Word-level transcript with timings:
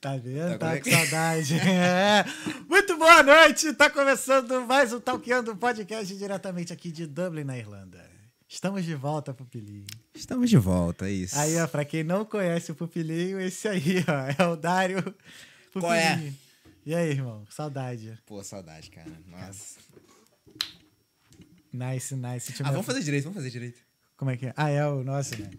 tá 0.00 0.16
vendo? 0.16 0.52
Tá 0.52 0.58
Tá, 0.58 0.74
é 0.74 0.78
com 0.78 0.84
que- 0.84 0.90
saudade. 0.90 1.54
É. 1.64 2.24
Muito 2.68 2.96
boa 2.96 3.22
noite. 3.22 3.72
Tá 3.74 3.90
começando 3.90 4.60
mais 4.66 4.92
um 4.92 5.00
Talkando 5.00 5.54
Podcast 5.56 6.14
diretamente 6.16 6.72
aqui 6.72 6.90
de 6.90 7.06
Dublin, 7.06 7.44
na 7.44 7.56
Irlanda. 7.58 8.04
Estamos 8.48 8.84
de 8.84 8.94
volta, 8.94 9.34
Pupilinho. 9.34 9.86
Estamos 10.14 10.48
de 10.48 10.56
volta, 10.56 11.08
é 11.08 11.12
isso. 11.12 11.36
Aí, 11.38 11.56
ó, 11.58 11.66
pra 11.66 11.84
quem 11.84 12.04
não 12.04 12.24
conhece 12.24 12.70
o 12.70 12.74
Pupilinho, 12.74 13.40
esse 13.40 13.66
aí, 13.66 14.04
ó, 14.06 14.42
é 14.44 14.48
o 14.48 14.56
Dário 14.56 15.02
Pupilinho. 15.02 15.80
Qual 15.80 15.92
é? 15.92 16.32
E 16.86 16.94
aí, 16.94 17.10
irmão? 17.10 17.44
Saudade. 17.50 18.16
Pô, 18.26 18.44
saudade, 18.44 18.90
cara. 18.90 19.10
Nossa. 19.26 19.78
Nice, 21.72 22.14
nice. 22.14 22.52
Ah, 22.62 22.70
vamos 22.70 22.86
fazer 22.86 23.02
direito, 23.02 23.24
vamos 23.24 23.36
fazer 23.38 23.50
direito. 23.50 23.80
Como 24.16 24.30
é 24.30 24.36
que 24.36 24.46
é? 24.46 24.52
Ah, 24.56 24.70
é 24.70 24.86
o 24.86 25.02
nosso, 25.02 25.36
né? 25.40 25.50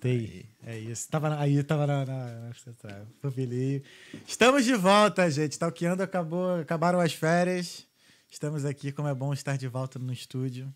Tem. 0.00 0.48
É 0.64 0.78
isso. 0.78 1.08
Tava 1.08 1.38
aí, 1.38 1.62
tava 1.62 1.86
na, 1.86 2.06
na, 2.06 2.26
na. 2.26 2.50
Estamos 4.26 4.64
de 4.64 4.74
volta, 4.74 5.30
gente. 5.30 5.58
Talkeando 5.58 6.02
acabou, 6.02 6.60
acabaram 6.60 6.98
as 6.98 7.12
férias. 7.12 7.86
Estamos 8.30 8.64
aqui, 8.64 8.92
como 8.92 9.08
é 9.08 9.14
bom 9.14 9.32
estar 9.32 9.58
de 9.58 9.68
volta 9.68 9.98
no 9.98 10.12
estúdio. 10.12 10.72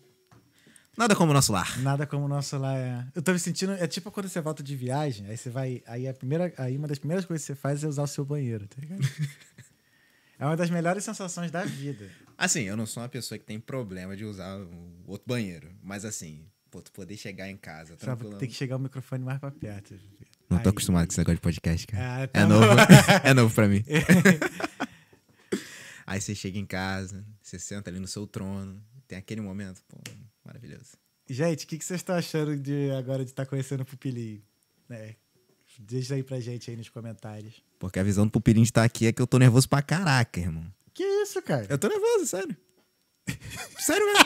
Nada 0.97 1.15
como 1.15 1.31
o 1.31 1.33
nosso 1.33 1.51
lar. 1.51 1.77
Nada 1.79 2.05
como 2.05 2.25
o 2.25 2.27
nosso 2.27 2.57
lá 2.57 2.77
é. 2.77 3.05
Eu 3.15 3.21
tô 3.21 3.33
me 3.33 3.39
sentindo. 3.39 3.73
É 3.73 3.87
tipo 3.87 4.11
quando 4.11 4.29
você 4.29 4.39
volta 4.39 4.61
de 4.61 4.75
viagem, 4.75 5.27
aí 5.27 5.35
você 5.35 5.49
vai. 5.49 5.81
Aí 5.87 6.07
a 6.07 6.13
primeira. 6.13 6.53
Aí 6.57 6.77
uma 6.77 6.87
das 6.87 6.99
primeiras 6.99 7.25
coisas 7.25 7.45
que 7.45 7.53
você 7.53 7.59
faz 7.59 7.83
é 7.83 7.87
usar 7.87 8.03
o 8.03 8.07
seu 8.07 8.23
banheiro, 8.23 8.67
tá 8.67 8.77
ligado? 8.79 9.01
é 10.39 10.45
uma 10.45 10.55
das 10.55 10.69
melhores 10.69 11.03
sensações 11.03 11.49
da 11.49 11.65
vida. 11.65 12.09
Assim, 12.37 12.61
eu 12.61 12.77
não 12.77 12.85
sou 12.85 13.01
uma 13.01 13.09
pessoa 13.09 13.39
que 13.39 13.45
tem 13.45 13.59
problema 13.59 14.15
de 14.15 14.23
usar 14.23 14.57
o 14.57 15.03
outro 15.07 15.27
banheiro. 15.27 15.71
Mas 15.83 16.05
assim, 16.05 16.45
pô, 16.75 16.81
tu 16.81 16.91
poder 16.91 17.15
chegar 17.15 17.49
em 17.49 17.55
casa, 17.55 17.95
Só 17.97 18.15
tem 18.37 18.49
que 18.49 18.55
chegar 18.55 18.75
o 18.75 18.79
microfone 18.79 19.23
mais 19.23 19.39
pra 19.39 19.49
perto. 19.49 19.97
Não 20.49 20.59
tô 20.59 20.69
Aí- 20.69 20.71
acostumado 20.71 21.07
com 21.07 21.11
esse 21.11 21.19
negócio 21.19 21.35
de 21.35 21.41
podcast, 21.41 21.87
cara. 21.87 22.23
Ah, 22.23 22.27
tá 22.27 22.39
é 22.41 22.45
novo. 22.45 22.65
é 23.23 23.33
novo 23.33 23.55
pra 23.55 23.67
mim. 23.67 23.83
Aí 26.05 26.19
você 26.21 26.35
chega 26.35 26.59
em 26.59 26.65
casa, 26.65 27.25
você 27.41 27.57
senta 27.57 27.89
ali 27.89 27.99
no 27.99 28.07
seu 28.07 28.27
trono, 28.27 28.79
tem 29.07 29.17
aquele 29.17 29.41
momento, 29.41 29.81
pô, 29.87 29.97
maravilhoso. 30.43 30.91
Gente, 31.27 31.65
o 31.65 31.67
que, 31.67 31.77
que 31.77 31.85
vocês 31.85 32.01
estão 32.01 32.15
achando 32.15 32.55
de 32.57 32.91
agora 32.91 33.23
de 33.23 33.31
estar 33.31 33.45
conhecendo 33.45 33.81
o 33.81 33.85
Pupilinho? 33.85 34.43
É, 34.89 35.15
deixa 35.79 36.13
aí 36.13 36.23
pra 36.23 36.39
gente 36.41 36.69
aí 36.69 36.77
nos 36.77 36.89
comentários. 36.89 37.63
Porque 37.79 37.97
a 37.99 38.03
visão 38.03 38.25
do 38.25 38.31
pupilinho 38.31 38.65
de 38.65 38.69
estar 38.69 38.83
aqui 38.83 39.07
é 39.07 39.13
que 39.13 39.21
eu 39.21 39.25
tô 39.25 39.39
nervoso 39.39 39.67
pra 39.67 39.81
caraca, 39.81 40.39
irmão. 40.39 40.71
Que 40.93 41.03
isso, 41.03 41.41
cara? 41.41 41.65
Eu 41.69 41.77
tô 41.79 41.87
nervoso, 41.87 42.27
sério. 42.27 42.55
sério 43.79 44.05
mesmo. 44.05 44.25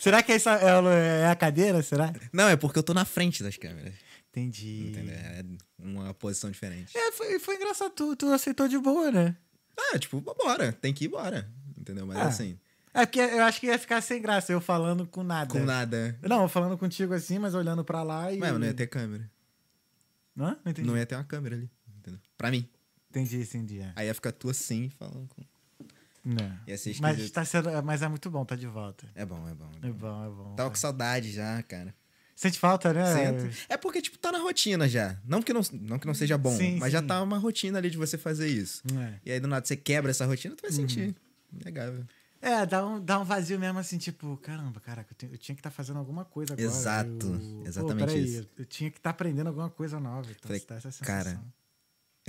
Será 0.00 0.22
que 0.22 0.32
essa 0.32 0.52
é, 0.58 1.22
é 1.22 1.26
a 1.26 1.36
cadeira? 1.36 1.82
Será? 1.82 2.12
Não, 2.32 2.48
é 2.48 2.56
porque 2.56 2.78
eu 2.78 2.82
tô 2.82 2.94
na 2.94 3.04
frente 3.04 3.42
das 3.42 3.56
câmeras. 3.56 3.94
Entendi. 4.30 4.88
Entendeu? 4.90 5.14
É 5.14 5.44
uma 5.78 6.14
posição 6.14 6.50
diferente. 6.50 6.96
É, 6.96 7.12
foi, 7.12 7.38
foi 7.38 7.56
engraçado. 7.56 7.90
Tu, 7.90 8.16
tu 8.16 8.26
aceitou 8.32 8.68
de 8.68 8.78
boa, 8.78 9.10
né? 9.10 9.36
Ah, 9.92 9.98
tipo, 9.98 10.20
bora, 10.20 10.72
tem 10.72 10.92
que 10.94 11.04
ir 11.04 11.08
embora. 11.08 11.50
Entendeu? 11.76 12.06
Mas 12.06 12.18
Ah, 12.18 12.26
assim, 12.26 12.58
É 12.94 13.04
porque 13.06 13.18
eu 13.20 13.42
acho 13.44 13.58
que 13.60 13.66
ia 13.66 13.78
ficar 13.78 14.00
sem 14.00 14.20
graça 14.22 14.52
eu 14.52 14.60
falando 14.60 15.06
com 15.06 15.22
nada. 15.22 15.50
com 15.50 15.64
nada. 15.64 16.18
Não, 16.22 16.48
falando 16.48 16.76
contigo 16.78 17.12
assim, 17.14 17.38
mas 17.38 17.54
olhando 17.54 17.84
pra 17.84 18.02
lá 18.02 18.32
e. 18.32 18.38
Mas 18.38 18.52
não 18.52 18.64
ia 18.66 18.74
ter 18.74 18.86
câmera. 18.86 19.28
Hã? 20.38 20.56
Não 20.64 20.70
entendi. 20.70 20.88
Não 20.88 20.96
ia 20.96 21.04
ter 21.06 21.14
uma 21.16 21.24
câmera 21.24 21.56
ali. 21.56 21.70
Entendeu? 21.98 22.20
Pra 22.38 22.50
mim. 22.50 22.68
Entendi, 23.10 23.40
entendi. 23.42 23.80
É. 23.80 23.92
Aí 23.96 24.06
ia 24.06 24.14
ficar 24.14 24.32
tu 24.32 24.48
assim, 24.48 24.88
falando 24.90 25.26
com. 25.28 25.42
Não. 26.24 26.58
Ia 26.66 26.76
ser 26.76 26.94
Mas, 27.00 27.30
tá 27.30 27.44
sendo, 27.44 27.70
mas 27.82 28.02
é 28.02 28.08
muito 28.08 28.30
bom, 28.30 28.44
tá 28.44 28.54
de 28.54 28.66
volta. 28.66 29.06
É 29.14 29.24
bom, 29.24 29.48
é 29.48 29.54
bom. 29.54 29.70
É 29.82 29.88
É 29.88 29.90
bom. 29.90 30.24
é 30.24 30.28
bom. 30.28 30.54
Tava 30.54 30.68
com 30.70 30.76
saudade 30.76 31.32
já, 31.32 31.62
cara. 31.62 31.94
Sente 32.36 32.58
falta, 32.58 32.92
né? 32.92 33.04
Senta. 33.06 33.50
É 33.68 33.76
porque, 33.76 34.00
tipo, 34.00 34.16
tá 34.18 34.32
na 34.32 34.38
rotina 34.38 34.88
já. 34.88 35.18
Não 35.26 35.42
que 35.42 35.52
não, 35.52 35.60
não, 35.72 35.98
que 35.98 36.06
não 36.06 36.14
seja 36.14 36.38
bom, 36.38 36.56
Sim, 36.56 36.78
mas 36.78 36.90
já 36.92 37.00
sim. 37.00 37.06
tá 37.06 37.22
uma 37.22 37.36
rotina 37.38 37.76
ali 37.78 37.90
de 37.90 37.98
você 37.98 38.16
fazer 38.16 38.48
isso. 38.48 38.82
É. 38.98 39.14
E 39.26 39.32
aí, 39.32 39.40
do 39.40 39.46
nada, 39.48 39.66
você 39.66 39.76
quebra 39.76 40.10
essa 40.10 40.24
rotina, 40.24 40.54
tu 40.56 40.62
vai 40.62 40.72
sentir. 40.72 41.08
Uhum. 41.52 41.58
Legal. 41.64 41.92
É, 42.40 42.64
dá 42.64 42.86
um, 42.86 42.98
dá 43.04 43.18
um 43.20 43.24
vazio 43.24 43.58
mesmo 43.60 43.78
assim, 43.78 43.98
tipo, 43.98 44.38
caramba, 44.38 44.80
caraca, 44.80 45.12
eu, 45.12 45.16
tenho- 45.16 45.32
eu 45.34 45.36
tinha 45.38 45.54
que 45.54 45.60
estar 45.60 45.70
fazendo 45.70 45.98
alguma 45.98 46.24
coisa 46.24 46.54
agora. 46.54 46.66
Exato, 46.66 47.26
eu, 47.26 47.66
exatamente 47.66 48.06
peraí, 48.06 48.24
isso. 48.24 48.38
Eu, 48.40 48.46
eu 48.60 48.64
tinha 48.64 48.90
que 48.90 48.96
estar 48.96 49.10
aprendendo 49.10 49.48
alguma 49.48 49.68
coisa 49.68 50.00
nova. 50.00 50.22
Então, 50.30 50.40
Falei, 50.48 50.64
dá 50.66 50.76
essa 50.76 50.90
sensação. 50.90 51.06
cara, 51.06 51.38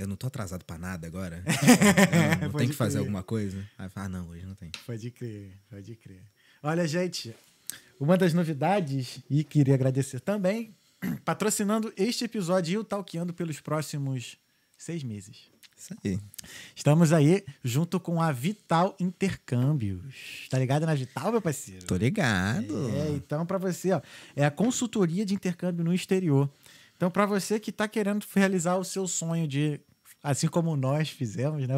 Eu 0.02 0.08
não 0.08 0.16
tô 0.16 0.26
atrasado 0.26 0.64
pra 0.64 0.78
nada 0.78 1.06
agora. 1.06 1.42
não, 2.40 2.52
tem 2.52 2.68
que 2.68 2.74
fazer 2.74 2.94
crer. 2.94 3.00
alguma 3.00 3.22
coisa. 3.22 3.58
Aí 3.78 3.86
eu 3.86 3.90
falo, 3.90 4.06
ah, 4.06 4.08
não, 4.08 4.28
hoje 4.28 4.44
não 4.44 4.54
tem. 4.54 4.70
Pode 4.84 5.10
crer, 5.10 5.56
pode 5.70 5.94
crer. 5.96 6.22
Olha, 6.62 6.86
gente, 6.86 7.34
uma 8.00 8.16
das 8.16 8.34
novidades, 8.34 9.20
e 9.30 9.44
queria 9.44 9.74
agradecer 9.74 10.20
também, 10.20 10.74
patrocinando 11.24 11.92
este 11.96 12.24
episódio 12.24 12.72
e 12.72 12.78
o 12.78 12.84
Talkeando 12.84 13.32
pelos 13.32 13.60
próximos 13.60 14.36
seis 14.76 15.04
meses. 15.04 15.52
Isso 15.78 15.94
aí. 16.04 16.20
Estamos 16.74 17.12
aí 17.12 17.44
junto 17.62 17.98
com 17.98 18.20
a 18.20 18.30
Vital 18.30 18.96
Intercâmbios. 19.00 20.46
Tá 20.48 20.58
ligado 20.58 20.86
na 20.86 20.94
Vital, 20.94 21.32
meu 21.32 21.42
parceiro? 21.42 21.86
Tô 21.86 21.96
ligado. 21.96 22.88
É, 22.90 23.10
então 23.10 23.44
para 23.44 23.58
você, 23.58 23.92
ó, 23.92 24.00
é 24.36 24.44
a 24.44 24.50
consultoria 24.50 25.24
de 25.24 25.34
intercâmbio 25.34 25.84
no 25.84 25.92
exterior. 25.92 26.48
Então 26.96 27.10
para 27.10 27.26
você 27.26 27.58
que 27.58 27.72
tá 27.72 27.88
querendo 27.88 28.24
realizar 28.34 28.76
o 28.76 28.84
seu 28.84 29.08
sonho 29.08 29.48
de 29.48 29.80
assim 30.22 30.46
como 30.48 30.76
nós 30.76 31.08
fizemos, 31.10 31.66
né, 31.66 31.74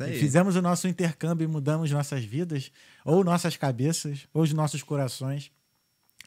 aí. 0.00 0.18
Fizemos 0.18 0.56
o 0.56 0.62
nosso 0.62 0.88
intercâmbio 0.88 1.44
e 1.44 1.48
mudamos 1.48 1.90
nossas 1.90 2.24
vidas, 2.24 2.72
ou 3.04 3.22
nossas 3.22 3.56
cabeças, 3.56 4.26
ou 4.32 4.42
os 4.42 4.52
nossos 4.52 4.82
corações. 4.82 5.50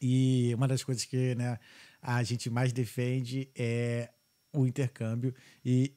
E 0.01 0.53
uma 0.55 0.67
das 0.67 0.83
coisas 0.83 1.05
que, 1.05 1.33
né, 1.35 1.57
a 2.01 2.21
gente 2.23 2.49
mais 2.49 2.71
defende 2.71 3.49
é 3.55 4.09
o 4.53 4.65
intercâmbio 4.65 5.33
e 5.65 5.93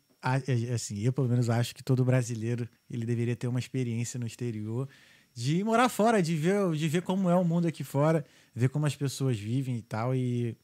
assim, 0.74 1.00
eu 1.00 1.12
pelo 1.12 1.28
menos 1.28 1.48
acho 1.48 1.74
que 1.74 1.82
todo 1.82 2.04
brasileiro 2.04 2.68
ele 2.90 3.06
deveria 3.06 3.34
ter 3.34 3.46
uma 3.46 3.58
experiência 3.58 4.20
no 4.20 4.26
exterior 4.26 4.88
de 5.32 5.62
morar 5.64 5.88
fora, 5.88 6.22
de 6.22 6.36
ver, 6.36 6.72
de 6.72 6.88
ver 6.88 7.02
como 7.02 7.30
é 7.30 7.34
o 7.34 7.44
mundo 7.44 7.66
aqui 7.66 7.82
fora, 7.82 8.24
ver 8.54 8.68
como 8.68 8.84
as 8.84 8.94
pessoas 8.96 9.38
vivem 9.38 9.76
e 9.76 9.82
tal 9.82 10.14
e 10.14 10.56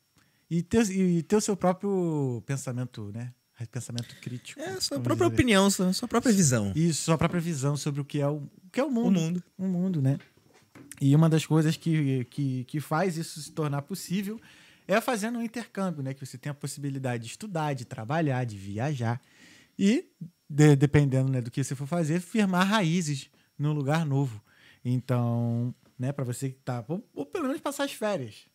e 0.48 0.62
ter, 0.62 0.88
e 0.90 1.22
ter 1.22 1.36
o 1.36 1.40
seu 1.40 1.56
próprio 1.56 2.42
pensamento, 2.46 3.10
né? 3.12 3.32
Pensamento 3.70 4.14
crítico. 4.20 4.60
É, 4.60 4.78
sua 4.80 5.00
própria 5.00 5.26
dizer. 5.28 5.34
opinião, 5.34 5.70
sua, 5.70 5.92
sua 5.92 6.06
própria 6.06 6.32
visão. 6.32 6.72
Isso, 6.76 7.04
sua 7.04 7.16
própria 7.16 7.40
visão 7.40 7.76
sobre 7.76 8.00
o 8.00 8.04
que 8.04 8.20
é 8.20 8.28
o, 8.28 8.36
o 8.36 8.70
que 8.70 8.78
é 8.78 8.84
o 8.84 8.90
mundo. 8.90 9.08
O 9.18 9.20
mundo. 9.20 9.44
O 9.58 9.64
mundo, 9.66 10.02
né? 10.02 10.18
E 11.00 11.14
uma 11.16 11.28
das 11.28 11.46
coisas 11.46 11.76
que, 11.76 12.24
que, 12.26 12.64
que 12.64 12.80
faz 12.80 13.16
isso 13.16 13.40
se 13.40 13.50
tornar 13.52 13.82
possível 13.82 14.38
é 14.86 15.00
fazendo 15.00 15.38
um 15.38 15.42
intercâmbio, 15.42 16.02
né? 16.02 16.12
Que 16.14 16.24
você 16.24 16.36
tem 16.38 16.50
a 16.50 16.54
possibilidade 16.54 17.24
de 17.24 17.30
estudar, 17.30 17.72
de 17.74 17.84
trabalhar, 17.84 18.44
de 18.44 18.56
viajar. 18.56 19.20
E, 19.78 20.06
de- 20.48 20.76
dependendo 20.76 21.30
né, 21.30 21.40
do 21.40 21.50
que 21.50 21.62
você 21.64 21.74
for 21.74 21.86
fazer, 21.86 22.20
firmar 22.20 22.66
raízes 22.66 23.30
num 23.58 23.72
lugar 23.72 24.04
novo. 24.06 24.40
Então, 24.84 25.74
né, 25.98 26.12
para 26.12 26.24
você 26.24 26.50
que 26.50 26.58
tá. 26.60 26.84
Ou, 26.88 27.06
ou 27.14 27.26
pelo 27.26 27.46
menos 27.46 27.60
passar 27.60 27.84
as 27.84 27.92
férias. 27.92 28.46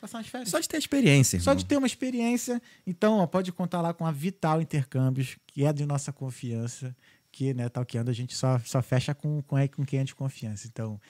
Passar 0.00 0.20
as 0.20 0.28
férias. 0.28 0.48
Só 0.50 0.60
de 0.60 0.68
ter 0.68 0.76
experiência, 0.76 1.40
Só 1.40 1.50
irmão. 1.50 1.62
de 1.62 1.66
ter 1.66 1.76
uma 1.76 1.86
experiência. 1.86 2.62
Então, 2.86 3.18
ó, 3.18 3.26
pode 3.26 3.50
contar 3.50 3.80
lá 3.80 3.92
com 3.92 4.06
a 4.06 4.12
Vital 4.12 4.62
Intercâmbios, 4.62 5.36
que 5.46 5.64
é 5.64 5.72
de 5.72 5.84
nossa 5.84 6.12
confiança, 6.12 6.96
que, 7.32 7.52
né, 7.52 7.68
talqueando, 7.68 8.10
a 8.10 8.14
gente 8.14 8.34
só, 8.36 8.58
só 8.60 8.80
fecha 8.80 9.14
com, 9.14 9.42
com, 9.42 9.56
com 9.68 9.84
quem 9.84 10.00
é 10.00 10.04
de 10.04 10.14
confiança. 10.14 10.68
Então, 10.68 11.00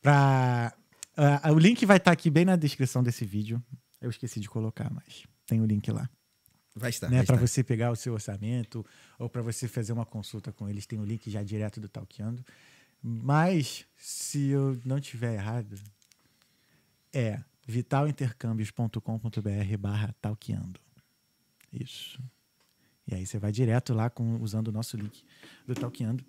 pra, 0.00 0.74
ah, 1.16 1.52
o 1.52 1.58
link 1.58 1.84
vai 1.86 1.98
estar 1.98 2.10
aqui 2.10 2.30
bem 2.30 2.44
na 2.44 2.56
descrição 2.56 3.02
desse 3.02 3.24
vídeo. 3.24 3.62
Eu 4.00 4.10
esqueci 4.10 4.40
de 4.40 4.48
colocar, 4.48 4.90
mas 4.90 5.24
tem 5.46 5.60
o 5.60 5.66
link 5.66 5.90
lá. 5.90 6.08
Vai 6.74 6.90
estar, 6.90 7.10
né, 7.10 7.22
para 7.22 7.36
você 7.36 7.62
pegar 7.62 7.90
o 7.90 7.96
seu 7.96 8.14
orçamento 8.14 8.84
ou 9.18 9.28
para 9.28 9.42
você 9.42 9.68
fazer 9.68 9.92
uma 9.92 10.06
consulta 10.06 10.50
com 10.50 10.68
eles, 10.68 10.86
tem 10.86 10.98
o 10.98 11.04
link 11.04 11.30
já 11.30 11.42
direto 11.42 11.78
do 11.78 11.88
Talqueando. 11.88 12.44
Mas, 13.02 13.84
se 13.96 14.48
eu 14.48 14.80
não 14.84 15.00
tiver 15.00 15.34
errado, 15.34 15.76
é 17.12 17.40
vitalintercâmbios.com.br 17.72 19.76
barra 19.78 20.14
talqueando. 20.20 20.80
Isso. 21.72 22.22
E 23.06 23.14
aí 23.14 23.26
você 23.26 23.38
vai 23.38 23.50
direto 23.50 23.94
lá 23.94 24.10
com, 24.10 24.40
usando 24.40 24.68
o 24.68 24.72
nosso 24.72 24.96
link 24.96 25.24
do 25.66 25.74
Talqueando. 25.74 26.24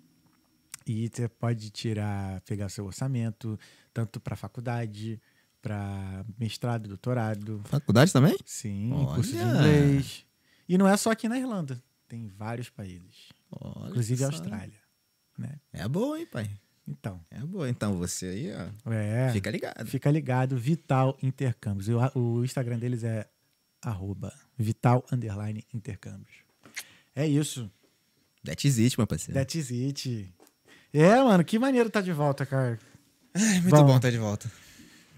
E 0.86 1.08
você 1.08 1.28
pode 1.28 1.70
tirar, 1.70 2.40
pegar 2.42 2.68
seu 2.68 2.84
orçamento, 2.84 3.58
tanto 3.92 4.20
para 4.20 4.36
faculdade, 4.36 5.20
para 5.62 6.24
mestrado, 6.38 6.88
doutorado, 6.88 7.62
Faculdade 7.64 8.12
também? 8.12 8.36
sim, 8.44 8.92
Olha! 8.92 9.14
curso 9.14 9.32
de 9.32 9.38
inglês. 9.38 10.26
E 10.68 10.76
não 10.76 10.86
é 10.86 10.96
só 10.96 11.10
aqui 11.10 11.26
na 11.28 11.38
Irlanda, 11.38 11.82
tem 12.06 12.28
vários 12.28 12.68
países, 12.68 13.28
Olha 13.50 13.88
inclusive 13.88 14.24
a. 14.24 14.26
Austrália, 14.26 14.78
né? 15.38 15.58
É 15.72 15.88
boa, 15.88 16.18
hein, 16.18 16.26
pai? 16.26 16.50
Então, 16.86 17.20
É 17.30 17.38
boa. 17.38 17.68
Então 17.68 17.96
você 17.96 18.26
aí, 18.26 18.52
ó, 18.52 18.92
é, 18.92 19.32
fica 19.32 19.50
ligado. 19.50 19.86
fica 19.86 20.10
ligado, 20.10 20.56
Vital 20.56 21.16
Intercâmbios. 21.22 21.88
O, 21.88 22.18
o 22.18 22.44
Instagram 22.44 22.78
deles 22.78 23.02
é 23.02 23.26
arroba 23.82 24.32
Vital 24.58 25.04
Underline 25.10 25.64
Intercâmbios. 25.72 26.36
É 27.16 27.26
isso. 27.26 27.70
That's 28.44 28.78
it, 28.78 28.98
meu 28.98 29.06
parceiro. 29.06 29.32
That's 29.38 29.70
it. 29.70 30.34
É, 30.92 31.22
mano, 31.22 31.42
que 31.44 31.58
maneiro 31.58 31.88
tá 31.88 32.00
de 32.00 32.12
volta, 32.12 32.44
cara. 32.44 32.78
Ai, 33.34 33.60
muito 33.60 33.70
Bom. 33.70 33.84
bom 33.86 33.96
estar 33.96 34.10
de 34.10 34.18
volta. 34.18 34.50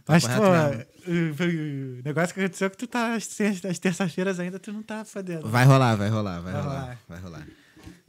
Mas, 0.08 0.24
Papo 0.24 0.40
pô, 0.40 1.10
o, 1.10 2.02
negócio 2.04 2.32
que 2.32 2.40
aconteceu 2.40 2.68
é 2.68 2.70
que 2.70 2.76
tu 2.76 2.86
tá 2.86 3.14
as 3.14 3.78
terças-feiras 3.78 4.38
ainda, 4.38 4.58
tu 4.58 4.72
não 4.72 4.82
tá 4.82 5.04
fodendo. 5.04 5.48
Vai 5.48 5.64
rolar, 5.64 5.96
vai 5.96 6.08
rolar, 6.08 6.40
vai, 6.40 6.52
Vai 6.52 6.62
rolar, 6.62 6.80
rolar. 6.80 6.98
vai 7.08 7.20
rolar. 7.20 7.46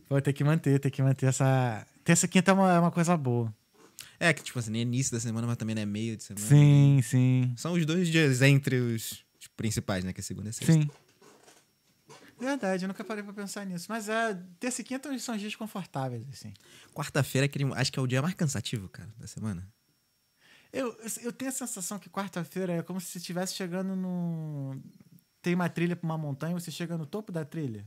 Pô, 0.08 0.22
tem 0.22 0.34
que 0.34 0.44
manter, 0.44 0.80
tem 0.80 0.92
que 0.92 1.02
manter 1.02 1.26
essa. 1.26 1.86
Terça 2.08 2.26
e 2.26 2.30
quinta 2.30 2.52
é 2.52 2.54
uma, 2.54 2.72
é 2.72 2.80
uma 2.80 2.90
coisa 2.90 3.18
boa. 3.18 3.54
É 4.18 4.32
que, 4.32 4.42
tipo 4.42 4.58
assim, 4.58 4.72
nem 4.72 4.80
é 4.80 4.84
início 4.84 5.12
da 5.12 5.20
semana, 5.20 5.46
mas 5.46 5.58
também 5.58 5.76
não 5.76 5.82
é 5.82 5.86
meio 5.86 6.16
de 6.16 6.24
semana. 6.24 6.48
Sim, 6.48 7.02
sim. 7.04 7.54
São 7.58 7.74
os 7.74 7.86
dois 7.86 8.08
dias 8.08 8.42
entre 8.42 8.78
os, 8.78 9.26
os 9.38 9.48
principais, 9.58 10.06
né? 10.06 10.14
Que 10.14 10.22
é 10.22 10.24
segunda 10.24 10.50
e 10.50 10.54
sexta. 10.54 10.72
Sim. 10.72 10.90
Verdade, 12.40 12.86
eu 12.86 12.88
nunca 12.88 13.04
parei 13.04 13.22
pra 13.26 13.34
pensar 13.34 13.66
nisso. 13.66 13.88
Mas 13.90 14.08
é, 14.08 14.42
terça 14.58 14.80
e 14.80 14.86
quinta 14.86 15.20
são 15.20 15.36
dias 15.36 15.54
confortáveis, 15.54 16.26
assim. 16.32 16.54
Quarta-feira, 16.94 17.44
é 17.44 17.48
aquele, 17.48 17.66
acho 17.74 17.92
que 17.92 18.00
é 18.00 18.02
o 18.02 18.08
dia 18.08 18.22
mais 18.22 18.36
cansativo, 18.36 18.88
cara, 18.88 19.14
da 19.18 19.28
semana. 19.28 19.68
Eu, 20.72 20.98
eu 21.24 21.34
tenho 21.34 21.50
a 21.50 21.54
sensação 21.54 22.00
que 22.00 22.10
quarta-feira 22.10 22.72
é 22.72 22.82
como 22.82 23.02
se 23.02 23.08
você 23.08 23.18
estivesse 23.18 23.54
chegando 23.54 23.98
no. 23.98 24.82
Tem 25.42 25.54
uma 25.54 25.68
trilha 25.68 25.98
pra 25.98 26.06
uma 26.06 26.18
montanha, 26.18 26.58
você 26.58 26.72
chega 26.72 26.98
no 26.98 27.06
topo 27.06 27.34
da 27.34 27.44
trilha. 27.44 27.86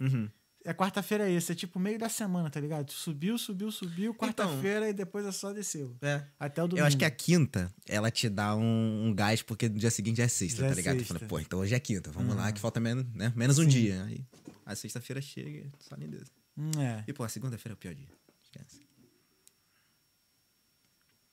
Uhum. 0.00 0.30
É 0.66 0.72
quarta-feira 0.72 1.28
é 1.28 1.32
esse, 1.32 1.52
é 1.52 1.54
tipo 1.54 1.78
meio 1.78 1.98
da 1.98 2.08
semana, 2.08 2.48
tá 2.48 2.58
ligado? 2.58 2.90
Subiu, 2.90 3.36
subiu, 3.36 3.70
subiu, 3.70 4.14
quarta-feira 4.14 4.88
e 4.88 4.94
depois 4.94 5.26
é 5.26 5.30
só 5.30 5.52
desceu. 5.52 5.94
É. 6.00 6.24
Até 6.40 6.62
o 6.62 6.66
domingo. 6.66 6.82
Eu 6.82 6.86
acho 6.86 6.96
que 6.96 7.04
a 7.04 7.10
quinta, 7.10 7.70
ela 7.86 8.10
te 8.10 8.30
dá 8.30 8.56
um, 8.56 9.08
um 9.08 9.14
gás, 9.14 9.42
porque 9.42 9.68
no 9.68 9.78
dia 9.78 9.90
seguinte 9.90 10.22
é 10.22 10.28
sexta, 10.28 10.62
Já 10.62 10.66
tá 10.68 10.72
é 10.72 10.76
ligado? 10.76 10.96
Tu 10.96 11.00
sexta. 11.00 11.14
fala, 11.18 11.28
pô, 11.28 11.38
então 11.38 11.58
hoje 11.58 11.74
é 11.74 11.80
quinta, 11.80 12.10
vamos 12.10 12.34
lá, 12.34 12.46
Uhum. 12.46 12.52
que 12.54 12.60
falta 12.60 12.80
menos, 12.80 13.04
né? 13.14 13.30
menos 13.36 13.58
um 13.58 13.64
Sim. 13.64 13.68
dia. 13.68 14.04
Aí 14.04 14.24
a 14.64 14.74
sexta-feira 14.74 15.20
chega, 15.20 15.70
só 15.78 15.94
lindeza. 15.96 16.30
Hum, 16.56 16.70
é. 16.80 17.04
E, 17.06 17.12
pô, 17.12 17.24
a 17.24 17.28
segunda-feira 17.28 17.74
é 17.74 17.76
o 17.76 17.76
pior 17.76 17.94
dia. 17.94 18.08
Esquece. 18.42 18.80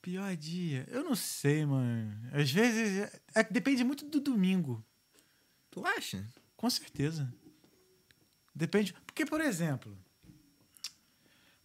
Pior 0.01 0.35
dia. 0.35 0.85
Eu 0.89 1.03
não 1.03 1.15
sei, 1.15 1.65
mano. 1.65 2.11
Às 2.33 2.51
vezes. 2.51 3.07
É, 3.35 3.43
que 3.43 3.53
depende 3.53 3.83
muito 3.83 4.03
do 4.09 4.19
domingo. 4.19 4.83
Tu 5.69 5.85
acha? 5.85 6.27
Com 6.57 6.69
certeza. 6.69 7.31
Depende. 8.53 8.93
Porque, 9.05 9.25
por 9.25 9.41
exemplo. 9.41 9.97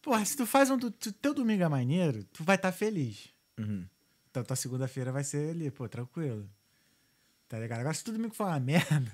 Porra, 0.01 0.25
se 0.25 0.37
tu 0.37 0.47
faz 0.47 0.71
um. 0.71 0.79
se 1.01 1.13
teu 1.13 1.35
domingo 1.35 1.63
é 1.63 1.69
maneiro, 1.69 2.23
tu 2.25 2.45
vai 2.45 2.57
estar 2.57 2.71
feliz. 2.73 3.29
Uhum. 3.59 3.87
Então 4.31 4.45
tua 4.45 4.57
segunda-feira 4.57 5.11
vai 5.11 5.25
ser 5.25 5.51
ali, 5.51 5.71
pô, 5.71 5.89
tranquilo. 5.89 6.49
Tá 7.49 7.59
ligado? 7.59 7.81
Agora, 7.81 7.95
se 7.95 8.05
tu 8.05 8.13
domingo 8.13 8.35
for 8.35 8.47
uma 8.47 8.61
merda. 8.61 9.13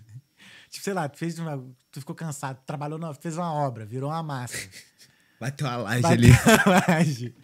Tipo, 0.69 0.84
sei 0.84 0.92
lá, 0.92 1.08
tu 1.08 1.19
fez 1.19 1.38
uma. 1.38 1.64
Tu 1.90 2.00
ficou 2.00 2.14
cansado, 2.14 2.60
trabalhou, 2.66 2.98
na, 2.98 3.14
fez 3.14 3.36
uma 3.36 3.52
obra, 3.52 3.86
virou 3.86 4.10
uma 4.10 4.22
massa. 4.22 4.56
Vai 5.38 5.50
ter 5.50 5.64
uma 5.64 5.76
laje 5.76 6.02
Vai 6.02 6.12
ali. 6.12 6.28
uma 6.30 6.84
laje. 6.88 7.34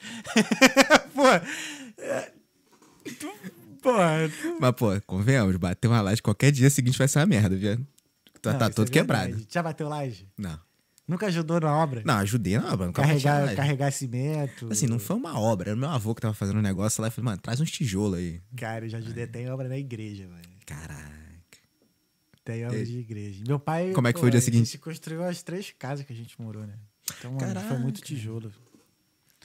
pô. 1.15 1.27
é, 2.01 2.33
tu, 3.19 3.27
pô. 3.83 3.93
Tu, 4.41 4.59
Mas, 4.61 4.73
pô, 4.77 5.01
convenhamos, 5.07 5.57
bater 5.57 5.89
uma 5.89 6.01
laje 6.01 6.23
qualquer 6.23 6.53
dia 6.53 6.71
seguinte 6.71 6.97
vai 6.97 7.09
ser 7.09 7.19
uma 7.19 7.27
merda, 7.27 7.57
viu? 7.57 7.85
Tu 8.41 8.51
Não, 8.51 8.59
tá 8.59 8.67
isso 8.67 8.77
todo 8.77 8.89
é 8.89 8.91
quebrado. 8.91 9.47
Já 9.51 9.63
bateu 9.63 9.89
laje? 9.89 10.29
Não. 10.37 10.59
Nunca 11.07 11.27
ajudou 11.27 11.59
na 11.59 11.75
obra? 11.75 12.03
Não, 12.05 12.15
ajudei 12.19 12.59
na 12.59 12.71
obra, 12.73 12.87
nunca 12.87 13.01
Carregar, 13.01 13.57
carregar 13.57 13.91
cimento. 13.91 14.69
Assim, 14.71 14.87
não 14.87 14.99
foi 14.99 15.17
uma 15.17 15.39
obra, 15.41 15.71
era 15.71 15.77
o 15.77 15.81
meu 15.81 15.89
avô 15.89 16.15
que 16.15 16.21
tava 16.21 16.35
fazendo 16.35 16.59
um 16.59 16.63
negócio 16.63 17.01
lá 17.01 17.09
e 17.09 17.11
falei, 17.11 17.25
mano, 17.25 17.39
traz 17.41 17.61
uns 17.61 17.71
tijolos 17.71 18.19
aí. 18.19 18.43
Cara, 18.57 18.85
eu 18.85 18.91
já 18.91 18.99
ajudei 18.99 19.25
até 19.25 19.41
em 19.43 19.51
obra 19.51 19.69
na 19.69 19.79
igreja, 19.79 20.29
mano. 20.29 20.43
Caraca. 20.67 21.09
Tem 22.45 22.67
obra 22.67 22.79
E- 22.79 22.85
de 22.85 22.99
igreja. 22.99 23.43
Meu 23.47 23.59
pai. 23.59 23.93
Como 23.93 24.07
é 24.07 24.13
que 24.13 24.21
foi 24.21 24.29
o 24.29 24.31
dia 24.31 24.39
A 24.39 24.43
seguinte? 24.43 24.67
gente 24.67 24.79
construiu 24.79 25.25
as 25.25 25.43
três 25.43 25.71
casas 25.79 26.05
que 26.05 26.13
a 26.13 26.17
gente 26.17 26.39
morou, 26.41 26.67
né? 26.67 26.75
Então, 27.19 27.33
mano, 27.33 27.45
foi 27.47 27.55
Caraca. 27.55 27.75
muito 27.79 28.03
tijolo. 28.03 28.53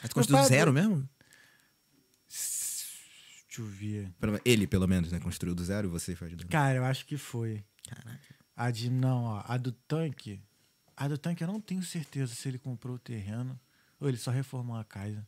Mas 0.02 0.10
tu 0.10 0.16
construiu 0.16 0.42
do 0.44 0.48
pai- 0.48 0.58
zero 0.58 0.74
mesmo? 0.74 1.08
Deixa 2.28 3.62
eu 3.62 3.66
ver. 3.66 4.12
Ele, 4.44 4.66
pelo 4.68 4.88
menos, 4.88 5.12
né? 5.12 5.20
Construiu 5.20 5.54
do 5.56 5.64
zero 5.64 5.88
e 5.88 5.92
você 5.92 6.16
foi 6.16 6.28
ajudando. 6.28 6.50
Cara, 6.50 6.78
eu 6.78 6.84
acho 6.84 7.06
que 7.06 7.16
foi. 7.18 7.64
Caraca. 7.88 8.20
A 8.56 8.70
de. 8.72 8.90
Não, 8.90 9.24
ó. 9.26 9.44
A 9.48 9.58
do 9.58 9.72
tanque. 9.72 10.42
A 10.96 11.08
do 11.08 11.18
tanque 11.18 11.44
eu 11.44 11.48
não 11.48 11.60
tenho 11.60 11.82
certeza 11.84 12.34
se 12.36 12.48
ele 12.48 12.60
comprou 12.60 12.96
o 12.96 13.00
terreno 13.00 13.60
ou 14.00 14.08
ele 14.08 14.18
só 14.18 14.30
reformou 14.32 14.76
a 14.76 14.84
casa. 14.84 15.26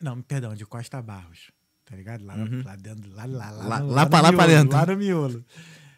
Não, 0.00 0.20
perdão, 0.22 0.54
de 0.54 0.64
Costa 0.66 1.00
Barros. 1.02 1.50
Tá 1.84 1.94
ligado? 1.96 2.24
Lá, 2.24 2.34
Uhum. 2.34 2.62
lá 2.64 2.76
dentro. 2.76 3.10
Lá, 3.12 3.24
lá, 3.26 3.50
lá, 3.50 3.64
Lá- 3.68 3.80
no- 3.80 3.90
lá 3.90 4.04
no 4.04 4.10
pra 4.10 4.20
lá 4.22 4.32
pra 4.32 4.46
miolo, 4.46 4.62
dentro. 4.62 4.76
Lá 4.78 4.86
no 4.86 4.96
miolo. 4.96 5.44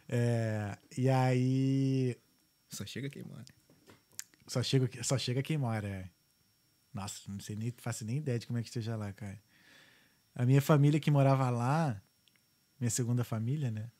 É, 0.08 0.78
e 0.96 1.08
aí. 1.08 2.16
Só 2.68 2.84
chega 2.84 3.08
quem 3.08 3.22
mora. 3.22 3.44
Só 4.48 4.62
chega, 4.62 5.02
só 5.04 5.16
chega 5.18 5.42
quem 5.42 5.56
mora. 5.58 5.86
é. 5.88 6.10
Nossa, 6.92 7.30
não 7.30 7.38
sei 7.40 7.54
nem, 7.56 7.72
faço 7.78 8.04
nem 8.04 8.16
ideia 8.18 8.38
de 8.38 8.46
como 8.46 8.58
é 8.58 8.62
que 8.62 8.68
esteja 8.68 8.96
lá, 8.96 9.12
cara. 9.12 9.38
A 10.34 10.44
minha 10.46 10.62
família 10.62 10.98
que 10.98 11.10
morava 11.10 11.48
lá, 11.50 12.00
minha 12.80 12.90
segunda 12.90 13.22
família, 13.22 13.70
né? 13.70 13.90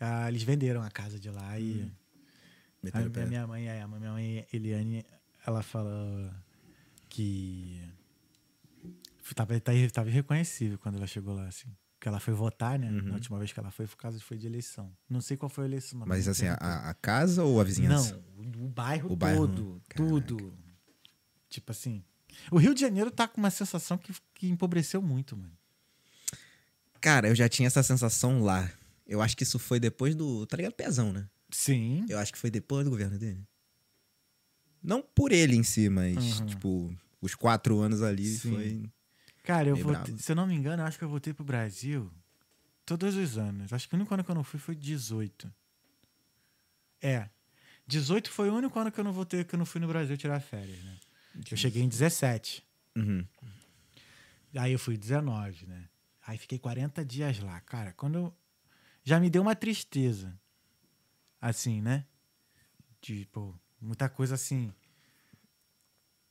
Ah, 0.00 0.28
eles 0.28 0.42
venderam 0.42 0.82
a 0.82 0.90
casa 0.90 1.18
de 1.18 1.30
lá 1.30 1.58
e 1.58 1.82
a 1.82 2.00
Meteram 2.82 3.06
o 3.06 3.10
minha, 3.10 3.26
minha 3.26 3.46
mãe, 3.46 3.68
é, 3.68 3.82
a 3.82 3.86
minha 3.86 4.12
mãe 4.12 4.46
Eliane, 4.52 5.04
ela 5.46 5.62
falou 5.62 6.30
que 7.08 7.82
tava, 9.34 9.58
tá, 9.60 9.72
tava 9.92 10.08
irreconhecível 10.08 10.78
quando 10.78 10.96
ela 10.96 11.06
chegou 11.06 11.34
lá, 11.34 11.46
assim. 11.46 11.68
Porque 11.98 12.08
ela 12.08 12.18
foi 12.18 12.32
votar, 12.32 12.78
né? 12.78 12.90
Uhum. 12.90 13.02
Na 13.08 13.14
última 13.14 13.38
vez 13.38 13.52
que 13.52 13.60
ela 13.60 13.70
foi, 13.70 13.86
por 13.86 13.96
causa 13.96 14.18
foi 14.20 14.38
de 14.38 14.46
eleição. 14.46 14.90
Não 15.08 15.20
sei 15.20 15.36
qual 15.36 15.50
foi 15.50 15.64
a 15.64 15.66
eleição. 15.66 16.02
Mas 16.06 16.24
não 16.24 16.32
assim, 16.32 16.46
a, 16.46 16.54
a 16.54 16.94
casa 16.94 17.44
ou 17.44 17.60
a 17.60 17.64
vizinhança? 17.64 18.18
Não, 18.38 18.64
o 18.64 18.68
bairro 18.68 19.12
O 19.12 19.16
bairro, 19.16 19.46
todo. 19.46 19.82
caraca. 19.86 20.10
tudo. 20.10 20.54
Tipo 21.50 21.72
assim. 21.72 22.02
O 22.50 22.56
Rio 22.56 22.74
de 22.74 22.80
Janeiro 22.80 23.10
tá 23.10 23.28
com 23.28 23.38
uma 23.38 23.50
sensação 23.50 23.98
que, 23.98 24.14
que 24.32 24.48
empobreceu 24.48 25.02
muito, 25.02 25.36
mano. 25.36 25.52
Cara, 27.00 27.28
eu 27.28 27.34
já 27.34 27.48
tinha 27.50 27.66
essa 27.66 27.82
sensação 27.82 28.42
lá. 28.42 28.70
Eu 29.10 29.20
acho 29.20 29.36
que 29.36 29.42
isso 29.42 29.58
foi 29.58 29.80
depois 29.80 30.14
do. 30.14 30.46
Tá 30.46 30.56
ligado? 30.56 30.72
Pezão, 30.72 31.12
né? 31.12 31.28
Sim. 31.50 32.06
Eu 32.08 32.16
acho 32.18 32.32
que 32.32 32.38
foi 32.38 32.48
depois 32.50 32.84
do 32.84 32.90
governo 32.90 33.18
dele. 33.18 33.44
Não 34.80 35.02
por 35.02 35.32
ele 35.32 35.56
em 35.56 35.64
si, 35.64 35.88
mas, 35.88 36.38
Uhum. 36.38 36.46
tipo, 36.46 36.96
os 37.20 37.34
quatro 37.34 37.80
anos 37.80 38.02
ali 38.02 38.24
Sim. 38.26 38.52
foi. 38.54 38.90
Cara, 39.42 39.68
eu 39.68 39.76
vou. 39.76 39.92
Se 40.16 40.30
eu 40.30 40.36
não 40.36 40.46
me 40.46 40.54
engano, 40.54 40.82
eu 40.82 40.86
acho 40.86 40.96
que 40.96 41.04
eu 41.04 41.08
voltei 41.08 41.34
pro 41.34 41.44
Brasil 41.44 42.08
todos 42.86 43.16
os 43.16 43.36
anos. 43.36 43.72
Acho 43.72 43.88
que 43.88 43.94
o 43.94 43.98
único 43.98 44.14
ano 44.14 44.22
que 44.22 44.30
eu 44.30 44.34
não 44.34 44.44
fui 44.44 44.60
foi 44.60 44.76
18. 44.76 45.52
É. 47.02 47.28
18 47.86 48.30
foi 48.30 48.48
o 48.48 48.54
único 48.54 48.78
ano 48.78 48.92
que 48.92 49.00
eu 49.00 49.04
não 49.04 49.12
voltei, 49.12 49.42
que 49.42 49.54
eu 49.54 49.58
não 49.58 49.66
fui 49.66 49.80
no 49.80 49.88
Brasil 49.88 50.16
tirar 50.16 50.38
férias, 50.40 50.78
né? 50.84 50.96
Eu 51.50 51.56
cheguei 51.56 51.82
em 51.82 51.88
17. 51.88 52.64
Uhum. 52.96 53.26
Aí 54.54 54.72
eu 54.72 54.78
fui 54.78 54.96
19, 54.96 55.66
né? 55.66 55.88
Aí 56.26 56.38
fiquei 56.38 56.58
40 56.58 57.04
dias 57.04 57.40
lá. 57.40 57.60
Cara, 57.62 57.92
quando 57.94 58.14
eu... 58.16 58.34
Já 59.10 59.18
me 59.18 59.28
deu 59.28 59.42
uma 59.42 59.56
tristeza. 59.56 60.38
Assim, 61.40 61.82
né? 61.82 62.04
Tipo, 63.00 63.58
muita 63.80 64.08
coisa 64.08 64.36
assim. 64.36 64.72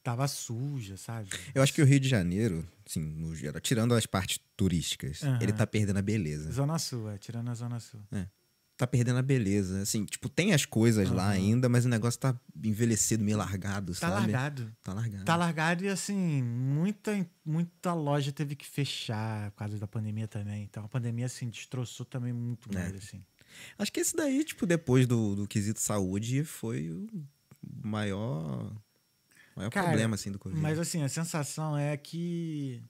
Tava 0.02 0.26
suja, 0.30 0.96
sabe? 0.96 1.28
Eu 1.54 1.62
acho 1.62 1.74
que 1.74 1.82
o 1.82 1.86
Rio 1.86 2.00
de 2.00 2.08
Janeiro, 2.08 2.66
assim, 2.88 3.02
no 3.02 3.36
geral, 3.36 3.60
tirando 3.60 3.94
as 3.94 4.06
partes 4.06 4.40
turísticas, 4.56 5.24
Aham. 5.24 5.40
ele 5.42 5.52
tá 5.52 5.68
perdendo 5.68 5.98
a 5.98 6.02
beleza. 6.02 6.50
Zona 6.54 6.80
Sul, 6.80 7.10
é, 7.12 7.18
tirando 7.18 7.50
a 7.50 7.54
Zona 7.54 7.82
Sul. 7.82 8.00
Tá 8.80 8.88
perdendo 8.88 9.20
a 9.20 9.22
beleza. 9.22 9.82
Assim, 9.82 10.06
tipo, 10.06 10.30
tem 10.30 10.54
as 10.54 10.64
coisas 10.64 11.10
lá 11.10 11.24
Aham. 11.26 11.32
ainda, 11.34 11.68
mas 11.68 11.84
o 11.84 11.90
negócio 11.90 12.18
tá 12.18 12.34
envelhecido, 12.64 13.22
meio 13.22 13.38
largado, 13.38 13.92
Tá 13.94 14.00
sabe? 14.08 14.14
largado. 14.32 14.74
Tá 14.82 14.94
largado. 14.94 15.26
Tá 15.26 15.36
largado 15.36 15.84
e 15.84 15.90
assim, 15.90 16.42
muita, 16.42 17.30
muita 17.44 17.94
loja 17.94 18.32
teve 18.32 18.56
que 18.56 18.66
fechar 18.66 19.52
por 19.52 19.58
causa 19.58 19.78
da 19.78 19.86
pandemia 19.86 20.30
também. 20.30 20.64
Então 20.64 20.86
a 20.86 20.88
pandemia, 20.88 21.26
assim, 21.26 21.50
destroçou 21.50 22.06
também 22.06 22.32
muito 22.32 22.70
É. 22.72 22.76
mais, 22.76 22.96
assim. 22.96 23.22
Acho 23.78 23.92
que 23.92 24.00
esse 24.00 24.16
daí, 24.16 24.46
tipo, 24.46 24.66
depois 24.66 25.06
do, 25.06 25.36
do 25.36 25.46
quesito 25.46 25.82
saúde, 25.82 26.46
foi 26.46 26.90
o 26.90 27.06
maior, 27.84 28.74
maior 29.58 29.70
Cara, 29.72 29.88
problema, 29.88 30.16
assim, 30.16 30.32
do 30.32 30.40
Covid. 30.40 30.62
Mas 30.62 30.80
assim, 30.80 31.04
a 31.04 31.10
sensação 31.10 31.78
é 31.78 31.98
que. 31.98 32.82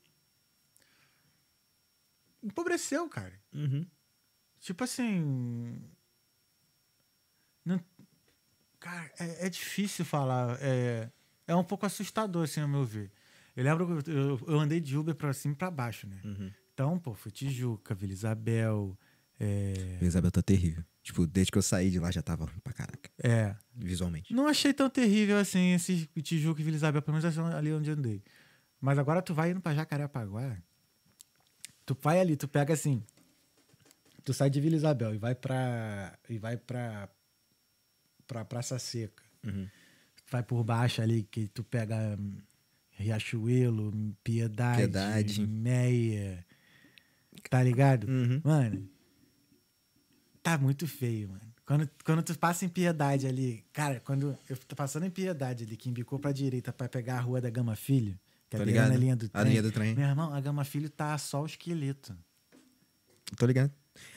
Empobreceu, 2.43 3.09
cara. 3.09 3.33
Uhum. 3.51 3.83
Tipo 4.59 4.83
assim. 4.83 5.81
Não... 7.65 7.79
Cara, 8.79 9.11
é, 9.19 9.47
é 9.47 9.49
difícil 9.49 10.05
falar. 10.05 10.57
É, 10.61 11.09
é 11.47 11.55
um 11.55 11.63
pouco 11.63 11.85
assustador, 11.85 12.43
assim, 12.43 12.61
ao 12.61 12.67
meu 12.67 12.83
ver. 12.83 13.11
Eu 13.55 13.63
lembro 13.63 14.03
que 14.03 14.09
eu, 14.09 14.39
eu 14.47 14.59
andei 14.59 14.79
de 14.79 14.97
Uber 14.97 15.15
pra 15.15 15.33
cima 15.33 15.53
e 15.53 15.57
pra 15.57 15.69
baixo, 15.69 16.07
né? 16.07 16.19
Uhum. 16.23 16.51
Então, 16.73 16.97
pô, 16.97 17.13
fui 17.13 17.31
Tijuca, 17.31 17.93
Vila 17.93 18.13
Isabel. 18.13 18.97
É. 19.37 19.97
Isabel 20.01 20.31
tá 20.31 20.41
terrível. 20.41 20.83
Tipo, 21.01 21.25
desde 21.25 21.51
que 21.51 21.57
eu 21.57 21.61
saí 21.61 21.89
de 21.89 21.99
lá 21.99 22.11
já 22.11 22.21
tava 22.21 22.45
ruim 22.45 22.59
pra 22.59 22.71
caraca, 22.71 23.09
é. 23.21 23.55
visualmente. 23.75 24.33
Não 24.33 24.47
achei 24.47 24.73
tão 24.73 24.89
terrível 24.89 25.37
assim 25.37 25.73
esse 25.73 26.05
Tijuca 26.21 26.61
e 26.61 26.63
Vila 26.63 26.77
Isabel, 26.77 27.01
pelo 27.01 27.17
menos 27.17 27.37
ali 27.37 27.73
onde 27.73 27.89
eu 27.89 27.97
andei. 27.97 28.23
Mas 28.79 28.97
agora 28.97 29.21
tu 29.21 29.33
vai 29.33 29.51
indo 29.51 29.59
pra 29.59 29.73
Jacarepaguá. 29.73 30.57
Tu 31.85 31.97
vai 32.01 32.19
ali, 32.19 32.35
tu 32.37 32.47
pega 32.47 32.73
assim. 32.73 33.03
Tu 34.29 34.33
sai 34.35 34.47
de 34.47 34.61
Vila 34.61 34.75
Isabel 34.75 35.15
e 35.15 35.17
vai 35.17 35.33
pra. 35.33 36.15
e 36.29 36.37
vai 36.37 36.55
pra. 36.55 37.09
pra 38.27 38.45
Praça 38.45 38.77
Seca. 38.77 39.23
Uhum. 39.43 39.67
Vai 40.29 40.43
por 40.43 40.63
baixo 40.63 41.01
ali, 41.01 41.23
que 41.23 41.47
tu 41.47 41.63
pega 41.63 42.15
hum, 42.19 42.37
Riachuelo, 42.91 43.91
Piedade, 44.23 44.77
Piedade. 44.77 45.47
Meia. 45.47 46.45
Tá 47.49 47.63
ligado? 47.63 48.07
Uhum. 48.07 48.39
Mano, 48.43 48.87
tá 50.43 50.59
muito 50.59 50.85
feio, 50.87 51.29
mano. 51.29 51.41
Quando, 51.65 51.89
quando 52.05 52.21
tu 52.21 52.37
passa 52.37 52.65
em 52.65 52.69
Piedade 52.69 53.25
ali, 53.25 53.65
cara, 53.73 53.99
quando 53.99 54.37
eu 54.47 54.57
tô 54.57 54.75
passando 54.75 55.07
em 55.07 55.09
Piedade 55.09 55.63
ali, 55.63 55.75
que 55.75 55.89
embicou 55.89 56.19
pra 56.19 56.31
direita 56.31 56.71
pra 56.71 56.87
pegar 56.87 57.17
a 57.17 57.21
rua 57.21 57.41
da 57.41 57.49
Gama 57.49 57.75
Filho, 57.75 58.13
que 58.47 58.57
é 58.57 58.59
Tô 58.59 58.65
pegando 58.65 58.89
ligado. 58.89 58.91
a 58.91 58.99
linha 58.99 59.15
do 59.15 59.25
A 59.25 59.39
trem. 59.41 59.49
linha 59.49 59.63
do 59.63 59.71
trem. 59.71 59.95
Meu 59.95 60.07
irmão, 60.07 60.31
a 60.31 60.39
Gama 60.39 60.63
Filho 60.63 60.87
tá 60.87 61.17
só 61.17 61.41
o 61.41 61.47
esqueleto. 61.47 62.15
Tô 63.35 63.47
ligado. 63.47 63.71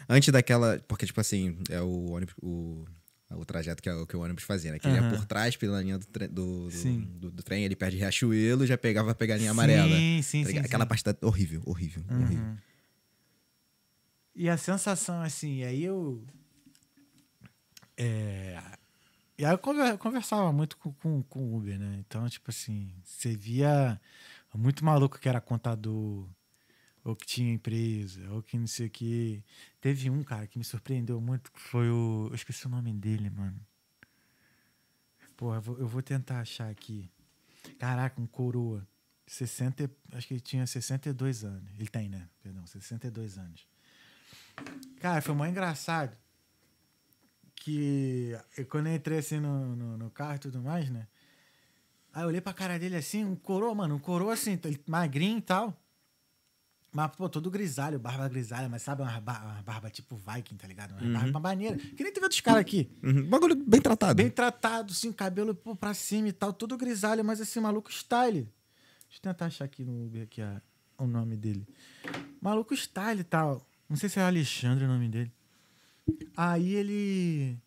Antes 0.09 0.31
daquela. 0.33 0.79
Porque, 0.89 1.07
tipo 1.07 1.21
assim, 1.21 1.59
é 1.71 1.81
o 1.81 2.11
ônibus. 2.13 2.35
O, 2.43 2.85
o 3.31 3.45
trajeto 3.47 3.83
que, 3.83 3.89
é, 3.89 3.95
o- 3.95 4.07
que 4.07 4.15
o 4.17 4.21
ônibus 4.21 4.45
fazia, 4.45 4.73
né? 4.73 4.79
Que 4.79 4.87
ele 4.87 4.97
ia 4.97 5.09
por 5.09 5.25
trás 5.25 5.57
pela 5.57 5.81
linha 5.81 5.99
do, 5.99 6.07
tre- 6.07 6.29
do, 6.29 6.65
do, 6.67 6.71
Sim. 6.71 7.01
do- 7.19 7.31
trem, 7.43 7.65
ele 7.65 7.75
perde 7.75 7.97
Riachuelo 7.97 8.67
já 8.67 8.77
pegava 8.77 9.13
a 9.13 9.37
linha 9.37 9.51
amarela. 9.53 9.89
Sim, 9.89 10.21
sim, 10.23 10.41
Tá 10.43 10.47
sim. 10.47 10.53
ligado? 10.53 10.67
Aquela 10.67 10.85
sim. 10.85 10.89
parte 10.89 11.05
tá 11.05 11.17
horrível, 11.27 11.63
horrível, 11.65 12.05
horrível. 12.11 12.45
Uhum. 12.45 12.57
E 14.35 14.49
a 14.49 14.57
sensação, 14.59 15.23
assim, 15.23 15.63
aí 15.63 15.83
eu. 15.85 16.23
É. 17.97 18.59
E 19.39 19.45
aí 19.45 19.53
eu 19.53 19.59
conver- 19.59 19.97
conversava 19.99 20.53
muito 20.53 20.77
com, 20.77 20.93
com, 20.95 21.23
com 21.23 21.41
o 21.41 21.57
Uber, 21.57 21.79
né? 21.79 21.97
Então, 21.99 22.29
tipo 22.29 22.51
assim, 22.51 22.93
você 23.03 23.35
via 23.37 24.01
muito 24.55 24.85
maluco 24.85 25.19
que 25.19 25.29
era 25.29 25.41
contador, 25.41 26.27
ou 27.05 27.17
que 27.17 27.27
tinha 27.27 27.53
empresa, 27.53 28.31
ou 28.31 28.43
que 28.43 28.57
não 28.57 28.67
sei 28.67 28.87
o 28.87 28.91
que. 28.91 29.45
Teve 29.81 30.09
um, 30.09 30.23
cara, 30.23 30.47
que 30.47 30.59
me 30.59 30.65
surpreendeu 30.65 31.21
muito, 31.21 31.51
que 31.51 31.61
foi 31.61 31.91
o. 31.91 32.29
Eu 32.31 32.35
esqueci 32.35 32.67
o 32.67 32.71
nome 32.71 32.93
dele, 32.93 33.31
mano. 33.31 33.61
Porra, 35.37 35.57
eu 35.57 35.89
vou, 35.89 36.03
tentar 36.03 36.41
achar 36.41 36.71
aqui. 36.71 37.11
Caraca, 37.79 38.21
um 38.21 38.27
coroa. 38.27 38.87
60, 39.27 39.85
e- 39.85 40.17
acho 40.17 40.29
que 40.29 40.35
ele 40.35 40.41
tinha 40.41 40.67
62 40.67 41.45
anos. 41.45 41.69
Ele 41.75 41.89
tem, 41.89 42.09
né? 42.09 42.29
Perdão, 42.43 42.67
62 42.67 43.39
anos. 43.39 43.67
Cara, 45.01 45.21
foi 45.21 45.35
mó 45.35 45.45
engraçado 45.47 46.17
que 47.57 48.37
eu, 48.57 48.67
quando 48.67 48.89
eu 48.89 48.95
entrei 48.95 49.19
assim 49.19 49.41
no, 49.41 49.75
no, 49.75 49.99
no 49.99 50.11
carro 50.11 50.37
e 50.37 50.39
tudo 50.39 50.61
mais, 50.61 50.91
né? 50.91 51.09
Aí 52.13 52.23
eu 52.25 52.29
olhei 52.29 52.41
pra 52.41 52.53
cara 52.53 52.79
dele 52.79 52.97
assim, 52.97 53.25
um 53.25 53.35
coroa, 53.35 53.75
mano, 53.75 53.97
um 53.97 53.99
coroa 53.99 54.35
assim, 54.35 54.59
magrinho 54.87 55.39
e 55.39 55.43
tal. 55.43 55.82
Mas, 56.95 57.11
pô, 57.17 57.27
todo 57.29 57.51
grisalho, 57.51 57.99
barba 57.99 58.29
grisalha, 58.29 58.69
mas 58.69 58.83
sabe 58.83 59.01
uma, 59.01 59.19
ba- 59.21 59.41
uma 59.43 59.63
barba 59.63 59.89
tipo 59.89 60.15
Viking, 60.15 60.57
tá 60.57 60.69
ligado? 60.69 60.93
Uma 60.93 61.21
barba 61.21 61.41
maneira. 61.41 61.77
Que 61.79 62.03
nem 62.05 62.13
vê 62.13 62.29
dos 62.29 62.41
caras 62.41 62.61
aqui. 62.61 62.91
Uhum. 63.03 63.29
Bagulho 63.31 63.55
bem 63.57 63.81
tratado. 63.81 64.15
Bem 64.15 64.29
tratado, 64.31 64.93
assim, 64.93 65.11
cabelo 65.11 65.55
pô, 65.55 65.75
pra 65.75 65.95
cima 65.95 66.29
e 66.29 66.33
tal, 66.33 66.53
todo 66.53 66.77
grisalho, 66.77 67.25
mas 67.25 67.41
assim, 67.41 67.61
maluco 67.61 67.91
style. 67.91 68.43
Deixa 69.09 69.19
eu 69.19 69.23
tentar 69.23 69.47
achar 69.47 69.65
aqui 69.65 69.85
no 69.85 70.05
Uber 70.07 70.23
aqui 70.25 70.43
a- 70.43 70.61
o 70.99 71.07
nome 71.07 71.35
dele. 71.37 71.67
Maluco 72.41 72.75
style 72.77 73.21
e 73.21 73.25
tal. 73.25 73.67
Não 73.89 73.97
sei 73.97 74.09
se 74.11 74.19
é 74.19 74.23
Alexandre 74.23 74.85
o 74.85 74.89
nome 74.89 75.09
dele. 75.09 75.33
Aí 76.37 76.75
ele. 76.75 77.59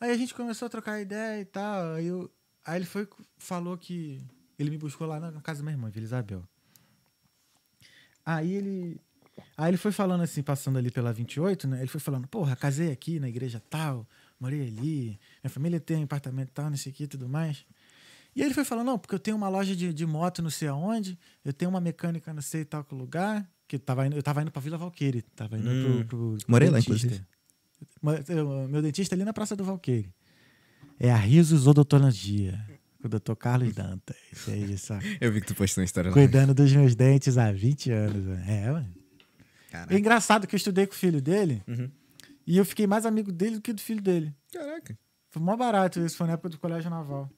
Aí 0.00 0.10
a 0.12 0.16
gente 0.16 0.34
começou 0.34 0.66
a 0.66 0.68
trocar 0.68 1.00
ideia 1.00 1.40
e 1.40 1.44
tal. 1.44 1.94
Aí, 1.94 2.06
eu, 2.06 2.30
aí 2.64 2.76
ele 2.78 2.86
foi, 2.86 3.08
falou 3.38 3.76
que. 3.76 4.20
Ele 4.58 4.70
me 4.70 4.78
buscou 4.78 5.06
lá 5.06 5.18
na, 5.20 5.30
na 5.30 5.40
casa 5.40 5.60
da 5.60 5.64
minha 5.64 5.74
irmã, 5.74 5.88
Vila 5.90 6.04
Isabel. 6.04 6.42
Aí 8.30 8.52
ele. 8.52 9.00
Aí 9.56 9.70
ele 9.70 9.76
foi 9.76 9.92
falando 9.92 10.22
assim, 10.22 10.42
passando 10.42 10.78
ali 10.78 10.90
pela 10.90 11.12
28, 11.12 11.66
né? 11.68 11.78
Ele 11.78 11.86
foi 11.88 12.00
falando, 12.00 12.26
porra, 12.28 12.54
casei 12.56 12.90
aqui 12.92 13.18
na 13.20 13.28
igreja 13.28 13.62
tal, 13.70 14.06
morei 14.38 14.66
ali, 14.66 15.18
minha 15.42 15.50
família 15.50 15.80
tem 15.80 15.96
um 15.98 16.02
apartamento 16.04 16.50
tal, 16.52 16.68
não 16.68 16.76
sei 16.76 16.92
o 16.92 16.94
que 16.94 17.04
e 17.04 17.06
tudo 17.06 17.28
mais. 17.28 17.64
E 18.36 18.40
aí 18.42 18.46
ele 18.48 18.54
foi 18.54 18.64
falando, 18.64 18.86
não, 18.86 18.98
porque 18.98 19.14
eu 19.14 19.18
tenho 19.18 19.36
uma 19.36 19.48
loja 19.48 19.74
de, 19.74 19.92
de 19.94 20.04
moto 20.06 20.42
não 20.42 20.50
sei 20.50 20.68
aonde, 20.68 21.16
eu 21.44 21.52
tenho 21.52 21.70
uma 21.70 21.80
mecânica 21.80 22.32
não 22.34 22.42
sei 22.42 22.64
tal 22.64 22.84
que 22.84 22.94
lugar, 22.94 23.48
que 23.66 23.76
eu 23.76 23.80
tava 23.80 24.06
indo, 24.06 24.16
eu 24.16 24.22
tava 24.22 24.42
indo 24.42 24.50
pra 24.50 24.60
Vila 24.60 24.76
Valqueire, 24.76 25.22
tava 25.22 25.56
indo 25.58 25.70
Hum. 25.70 26.04
pro, 26.04 26.04
pro 26.06 26.38
Morei 26.48 26.68
lá, 26.68 26.78
dentista. 26.78 27.06
inclusive. 27.06 27.26
Meu 28.68 28.82
dentista 28.82 29.14
é 29.14 29.16
ali 29.16 29.24
na 29.24 29.32
Praça 29.32 29.54
do 29.56 29.64
Valqueire. 29.64 30.12
É 30.98 31.10
a 31.12 31.16
Risos 31.16 31.66
Odontologia, 31.66 32.60
o 33.02 33.08
doutor 33.08 33.36
Carlos 33.36 33.72
Danta. 33.74 34.14
Isso 34.32 34.50
aí, 34.50 34.72
isso. 34.72 34.92
Eu 35.20 35.32
vi 35.32 35.40
que 35.40 35.46
tu 35.46 35.54
postou 35.54 35.82
uma 35.82 35.84
história 35.86 36.10
lá. 36.10 36.14
Cuidando 36.14 36.52
dos 36.54 36.72
meus 36.72 36.94
dentes 36.94 37.36
há 37.38 37.52
20 37.52 37.90
anos. 37.92 38.24
né? 38.26 38.64
É, 38.64 38.70
mano. 38.70 38.94
Caraca. 39.70 39.94
É 39.94 39.98
engraçado 39.98 40.46
que 40.46 40.54
eu 40.54 40.56
estudei 40.56 40.86
com 40.86 40.94
o 40.94 40.96
filho 40.96 41.20
dele 41.20 41.62
Uhum. 41.68 41.90
e 42.46 42.56
eu 42.56 42.64
fiquei 42.64 42.86
mais 42.86 43.04
amigo 43.04 43.30
dele 43.30 43.56
do 43.56 43.60
que 43.62 43.72
do 43.72 43.80
filho 43.82 44.00
dele. 44.00 44.34
Caraca. 44.52 44.98
Foi 45.30 45.42
mó 45.42 45.54
barato 45.56 46.00
isso, 46.00 46.16
foi 46.16 46.26
na 46.26 46.32
época 46.32 46.48
do 46.48 46.58
Colégio 46.58 46.88
Naval. 46.88 47.30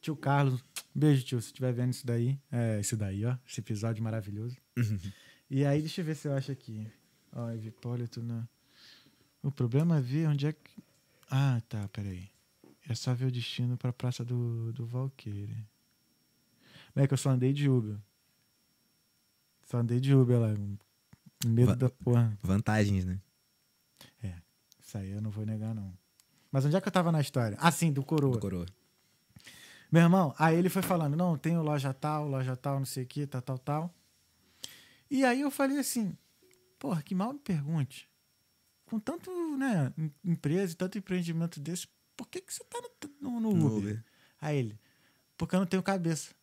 Tio 0.00 0.14
Carlos, 0.14 0.62
beijo, 0.94 1.24
tio, 1.24 1.40
se 1.40 1.48
estiver 1.48 1.72
vendo 1.72 1.90
isso 1.92 2.06
daí. 2.06 2.38
É, 2.52 2.78
esse 2.78 2.94
daí, 2.94 3.24
ó. 3.24 3.36
Esse 3.48 3.60
episódio 3.60 4.04
maravilhoso. 4.04 4.56
Uhum. 4.76 4.98
E 5.50 5.64
aí, 5.64 5.80
deixa 5.80 6.00
eu 6.00 6.04
ver 6.04 6.14
se 6.14 6.28
eu 6.28 6.34
acho 6.34 6.52
aqui. 6.52 6.86
Ó, 7.32 7.50
Hipólito, 7.52 8.22
não. 8.22 8.46
O 9.42 9.50
problema 9.50 9.98
é 9.98 10.00
ver 10.00 10.28
onde 10.28 10.46
é 10.46 10.52
que. 10.52 10.82
Ah, 11.30 11.60
tá, 11.68 11.88
peraí. 11.88 12.28
É 12.88 12.94
só 12.94 13.14
ver 13.14 13.26
o 13.26 13.32
destino 13.32 13.76
pra 13.76 13.92
Praça 13.92 14.24
do, 14.24 14.72
do 14.72 14.86
Valqueire. 14.86 15.56
Não 16.94 17.02
é 17.02 17.06
que 17.06 17.14
eu 17.14 17.18
só 17.18 17.30
andei 17.30 17.52
de 17.52 17.68
Uber. 17.68 17.96
Só 19.64 19.78
andei 19.78 19.98
de 20.00 20.14
Uber 20.14 20.38
lá. 20.38 20.48
Medo 21.46 21.68
Va- 21.68 21.74
da 21.74 21.90
porra. 21.90 22.38
Vantagens, 22.42 23.04
né? 23.04 23.20
Isso 24.80 24.98
aí 24.98 25.10
eu 25.10 25.20
não 25.20 25.30
vou 25.30 25.46
negar, 25.46 25.74
não. 25.74 25.96
Mas 26.52 26.64
onde 26.66 26.76
é 26.76 26.80
que 26.80 26.86
eu 26.86 26.92
tava 26.92 27.10
na 27.10 27.20
história? 27.20 27.56
Ah, 27.58 27.70
sim, 27.72 27.90
do 27.90 28.04
Coroa. 28.04 28.32
Do 28.34 28.38
coroa. 28.38 28.66
Meu 29.90 30.02
irmão, 30.02 30.34
aí 30.38 30.56
ele 30.56 30.68
foi 30.68 30.82
falando, 30.82 31.16
não, 31.16 31.38
tenho 31.38 31.62
loja 31.62 31.92
tal, 31.94 32.28
loja 32.28 32.54
tal, 32.54 32.78
não 32.78 32.84
sei 32.86 33.04
o 33.04 33.06
que, 33.06 33.26
tal, 33.26 33.40
tal, 33.40 33.58
tal. 33.58 33.94
E 35.10 35.24
aí 35.24 35.40
eu 35.40 35.50
falei 35.50 35.78
assim, 35.78 36.16
porra, 36.78 37.02
que 37.02 37.14
mal 37.14 37.32
me 37.32 37.38
pergunte. 37.38 38.08
Com 38.84 39.00
tanto, 39.00 39.30
né, 39.56 39.92
em- 39.96 40.12
empresa 40.22 40.74
e 40.74 40.76
tanto 40.76 40.98
empreendimento 40.98 41.58
desse, 41.58 41.88
por 42.16 42.28
que, 42.28 42.40
que 42.40 42.52
você 42.52 42.64
tá 42.64 42.80
no, 43.20 43.40
no, 43.40 43.54
no 43.54 43.66
Uber? 43.66 43.78
Uber. 43.78 44.04
Aí 44.40 44.58
ele, 44.58 44.80
porque 45.36 45.54
eu 45.54 45.60
não 45.60 45.66
tenho 45.66 45.82
cabeça 45.82 46.34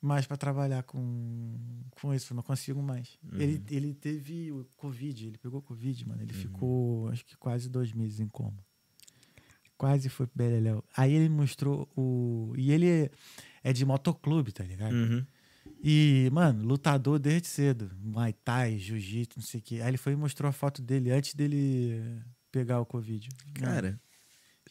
mais 0.00 0.26
pra 0.26 0.36
trabalhar 0.36 0.82
com, 0.84 1.58
com 1.90 2.14
isso, 2.14 2.32
eu 2.32 2.36
não 2.36 2.42
consigo 2.42 2.82
mais. 2.82 3.18
Ele, 3.34 3.62
ele 3.70 3.94
teve 3.94 4.50
o 4.50 4.64
Covid, 4.76 5.26
ele 5.26 5.38
pegou 5.38 5.60
Covid, 5.60 6.08
mano. 6.08 6.22
Ele 6.22 6.32
ficou, 6.32 7.08
acho 7.08 7.24
que 7.24 7.36
quase 7.36 7.68
dois 7.68 7.92
meses 7.92 8.18
em 8.18 8.28
coma. 8.28 8.64
Quase 9.76 10.08
foi 10.08 10.26
pro 10.26 10.38
Beleléu. 10.38 10.84
Aí 10.96 11.12
ele 11.12 11.28
mostrou 11.28 11.88
o. 11.96 12.52
E 12.56 12.70
ele 12.72 13.10
é 13.62 13.72
de 13.72 13.84
motoclube, 13.84 14.52
tá 14.52 14.64
ligado? 14.64 14.94
Uhum. 14.94 15.24
E, 15.82 16.28
mano, 16.32 16.62
lutador 16.64 17.18
desde 17.18 17.48
cedo. 17.48 17.90
Muay 17.98 18.32
Thai, 18.32 18.78
Jiu-Jitsu, 18.78 19.38
não 19.38 19.46
sei 19.46 19.60
o 19.60 19.62
quê. 19.62 19.76
Aí 19.76 19.88
ele 19.88 19.96
foi 19.96 20.12
e 20.12 20.16
mostrou 20.16 20.48
a 20.48 20.52
foto 20.52 20.82
dele 20.82 21.10
antes 21.10 21.34
dele 21.34 22.22
pegar 22.52 22.80
o 22.80 22.86
Covid. 22.86 23.28
Mano, 23.58 23.74
Cara, 23.74 24.00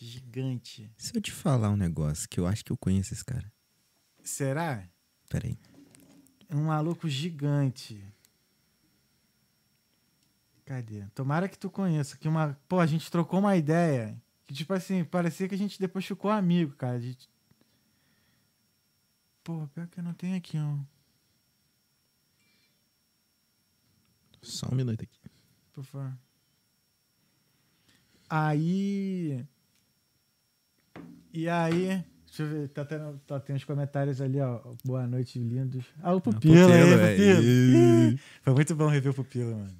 gigante. 0.05 0.91
se 0.97 1.15
eu 1.15 1.21
te 1.21 1.31
falar 1.31 1.69
um 1.69 1.75
negócio 1.75 2.27
que 2.29 2.39
eu 2.39 2.47
acho 2.47 2.63
que 2.63 2.71
eu 2.71 2.77
conheço 2.77 3.13
esse 3.13 3.23
cara. 3.23 3.51
Será? 4.23 4.87
Peraí. 5.29 5.57
Um 6.49 6.65
maluco 6.65 7.07
gigante. 7.07 8.03
Cadê? 10.65 11.05
Tomara 11.15 11.49
que 11.49 11.57
tu 11.57 11.69
conheça. 11.69 12.17
Que 12.17 12.27
uma... 12.27 12.57
Pô, 12.67 12.79
a 12.79 12.85
gente 12.85 13.11
trocou 13.11 13.39
uma 13.39 13.57
ideia. 13.57 14.21
Que, 14.45 14.53
tipo 14.53 14.73
assim, 14.73 15.03
parecia 15.03 15.47
que 15.47 15.55
a 15.55 15.57
gente 15.57 15.79
depois 15.79 16.05
ficou 16.05 16.31
amigo, 16.31 16.75
cara. 16.75 16.95
A 16.95 16.99
gente... 16.99 17.29
Pô, 19.43 19.67
pior 19.69 19.87
que 19.87 19.99
eu 19.99 20.03
não 20.03 20.13
tenho 20.13 20.37
aqui, 20.37 20.57
ó. 20.57 20.77
Só 24.41 24.67
um 24.71 24.75
minuto 24.75 25.03
aqui. 25.03 25.19
Por 25.73 25.83
favor. 25.83 26.17
Aí. 28.29 29.45
E 31.39 31.47
aí. 31.47 32.03
Deixa 32.25 32.43
eu 32.43 32.47
ver. 32.47 32.67
Tá 32.69 32.83
tendo, 32.83 33.17
tá 33.25 33.39
tendo 33.39 33.55
uns 33.55 33.63
comentários 33.63 34.19
ali, 34.19 34.41
ó. 34.41 34.59
Boa 34.83 35.07
noite, 35.07 35.39
lindos. 35.39 35.85
Ah, 36.03 36.13
o 36.13 36.19
Pupilo, 36.19 36.53
Pupilo, 36.67 37.01
aí. 37.05 37.19
Ih. 37.19 38.13
Ih, 38.13 38.19
Foi 38.43 38.53
muito 38.53 38.75
bom 38.75 38.87
rever 38.87 39.11
o 39.11 39.15
Pupilo, 39.15 39.55
mano. 39.55 39.75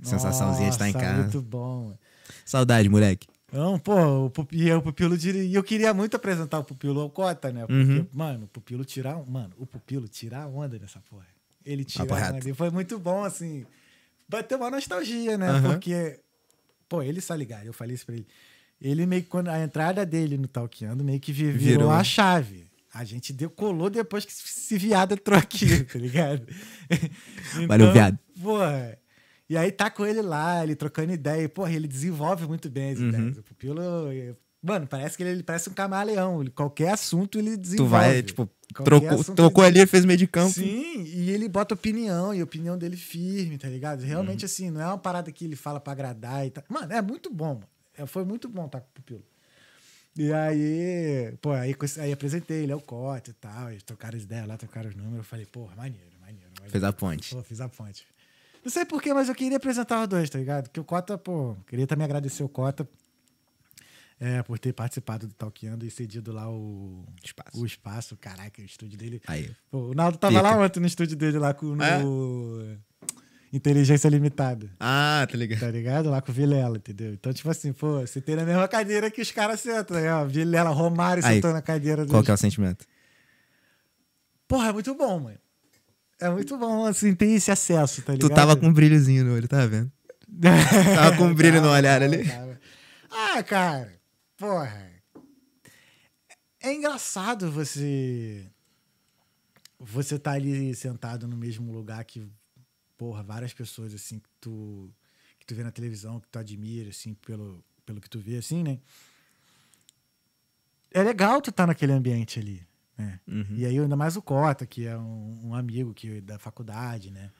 Sensaçãozinha 0.00 0.68
de 0.68 0.74
estar 0.74 0.88
em 0.88 0.92
Nossa, 0.92 1.04
casa. 1.04 1.22
Muito 1.22 1.42
bom, 1.42 1.84
mano. 1.84 1.98
Saudade, 2.44 2.88
moleque. 2.88 3.26
Não, 3.52 3.78
pô, 3.78 4.26
o 4.26 4.30
Pupilo, 4.30 4.62
e 4.62 4.72
o 4.72 4.82
Pupilo 4.82 5.16
e 5.16 5.54
eu 5.54 5.62
queria 5.62 5.92
muito 5.92 6.14
apresentar 6.14 6.58
o 6.58 6.64
Pupilo 6.64 7.00
ao 7.00 7.10
Cota, 7.10 7.50
né? 7.52 7.60
Porque, 7.66 7.74
Uhum. 7.82 8.06
mano, 8.12 8.44
o 8.44 8.48
Pupilo 8.48 8.84
tirar, 8.84 9.16
mano, 9.26 9.54
o 9.58 9.66
Pupilo 9.66 10.08
tirar 10.08 10.44
a 10.44 10.46
onda 10.48 10.78
dessa 10.78 11.00
porra. 11.00 11.26
Ele 11.64 11.84
tirar 11.84 12.30
a 12.32 12.34
onda. 12.34 12.48
E 12.48 12.54
foi 12.54 12.70
muito 12.70 12.98
bom, 12.98 13.24
assim. 13.24 13.66
Bateu 14.28 14.58
uma 14.58 14.70
nostalgia, 14.70 15.36
né? 15.36 15.48
Aham. 15.48 15.72
Porque, 15.72 16.20
pô, 16.88 17.02
ele 17.02 17.18
está 17.18 17.36
ligado, 17.36 17.66
eu 17.66 17.72
falei 17.72 17.94
isso 17.94 18.04
pra 18.06 18.14
ele. 18.14 18.26
Ele 18.80 19.06
meio 19.06 19.22
que, 19.22 19.28
quando 19.28 19.48
a 19.48 19.60
entrada 19.62 20.06
dele 20.06 20.36
no 20.38 20.46
Talkeando, 20.46 21.02
meio 21.04 21.18
que 21.20 21.32
vi- 21.32 21.50
virou, 21.50 21.78
Virou. 21.86 21.90
a 21.90 22.04
chave. 22.04 22.66
A 22.94 23.04
gente 23.04 23.32
decolou 23.32 23.90
depois 23.90 24.24
que 24.24 24.32
esse 24.32 24.78
viado 24.78 25.12
entrou 25.14 25.38
aqui, 25.38 25.66
tá 25.84 25.98
ligado? 25.98 26.46
Valeu, 27.66 27.92
viado. 27.92 28.18
Porra. 28.40 28.98
E 29.48 29.56
aí 29.56 29.72
tá 29.72 29.90
com 29.90 30.04
ele 30.04 30.20
lá, 30.20 30.62
ele 30.62 30.74
trocando 30.76 31.12
ideia. 31.12 31.42
E, 31.44 31.48
porra, 31.48 31.72
ele 31.72 31.88
desenvolve 31.88 32.46
muito 32.46 32.68
bem 32.68 32.92
as 32.92 32.98
Uhum. 32.98 33.08
ideias. 33.08 33.38
O 33.38 33.42
Pupilo, 33.42 33.80
Mano, 34.60 34.88
parece 34.88 35.16
que 35.16 35.22
ele, 35.22 35.30
ele 35.30 35.42
parece 35.44 35.70
um 35.70 35.72
camaleão. 35.72 36.40
Ele- 36.42 36.50
qualquer 36.50 36.90
assunto 36.92 37.38
ele 37.38 37.52
Tu 37.52 37.60
desenvolve. 37.60 37.90
vai, 37.92 38.22
tipo, 38.22 38.50
trocou, 38.84 39.24
trocou 39.24 39.64
ele- 39.64 39.80
ali, 39.80 39.88
fez 39.88 40.04
meio 40.04 40.18
de 40.18 40.26
campo. 40.26 40.52
Sim, 40.52 41.02
e 41.04 41.30
ele 41.30 41.48
bota 41.48 41.74
opinião, 41.74 42.34
e 42.34 42.40
a 42.40 42.44
opinião 42.44 42.76
dele 42.76 42.96
firme, 42.96 43.56
tá 43.56 43.68
ligado? 43.68 44.00
Realmente, 44.02 44.40
Uhum. 44.42 44.46
assim, 44.46 44.70
não 44.70 44.80
é 44.80 44.86
uma 44.86 44.98
parada 44.98 45.30
que 45.30 45.44
ele 45.44 45.54
fala 45.56 45.78
pra 45.78 45.92
agradar 45.92 46.44
e 46.46 46.50
tal. 46.50 46.64
Mano, 46.68 46.92
é 46.92 47.00
muito 47.00 47.32
bom, 47.32 47.54
mano. 47.54 47.68
É, 47.98 48.06
Foi 48.06 48.24
muito 48.24 48.48
bom 48.48 48.68
tá 48.68 48.80
com 48.80 48.86
o 48.86 48.90
Pupilo. 48.94 49.24
E 50.16 50.32
aí, 50.32 51.36
pô, 51.40 51.52
aí, 51.52 51.76
aí 51.98 52.12
apresentei, 52.12 52.62
ele 52.64 52.72
é 52.72 52.76
o 52.76 52.80
Cote 52.80 53.30
e 53.30 53.34
tal, 53.34 53.70
eles 53.70 53.82
trocaram 53.82 54.16
as 54.16 54.24
ideias 54.24 54.46
lá, 54.48 54.56
trocaram 54.56 54.88
os 54.88 54.96
números. 54.96 55.18
Eu 55.18 55.24
falei, 55.24 55.46
porra, 55.46 55.76
maneiro, 55.76 56.10
maneiro. 56.20 56.50
maneiro. 56.54 56.70
Fez 56.70 56.82
a 56.82 56.92
ponte. 56.92 57.34
Pô, 57.34 57.42
fiz 57.42 57.60
a 57.60 57.68
ponte. 57.68 58.06
Não 58.64 58.70
sei 58.70 58.84
porquê, 58.84 59.14
mas 59.14 59.28
eu 59.28 59.34
queria 59.34 59.56
apresentar 59.56 60.02
os 60.02 60.08
dois, 60.08 60.28
tá 60.28 60.38
ligado? 60.38 60.64
Porque 60.64 60.80
o 60.80 60.84
Cota, 60.84 61.16
pô, 61.16 61.56
queria 61.68 61.86
também 61.86 62.04
agradecer 62.04 62.42
o 62.42 62.48
Cota 62.48 62.88
é, 64.18 64.42
por 64.42 64.58
ter 64.58 64.72
participado 64.72 65.28
do 65.28 65.34
Talkeando 65.34 65.86
e 65.86 65.90
cedido 65.90 66.32
lá 66.32 66.50
o 66.50 67.04
Espaço. 67.22 67.60
o 67.60 67.64
espaço. 67.64 68.16
Caraca, 68.16 68.60
o 68.60 68.64
estúdio 68.64 68.98
dele. 68.98 69.22
Aí. 69.26 69.54
Pô, 69.70 69.90
o 69.90 69.94
Naldo 69.94 70.18
tava 70.18 70.34
Pica. 70.34 70.42
lá 70.42 70.58
ontem 70.58 70.80
no 70.80 70.86
estúdio 70.86 71.16
dele, 71.16 71.38
lá 71.38 71.54
com 71.54 71.66
no 71.66 72.76
Inteligência 73.52 74.08
Limitada. 74.08 74.70
Ah, 74.78 75.26
tá 75.30 75.36
ligado. 75.36 75.60
Tá 75.60 75.70
ligado? 75.70 76.10
Lá 76.10 76.20
com 76.20 76.30
o 76.30 76.34
Vilela, 76.34 76.76
entendeu? 76.76 77.14
Então, 77.14 77.32
tipo 77.32 77.48
assim, 77.48 77.72
pô, 77.72 78.00
você 78.00 78.20
tem 78.20 78.36
na 78.36 78.44
mesma 78.44 78.68
cadeira 78.68 79.10
que 79.10 79.22
os 79.22 79.30
caras 79.30 79.60
sentam, 79.60 79.96
né? 79.96 80.12
Ó, 80.12 80.26
Vilela, 80.26 80.70
Romário 80.70 81.24
Aí, 81.24 81.36
sentou 81.36 81.52
na 81.52 81.62
cadeira 81.62 82.04
Qual 82.06 82.22
que 82.22 82.30
é 82.30 82.34
o 82.34 82.36
sentimento? 82.36 82.84
Porra, 84.46 84.68
é 84.68 84.72
muito 84.72 84.94
bom, 84.94 85.20
mano. 85.20 85.38
É 86.20 86.28
muito 86.28 86.58
bom, 86.58 86.84
assim, 86.84 87.14
ter 87.14 87.26
esse 87.26 87.50
acesso, 87.50 88.02
tá 88.02 88.12
ligado? 88.12 88.28
Tu 88.28 88.34
tava 88.34 88.56
com 88.56 88.66
um 88.66 88.72
brilhozinho 88.72 89.24
no 89.24 89.34
olho, 89.34 89.46
tá 89.46 89.64
vendo? 89.66 89.90
Tava 90.94 91.16
com 91.16 91.24
um 91.24 91.34
brilho 91.34 91.56
no 91.56 91.62
Tava, 91.62 91.74
olhar 91.76 92.00
tava, 92.00 92.14
ali. 92.14 92.28
tava. 92.28 92.60
Ah, 93.10 93.42
cara, 93.42 93.94
porra. 94.36 94.90
É 96.60 96.72
engraçado 96.74 97.50
você. 97.50 98.44
Você 99.80 100.18
tá 100.18 100.32
ali 100.32 100.74
sentado 100.74 101.26
no 101.26 101.36
mesmo 101.36 101.72
lugar 101.72 102.04
que, 102.04 102.28
porra, 102.98 103.22
várias 103.22 103.54
pessoas, 103.54 103.94
assim, 103.94 104.18
que 104.18 104.28
tu, 104.40 104.92
que 105.38 105.46
tu 105.46 105.54
vê 105.54 105.62
na 105.62 105.70
televisão, 105.70 106.20
que 106.20 106.28
tu 106.28 106.38
admira, 106.38 106.90
assim, 106.90 107.14
pelo, 107.14 107.64
pelo 107.86 108.00
que 108.00 108.10
tu 108.10 108.18
vê, 108.18 108.36
assim, 108.36 108.62
né? 108.62 108.80
É 110.90 111.02
legal 111.02 111.40
tu 111.40 111.52
tá 111.52 111.66
naquele 111.66 111.92
ambiente 111.92 112.40
ali, 112.40 112.66
né? 112.96 113.20
Uhum. 113.26 113.54
E 113.56 113.64
aí, 113.64 113.78
ainda 113.78 113.96
mais 113.96 114.16
o 114.16 114.22
Cota, 114.22 114.66
que 114.66 114.84
é 114.84 114.98
um, 114.98 115.48
um 115.48 115.54
amigo 115.54 115.94
que, 115.94 116.20
da 116.20 116.38
faculdade, 116.38 117.10
né? 117.10 117.30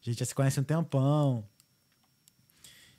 A 0.00 0.08
gente 0.08 0.20
já 0.20 0.24
se 0.24 0.34
conhece 0.34 0.60
um 0.60 0.64
tempão. 0.64 1.44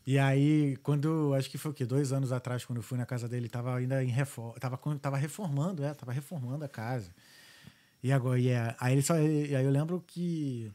E 0.06 0.20
aí, 0.20 0.76
quando, 0.84 1.34
acho 1.34 1.50
que 1.50 1.58
foi 1.58 1.72
o 1.72 1.74
quê? 1.74 1.86
Dois 1.86 2.12
anos 2.12 2.32
atrás, 2.32 2.66
quando 2.66 2.78
eu 2.78 2.84
fui 2.84 2.98
na 2.98 3.06
casa 3.06 3.30
dele, 3.30 3.48
tava 3.48 3.76
ainda 3.76 4.04
em 4.04 4.10
reforma, 4.10 4.60
tava, 4.60 4.78
tava 5.00 5.18
reformando, 5.18 5.84
é, 5.84 5.94
tava 5.94 6.12
reformando 6.12 6.66
a 6.66 6.70
casa. 6.70 7.14
E 8.04 8.12
agora, 8.12 8.40
e 8.40 8.50
é, 8.50 8.76
aí 8.80 8.94
ele 8.96 9.02
só, 9.02 9.18
e 9.18 9.56
aí 9.56 9.64
eu 9.64 9.72
lembro 9.72 10.04
que 10.06 10.72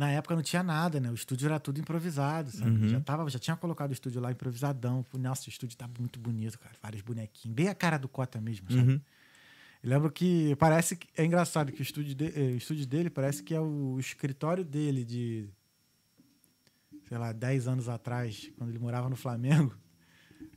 na 0.00 0.10
época 0.10 0.34
não 0.34 0.42
tinha 0.42 0.62
nada, 0.62 0.98
né? 0.98 1.10
O 1.10 1.14
estúdio 1.14 1.46
era 1.46 1.60
tudo 1.60 1.78
improvisado, 1.78 2.50
sabe? 2.50 2.70
Uhum. 2.70 2.88
Já, 2.88 3.00
tava, 3.00 3.28
já 3.28 3.38
tinha 3.38 3.54
colocado 3.56 3.90
o 3.90 3.92
estúdio 3.92 4.20
lá 4.20 4.32
improvisadão. 4.32 5.04
Nossa, 5.18 5.46
o 5.46 5.50
estúdio 5.50 5.76
tá 5.76 5.86
muito 5.98 6.18
bonito, 6.18 6.58
cara. 6.58 6.74
Vários 6.82 7.02
bonequinhos. 7.02 7.54
Bem 7.54 7.68
a 7.68 7.74
cara 7.74 7.98
do 7.98 8.08
Cota 8.08 8.40
mesmo, 8.40 8.66
sabe? 8.72 8.92
Uhum. 8.92 9.00
Eu 9.82 9.90
lembro 9.90 10.10
que 10.10 10.56
parece 10.56 10.96
que 10.96 11.06
é 11.16 11.24
engraçado 11.24 11.70
que 11.70 11.80
o 11.80 11.82
estúdio, 11.82 12.14
de- 12.14 12.26
eh, 12.34 12.52
o 12.54 12.56
estúdio 12.56 12.86
dele 12.86 13.10
parece 13.10 13.42
que 13.42 13.54
é 13.54 13.60
o 13.60 13.98
escritório 14.00 14.64
dele 14.64 15.04
de 15.04 15.48
sei 17.08 17.18
lá, 17.18 17.32
10 17.32 17.66
anos 17.68 17.88
atrás, 17.88 18.50
quando 18.56 18.70
ele 18.70 18.78
morava 18.78 19.08
no 19.10 19.16
Flamengo, 19.16 19.74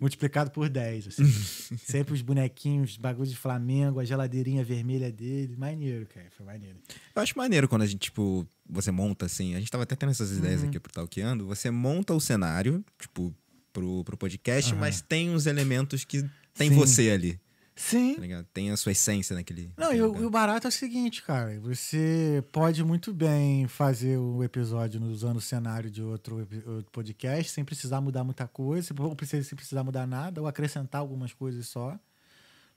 multiplicado 0.04 0.52
por 0.52 0.70
10, 0.70 1.08
assim. 1.08 1.26
Sempre 1.80 2.14
os 2.14 2.22
bonequinhos, 2.22 2.98
bagulho 2.98 3.30
de 3.30 3.36
Flamengo, 3.38 4.00
a 4.00 4.06
geladeirinha 4.06 4.64
vermelha 4.64 5.12
dele, 5.12 5.56
maneiro, 5.56 6.06
cara, 6.06 6.28
foi 6.36 6.46
maneiro. 6.46 6.78
Eu 7.16 7.22
acho 7.22 7.38
maneiro 7.38 7.68
quando 7.68 7.82
a 7.84 7.86
gente, 7.86 8.00
tipo, 8.02 8.46
você 8.70 8.92
monta 8.92 9.26
assim. 9.26 9.56
A 9.56 9.60
gente 9.60 9.72
tava 9.72 9.84
até 9.84 9.96
tendo 9.96 10.10
essas 10.12 10.32
ideias 10.38 10.62
Uhum. 10.62 10.68
aqui 10.70 10.80
pro 10.80 10.92
Talkeando. 10.92 11.48
Você 11.48 11.72
monta 11.72 12.14
o 12.14 12.20
cenário, 12.20 12.84
tipo, 13.00 13.34
pro, 13.72 14.04
pro 14.04 14.18
podcast, 14.18 14.76
mas 14.76 15.02
tem 15.02 15.34
os 15.34 15.46
elementos 15.46 16.04
que 16.04 16.22
tem 16.54 16.70
Sim. 16.70 16.76
você 16.76 17.10
ali, 17.10 17.40
Sim. 17.76 18.16
tá? 18.16 18.46
Tem 18.54 18.70
a 18.72 18.78
sua 18.78 18.92
essência 18.92 19.36
naquele. 19.36 19.72
Não, 19.78 19.94
e 19.94 20.02
o, 20.02 20.30
barato 20.30 20.68
é 20.68 20.70
o 20.70 20.72
seguinte, 20.72 21.24
cara. 21.24 21.60
Você 21.62 22.44
pode 22.52 22.84
muito 22.84 23.12
bem 23.12 23.68
fazer 23.68 24.18
o 24.18 24.44
episódio 24.44 25.02
usando 25.04 25.38
o 25.38 25.42
cenário 25.42 25.90
de 25.90 26.02
outro, 26.02 26.38
outro 26.68 26.92
podcast 26.92 27.52
sem 27.52 27.66
precisar 27.66 28.00
mudar 28.00 28.24
muita 28.24 28.48
coisa, 28.48 28.94
ou 29.00 29.16
precisa- 29.16 29.48
sem 29.48 29.56
precisar 29.56 29.84
mudar 29.84 30.06
nada, 30.06 30.40
ou 30.42 30.48
acrescentar 30.48 31.02
algumas 31.02 31.34
coisas 31.34 31.68
só. 31.68 31.98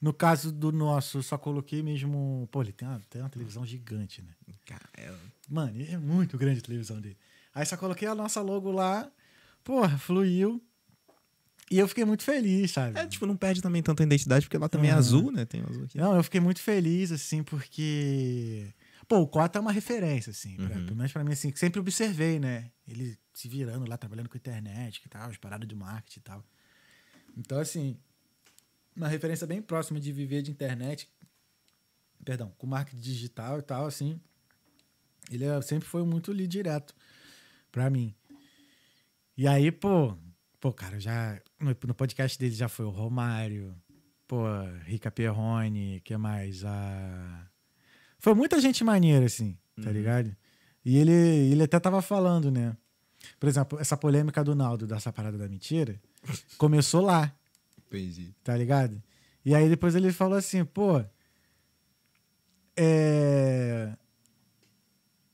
No 0.00 0.12
caso 0.12 0.50
do 0.52 0.70
nosso, 0.72 1.22
só 1.22 1.36
coloquei 1.38 1.82
mesmo. 1.82 2.48
Pô, 2.50 2.62
ele 2.62 2.72
tem 2.72 2.86
uma, 2.86 3.00
tem 3.10 3.20
uma 3.22 3.30
televisão 3.30 3.64
gigante, 3.66 4.22
né? 4.22 4.30
Cara, 4.64 4.84
é- 4.96 5.12
Mano, 5.48 5.80
é 5.80 5.96
muito 5.96 6.36
grande 6.36 6.58
a 6.60 6.62
televisão 6.62 7.00
dele. 7.00 7.16
Aí 7.54 7.64
só 7.64 7.76
coloquei 7.76 8.08
a 8.08 8.14
nossa 8.14 8.40
logo 8.42 8.70
lá, 8.70 9.10
porra, 9.62 9.96
fluiu. 9.98 10.62
E 11.70 11.78
eu 11.78 11.88
fiquei 11.88 12.04
muito 12.04 12.22
feliz, 12.22 12.70
sabe? 12.70 12.98
É, 12.98 13.06
tipo, 13.06 13.26
não 13.26 13.36
perde 13.36 13.60
também 13.60 13.82
tanta 13.82 14.02
identidade, 14.02 14.46
porque 14.46 14.56
lá 14.56 14.68
também 14.68 14.88
é 14.90 14.92
Aham. 14.92 14.98
azul, 15.00 15.32
né? 15.32 15.44
Tem 15.44 15.62
azul 15.62 15.84
aqui. 15.84 15.98
Não, 15.98 16.14
eu 16.14 16.22
fiquei 16.22 16.40
muito 16.40 16.60
feliz, 16.60 17.10
assim, 17.10 17.42
porque. 17.42 18.72
Pô, 19.08 19.18
o 19.18 19.26
Cota 19.26 19.58
é 19.58 19.60
uma 19.60 19.72
referência, 19.72 20.30
assim. 20.30 20.56
pra- 20.56 20.66
Uhum. 20.76 20.84
pelo 20.84 20.96
menos 20.96 21.12
pra 21.12 21.24
mim, 21.24 21.32
assim, 21.32 21.50
que 21.50 21.58
sempre 21.58 21.80
observei, 21.80 22.38
né? 22.38 22.70
Ele 22.86 23.18
se 23.34 23.48
virando 23.48 23.88
lá, 23.88 23.96
trabalhando 23.96 24.28
com 24.28 24.36
internet 24.36 25.02
e 25.04 25.08
tal, 25.08 25.28
as 25.28 25.36
paradas 25.36 25.66
de 25.68 25.74
marketing 25.74 26.20
e 26.20 26.22
tal. 26.22 26.44
Então, 27.36 27.58
assim, 27.58 27.96
uma 28.96 29.08
referência 29.08 29.46
bem 29.46 29.60
próxima 29.60 29.98
de 30.00 30.12
viver 30.12 30.42
de 30.42 30.50
internet, 30.52 31.08
perdão, 32.24 32.52
com 32.58 32.66
marketing 32.66 33.00
digital 33.00 33.58
e 33.58 33.62
tal, 33.62 33.86
assim. 33.86 34.20
Ele 35.30 35.44
é- 35.44 35.60
sempre 35.62 35.88
foi 35.88 36.04
muito 36.04 36.30
ali 36.30 36.46
direto 36.46 36.94
pra 37.72 37.90
mim. 37.90 38.14
E 39.36 39.46
aí, 39.46 39.70
pô, 39.70 40.16
pô, 40.60 40.72
cara, 40.72 40.98
já 41.00 41.40
no, 41.60 41.76
no 41.86 41.94
podcast 41.94 42.38
dele 42.38 42.54
já 42.54 42.68
foi 42.68 42.84
o 42.86 42.90
Romário, 42.90 43.74
pô, 44.26 44.44
Rica 44.84 45.10
Perrone, 45.10 46.00
que 46.04 46.16
mais? 46.16 46.64
A... 46.64 47.48
Foi 48.18 48.34
muita 48.34 48.60
gente 48.60 48.82
maneira, 48.84 49.26
assim, 49.26 49.56
tá 49.82 49.88
Uhum. 49.88 49.92
ligado? 49.92 50.36
E 50.84 50.96
ele, 50.96 51.12
ele 51.12 51.62
até 51.64 51.78
tava 51.80 52.00
falando, 52.00 52.50
né? 52.50 52.76
Por 53.40 53.48
exemplo, 53.48 53.78
essa 53.80 53.96
polêmica 53.96 54.42
do 54.44 54.54
Naldo, 54.54 54.86
dessa 54.86 55.12
parada 55.12 55.36
da 55.36 55.48
mentira, 55.48 56.00
começou 56.58 57.00
lá, 57.02 57.34
Entendi. 57.86 58.34
tá 58.44 58.56
ligado? 58.56 59.02
E 59.44 59.54
aí 59.54 59.68
depois 59.68 59.94
ele 59.94 60.12
falou 60.12 60.38
assim, 60.38 60.64
pô, 60.64 61.04
é... 62.76 63.96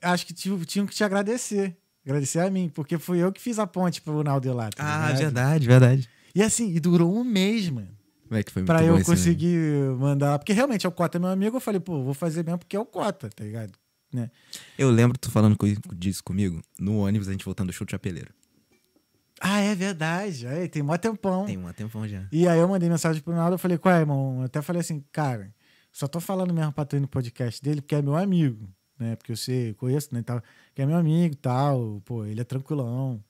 acho 0.00 0.26
que 0.26 0.32
tinham, 0.34 0.58
tinham 0.64 0.86
que 0.86 0.94
te 0.94 1.04
agradecer. 1.04 1.76
Agradecer 2.04 2.40
a 2.40 2.50
mim, 2.50 2.68
porque 2.68 2.98
fui 2.98 3.18
eu 3.18 3.32
que 3.32 3.40
fiz 3.40 3.58
a 3.58 3.66
ponte 3.66 4.02
pro 4.02 4.24
Naldo 4.24 4.48
tá 4.54 4.70
Ah, 4.78 5.06
ligado? 5.08 5.18
verdade, 5.18 5.66
verdade. 5.66 6.08
E 6.34 6.42
assim, 6.42 6.74
e 6.74 6.80
durou 6.80 7.14
um 7.16 7.22
mês, 7.22 7.68
mano. 7.68 7.88
Como 8.26 8.38
é 8.40 8.42
que 8.42 8.50
foi 8.50 8.64
Pra 8.64 8.82
eu 8.82 9.02
conseguir 9.04 9.58
mandar. 9.98 10.38
Porque 10.38 10.52
realmente 10.52 10.86
é 10.86 10.88
o 10.88 10.92
Cota, 10.92 11.18
meu 11.18 11.28
amigo. 11.28 11.56
Eu 11.56 11.60
falei, 11.60 11.78
pô, 11.78 12.02
vou 12.02 12.14
fazer 12.14 12.42
mesmo 12.44 12.58
porque 12.58 12.74
é 12.74 12.80
o 12.80 12.86
Cota, 12.86 13.28
tá 13.28 13.44
ligado? 13.44 13.72
Né? 14.12 14.30
Eu 14.78 14.90
lembro 14.90 15.18
tu 15.18 15.30
falando 15.30 15.56
disso 15.94 16.24
comigo 16.24 16.60
no 16.78 16.98
ônibus, 16.98 17.28
a 17.28 17.32
gente 17.32 17.44
voltando 17.44 17.68
do 17.68 17.72
show 17.72 17.84
de 17.86 17.90
Chapeleiro. 17.92 18.30
Ah, 19.40 19.60
é 19.60 19.74
verdade. 19.74 20.46
Aí, 20.46 20.68
tem 20.68 20.82
mó 20.82 20.96
tempão. 20.96 21.44
Tem 21.44 21.58
um 21.58 21.72
tempão 21.72 22.06
já. 22.08 22.26
E 22.32 22.46
aí 22.48 22.58
eu 22.58 22.68
mandei 22.68 22.88
mensagem 22.88 23.20
pro 23.22 23.34
Naldo, 23.34 23.54
eu 23.54 23.58
falei, 23.58 23.76
qual 23.76 23.94
é, 23.94 24.00
irmão? 24.00 24.38
Eu 24.38 24.44
até 24.44 24.62
falei 24.62 24.80
assim, 24.80 25.04
cara, 25.12 25.52
só 25.92 26.06
tô 26.06 26.20
falando 26.20 26.54
mesmo 26.54 26.72
pra 26.72 26.84
tu 26.84 26.96
ir 26.96 27.00
no 27.00 27.08
podcast 27.08 27.60
dele, 27.62 27.80
porque 27.80 27.94
é 27.94 28.00
meu 28.02 28.16
amigo, 28.16 28.68
né? 29.02 29.16
Porque 29.16 29.32
eu 29.32 29.36
sei, 29.36 29.74
conheço, 29.74 30.08
né? 30.12 30.22
Tal, 30.22 30.42
que 30.74 30.80
é 30.82 30.86
meu 30.86 30.96
amigo 30.96 31.34
e 31.34 31.36
tal, 31.36 32.00
pô, 32.04 32.24
ele 32.24 32.40
é 32.40 32.44
tranquilão. 32.44 33.22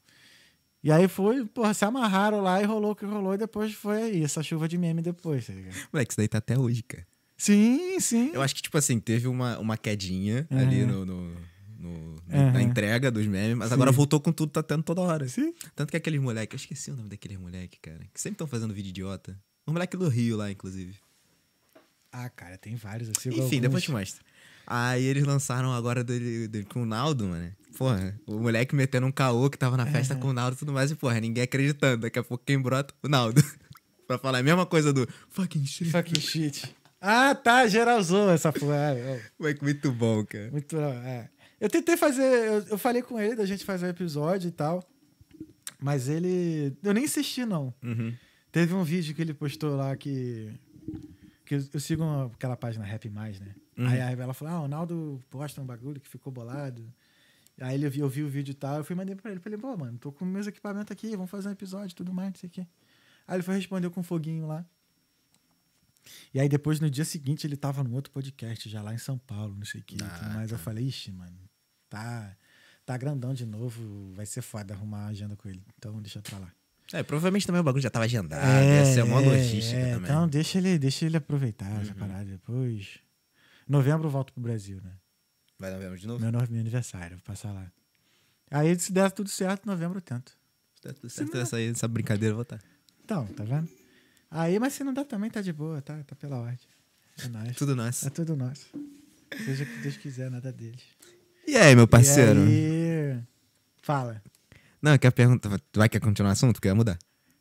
E 0.84 0.90
aí 0.90 1.06
foi, 1.08 1.44
porra, 1.46 1.72
se 1.74 1.84
amarraram 1.84 2.40
lá 2.40 2.60
e 2.60 2.64
rolou 2.64 2.92
o 2.92 2.96
que 2.96 3.04
rolou, 3.04 3.34
e 3.34 3.38
depois 3.38 3.72
foi 3.72 4.02
aí, 4.02 4.22
essa 4.24 4.42
chuva 4.42 4.66
de 4.68 4.76
meme 4.76 5.00
depois, 5.00 5.46
tá 5.46 5.52
ligado? 5.52 5.74
Moleque, 5.92 6.12
isso 6.12 6.16
daí 6.18 6.28
tá 6.28 6.38
até 6.38 6.58
hoje, 6.58 6.82
cara. 6.82 7.06
Sim, 7.36 7.98
sim. 8.00 8.30
Eu 8.32 8.42
acho 8.42 8.54
que, 8.54 8.62
tipo 8.62 8.76
assim, 8.78 8.98
teve 9.00 9.26
uma, 9.28 9.58
uma 9.58 9.76
quedinha 9.76 10.46
ali 10.50 10.82
Uhum. 10.82 10.88
no, 10.88 11.06
no- 11.06 11.30
no- 11.30 11.40
no- 11.78 12.22
Uhum. 12.32 12.52
na 12.52 12.62
entrega 12.62 13.10
dos 13.10 13.26
memes, 13.26 13.56
mas 13.56 13.68
Sim. 13.68 13.74
agora 13.74 13.90
voltou 13.92 14.20
com 14.20 14.30
tudo, 14.32 14.50
tá 14.50 14.62
tendo 14.62 14.82
toda 14.84 15.00
hora. 15.00 15.26
Sim. 15.28 15.52
Tanto 15.74 15.90
que 15.90 15.96
aqueles 15.96 16.20
moleques, 16.20 16.54
eu 16.54 16.62
esqueci 16.62 16.90
o 16.90 16.96
nome 16.96 17.08
daqueles 17.08 17.36
moleque, 17.38 17.78
cara, 17.80 18.00
que 18.12 18.20
sempre 18.20 18.34
estão 18.34 18.46
fazendo 18.46 18.72
vídeo 18.74 18.90
idiota. 18.90 19.36
Um 19.66 19.72
moleque 19.72 19.96
do 19.96 20.08
Rio 20.08 20.36
lá, 20.36 20.50
inclusive. 20.50 20.94
Ah, 22.12 22.28
cara, 22.28 22.58
tem 22.58 22.74
vários. 22.76 23.08
Enfim, 23.08 23.30
alguns. 23.30 23.60
depois 23.60 23.82
te 23.84 23.90
mostro. 23.90 24.24
Aí 24.74 25.04
eles 25.04 25.24
lançaram 25.24 25.70
agora 25.72 26.02
dele, 26.02 26.48
dele 26.48 26.64
com 26.64 26.82
o 26.82 26.86
Naldo, 26.86 27.26
mano. 27.26 27.52
Porra, 27.76 28.18
o 28.26 28.38
moleque 28.38 28.74
metendo 28.74 29.06
um 29.06 29.12
caô 29.12 29.50
que 29.50 29.58
tava 29.58 29.76
na 29.76 29.84
festa 29.84 30.14
com 30.16 30.28
o 30.28 30.32
Naldo 30.32 30.56
e 30.56 30.58
tudo 30.58 30.72
mais, 30.72 30.90
e 30.90 30.94
porra, 30.94 31.20
ninguém 31.20 31.42
acreditando. 31.44 32.02
Daqui 32.02 32.18
a 32.18 32.22
pouco 32.24 32.42
quem 32.44 32.58
brota? 32.58 32.94
O 33.02 33.08
Naldo. 33.08 33.42
pra 34.06 34.18
falar 34.18 34.38
a 34.38 34.42
mesma 34.42 34.64
coisa 34.64 34.90
do 34.92 35.06
fucking 35.28 35.66
shit. 35.66 35.90
Fucking 35.90 36.20
shit. 36.20 36.74
Ah, 37.00 37.34
tá, 37.34 37.66
geral 37.66 37.98
usou 37.98 38.30
essa 38.30 38.50
porra. 38.52 38.76
É, 38.76 38.92
é. 38.98 39.22
Moleque, 39.38 39.62
muito 39.62 39.92
bom, 39.92 40.24
cara. 40.24 40.50
Muito. 40.50 40.76
É. 40.78 41.28
Eu 41.60 41.68
tentei 41.68 41.96
fazer. 41.96 42.22
Eu, 42.22 42.58
eu 42.70 42.78
falei 42.78 43.02
com 43.02 43.20
ele 43.20 43.34
da 43.36 43.44
gente 43.44 43.64
fazer 43.66 43.86
o 43.86 43.90
episódio 43.90 44.48
e 44.48 44.52
tal. 44.52 44.82
Mas 45.80 46.08
ele. 46.08 46.74
Eu 46.82 46.94
nem 46.94 47.04
insisti, 47.04 47.44
não. 47.44 47.74
Uhum. 47.82 48.14
Teve 48.50 48.72
um 48.74 48.84
vídeo 48.84 49.14
que 49.14 49.20
ele 49.20 49.34
postou 49.34 49.76
lá 49.76 49.94
que. 49.96 50.50
que 51.44 51.56
eu, 51.56 51.64
eu 51.74 51.80
sigo 51.80 52.02
uma- 52.04 52.26
aquela 52.26 52.56
página 52.56 52.84
Rap 52.84 53.08
Mais, 53.10 53.38
né? 53.40 53.48
Uhum. 53.76 53.86
Aí, 53.86 54.00
aí 54.00 54.14
ela 54.20 54.34
falou: 54.34 54.54
Ah, 54.54 54.58
o 54.58 54.62
Ronaldo 54.62 55.22
posta 55.30 55.60
um 55.60 55.66
bagulho 55.66 56.00
que 56.00 56.08
ficou 56.08 56.32
bolado. 56.32 56.92
Aí 57.60 57.74
ele, 57.74 57.86
eu 57.86 57.90
vi- 57.90 58.22
o 58.22 58.28
vídeo 58.28 58.50
e 58.52 58.54
tal, 58.54 58.78
eu 58.78 58.84
fui 58.84 58.96
mandei 58.96 59.14
pra 59.14 59.30
ele. 59.30 59.38
Falei, 59.40 59.58
pô, 59.58 59.76
mano, 59.76 59.98
tô 59.98 60.10
com 60.10 60.24
meus 60.24 60.46
equipamentos 60.46 60.90
aqui, 60.90 61.10
vamos 61.14 61.30
fazer 61.30 61.48
um 61.48 61.52
episódio 61.52 61.92
e 61.92 61.94
tudo 61.94 62.12
mais, 62.12 62.30
não 62.30 62.36
sei 62.40 62.48
o 62.48 62.50
quê. 62.50 62.66
Aí 63.28 63.36
ele 63.36 63.42
foi 63.42 63.54
responder 63.56 63.88
com 63.90 64.00
um 64.00 64.02
foguinho 64.02 64.46
lá. 64.46 64.64
E 66.34 66.40
aí 66.40 66.48
depois, 66.48 66.80
no 66.80 66.90
dia 66.90 67.04
seguinte, 67.04 67.46
ele 67.46 67.56
tava 67.56 67.84
num 67.84 67.94
outro 67.94 68.10
podcast, 68.12 68.68
já 68.68 68.82
lá 68.82 68.92
em 68.94 68.98
São 68.98 69.16
Paulo, 69.18 69.54
não 69.54 69.64
sei 69.64 69.80
o 69.80 69.84
quê. 69.84 69.96
Ah, 70.02 70.30
mais 70.34 70.50
eu 70.50 70.58
falei, 70.58 70.84
ixi, 70.86 71.12
mano, 71.12 71.36
tá, 71.88 72.34
tá 72.84 72.96
grandão 72.96 73.32
de 73.32 73.46
novo, 73.46 74.12
vai 74.14 74.26
ser 74.26 74.42
foda 74.42 74.74
arrumar 74.74 75.04
a 75.04 75.06
agenda 75.08 75.36
com 75.36 75.48
ele. 75.48 75.62
Então 75.78 76.00
deixa 76.00 76.20
pra 76.20 76.38
lá. 76.38 76.52
É, 76.92 77.02
provavelmente 77.02 77.46
também 77.46 77.60
o 77.60 77.64
bagulho 77.64 77.82
já 77.82 77.90
tava 77.90 78.06
agendado. 78.06 78.44
ia 78.44 78.84
ser 78.86 79.02
uma 79.04 79.20
logística 79.20 79.76
é, 79.78 79.92
também. 79.94 79.98
Uhum. 79.98 80.04
Então 80.04 80.28
deixa 80.28 80.58
ele, 80.58 80.78
deixa 80.78 81.06
ele 81.06 81.16
aproveitar 81.16 81.70
essa 81.82 81.94
parada 81.94 82.24
depois. 82.24 82.98
Novembro 83.68 84.06
eu 84.06 84.10
volto 84.10 84.32
pro 84.32 84.42
Brasil, 84.42 84.80
né? 84.82 84.92
Vai 85.58 85.70
novembro 85.70 85.98
de 85.98 86.06
novo? 86.06 86.20
Meu, 86.20 86.32
meu 86.32 86.60
aniversário, 86.60 87.16
vou 87.16 87.24
passar 87.24 87.52
lá. 87.52 87.70
Aí, 88.50 88.78
se 88.78 88.92
der 88.92 89.10
tudo 89.10 89.30
certo, 89.30 89.66
novembro 89.66 89.98
eu 89.98 90.02
tento. 90.02 90.32
Tá 90.80 90.92
tudo 90.92 91.08
certo, 91.08 91.36
essa, 91.36 91.56
aí, 91.56 91.68
essa 91.68 91.86
brincadeira 91.86 92.32
eu 92.32 92.36
vou 92.36 92.42
estar. 92.42 92.60
Então, 93.04 93.26
tá 93.28 93.44
vendo? 93.44 93.68
Aí, 94.30 94.58
mas 94.58 94.72
se 94.72 94.82
não 94.82 94.92
der 94.92 95.04
também, 95.04 95.30
tá 95.30 95.40
de 95.40 95.52
boa, 95.52 95.80
tá? 95.80 96.02
Tá 96.04 96.16
pela 96.16 96.38
ordem. 96.38 96.58
É 97.22 97.28
nóis. 97.28 97.56
Tudo 97.56 97.76
nosso. 97.76 98.06
É 98.06 98.10
tudo 98.10 98.36
nosso. 98.36 98.66
Seja 99.44 99.64
o 99.64 99.66
que 99.66 99.78
Deus 99.78 99.96
quiser, 99.96 100.30
nada 100.30 100.52
deles. 100.52 100.82
E 101.46 101.56
aí, 101.56 101.74
meu 101.74 101.86
parceiro? 101.86 102.40
E 102.40 103.12
aí... 103.14 103.22
Fala. 103.82 104.22
Não, 104.80 104.96
quer 104.98 105.10
perguntar? 105.12 105.60
Vai 105.74 105.88
quer 105.88 106.00
continuar 106.00 106.30
o 106.30 106.32
assunto? 106.32 106.60
Quer 106.60 106.74
mudar? 106.74 106.98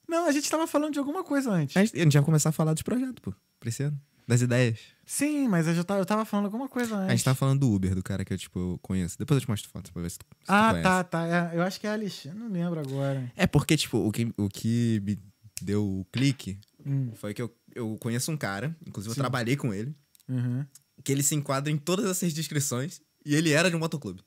Não, 0.08 0.28
a 0.28 0.32
gente 0.32 0.50
tava 0.50 0.68
falando 0.68 0.94
de 0.94 1.00
alguma 1.00 1.24
coisa 1.24 1.50
antes. 1.52 1.76
A 1.78 1.84
gente, 1.84 1.96
a 1.98 2.04
gente 2.04 2.14
vai 2.14 2.24
começar 2.24 2.50
a 2.50 2.52
falar 2.52 2.74
dos 2.74 2.84
projetos, 2.84 3.20
pô. 3.22 3.34
Ano. 3.80 4.02
Das 4.28 4.42
ideias. 4.42 4.80
Sim, 5.06 5.48
mas 5.48 5.68
eu 5.68 5.74
já 5.76 5.84
tava, 5.84 6.00
eu 6.00 6.06
tava 6.06 6.24
falando 6.26 6.46
alguma 6.46 6.70
coisa 6.70 6.96
antes. 6.96 7.10
A 7.10 7.16
gente 7.16 7.26
tava 7.26 7.36
falando 7.36 7.60
do 7.60 7.72
Uber, 7.72 7.94
do 7.96 8.02
cara 8.04 8.24
que 8.24 8.32
eu, 8.34 8.38
tipo, 8.38 8.58
eu 8.60 8.80
conheço. 8.82 9.18
Depois 9.18 9.36
eu 9.38 9.42
te 9.46 9.50
mostro 9.50 9.70
foto 9.70 9.92
pra 9.92 10.02
ver 10.02 10.10
se 10.12 10.20
tu, 10.20 10.26
se 10.40 10.46
tu 10.46 10.52
Ah, 10.52 10.70
conhece. 10.70 10.84
tá, 10.84 11.04
tá. 11.04 11.28
É, 11.54 11.58
eu 11.58 11.62
acho 11.64 11.80
que 11.80 11.88
é 11.88 11.92
Alexandre, 11.92 12.40
não 12.40 12.50
lembro 12.50 12.80
agora. 12.80 13.32
É 13.36 13.46
porque, 13.46 13.76
tipo, 13.76 13.98
o 13.98 14.12
que, 14.12 14.32
o 14.38 14.48
que 14.48 15.02
me 15.04 15.20
deu 15.62 15.86
o 15.86 16.06
clique 16.12 16.60
Hum, 16.86 17.12
foi 17.14 17.34
que 17.34 17.42
eu, 17.42 17.54
eu 17.76 17.96
conheço 18.00 18.32
um 18.32 18.38
cara, 18.38 18.76
inclusive 18.88 19.14
Sim. 19.14 19.20
eu 19.20 19.24
trabalhei 19.24 19.56
com 19.56 19.72
ele, 19.74 19.94
uhum, 20.28 20.66
que 21.04 21.12
ele 21.12 21.22
se 21.22 21.36
enquadra 21.36 21.72
em 21.72 21.78
todas 21.78 22.06
essas 22.10 22.34
descrições 22.34 23.02
e 23.26 23.36
ele 23.36 23.52
era 23.52 23.70
de 23.70 23.76
um 23.76 23.80
motoclube. 23.80 24.24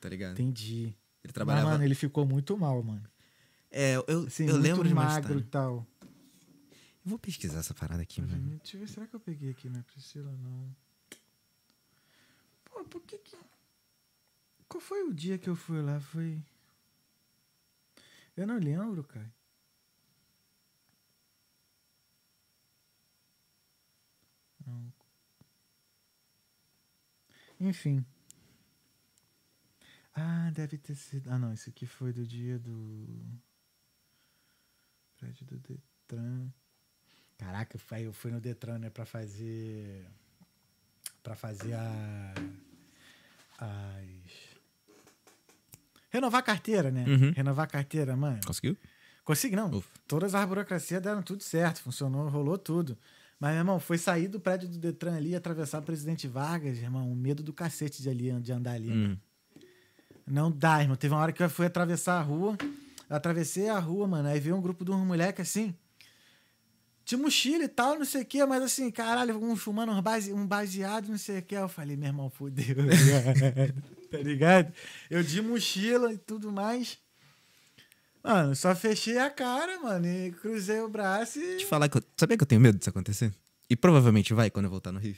Tá 0.00 0.08
ligado? 0.08 0.32
entendi. 0.32 0.84
Ele 0.86 0.96
Mas, 1.26 1.32
trabalhava. 1.32 1.70
mano, 1.70 1.84
ele 1.84 1.94
ficou 1.94 2.24
muito 2.26 2.56
mal, 2.56 2.82
mano. 2.82 3.02
É, 3.70 3.94
eu, 4.08 4.24
Assim, 4.26 4.46
eu 4.46 4.54
muito 4.54 4.62
lembro 4.62 4.88
de 4.88 4.94
magro 4.94 5.38
e 5.38 5.42
tal. 5.44 5.86
Eu 7.04 7.10
vou 7.10 7.18
pesquisar 7.18 7.60
essa 7.60 7.74
parada 7.74 8.02
aqui, 8.02 8.20
mano. 8.20 8.58
Deixa 8.58 8.76
eu 8.76 8.80
ver, 8.80 8.88
será 8.88 9.06
que 9.06 9.16
eu 9.16 9.20
peguei 9.20 9.50
aqui, 9.50 9.68
né? 9.68 9.82
Priscila, 9.86 10.30
não. 10.36 10.76
Pô, 12.64 12.84
por 12.84 13.02
que 13.02 13.18
que... 13.18 13.36
Qual 14.68 14.80
foi 14.80 15.02
o 15.02 15.12
dia 15.12 15.38
que 15.38 15.48
eu 15.48 15.56
fui 15.56 15.80
lá? 15.80 15.98
Foi... 15.98 16.42
Eu 18.36 18.46
não 18.46 18.58
lembro, 18.58 19.02
cara. 19.02 19.32
Não. 24.66 24.92
Enfim. 27.58 28.04
Ah, 30.14 30.50
deve 30.50 30.78
ter 30.78 30.94
sido... 30.94 31.30
Ah, 31.30 31.38
não. 31.38 31.52
Isso 31.52 31.70
aqui 31.70 31.86
foi 31.86 32.12
do 32.12 32.26
dia 32.26 32.58
do... 32.58 33.40
Prédio 35.16 35.46
do 35.46 35.58
Detran. 35.58 36.52
Caraca, 37.40 37.74
eu 37.74 37.80
fui, 37.80 38.06
eu 38.06 38.12
fui 38.12 38.30
no 38.30 38.38
Detran, 38.38 38.78
né, 38.78 38.90
pra 38.90 39.06
fazer. 39.06 40.04
Pra 41.22 41.34
fazer 41.34 41.72
a. 41.72 42.34
As. 43.58 44.50
Renovar 46.10 46.40
a 46.40 46.42
carteira, 46.42 46.90
né? 46.90 47.06
Uhum. 47.08 47.32
Renovar 47.32 47.64
a 47.64 47.68
carteira, 47.68 48.14
mano. 48.14 48.40
Conseguiu? 48.44 48.76
Consegui, 49.24 49.56
não. 49.56 49.70
Ufa. 49.70 49.88
Todas 50.06 50.34
as 50.34 50.46
burocracias 50.46 51.00
deram 51.00 51.22
tudo 51.22 51.42
certo, 51.42 51.80
funcionou, 51.80 52.28
rolou 52.28 52.58
tudo. 52.58 52.98
Mas, 53.38 53.52
meu 53.52 53.60
irmão, 53.60 53.80
foi 53.80 53.96
sair 53.96 54.28
do 54.28 54.38
prédio 54.38 54.68
do 54.68 54.76
Detran 54.78 55.16
ali, 55.16 55.34
atravessar 55.34 55.78
o 55.78 55.82
Presidente 55.82 56.28
Vargas, 56.28 56.76
irmão, 56.76 57.10
um 57.10 57.14
medo 57.14 57.42
do 57.42 57.54
cacete 57.54 58.02
de, 58.02 58.10
ali, 58.10 58.30
de 58.40 58.52
andar 58.52 58.72
ali. 58.72 58.92
Hum. 58.92 59.16
Não 60.26 60.50
dá, 60.50 60.82
irmão. 60.82 60.96
Teve 60.96 61.14
uma 61.14 61.22
hora 61.22 61.32
que 61.32 61.42
eu 61.42 61.48
fui 61.48 61.64
atravessar 61.64 62.18
a 62.18 62.22
rua. 62.22 62.54
Eu 63.08 63.16
atravessei 63.16 63.70
a 63.70 63.78
rua, 63.78 64.06
mano. 64.06 64.28
Aí 64.28 64.38
veio 64.38 64.56
um 64.56 64.60
grupo 64.60 64.84
de 64.84 64.90
uns 64.90 65.06
moleques 65.06 65.48
assim. 65.48 65.74
De 67.10 67.16
mochila 67.16 67.64
e 67.64 67.68
tal, 67.68 67.98
não 67.98 68.04
sei 68.04 68.22
o 68.22 68.24
quê, 68.24 68.44
mas 68.46 68.62
assim, 68.62 68.88
caralho, 68.88 69.36
um 69.42 69.56
fumando 69.56 69.90
um, 69.90 70.00
base, 70.00 70.32
um 70.32 70.46
baseado, 70.46 71.08
não 71.08 71.18
sei 71.18 71.40
o 71.40 71.42
quê. 71.42 71.56
Eu 71.56 71.68
falei, 71.68 71.96
meu 71.96 72.06
irmão, 72.06 72.30
fudeu, 72.30 72.76
tá 74.12 74.18
ligado? 74.18 74.72
Eu 75.10 75.20
de 75.24 75.42
mochila 75.42 76.12
e 76.12 76.18
tudo 76.18 76.52
mais. 76.52 76.98
Mano, 78.22 78.54
só 78.54 78.76
fechei 78.76 79.18
a 79.18 79.28
cara, 79.28 79.80
mano, 79.80 80.06
e 80.06 80.30
cruzei 80.30 80.78
o 80.80 80.88
braço 80.88 81.40
e. 81.40 81.56
Te 81.56 81.66
falar 81.66 81.88
que 81.88 81.98
eu. 81.98 82.02
Sabia 82.16 82.36
que 82.36 82.42
eu 82.44 82.46
tenho 82.46 82.60
medo 82.60 82.78
disso 82.78 82.90
acontecer? 82.90 83.32
E 83.68 83.74
provavelmente 83.74 84.32
vai 84.32 84.48
quando 84.48 84.66
eu 84.66 84.70
voltar 84.70 84.92
no 84.92 85.00
Rio. 85.00 85.16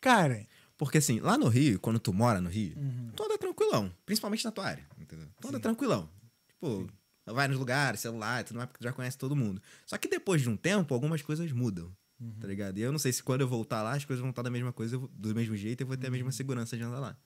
Cara, 0.00 0.46
Porque 0.76 0.98
assim, 0.98 1.18
lá 1.18 1.36
no 1.36 1.48
Rio, 1.48 1.80
quando 1.80 1.98
tu 1.98 2.12
mora 2.12 2.40
no 2.40 2.48
Rio, 2.48 2.76
Uhum. 2.76 3.10
tu 3.16 3.24
anda 3.24 3.36
tranquilão. 3.36 3.92
Principalmente 4.06 4.44
na 4.44 4.52
tua 4.52 4.66
área. 4.66 4.86
Entendeu? 5.00 5.26
Tu 5.40 5.48
anda 5.48 5.58
tranquilão. 5.58 6.08
Tipo, 6.46 6.88
vai 7.34 7.48
nos 7.48 7.58
lugares, 7.58 8.00
celular, 8.00 8.40
e 8.40 8.44
tudo 8.44 8.56
mais, 8.56 8.68
porque 8.68 8.78
tu 8.80 8.84
já 8.84 8.92
conhece 8.92 9.16
todo 9.18 9.34
mundo. 9.36 9.60
Só 9.86 9.96
que 9.98 10.08
depois 10.08 10.42
de 10.42 10.48
um 10.48 10.56
tempo, 10.56 10.92
algumas 10.94 11.22
coisas 11.22 11.50
mudam. 11.52 11.90
Uhum. 12.20 12.32
Tá 12.40 12.48
ligado? 12.48 12.78
E 12.78 12.82
eu 12.82 12.90
não 12.90 12.98
sei 12.98 13.12
se 13.12 13.22
quando 13.22 13.42
eu 13.42 13.48
voltar 13.48 13.82
lá, 13.82 13.92
as 13.92 14.04
coisas 14.04 14.20
vão 14.20 14.30
estar 14.30 14.42
da 14.42 14.50
mesma 14.50 14.72
coisa, 14.72 14.98
do 15.12 15.34
mesmo 15.34 15.56
jeito, 15.56 15.82
eu 15.82 15.86
vou 15.86 15.96
ter 15.96 16.06
a 16.06 16.10
Uhum. 16.10 16.16
mesma 16.16 16.32
segurança 16.32 16.76
de 16.76 16.82
andar 16.82 16.98
lá. 16.98 17.16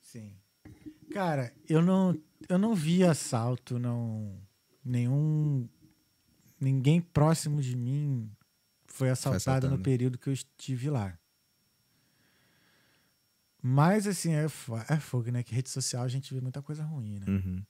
Sim. 0.00 0.34
Cara, 1.12 1.52
eu 1.68 1.80
não, 1.82 2.18
eu 2.48 2.58
não 2.58 2.74
vi 2.74 3.04
assalto, 3.04 3.78
não. 3.78 4.36
Nenhum. 4.84 5.68
Ninguém 6.60 7.00
próximo 7.00 7.60
de 7.60 7.76
mim 7.76 8.30
foi 8.86 9.10
assaltado, 9.10 9.68
no 9.68 9.74
assaltado. 9.74 9.82
período 9.82 10.18
que 10.18 10.28
eu 10.28 10.32
estive 10.32 10.90
lá. 10.90 11.16
Mas, 13.62 14.06
assim, 14.08 14.32
é, 14.34 14.44
é 14.88 14.98
fogo, 14.98 15.30
né? 15.30 15.42
Que 15.42 15.54
rede 15.54 15.70
social 15.70 16.02
a 16.02 16.08
gente 16.08 16.34
vê 16.34 16.40
muita 16.40 16.60
coisa 16.60 16.82
ruim, 16.82 17.20
né? 17.20 17.26
Uhum. 17.28 17.62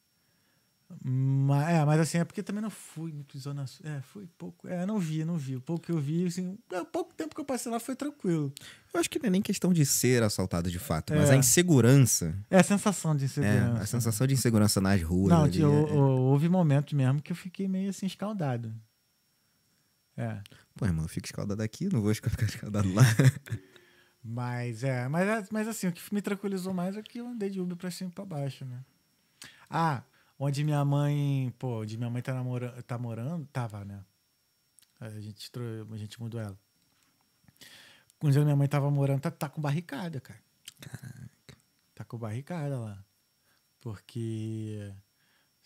Mas, 1.04 1.68
é, 1.68 1.84
mas 1.84 2.00
assim, 2.00 2.18
é 2.18 2.24
porque 2.24 2.42
também 2.42 2.60
não 2.62 2.70
fui 2.70 3.12
muito 3.12 3.38
zona 3.38 3.66
sul. 3.66 3.86
É, 3.86 4.00
fui 4.02 4.26
pouco. 4.38 4.68
É, 4.68 4.84
não 4.84 4.98
vi, 4.98 5.24
não 5.24 5.36
vi. 5.38 5.56
O 5.56 5.60
pouco 5.60 5.86
que 5.86 5.92
eu 5.92 5.98
vi, 5.98 6.26
assim, 6.26 6.58
é, 6.70 6.80
o 6.80 6.84
pouco 6.86 7.14
tempo 7.14 7.34
que 7.34 7.40
eu 7.40 7.44
passei 7.44 7.70
lá 7.72 7.80
foi 7.80 7.96
tranquilo. 7.96 8.52
Eu 8.92 9.00
acho 9.00 9.08
que 9.08 9.18
não 9.18 9.26
é 9.26 9.30
nem 9.30 9.42
questão 9.42 9.72
de 9.72 9.84
ser 9.86 10.22
assaltado 10.22 10.70
de 10.70 10.78
fato, 10.78 11.14
mas 11.14 11.30
É. 11.30 11.34
a 11.34 11.36
insegurança. 11.36 12.36
É 12.50 12.58
a 12.58 12.62
sensação 12.62 13.16
de 13.16 13.22
É, 13.22 13.26
insegurança. 13.26 13.82
a 13.82 13.86
sensação 13.86 14.26
de 14.26 14.34
insegurança 14.34 14.80
nas 14.80 15.02
ruas. 15.02 15.32
Não, 15.32 15.44
ali, 15.44 15.62
é- 15.62 15.66
hou- 15.66 16.20
houve 16.20 16.48
momentos 16.48 16.92
mesmo 16.92 17.22
que 17.22 17.32
eu 17.32 17.36
fiquei 17.36 17.66
meio 17.68 17.90
assim 17.90 18.06
escaldado. 18.06 18.74
É. 20.16 20.40
Pô, 20.76 20.84
irmão, 20.84 21.04
eu 21.04 21.08
fico 21.08 21.26
escaldado 21.26 21.62
aqui, 21.62 21.88
não 21.92 22.02
vou 22.02 22.14
ficar 22.14 22.30
escaldado 22.44 22.92
lá. 22.92 23.02
Mas 24.24 24.84
é, 24.84 25.08
mas, 25.08 25.28
é- 25.28 25.48
mas 25.50 25.66
assim, 25.66 25.88
o 25.88 25.92
que 25.92 26.14
me 26.14 26.22
tranquilizou 26.22 26.72
mais 26.72 26.96
é 26.96 27.02
que 27.02 27.18
eu 27.18 27.26
andei 27.26 27.50
de 27.50 27.60
Uber 27.60 27.76
pra 27.76 27.90
cima 27.90 28.10
e 28.10 28.12
pra 28.12 28.24
baixo, 28.24 28.64
né? 28.64 28.78
Ah, 29.68 30.02
onde 30.44 30.64
minha 30.64 30.84
mãe, 30.84 31.54
pô, 31.58 31.82
onde 31.82 31.96
minha 31.96 32.10
mãe 32.10 32.20
tá, 32.20 32.34
namorando, 32.34 32.82
tá 32.82 32.98
morando, 32.98 33.46
tava, 33.52 33.84
né? 33.84 34.04
A 34.98 35.08
gente, 35.20 35.50
a 35.92 35.96
gente 35.96 36.20
mudou 36.20 36.40
ela. 36.40 36.58
Onde 38.20 38.38
minha 38.40 38.56
mãe 38.56 38.68
tava 38.68 38.90
morando, 38.90 39.20
tá, 39.20 39.30
tá 39.30 39.48
com 39.48 39.60
barricada, 39.60 40.20
cara. 40.20 40.40
Caraca. 40.80 41.56
Tá 41.94 42.04
com 42.04 42.18
barricada 42.18 42.78
lá. 42.78 43.04
Porque 43.80 44.78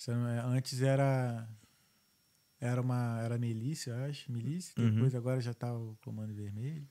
é- 0.08 0.40
antes 0.44 0.80
era 0.82 1.48
era 2.58 2.80
uma 2.80 3.20
era 3.22 3.38
milícia, 3.38 3.90
eu 3.92 4.04
acho, 4.10 4.32
milícia, 4.32 4.72
Uhum. 4.78 4.90
depois 4.94 5.14
agora 5.14 5.40
já 5.40 5.52
tá 5.52 5.72
o 5.74 5.96
comando 6.02 6.32
vermelho. 6.34 6.86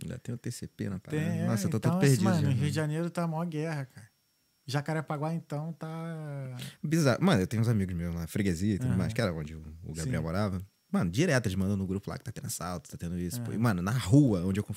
Ainda 0.00 0.18
tem 0.18 0.32
o 0.34 0.38
TCP 0.38 0.88
na 0.88 1.00
parada. 1.00 1.22
Tem, 1.24 1.44
Nossa, 1.46 1.66
eu 1.66 1.70
tô 1.70 1.76
então, 1.78 1.90
todo 1.92 2.04
assim, 2.04 2.10
perdido. 2.22 2.24
Mano, 2.24 2.42
já, 2.42 2.48
o 2.48 2.52
Rio 2.52 2.62
né? 2.62 2.68
de 2.68 2.74
Janeiro 2.74 3.10
tá 3.10 3.24
a 3.24 3.26
maior 3.28 3.46
guerra, 3.46 3.86
cara. 3.86 4.07
Jacarepaguá, 4.70 5.32
então, 5.32 5.72
tá. 5.72 5.88
Bizarro. 6.82 7.24
Mano, 7.24 7.40
eu 7.40 7.46
tenho 7.46 7.62
uns 7.62 7.68
amigos 7.68 7.96
meus 7.96 8.14
lá, 8.14 8.26
freguesia 8.26 8.74
e 8.74 8.78
tudo 8.78 8.94
mais, 8.96 9.14
que 9.14 9.20
era 9.20 9.32
onde 9.32 9.54
o 9.56 9.62
Gabriel 9.94 10.20
Sim. 10.20 10.26
morava. 10.26 10.60
Mano, 10.92 11.10
direto 11.10 11.46
eles 11.46 11.56
mandam 11.56 11.76
no 11.76 11.86
grupo 11.86 12.10
lá 12.10 12.18
que 12.18 12.24
tá 12.24 12.30
tendo 12.30 12.46
assalto, 12.46 12.90
tá 12.90 12.96
tendo 12.98 13.18
isso. 13.18 13.40
pô. 13.42 13.52
E, 13.52 13.58
mano, 13.58 13.80
na 13.80 13.92
rua 13.92 14.44
onde 14.44 14.60
eu 14.60 14.66
É. 14.70 14.74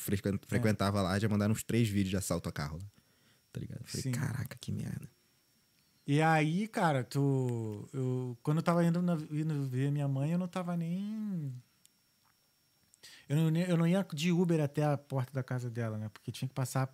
frequentava 0.48 1.02
lá, 1.02 1.20
já 1.20 1.28
mandaram 1.28 1.52
uns 1.52 1.62
três 1.64 1.90
vídeos 1.90 2.10
de 2.10 2.18
assalto 2.18 2.48
a 2.48 2.52
carro 2.54 2.78
lá. 2.78 2.86
Tá 3.52 3.60
ligado? 3.60 3.82
Eu 3.82 3.86
falei, 3.88 4.02
Sim. 4.04 4.12
caraca, 4.12 4.58
que 4.60 4.72
merda. 4.72 5.10
E 6.08 6.22
aí, 6.22 6.68
cara, 6.70 7.04
tu. 7.04 7.88
Eu, 7.94 8.38
quando 8.42 8.58
eu 8.58 8.64
tava 8.64 8.84
indo, 8.86 9.02
na- 9.02 9.18
indo 9.30 9.68
ver 9.68 9.92
minha 9.92 10.08
mãe, 10.08 10.32
eu 10.32 10.38
não 10.38 10.48
tava 10.48 10.76
nem. 10.78 11.54
Eu 13.28 13.36
não, 13.38 13.60
eu 13.62 13.78
não 13.78 13.88
ia 13.88 14.06
de 14.14 14.32
Uber 14.32 14.62
até 14.62 14.84
a 14.84 14.98
porta 14.98 15.32
da 15.34 15.44
casa 15.44 15.70
dela, 15.70 15.98
né? 15.98 16.10
Porque 16.10 16.32
tinha 16.32 16.48
que 16.48 16.54
passar 16.56 16.94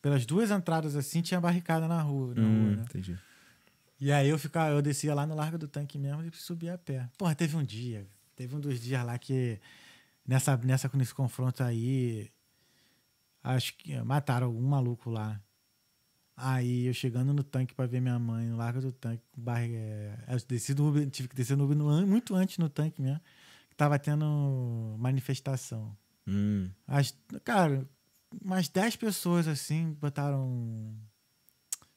pelas 0.00 0.24
duas 0.26 0.50
entradas 0.50 0.96
assim, 0.96 1.20
tinha 1.22 1.40
barricada 1.40 1.86
na 1.88 2.00
rua. 2.00 2.34
Na 2.34 2.42
Hum, 2.42 2.64
rua 2.64 2.76
né? 2.76 2.82
entendi. 2.82 3.18
E 4.00 4.12
aí 4.12 4.28
eu 4.28 4.38
ficava, 4.38 4.70
eu 4.70 4.80
descia 4.80 5.14
lá 5.14 5.26
no 5.26 5.34
Largo 5.34 5.58
do 5.58 5.66
Tanque 5.66 5.98
mesmo 5.98 6.22
e 6.22 6.30
subia 6.36 6.74
a 6.74 6.78
pé. 6.78 7.08
Porra, 7.18 7.34
teve 7.34 7.56
um 7.56 7.62
dia. 7.64 8.06
teve 8.36 8.54
um 8.54 8.60
dos 8.60 8.80
dias 8.80 9.04
lá 9.04 9.18
que, 9.18 9.60
nessa, 10.24 10.56
nessa, 10.58 10.88
nesse 10.94 11.12
confronto 11.12 11.64
aí, 11.64 12.30
acho 13.42 13.76
que 13.76 14.00
mataram 14.02 14.46
algum 14.46 14.62
maluco 14.62 15.10
lá. 15.10 15.40
Aí 16.36 16.86
eu 16.86 16.94
chegando 16.94 17.34
no 17.34 17.42
tanque 17.42 17.74
pra 17.74 17.86
ver 17.86 18.00
minha 18.00 18.16
mãe, 18.16 18.46
no 18.46 18.56
largo 18.56 18.80
do 18.80 18.92
tanque, 18.92 19.24
com 19.32 19.40
barriga. 19.42 19.74
É, 19.76 20.24
eu 20.28 20.38
desci 20.46 20.72
do 20.72 20.86
Uber, 20.86 21.10
tive 21.10 21.28
que 21.28 21.34
descer 21.34 21.56
no 21.56 21.64
Uber 21.64 21.76
no 21.76 22.06
muito 22.06 22.36
antes 22.36 22.58
no 22.58 22.68
tanque 22.68 23.02
mesmo. 23.02 23.20
Que 23.68 23.74
tava 23.74 23.98
tendo 23.98 24.24
manifestação. 25.00 25.96
Hum. 26.28 26.70
As, 26.86 27.12
cara, 27.42 27.84
umas 28.42 28.68
10 28.68 28.96
pessoas 28.96 29.46
assim 29.48 29.92
botaram 30.00 30.94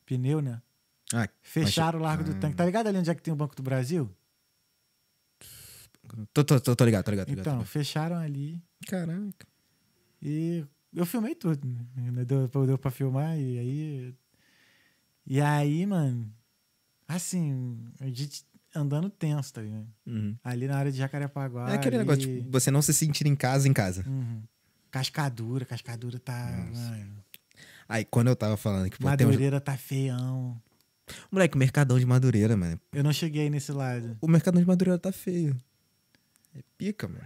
pneu, 0.05 0.41
né? 0.41 0.61
Ah, 1.13 1.27
Fecharam 1.41 1.99
o 1.99 2.01
largo 2.01 2.23
Ah. 2.23 2.33
do 2.33 2.39
tanque. 2.39 2.55
Tá 2.55 2.65
ligado 2.65 2.87
ali 2.87 2.97
onde 2.97 3.09
é 3.09 3.15
que 3.15 3.21
tem 3.21 3.33
o 3.33 3.37
Banco 3.37 3.55
do 3.55 3.63
Brasil? 3.63 4.09
tô, 6.33 6.43
tô, 6.43 6.59
tô, 6.59 6.75
tô 6.75 6.85
ligado, 6.85 7.05
tô 7.05 7.11
ligado. 7.11 7.27
tô 7.27 7.31
ligado, 7.31 7.47
Então, 7.47 7.59
tô 7.59 7.65
fecharam 7.65 8.17
ali. 8.17 8.51
ligado. 8.51 8.61
Caraca. 8.87 9.47
E 10.21 10.65
eu 10.93 11.05
filmei 11.05 11.35
tudo, 11.35 11.67
né? 11.95 12.25
Deu, 12.25 12.47
deu 12.47 12.77
pra 12.77 12.91
filmar 12.91 13.37
e 13.37 13.57
aí. 13.59 14.15
E 15.25 15.39
aí, 15.41 15.85
mano, 15.85 16.33
assim, 17.07 17.85
a 17.99 18.05
gente 18.07 18.45
andando 18.75 19.09
tenso, 19.09 19.53
tá 19.53 19.61
ligado? 19.61 19.87
Uhum. 20.05 20.35
Ali 20.43 20.67
na 20.67 20.77
área 20.77 20.91
de 20.91 20.97
Jacarepaguá. 20.97 21.71
É 21.71 21.75
aquele 21.75 21.97
ali- 21.97 22.05
negócio, 22.07 22.21
tipo, 22.37 22.51
você 22.51 22.71
não 22.71 22.81
se 22.81 22.93
sentir 22.93 23.27
em 23.27 23.35
casa 23.35 23.67
em 23.67 23.73
casa. 23.73 24.03
Uhum. 24.07 24.43
Cascadura, 24.91 25.65
cascadura 25.65 26.19
tá. 26.19 26.33
mano, 26.73 27.23
Aí, 27.87 28.05
quando 28.05 28.27
eu 28.27 28.35
tava 28.35 28.55
falando 28.57 28.89
que, 28.89 28.97
pô, 28.97 29.07
uns... 29.07 29.11
Madureira 29.11 29.59
tá 29.59 29.75
feião. 29.77 30.61
Moleque, 31.31 31.55
o 31.55 31.59
Mercadão 31.59 31.99
de 31.99 32.05
Madureira, 32.05 32.55
mano. 32.55 32.79
Eu 32.93 33.03
não 33.03 33.11
cheguei 33.11 33.49
nesse 33.49 33.71
lado. 33.71 34.17
O 34.21 34.27
Mercadão 34.27 34.61
de 34.61 34.67
Madureira 34.67 34.99
tá 34.99 35.11
feio. 35.11 35.57
É 36.55 36.59
pica, 36.77 37.07
mano. 37.07 37.21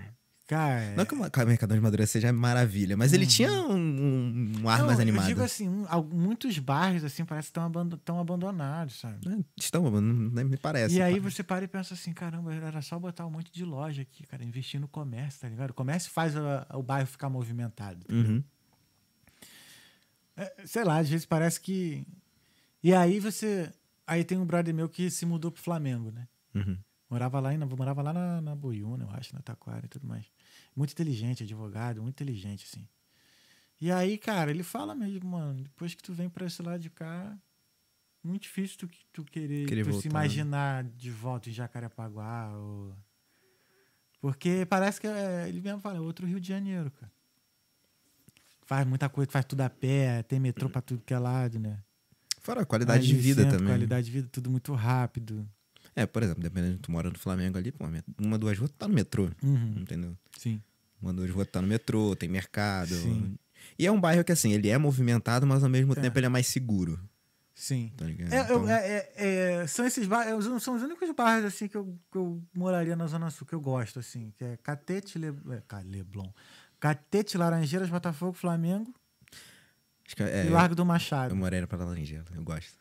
Cara. 0.48 0.94
Não 0.96 1.06
que 1.06 1.16
o 1.16 1.18
o 1.18 1.48
Mercadão 1.48 1.76
de 1.76 1.82
Madureira 1.82 2.06
seja 2.06 2.32
maravilha, 2.32 2.96
mas 2.96 3.14
ele 3.14 3.26
tinha 3.26 3.52
um, 3.52 3.74
um- 3.74 4.70
ar 4.70 4.76
Uhum. 4.76 4.78
não, 4.80 4.86
mais 4.86 5.00
Eu 5.00 5.02
animado. 5.02 5.26
digo 5.26 5.42
assim, 5.42 5.68
muitos 6.12 6.60
bairros 6.60 7.04
assim 7.04 7.26
parece 7.26 7.52
que 7.52 7.60
estão 7.96 8.20
abandonados, 8.20 9.00
sabe? 9.00 9.28
É, 9.28 9.44
Estão, 9.58 9.82
mano, 9.90 10.02
não- 10.32 10.46
me 10.46 10.56
parece. 10.58 10.96
e 10.96 11.02
aí 11.02 11.20
você 11.20 11.42
para 11.44 11.66
e 11.66 11.68
pensa 11.68 11.96
assim, 11.96 12.14
caramba, 12.14 12.54
era 12.54 12.80
só 12.84 13.00
botar 13.00 13.26
um 13.26 13.32
monte 13.32 13.52
de 13.52 13.66
loja 13.66 14.04
aqui, 14.04 14.24
cara, 14.28 14.44
investir 14.44 14.80
no 14.80 14.88
comércio, 14.88 15.42
tá 15.42 15.50
ligado? 15.50 15.72
O 15.72 15.74
comércio 15.74 16.12
faz 16.12 16.36
a- 16.38 16.68
o 16.76 16.84
bairro 16.84 17.08
ficar 17.08 17.28
movimentado. 17.30 18.06
Uhum. 18.12 18.44
É, 20.38 20.54
sei 20.66 20.84
lá, 20.84 20.98
às 21.00 21.10
vezes 21.10 21.26
parece 21.26 21.60
que. 21.60 22.06
E 22.84 22.94
aí 22.94 23.20
você. 23.20 23.72
Aí 24.06 24.24
tem 24.24 24.38
um 24.38 24.46
brother 24.46 24.74
meu 24.74 24.88
que 24.88 25.10
se 25.10 25.26
mudou 25.26 25.52
pro 25.52 25.62
Flamengo, 25.64 26.12
né? 26.12 26.28
Uhum. 26.54 26.78
Morava 27.10 27.40
lá, 27.40 27.50
morava 27.58 28.02
lá 28.02 28.14
na, 28.14 28.42
na 28.42 28.56
Boiúna, 28.56 29.06
eu 29.06 29.10
acho, 29.12 29.34
na 29.34 29.42
Taquara 29.42 29.86
e 29.86 29.88
tudo 29.88 30.06
mais. 30.08 30.26
Muito 30.76 30.92
inteligente, 30.92 31.44
advogado, 31.44 32.02
muito 32.02 32.16
inteligente, 32.16 32.66
assim. 32.70 32.88
E 33.80 33.92
aí, 33.92 34.18
cara, 34.18 34.52
ele 34.52 34.64
fala 34.64 34.96
mesmo, 34.96 35.30
mano, 35.30 35.64
depois 35.64 35.94
que 35.94 36.04
tu 36.04 36.14
vem 36.14 36.30
pra 36.30 36.46
esse 36.46 36.62
lado 36.62 36.80
de 36.80 36.90
cá, 36.90 37.38
muito 38.24 38.44
difícil 38.44 38.78
tu, 38.80 38.90
tu 39.12 39.24
querer, 39.24 39.68
Querer 39.68 39.84
tu 39.84 39.92
voltar, 39.92 40.02
se 40.02 40.08
né? 40.08 40.12
imaginar 40.12 40.84
de 40.84 41.12
volta 41.12 41.50
em 41.50 41.54
Jacarepaguá 41.54 42.52
ou... 42.58 42.96
Porque 44.20 44.66
parece 44.66 45.00
que 45.00 45.08
é, 45.08 45.48
ele 45.48 45.62
mesmo 45.62 45.80
fala, 45.80 45.98
é 45.98 46.02
outro 46.02 46.26
Rio 46.26 46.40
de 46.40 46.48
Janeiro, 46.48 46.90
cara. 46.90 47.12
Faz 48.66 48.88
muita 48.88 49.08
coisa, 49.08 49.30
faz 49.30 49.46
tudo 49.46 49.62
a 49.62 49.70
pé, 49.70 50.24
tem 50.24 50.40
metrô 50.40 50.70
pra 50.70 50.82
tudo 50.82 51.04
que 51.04 51.14
é 51.14 51.20
lado, 51.20 51.60
né? 51.60 51.84
Fora 52.40 52.62
a 52.62 52.66
qualidade 52.66 53.06
Ali 53.06 53.08
de 53.08 53.16
vida 53.16 53.44
sempre, 53.44 53.58
também. 53.58 53.74
Qualidade 53.74 54.06
de 54.08 54.12
vida, 54.12 54.28
tudo 54.32 54.50
muito 54.50 54.74
rápido. 54.74 55.48
É, 55.96 56.06
por 56.06 56.22
exemplo, 56.24 56.42
dependendo 56.44 56.74
de 56.76 56.80
tu 56.82 56.92
mora 56.92 57.10
no 57.10 57.18
Flamengo 57.18 57.58
ali, 57.58 57.72
pô, 57.72 57.86
uma, 58.20 58.38
duas 58.38 58.58
ruas 58.58 58.70
tu 58.72 58.76
tá 58.78 58.88
no 58.88 58.94
metrô. 58.94 59.30
Uhum, 59.42 59.76
Entendeu? 59.80 60.18
sim. 60.38 60.62
Uma, 61.02 61.14
duas 61.14 61.30
ruas 61.30 61.48
tu 61.48 61.52
tá 61.52 61.62
no 61.62 61.68
metrô, 61.68 62.16
tem 62.16 62.28
mercado. 62.28 62.94
Sim. 62.96 63.38
E 63.80 63.86
é 63.88 63.92
um 63.92 64.00
bairro 64.00 64.24
que, 64.24 64.32
assim, 64.32 64.52
ele 64.52 64.70
é 64.70 64.78
movimentado, 64.78 65.46
mas 65.48 65.64
ao 65.64 65.70
mesmo 65.70 65.94
É. 65.94 65.96
tempo 65.96 66.18
ele 66.20 66.26
é 66.26 66.30
mais 66.30 66.48
seguro. 66.48 67.00
Sim. 67.54 67.92
Tá? 67.96 68.06
É, 68.06 68.10
eu- 68.12 68.44
Então, 68.44 68.70
é- 68.70 68.88
é- 68.88 69.14
é, 69.62 69.68
são 69.68 69.86
esses 69.86 70.06
bairros, 70.08 70.62
são 70.62 70.76
os 70.76 70.82
únicos 70.84 71.10
bairros 71.16 71.46
assim 71.46 71.68
que 71.70 71.78
eu, 71.78 71.98
que 72.12 72.18
eu 72.18 72.44
moraria 72.54 72.96
na 72.98 73.08
Zona 73.08 73.30
Sul, 73.30 73.48
que 73.48 73.56
eu 73.56 73.62
gosto, 73.62 73.98
assim, 74.00 74.34
que 74.38 74.44
é 74.44 74.58
Catete, 74.58 75.18
Le, 75.18 75.28
é, 75.28 75.84
Leblon. 75.86 76.30
Catete, 76.82 77.38
Laranjeiras, 77.38 77.90
Botafogo, 77.90 78.34
Flamengo 78.34 78.94
é, 80.20 80.46
e 80.46 80.50
Largo 80.50 80.76
do 80.76 80.82
eu 80.82 80.86
Machado. 80.86 81.36
morei 81.36 81.66
pra 81.66 81.78
Laranjeira, 81.78 82.26
eu 82.36 82.44
gosto. 82.44 82.78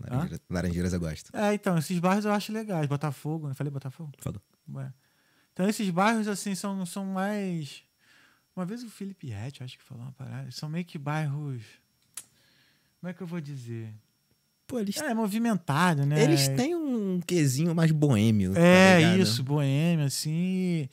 Laranjeira, 0.00 0.40
Laranjeiras 0.48 0.92
eu 0.92 1.00
gosto. 1.00 1.36
É, 1.36 1.54
então, 1.54 1.76
esses 1.78 1.98
bairros 1.98 2.24
eu 2.24 2.32
acho 2.32 2.52
legais. 2.52 2.86
Botafogo, 2.86 3.48
eu 3.48 3.54
falei 3.54 3.70
Botafogo? 3.70 4.12
Falou. 4.18 4.40
Ué. 4.74 4.92
Então, 5.52 5.68
esses 5.68 5.90
bairros, 5.90 6.28
assim, 6.28 6.54
são, 6.54 6.84
são 6.86 7.04
mais. 7.06 7.82
Uma 8.54 8.64
vez 8.64 8.82
o 8.82 8.88
Felipe 8.90 9.28
Rett, 9.28 9.62
acho 9.62 9.76
que 9.78 9.84
falou 9.84 10.04
uma 10.04 10.12
parada. 10.12 10.50
São 10.50 10.68
meio 10.68 10.84
que 10.84 10.98
bairros. 10.98 11.62
Como 13.00 13.10
é 13.10 13.14
que 13.14 13.20
eu 13.22 13.26
vou 13.26 13.40
dizer? 13.40 13.92
Pô, 14.66 14.78
eles, 14.78 14.96
É, 14.98 15.14
movimentado, 15.14 16.04
né? 16.04 16.22
eles 16.22 16.46
têm 16.48 16.74
um 16.76 17.20
quesinho 17.20 17.74
mais 17.74 17.90
boêmio. 17.90 18.52
tá 18.54 18.60
É, 18.60 18.98
ligado? 18.98 19.20
isso, 19.20 19.42
boêmio, 19.42 20.04
assim. 20.04 20.88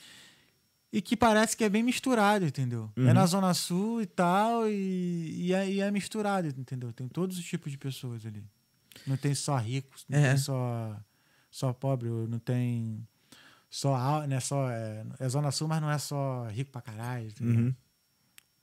E 0.93 1.01
que 1.01 1.17
parece 1.17 1.57
que 1.57 1.63
é 1.63 1.67
bem 1.69 1.83
misturado, 1.83 2.45
entendeu? 2.45 2.89
Uhum. 2.95 3.09
É 3.09 3.13
na 3.13 3.25
Zona 3.25 3.53
Sul 3.53 4.01
e 4.01 4.05
tal, 4.05 4.69
e, 4.69 5.47
e, 5.47 5.53
é, 5.53 5.69
e 5.69 5.81
é 5.81 5.91
misturado, 5.91 6.47
entendeu? 6.47 6.93
Tem 6.93 7.07
todos 7.09 7.37
os 7.37 7.43
tipos 7.43 7.69
de 7.69 7.77
pessoas 7.77 8.25
ali. 8.25 8.45
Não 9.07 9.17
tem 9.17 9.33
só 9.35 9.57
ricos, 9.57 10.05
não 10.09 10.17
É. 10.17 10.29
tem 10.29 10.37
só, 10.37 10.99
só 11.51 11.73
pobre, 11.73 12.09
não 12.09 12.39
tem 12.39 13.07
só. 13.69 14.25
Né, 14.27 14.39
só 14.39 14.69
é, 14.69 15.05
é 15.19 15.29
Zona 15.29 15.51
Sul, 15.51 15.67
mas 15.67 15.81
não 15.81 15.89
é 15.91 15.97
só 15.97 16.47
rico 16.47 16.71
pra 16.71 16.81
caralho. 16.81 17.27
entendeu? 17.27 17.55
Uhum. 17.65 17.75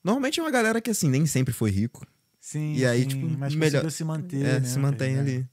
Normalmente 0.03 0.41
é 0.41 0.43
uma 0.43 0.51
galera 0.51 0.81
que, 0.81 0.91
assim, 0.91 1.09
nem 1.09 1.27
sempre 1.27 1.53
foi 1.55 1.71
rico. 1.71 2.05
Sim, 2.41 2.75
E 2.75 2.85
aí, 2.85 3.03
sim, 3.03 3.09
tipo, 3.09 3.27
mas 3.39 3.55
melhor- 3.55 3.89
se 3.91 4.03
manter. 4.05 4.45
é, 4.45 4.61
né, 4.61 4.67
se 4.67 4.75
tá 4.75 4.81
mantém 4.81 5.17
ali. 5.19 5.49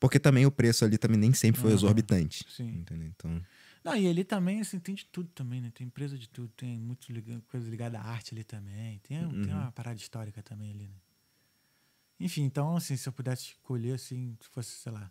Porque 0.00 0.18
também 0.18 0.46
o 0.46 0.50
preço 0.50 0.84
ali 0.84 0.98
também 0.98 1.18
nem 1.18 1.32
sempre 1.32 1.60
foi 1.60 1.70
Aham. 1.70 1.76
exorbitante. 1.78 2.44
Sim. 2.48 2.78
Entendeu? 2.78 3.08
Então, 3.08 3.40
Não, 3.84 3.96
e 3.96 4.08
ali 4.08 4.24
também, 4.24 4.60
assim, 4.60 4.78
tem 4.80 4.94
de 4.94 5.04
tudo 5.06 5.28
também, 5.30 5.60
né? 5.60 5.70
Tem 5.72 5.86
empresa 5.86 6.18
de 6.18 6.28
tudo, 6.28 6.48
tem 6.56 6.76
muito 6.78 7.10
liga- 7.12 7.40
coisa 7.48 7.68
ligada 7.70 7.98
à 7.98 8.02
arte 8.02 8.34
ali 8.34 8.42
também. 8.44 8.98
Tem, 8.98 9.18
tem 9.28 9.52
Uhum. 9.54 9.60
uma 9.60 9.72
parada 9.72 9.96
histórica 9.98 10.42
também 10.42 10.70
ali, 10.72 10.88
né? 10.88 10.94
Enfim, 12.20 12.42
então, 12.42 12.76
assim, 12.76 12.96
se 12.96 13.08
eu 13.08 13.12
pudesse 13.12 13.44
escolher, 13.44 13.92
assim, 13.92 14.36
se 14.40 14.48
fosse, 14.48 14.72
sei 14.72 14.92
lá, 14.92 15.10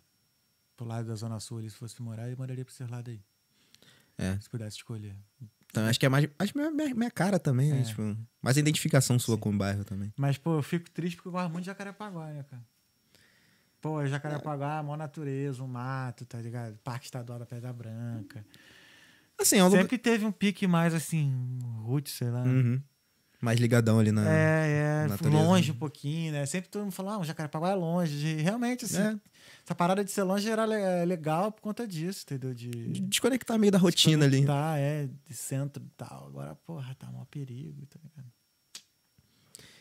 pro 0.76 0.86
lado 0.86 1.08
da 1.08 1.14
Zona 1.14 1.40
Sul 1.40 1.58
ali, 1.58 1.70
se 1.70 1.76
fosse 1.76 2.00
morar, 2.02 2.28
eu 2.28 2.36
moraria 2.36 2.64
pra 2.64 2.72
esse 2.72 2.84
lado 2.84 3.10
aí. 3.10 3.20
é. 4.18 4.38
Se 4.40 4.48
pudesse 4.48 4.76
escolher. 4.76 5.16
Então, 5.70 5.84
acho 5.86 6.00
que 6.00 6.06
é 6.06 6.08
mais. 6.08 6.28
Acho 6.38 6.52
que 6.52 6.58
é 6.58 6.70
minha, 6.70 6.94
minha 6.94 7.10
cara 7.10 7.38
também, 7.38 7.70
né? 7.70 7.80
É. 7.80 7.84
Tipo, 7.84 8.16
mais 8.42 8.56
identificação 8.56 9.18
sua 9.18 9.34
Sim. 9.34 9.40
com 9.40 9.50
o 9.50 9.56
bairro 9.56 9.84
também. 9.84 10.12
Mas, 10.16 10.38
pô, 10.38 10.56
eu 10.56 10.62
fico 10.62 10.90
triste 10.90 11.16
porque 11.16 11.28
eu 11.28 11.32
gosto 11.32 11.50
muito 11.50 11.64
de 11.64 11.66
Jacarepaguá, 11.66 12.26
né, 12.32 12.42
cara? 12.44 12.62
Pô, 13.80 14.04
Jacarepaguá, 14.06 14.82
mó 14.82 14.96
natureza, 14.96 15.62
um 15.62 15.68
mato, 15.68 16.24
tá 16.24 16.40
ligado? 16.40 16.76
Parque 16.78 17.04
Estadual 17.04 17.38
da 17.38 17.46
Pedra 17.46 17.72
Branca. 17.72 18.44
Assim, 19.40 19.58
é 19.58 19.62
um 19.62 19.68
lugar. 19.68 19.82
Sempre 19.82 19.98
teve 19.98 20.24
um 20.24 20.32
pique 20.32 20.66
mais, 20.66 20.92
assim, 20.94 21.58
roots, 21.84 22.12
sei 22.14 22.30
lá. 22.30 22.42
Uhum. 22.42 22.82
Mais 23.40 23.60
ligadão 23.60 24.00
ali 24.00 24.10
na. 24.10 24.28
É, 24.28 25.04
é, 25.04 25.06
natureza. 25.08 25.42
longe 25.42 25.70
um 25.70 25.76
pouquinho, 25.76 26.32
né? 26.32 26.44
Sempre 26.44 26.68
todo 26.70 26.82
mundo 26.82 26.92
fala, 26.92 27.14
ah, 27.14 27.18
o 27.18 27.24
Jacarepaguá 27.24 27.70
é 27.70 27.74
longe. 27.74 28.26
E 28.26 28.42
realmente, 28.42 28.84
assim, 28.84 28.98
É. 28.98 29.16
essa 29.64 29.74
parada 29.76 30.04
de 30.04 30.10
ser 30.10 30.24
longe 30.24 30.50
era 30.50 30.62
é 30.76 31.04
legal 31.04 31.52
por 31.52 31.60
conta 31.62 31.86
disso, 31.86 32.24
entendeu? 32.24 32.52
De 32.52 32.68
De 32.68 33.00
desconectar 33.02 33.56
meio 33.58 33.70
da 33.70 33.78
rotina 33.78 34.24
ali. 34.24 34.44
Tá, 34.44 34.76
é, 34.76 35.08
de 35.26 35.34
centro 35.34 35.84
e 35.84 35.90
tal. 35.96 36.26
Agora, 36.26 36.56
porra, 36.56 36.94
tá 36.96 37.06
mó 37.12 37.24
perigo, 37.26 37.86
tá 37.86 37.98
ligado? 38.02 38.26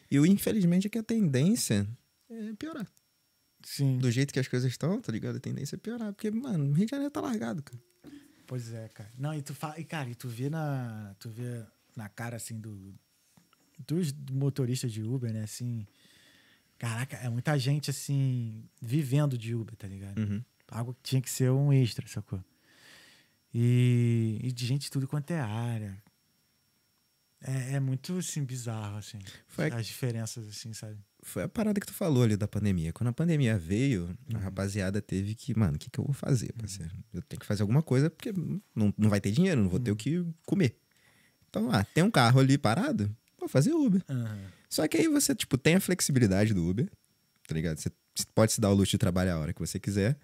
E 0.10 0.20
o 0.20 0.26
infelizmente 0.26 0.88
é 0.88 0.90
que 0.90 0.98
a 1.00 1.04
tendência 1.04 1.88
é 2.30 2.54
piorar. 2.54 2.88
Sim. 3.64 3.98
Do 3.98 4.10
jeito 4.12 4.32
que 4.34 4.40
as 4.40 4.48
coisas 4.48 4.70
estão, 4.72 5.02
tá 5.02 5.12
ligado? 5.12 5.38
A 5.38 5.40
tendência 5.40 5.76
é 5.76 5.80
piorar. 5.80 6.14
Porque, 6.14 6.30
mano, 6.32 6.70
o 6.70 6.74
Rio 6.74 6.86
de 6.86 6.92
Janeiro 6.92 7.12
tá 7.12 7.20
largado, 7.20 7.62
cara. 7.64 7.82
Pois 8.46 8.72
é, 8.72 8.88
cara. 8.90 9.10
Não, 9.18 9.34
e 9.34 9.42
tu 9.42 9.54
fala, 9.54 9.78
e 9.80 9.84
cara, 9.84 10.10
e 10.10 10.16
tu 10.16 10.30
vê 10.30 10.50
na, 10.50 11.14
tu 11.20 11.28
vê 11.30 11.66
na 11.96 12.08
cara 12.08 12.38
assim 12.38 12.58
do 12.58 12.94
dos 13.78 14.14
motoristas 14.32 14.92
de 14.92 15.02
Uber, 15.04 15.32
né, 15.34 15.44
assim, 15.44 15.86
caraca, 16.78 17.16
é 17.18 17.30
muita 17.30 17.58
gente 17.58 17.90
assim 17.90 18.64
vivendo 18.82 19.38
de 19.38 19.54
Uber, 19.56 19.76
tá 19.76 19.88
ligado? 19.88 20.18
Uhum. 20.20 20.44
Algo 20.70 20.94
que 20.94 21.02
tinha 21.04 21.22
que 21.22 21.30
ser 21.30 21.52
um 21.52 21.72
extra, 21.72 22.08
sacou? 22.08 22.44
E, 23.54 24.40
e 24.44 24.52
de 24.52 24.66
gente 24.66 24.84
de 24.84 24.92
tudo 24.92 25.08
quanto 25.08 25.32
é 25.32 25.40
área. 25.40 26.02
É, 27.42 27.74
é 27.76 27.80
muito 27.80 28.18
assim 28.18 28.44
bizarro 28.44 28.98
assim, 28.98 29.20
Foi- 29.48 29.72
as 29.72 29.86
diferenças 29.86 30.48
assim, 30.48 30.74
sabe? 30.74 30.98
Foi 31.22 31.44
a 31.44 31.48
parada 31.48 31.80
que 31.80 31.86
tu 31.86 31.94
falou 31.94 32.24
ali 32.24 32.36
da 32.36 32.48
pandemia. 32.48 32.92
Quando 32.94 33.10
a 33.10 33.14
pandemia 33.14 33.58
veio, 33.58 34.06
Uhum. 34.30 34.38
a 34.38 34.40
rapaziada 34.40 35.02
teve 35.02 35.36
que, 35.36 35.58
mano, 35.58 35.76
o 35.76 35.80
que, 35.80 35.90
que 35.90 36.00
eu 36.00 36.04
vou 36.06 36.14
fazer, 36.14 36.52
parceiro? 36.54 36.92
Eu 37.14 37.22
tenho 37.22 37.40
que 37.40 37.46
fazer 37.46 37.62
alguma 37.64 37.82
coisa 37.84 38.10
porque 38.10 38.32
não, 38.76 38.94
não 38.98 39.10
vai 39.10 39.20
ter 39.22 39.32
dinheiro, 39.32 39.62
não 39.62 39.70
vou 39.70 39.78
Uhum. 39.80 39.84
ter 39.84 39.92
o 39.92 39.96
que 39.96 40.26
comer. 40.46 40.80
Então, 41.50 41.70
ah, 41.72 41.84
tem 41.84 42.04
um 42.04 42.12
carro 42.12 42.40
ali 42.40 42.58
parado, 42.58 43.16
vou 43.48 43.52
fazer 43.52 43.74
Uber. 43.74 44.02
Aham. 44.10 44.40
Só 44.70 44.88
que 44.88 44.98
aí 44.98 45.08
você, 45.08 45.34
tipo, 45.34 45.58
tem 45.58 45.76
a 45.76 45.80
flexibilidade 45.80 46.54
do 46.54 46.68
Uber, 46.68 46.90
tá 47.48 47.56
ligado? 47.56 47.78
Você 47.80 47.90
pode 48.36 48.52
se 48.52 48.60
dar 48.62 48.70
o 48.70 48.74
luxo 48.74 48.92
de 48.92 48.98
trabalhar 48.98 49.36
a 49.36 49.40
hora 49.40 49.54
que 49.54 49.60
você 49.60 49.80
quiser. 49.80 50.18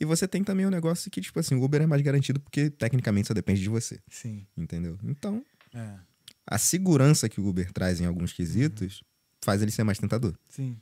E 0.00 0.04
você 0.04 0.26
tem 0.28 0.42
também 0.42 0.64
um 0.66 0.70
negócio 0.70 1.10
que, 1.10 1.20
tipo 1.20 1.38
assim, 1.38 1.54
o 1.56 1.62
Uber 1.62 1.82
é 1.82 1.86
mais 1.86 2.00
garantido 2.02 2.40
porque 2.40 2.70
tecnicamente 2.70 3.28
só 3.28 3.34
depende 3.34 3.60
de 3.60 3.68
você. 3.68 3.98
Sim. 4.08 4.46
Entendeu? 4.56 4.98
Então, 5.04 5.44
É. 5.74 5.94
a 6.46 6.58
segurança 6.58 7.28
que 7.28 7.40
o 7.40 7.46
Uber 7.46 7.70
traz 7.72 8.00
em 8.00 8.06
alguns 8.06 8.32
quesitos 8.32 9.02
faz 9.44 9.60
ele 9.60 9.70
ser 9.70 9.84
mais 9.84 9.98
tentador. 9.98 10.34
Sim. 10.48 10.76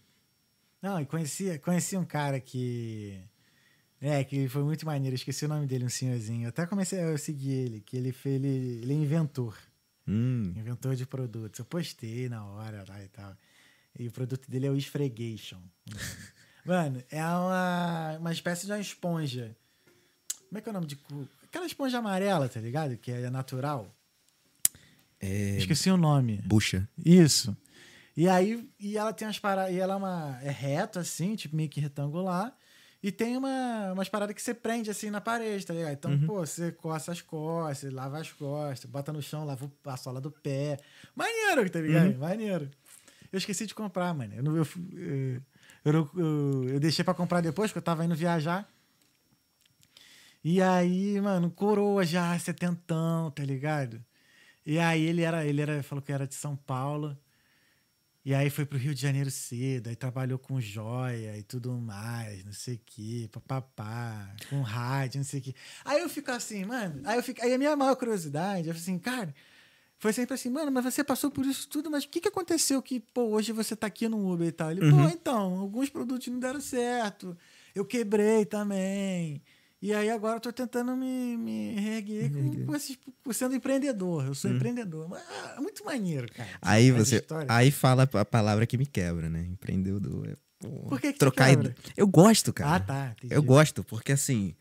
Não, 0.82 1.00
e 1.00 1.04
conheci, 1.06 1.58
conheci 1.58 1.96
um 1.96 2.04
cara 2.04 2.38
que. 2.40 3.18
É, 4.00 4.24
que 4.24 4.48
foi 4.48 4.62
muito 4.62 4.86
maneiro. 4.86 5.14
Esqueci 5.14 5.44
o 5.44 5.48
nome 5.48 5.66
dele, 5.66 5.84
um 5.84 5.88
senhorzinho. 5.90 6.44
Eu 6.44 6.48
até 6.48 6.64
comecei 6.66 7.00
a 7.00 7.18
seguir 7.18 7.50
ele, 7.52 7.80
que 7.80 7.96
ele 7.98 8.12
fez. 8.12 8.36
Ele, 8.36 8.80
ele 8.82 8.92
é 8.92 8.96
inventor. 8.96 9.58
Hum, 10.12 10.52
Inventor 10.56 10.96
de 10.96 11.06
produtos. 11.06 11.58
Eu 11.58 11.64
postei 11.64 12.28
na 12.28 12.44
hora 12.44 12.84
lá 12.88 13.02
e 13.02 13.08
tal. 13.08 13.36
E 13.98 14.08
o 14.08 14.10
produto 14.12 14.50
dele 14.50 14.66
é 14.66 14.70
o 14.70 14.76
Esfregation. 14.76 15.60
Mano, 16.64 17.02
é 17.10 17.24
uma, 17.24 18.16
uma 18.18 18.32
espécie 18.32 18.66
de 18.66 18.72
uma 18.72 18.80
esponja. 18.80 19.56
Como 20.48 20.58
é 20.58 20.60
que 20.60 20.68
é 20.68 20.70
o 20.70 20.72
nome 20.72 20.86
de. 20.86 20.96
cu- 20.96 21.28
Aquela 21.44 21.66
esponja 21.66 21.98
amarela, 21.98 22.48
tá 22.48 22.60
ligado? 22.60 22.96
Que 22.96 23.10
é 23.12 23.30
natural. 23.30 23.92
é. 25.20 25.56
Esqueci 25.58 25.90
o 25.90 25.96
nome. 25.96 26.38
Bucha. 26.44 26.88
Isso. 27.04 27.56
E 28.16 28.28
aí, 28.28 28.68
e 28.78 28.96
ela 28.96 29.12
tem 29.12 29.26
umas 29.26 29.38
paradas, 29.38 29.74
e 29.74 29.78
ela 29.78 29.94
é, 29.94 29.96
uma, 29.96 30.38
é 30.42 30.50
reta, 30.50 31.00
assim, 31.00 31.36
tipo 31.36 31.56
meio 31.56 31.68
que 31.68 31.80
retangular. 31.80 32.54
E 33.02 33.10
tem 33.10 33.36
uma, 33.36 33.92
umas 33.94 34.08
paradas 34.10 34.34
que 34.34 34.42
você 34.42 34.52
prende 34.52 34.90
assim 34.90 35.08
na 35.10 35.20
parede, 35.22 35.64
tá 35.64 35.72
ligado? 35.72 35.92
Então, 35.92 36.10
pô, 36.26 36.40
você 36.46 36.70
coça 36.70 37.10
as 37.12 37.22
costas, 37.22 37.90
lava 37.92 38.18
as 38.18 38.30
costas, 38.30 38.90
bota 38.90 39.10
no 39.12 39.22
chão, 39.22 39.44
lava 39.46 39.64
o- 39.64 39.72
a 39.90 39.96
sola 39.96 40.20
do 40.20 40.30
pé. 40.30 40.78
Maneiro, 41.16 41.70
tá 41.70 41.80
ligado? 41.80 42.18
Maneiro. 42.18 42.70
Eu 43.32 43.38
esqueci 43.38 43.64
de 43.66 43.74
comprar, 43.74 44.12
mano. 44.12 44.34
Eu, 44.34 44.42
não, 44.42 44.56
eu, 44.56 44.66
eu, 45.84 46.10
eu- 46.16 46.68
eu 46.74 46.80
deixei 46.80 47.02
pra 47.04 47.14
comprar 47.14 47.40
depois, 47.40 47.70
porque 47.70 47.78
eu 47.78 47.82
tava 47.82 48.04
indo 48.04 48.14
viajar. 48.14 48.68
E 50.42 50.60
aí, 50.60 51.20
mano, 51.20 51.50
coroa 51.50 52.04
já, 52.04 52.38
setentão, 52.38 53.30
tá 53.30 53.42
ligado? 53.44 54.02
E 54.64 54.78
aí 54.78 55.02
ele 55.02 55.22
era, 55.22 55.44
ele 55.46 55.60
era, 55.60 55.82
falou 55.82 56.02
que 56.02 56.12
era 56.12 56.26
de 56.26 56.34
São 56.34 56.56
Paulo. 56.56 57.16
E 58.30 58.34
aí 58.34 58.48
foi 58.48 58.64
pro 58.64 58.78
Rio 58.78 58.94
de 58.94 59.02
Janeiro 59.02 59.28
cedo, 59.28 59.88
aí 59.88 59.96
trabalhou 59.96 60.38
com 60.38 60.60
joia 60.60 61.36
e 61.36 61.42
tudo 61.42 61.72
mais, 61.72 62.44
não 62.44 62.52
sei 62.52 62.76
o 62.76 62.80
quê, 62.86 63.28
papapá, 63.32 64.32
com 64.48 64.62
rádio, 64.62 65.18
não 65.18 65.24
sei 65.24 65.40
o 65.40 65.42
quê. 65.42 65.54
Aí 65.84 66.00
eu 66.00 66.08
fico 66.08 66.30
assim, 66.30 66.64
mano, 66.64 67.02
aí 67.04 67.18
eu 67.18 67.24
fico, 67.24 67.42
aí 67.42 67.52
a 67.52 67.58
minha 67.58 67.74
maior 67.74 67.96
curiosidade, 67.96 68.68
eu 68.68 68.72
falei 68.72 68.82
assim, 68.82 68.98
cara, 69.00 69.34
foi 69.98 70.12
sempre 70.12 70.34
assim, 70.34 70.48
mano, 70.48 70.70
mas 70.70 70.84
você 70.84 71.02
passou 71.02 71.28
por 71.28 71.44
isso 71.44 71.68
tudo, 71.68 71.90
mas 71.90 72.04
o 72.04 72.08
que, 72.08 72.20
que 72.20 72.28
aconteceu 72.28 72.80
que, 72.80 73.00
pô, 73.00 73.30
hoje 73.30 73.50
você 73.50 73.74
tá 73.74 73.88
aqui 73.88 74.08
no 74.08 74.32
Uber 74.32 74.46
e 74.46 74.52
tal? 74.52 74.70
Ele, 74.70 74.88
pô, 74.88 75.00
então, 75.10 75.58
alguns 75.58 75.90
produtos 75.90 76.28
não 76.28 76.38
deram 76.38 76.60
certo, 76.60 77.36
eu 77.74 77.84
quebrei 77.84 78.44
também. 78.44 79.42
E 79.82 79.94
aí 79.94 80.10
agora 80.10 80.36
eu 80.36 80.40
tô 80.40 80.52
tentando 80.52 80.94
me, 80.94 81.36
me 81.38 81.74
reerguer 81.80 82.30
com, 82.30 82.66
com 82.66 82.76
esses- 82.76 82.98
sendo 83.32 83.54
empreendedor. 83.54 84.26
Eu 84.26 84.34
sou 84.34 84.50
empreendedor. 84.50 85.08
Mas, 85.08 85.22
ah, 85.22 85.54
É 85.56 85.60
muito 85.60 85.82
maneiro, 85.84 86.30
cara. 86.32 86.48
Aí 86.60 86.90
você. 86.90 87.16
história. 87.16 87.46
Aí 87.50 87.70
fala 87.70 88.02
a 88.12 88.24
palavra 88.24 88.66
que 88.66 88.76
me 88.76 88.84
quebra, 88.84 89.30
né? 89.30 89.40
Empreendedor. 89.50 90.28
É, 90.28 90.34
pô, 90.58 90.68
Por 90.88 91.00
que 91.00 91.12
que 91.14 91.18
trocar 91.18 91.50
ide- 91.52 91.74
Eu 91.96 92.06
gosto, 92.06 92.52
cara. 92.52 92.74
Ah, 92.76 92.80
tá. 92.80 93.14
entendi. 93.16 93.34
Eu 93.34 93.42
gosto, 93.42 93.82
porque 93.82 94.12
assim, 94.12 94.54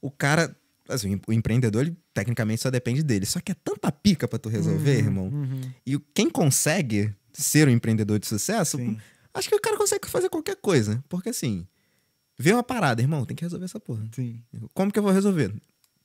o 0.00 0.10
cara. 0.10 0.56
Assim, 0.88 1.20
o 1.28 1.32
empreendedor, 1.32 1.82
ele, 1.82 1.96
tecnicamente, 2.12 2.60
só 2.62 2.70
depende 2.70 3.02
dele. 3.02 3.24
Só 3.24 3.40
que 3.40 3.52
é 3.52 3.54
tanta 3.62 3.90
pica 3.92 4.26
pra 4.26 4.38
tu 4.38 4.48
resolver, 4.48 4.98
irmão. 4.98 5.28
Uhum. 5.28 5.60
E 5.86 5.98
quem 6.14 6.28
consegue 6.28 7.14
ser 7.32 7.68
um 7.68 7.70
empreendedor 7.70 8.18
de 8.18 8.26
sucesso, 8.26 8.78
Sim. 8.78 8.98
acho 9.32 9.48
que 9.48 9.54
o 9.54 9.60
cara 9.60 9.76
consegue 9.76 10.08
fazer 10.08 10.28
qualquer 10.28 10.56
coisa. 10.56 11.02
Porque 11.08 11.28
assim, 11.28 11.66
vê 12.38 12.52
uma 12.52 12.62
parada, 12.62 13.00
irmão, 13.02 13.24
tem 13.24 13.36
que 13.36 13.44
resolver 13.44 13.64
essa 13.64 13.80
porra. 13.80 14.06
Sim. 14.12 14.42
Como 14.74 14.92
que 14.92 14.98
eu 14.98 15.02
vou 15.02 15.12
resolver? 15.12 15.54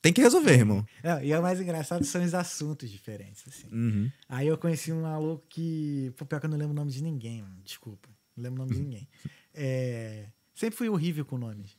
Tem 0.00 0.12
que 0.12 0.20
resolver, 0.20 0.52
irmão. 0.52 0.86
É, 1.02 1.24
e 1.26 1.32
é 1.32 1.38
o 1.38 1.42
mais 1.42 1.60
engraçado 1.60 2.04
são 2.04 2.22
os 2.22 2.34
assuntos 2.34 2.88
diferentes, 2.88 3.44
assim. 3.48 3.68
Uhum. 3.72 4.10
Aí 4.28 4.46
eu 4.46 4.56
conheci 4.56 4.92
um 4.92 5.02
maluco 5.02 5.44
que. 5.48 6.12
Pô, 6.16 6.24
pior 6.24 6.38
que 6.38 6.46
eu 6.46 6.50
não 6.50 6.56
lembro 6.56 6.72
o 6.72 6.76
nome 6.76 6.92
de 6.92 7.02
ninguém, 7.02 7.42
mano. 7.42 7.56
Desculpa. 7.64 8.08
Não 8.36 8.44
lembro 8.44 8.62
o 8.62 8.64
nome 8.64 8.76
de 8.76 8.82
ninguém. 8.82 9.08
É, 9.52 10.26
Sempre 10.58 10.76
fui 10.76 10.88
horrível 10.88 11.24
com 11.24 11.38
nomes. 11.38 11.76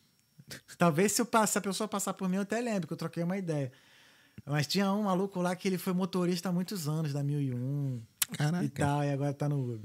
Talvez 0.78 1.12
se, 1.12 1.22
eu 1.22 1.28
se 1.46 1.58
a 1.58 1.62
pessoa 1.62 1.86
passar 1.86 2.14
por 2.14 2.30
mim, 2.30 2.38
eu 2.38 2.44
até 2.44 2.62
lembro 2.62 2.88
que 2.88 2.94
eu 2.94 2.98
troquei 2.98 3.22
uma 3.22 3.38
ideia. 3.38 3.74
Mas 4.46 4.68
tinha 4.68 4.90
um 4.94 5.04
maluco 5.04 5.42
lá 5.42 5.54
que 5.54 5.68
ele 5.68 5.78
foi 5.78 5.92
motorista 5.92 6.48
há 6.48 6.52
muitos 6.54 6.88
anos, 6.88 7.12
da 7.12 7.22
1001 7.22 8.02
Caraca. 8.38 8.64
e 8.64 8.70
tal, 8.70 9.04
e 9.04 9.12
agora 9.12 9.34
tá 9.34 9.50
no 9.50 9.62
Uber. 9.62 9.82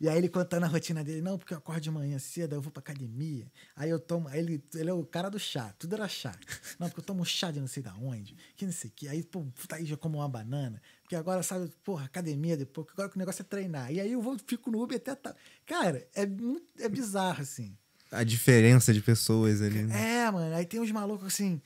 E 0.00 0.08
aí 0.08 0.16
ele 0.16 0.30
contando 0.30 0.64
a 0.64 0.66
rotina 0.66 1.04
dele, 1.04 1.20
não, 1.20 1.36
porque 1.36 1.52
eu 1.52 1.58
acordo 1.58 1.82
de 1.82 1.90
manhã 1.90 2.18
cedo, 2.18 2.54
aí 2.54 2.56
eu 2.56 2.62
vou 2.62 2.72
pra 2.72 2.80
academia, 2.80 3.52
aí 3.76 3.90
eu 3.90 4.00
tomo, 4.00 4.28
aí 4.28 4.38
ele, 4.38 4.64
ele 4.74 4.88
é 4.88 4.92
o 4.94 5.04
cara 5.04 5.28
do 5.28 5.38
chá, 5.38 5.74
tudo 5.78 5.94
era 5.94 6.08
chá. 6.08 6.34
Não, 6.78 6.88
porque 6.88 7.00
eu 7.00 7.04
tomo 7.04 7.22
chá 7.22 7.50
de 7.50 7.60
não 7.60 7.66
sei 7.66 7.82
da 7.82 7.94
onde, 7.96 8.34
que 8.56 8.64
não 8.64 8.72
sei 8.72 8.88
o 8.88 8.92
que, 8.96 9.08
aí, 9.08 9.22
pô, 9.22 9.44
tá 9.68 9.76
aí 9.76 9.84
já 9.84 9.98
como 9.98 10.16
uma 10.16 10.28
banana, 10.28 10.80
porque 11.02 11.14
agora, 11.14 11.42
sabe, 11.42 11.70
porra, 11.84 12.06
academia 12.06 12.56
depois, 12.56 12.86
porque 12.86 12.98
agora 12.98 13.10
que 13.10 13.16
o 13.16 13.18
negócio 13.18 13.42
é 13.42 13.44
treinar. 13.44 13.92
E 13.92 14.00
aí 14.00 14.12
eu 14.12 14.22
vou, 14.22 14.38
fico 14.46 14.70
no 14.70 14.82
Uber 14.82 14.96
até, 14.96 15.14
tá... 15.14 15.36
cara, 15.66 16.08
é, 16.14 16.22
é 16.78 16.88
bizarro, 16.88 17.42
assim. 17.42 17.76
A 18.10 18.24
diferença 18.24 18.94
de 18.94 19.02
pessoas 19.02 19.60
ali. 19.60 19.82
né? 19.82 20.22
É, 20.22 20.30
mano, 20.30 20.54
aí 20.54 20.64
tem 20.64 20.80
uns 20.80 20.90
malucos, 20.90 21.26
assim, 21.26 21.60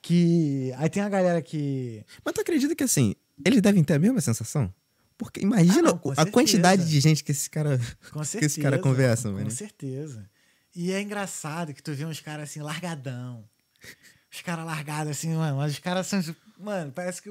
que, 0.00 0.72
aí 0.76 0.88
tem 0.88 1.02
a 1.02 1.08
galera 1.08 1.42
que... 1.42 2.04
Mas 2.24 2.34
tu 2.34 2.40
acredita 2.40 2.76
que 2.76 2.84
assim, 2.84 3.16
eles 3.44 3.60
devem 3.60 3.82
ter 3.82 3.94
a 3.94 3.98
mesma 3.98 4.20
sensação? 4.20 4.72
Porque 5.18 5.40
imagina 5.40 5.80
Ah, 5.80 5.82
não, 5.82 5.98
com 5.98 6.12
a 6.12 6.14
certeza. 6.14 6.32
quantidade 6.32 6.88
de 6.88 7.00
gente 7.00 7.22
que 7.24 7.32
esse 7.32 7.50
cara. 7.50 7.76
Com 8.12 8.22
certeza. 8.24 8.38
que 8.38 8.44
esse 8.46 8.60
cara 8.60 8.78
conversa, 8.78 9.28
Com 9.28 9.34
mano. 9.34 9.50
certeza. 9.50 10.30
E 10.74 10.92
é 10.92 11.02
engraçado 11.02 11.74
que 11.74 11.82
tu 11.82 11.92
vê 11.92 12.04
uns 12.06 12.20
caras 12.20 12.48
assim, 12.48 12.60
largadão. 12.60 13.44
Os 14.32 14.40
caras 14.42 14.64
largados 14.64 15.10
assim, 15.10 15.34
mano. 15.34 15.56
Mas 15.56 15.72
os 15.72 15.78
caras 15.80 16.06
são. 16.06 16.22
Mano, 16.58 16.92
parece 16.92 17.20
que. 17.20 17.30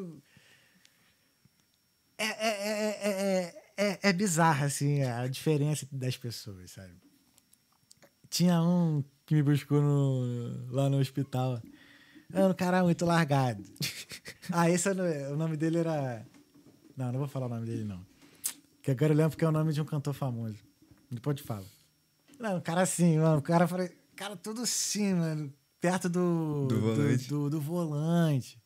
É, 2.18 2.26
é, 2.26 2.48
é, 2.48 2.90
é, 2.90 3.54
é, 3.78 3.90
é, 3.92 4.00
é 4.10 4.14
bizarro, 4.14 4.66
assim, 4.66 5.04
a 5.04 5.28
diferença 5.28 5.88
das 5.92 6.18
pessoas, 6.18 6.72
sabe? 6.72 6.96
Tinha 8.30 8.62
um 8.62 9.04
que 9.26 9.36
me 9.36 9.44
buscou 9.44 9.82
no- 9.82 10.68
lá 10.72 10.90
no 10.90 10.98
hospital. 11.00 11.62
Era 12.34 12.48
um 12.50 12.54
cara 12.54 12.84
muito 12.84 13.06
largado. 13.06 13.64
Ah, 14.50 14.70
esse 14.70 14.88
era, 14.88 15.04
o 15.34 15.36
nome 15.36 15.58
dele 15.58 15.80
era. 15.80 16.26
Não, 16.98 17.12
não 17.12 17.20
vou 17.20 17.28
falar 17.28 17.46
o 17.46 17.50
nome 17.50 17.66
dele, 17.68 17.84
não. 17.84 18.04
Que 18.82 18.92
agora 18.92 19.14
eu 19.14 19.18
lembro 19.18 19.38
que 19.38 19.46
é 19.46 19.48
o 19.48 19.52
nome 19.52 19.72
de 19.72 19.80
um 19.82 19.86
cantor 19.86 20.14
famoso. 20.14 20.58
Depois 21.12 21.38
te 21.38 21.44
falo. 21.44 21.66
Não, 22.40 22.58
o 22.58 22.62
cara 22.62 22.82
assim, 22.82 23.18
mano. 23.20 23.38
O 23.38 23.42
cara, 23.42 23.68
falei- 23.68 23.92
cara 24.16 24.36
tudo 24.36 24.62
assim, 24.62 25.14
mano. 25.14 25.54
Perto 25.80 26.10
do. 26.10 26.66
Do 26.68 26.82
volante. 26.82 27.28
Do, 27.30 27.50
do 27.50 27.62
volante. 27.62 28.60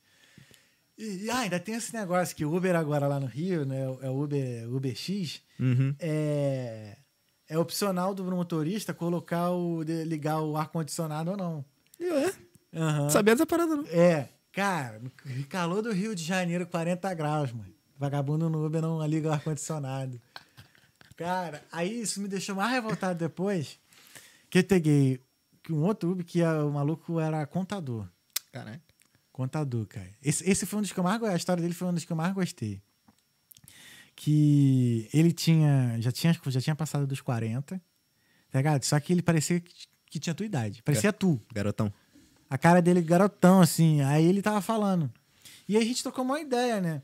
E, 0.98 1.26
e, 1.26 1.30
ah, 1.30 1.40
ainda 1.40 1.60
tem 1.60 1.76
esse 1.76 1.94
negócio 1.94 2.36
que 2.36 2.46
o 2.46 2.56
Uber 2.56 2.76
agora 2.76 3.08
lá 3.08 3.20
no 3.20 3.26
Rio, 3.26 3.66
né? 3.66 3.82
É 4.02 4.10
o 4.10 4.24
Uber, 4.24 4.74
Uber 4.74 4.96
X. 4.96 5.42
Uhum. 5.60 5.94
É, 6.00 6.98
é 7.50 7.58
opcional 7.58 8.14
do 8.16 8.24
motorista 8.24 8.94
colocar 8.94 9.52
o. 9.52 9.82
ligar 9.84 10.42
o 10.42 10.56
ar-condicionado 10.56 11.32
ou 11.32 11.38
não. 11.38 11.66
É. 12.00 12.34
Aham. 12.74 13.10
Sabia 13.10 13.34
dessa 13.34 13.46
parada, 13.46 13.76
não. 13.76 13.86
É, 13.88 14.30
cara, 14.54 15.02
calor 15.50 15.82
do 15.82 15.92
Rio 15.92 16.16
de 16.16 16.24
Janeiro, 16.24 16.66
40 16.66 17.14
graus, 17.14 17.52
mano. 17.52 17.74
Vagabundo 18.02 18.50
no 18.50 18.66
Uber 18.66 18.82
não 18.82 19.06
liga 19.06 19.30
o 19.30 19.32
ar-condicionado. 19.32 20.20
Cara, 21.16 21.64
aí 21.72 22.02
isso 22.02 22.20
me 22.20 22.28
deixou 22.28 22.56
mais 22.56 22.72
revoltado 22.72 23.20
depois. 23.20 23.78
Que 24.50 24.58
eu 24.58 24.64
peguei 24.64 25.22
um 25.70 25.84
outro 25.84 26.10
Uber 26.10 26.26
que 26.26 26.42
o 26.42 26.72
maluco 26.72 27.20
era 27.20 27.46
contador. 27.46 28.08
Caraca. 28.52 28.82
Contador, 29.32 29.86
cara. 29.86 30.10
Esse, 30.20 30.50
esse 30.50 30.66
foi 30.66 30.80
um 30.80 30.82
dos 30.82 30.92
que 30.92 31.00
eu 31.00 31.04
mais 31.04 31.20
gostei. 31.20 31.36
A 31.36 31.38
história 31.38 31.62
dele 31.62 31.76
foi 31.76 31.90
um 31.90 31.94
dos 31.94 32.04
que 32.04 32.12
eu 32.12 32.18
mais 32.18 32.34
gostei. 32.34 32.82
Que 34.16 35.08
ele 35.14 35.32
tinha. 35.32 35.96
Já 36.00 36.12
tinha, 36.12 36.36
já 36.48 36.60
tinha 36.60 36.76
passado 36.76 37.06
dos 37.06 37.22
40. 37.22 37.80
Tá 38.50 38.58
ligado? 38.58 38.84
Só 38.84 39.00
que 39.00 39.14
ele 39.14 39.22
parecia 39.22 39.60
que, 39.60 39.72
que 40.08 40.20
tinha 40.20 40.34
tua 40.34 40.48
idade. 40.48 40.82
Parecia 40.82 41.14
tu. 41.14 41.40
Garotão. 41.54 41.94
A 42.50 42.58
cara 42.58 42.82
dele, 42.82 43.00
garotão, 43.04 43.62
assim. 43.62 44.02
Aí 44.02 44.26
ele 44.26 44.42
tava 44.42 44.60
falando. 44.60 45.14
E 45.70 45.78
aí 45.78 45.84
a 45.84 45.86
gente 45.86 46.02
trocou 46.02 46.26
uma 46.26 46.42
ideia, 46.42 46.82
né? 46.82 47.04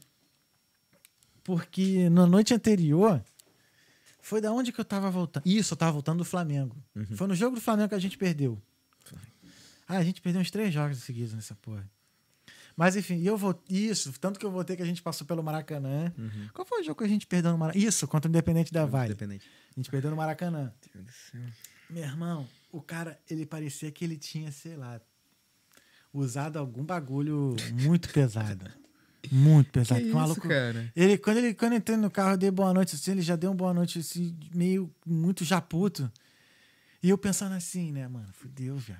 Porque 1.47 2.09
na 2.09 2.27
noite 2.27 2.53
anterior. 2.53 3.23
Foi 4.19 4.41
da 4.41 4.51
onde 4.51 4.73
que 4.73 4.81
eu 4.81 4.83
tava 4.83 5.09
voltando? 5.09 5.47
Isso, 5.47 5.73
eu 5.73 5.77
tava 5.77 5.93
voltando 5.93 6.17
do 6.17 6.25
Flamengo. 6.25 6.75
Foi 7.15 7.25
no 7.25 7.33
jogo 7.33 7.55
do 7.55 7.61
Flamengo 7.61 7.87
que 7.87 7.95
a 7.95 7.99
gente 7.99 8.17
perdeu. 8.17 8.61
Ah, 9.87 9.95
a 9.95 10.03
gente 10.03 10.19
perdeu 10.19 10.41
uns 10.41 10.51
três 10.51 10.73
jogos 10.73 10.97
seguidos 10.97 11.33
nessa 11.33 11.55
porra. 11.55 11.89
Mas 12.75 12.97
enfim, 12.97 13.23
eu 13.23 13.37
vou. 13.37 13.57
Isso, 13.69 14.11
tanto 14.19 14.37
que 14.37 14.45
eu 14.45 14.51
voltei 14.51 14.75
que 14.75 14.81
a 14.81 14.85
gente 14.85 15.01
passou 15.01 15.25
pelo 15.25 15.41
Maracanã. 15.41 16.13
Qual 16.53 16.67
foi 16.67 16.81
o 16.81 16.83
jogo 16.83 16.97
que 16.97 17.05
a 17.05 17.07
gente 17.07 17.25
perdeu 17.25 17.53
no 17.53 17.57
Maracanã? 17.57 17.87
Isso, 17.87 18.05
contra 18.09 18.27
o 18.27 18.29
Independente 18.29 18.73
da 18.73 18.85
Vale. 18.85 19.13
Independente. 19.13 19.49
A 19.71 19.79
gente 19.79 19.89
perdeu 19.89 20.11
no 20.11 20.17
Maracanã. 20.17 20.73
Meu 21.89 22.03
irmão, 22.03 22.45
o 22.73 22.81
cara, 22.81 23.17
ele 23.29 23.45
parecia 23.45 23.89
que 23.89 24.03
ele 24.03 24.17
tinha, 24.17 24.51
sei 24.51 24.75
lá, 24.75 24.99
usado 26.11 26.59
algum 26.59 26.83
bagulho 26.83 27.55
muito 27.71 28.09
pesado. 28.09 28.69
Muito 29.31 29.71
pesado. 29.71 30.01
Que 30.01 30.07
maluco, 30.07 30.47
cara? 30.47 30.91
Ele, 30.95 31.17
quando, 31.17 31.37
ele, 31.37 31.53
quando 31.53 31.73
eu 31.73 31.77
entrei 31.77 31.97
no 31.97 32.09
carro, 32.11 32.33
eu 32.33 32.37
dei 32.37 32.51
boa 32.51 32.73
noite 32.73 32.95
assim, 32.95 33.11
ele 33.11 33.21
já 33.21 33.35
deu 33.35 33.51
uma 33.51 33.55
boa 33.55 33.73
noite 33.73 33.99
assim, 33.99 34.35
meio 34.53 34.93
muito 35.05 35.43
já 35.43 35.61
puto. 35.61 36.11
E 37.01 37.09
eu 37.09 37.17
pensando 37.17 37.53
assim, 37.53 37.91
né, 37.91 38.07
mano? 38.07 38.27
Fudeu, 38.33 38.79
já. 38.79 38.97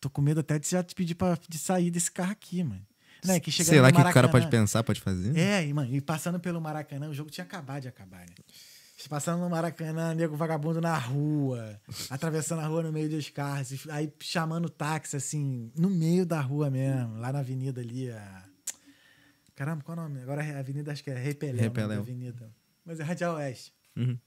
Tô 0.00 0.10
com 0.10 0.20
medo 0.20 0.40
até 0.40 0.58
de 0.58 0.68
já 0.68 0.82
te 0.82 0.94
pedir 0.94 1.14
pra 1.14 1.38
de 1.48 1.58
sair 1.58 1.90
desse 1.90 2.10
carro 2.10 2.32
aqui, 2.32 2.62
mano. 2.62 2.84
Né, 3.24 3.38
que 3.38 3.52
Sei 3.52 3.80
lá 3.80 3.88
o 3.88 3.92
que 3.92 4.00
o 4.00 4.12
cara 4.12 4.28
pode 4.28 4.48
pensar, 4.48 4.82
pode 4.82 5.00
fazer. 5.00 5.36
É, 5.38 5.64
e, 5.64 5.72
mano, 5.72 5.94
e 5.94 6.00
passando 6.00 6.40
pelo 6.40 6.60
Maracanã, 6.60 7.08
o 7.08 7.14
jogo 7.14 7.30
tinha 7.30 7.44
acabado 7.44 7.82
de 7.82 7.88
acabar, 7.88 8.20
né? 8.20 8.34
Passando 9.08 9.40
no 9.40 9.50
Maracanã, 9.50 10.14
nego 10.14 10.36
vagabundo 10.36 10.80
na 10.80 10.96
rua, 10.96 11.80
atravessando 12.08 12.60
a 12.60 12.66
rua 12.66 12.84
no 12.84 12.92
meio 12.92 13.08
dos 13.08 13.28
carros, 13.30 13.86
aí 13.90 14.12
chamando 14.20 14.68
táxi, 14.68 15.16
assim, 15.16 15.72
no 15.76 15.90
meio 15.90 16.24
da 16.24 16.40
rua 16.40 16.70
mesmo, 16.70 17.16
lá 17.18 17.32
na 17.32 17.40
avenida 17.40 17.80
ali. 17.80 18.10
A... 18.10 18.44
Caramba, 19.62 19.84
qual 19.84 19.96
é 19.96 20.00
o 20.00 20.02
nome? 20.02 20.20
Agora 20.22 20.42
a 20.42 20.58
avenida, 20.58 20.90
acho 20.90 21.04
que 21.04 21.10
é 21.10 21.14
Repelé. 21.14 21.62
Repelé. 21.62 21.94
Avenida. 21.94 22.52
Mas 22.84 22.98
é 22.98 23.04
Radial 23.04 23.36
Oeste. 23.36 23.72
Uhum. 23.96 24.18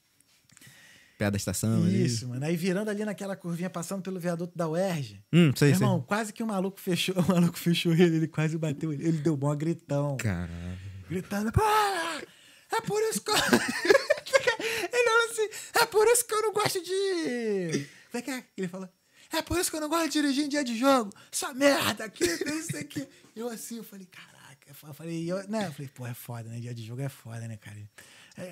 Perto 1.18 1.34
da 1.34 1.38
estação 1.38 1.86
Isso, 1.90 2.24
ali. 2.24 2.34
mano. 2.34 2.46
Aí 2.46 2.56
virando 2.56 2.90
ali 2.90 3.04
naquela 3.04 3.36
curvinha, 3.36 3.70
passando 3.70 4.02
pelo 4.02 4.18
viaduto 4.18 4.58
da 4.58 4.70
UERJ. 4.70 5.22
Hum, 5.34 5.52
sei, 5.54 5.72
Irmão, 5.72 5.98
sei. 5.98 6.08
quase 6.08 6.32
que 6.32 6.42
o 6.42 6.48
maluco 6.48 6.80
fechou, 6.80 7.16
o 7.22 7.28
maluco 7.28 7.60
fechou 7.60 7.92
ele, 7.92 8.16
ele 8.16 8.28
quase 8.30 8.58
bateu 8.58 8.94
ele. 8.94 9.06
Ele 9.06 9.18
deu 9.18 9.36
bom 9.36 9.54
gritão. 9.58 10.16
Caralho. 10.16 10.80
Gritando, 11.10 11.52
para! 11.52 12.24
É 12.72 12.80
por 12.80 13.02
isso 13.02 13.22
que 13.22 13.32
eu... 13.32 13.36
ele 13.36 15.04
falou 15.04 15.32
assim, 15.32 15.50
é 15.82 15.86
por 15.86 16.08
isso 16.08 16.26
que 16.26 16.34
eu 16.34 16.42
não 16.44 16.54
gosto 16.54 16.82
de... 16.82 17.88
Como 18.10 18.20
é 18.20 18.22
que 18.22 18.32
é? 18.32 18.44
Ele 18.56 18.70
falou, 18.70 18.90
é 19.34 19.42
por 19.42 19.60
isso 19.60 19.70
que 19.70 19.76
eu 19.76 19.82
não 19.82 19.90
gosto 19.90 20.06
de 20.06 20.22
dirigir 20.22 20.46
em 20.46 20.50
dia 20.50 20.64
de 20.64 20.78
jogo. 20.78 21.12
Essa 21.30 21.54
merda 21.54 22.06
aqui, 22.06 22.24
isso 22.24 22.78
aqui. 22.78 23.06
Eu 23.36 23.50
assim, 23.50 23.76
eu 23.76 23.84
falei, 23.84 24.06
caraca. 24.06 24.35
Eu 24.68 24.94
falei, 24.94 25.32
eu, 25.32 25.48
né? 25.48 25.68
Eu 25.68 25.72
falei, 25.72 25.90
pô, 25.94 26.08
é 26.08 26.14
foda, 26.14 26.50
né? 26.50 26.60
Dia 26.60 26.74
de 26.74 26.84
jogo 26.84 27.02
é 27.02 27.10
foda, 27.10 27.48
né, 27.48 27.58
cara? 27.58 27.78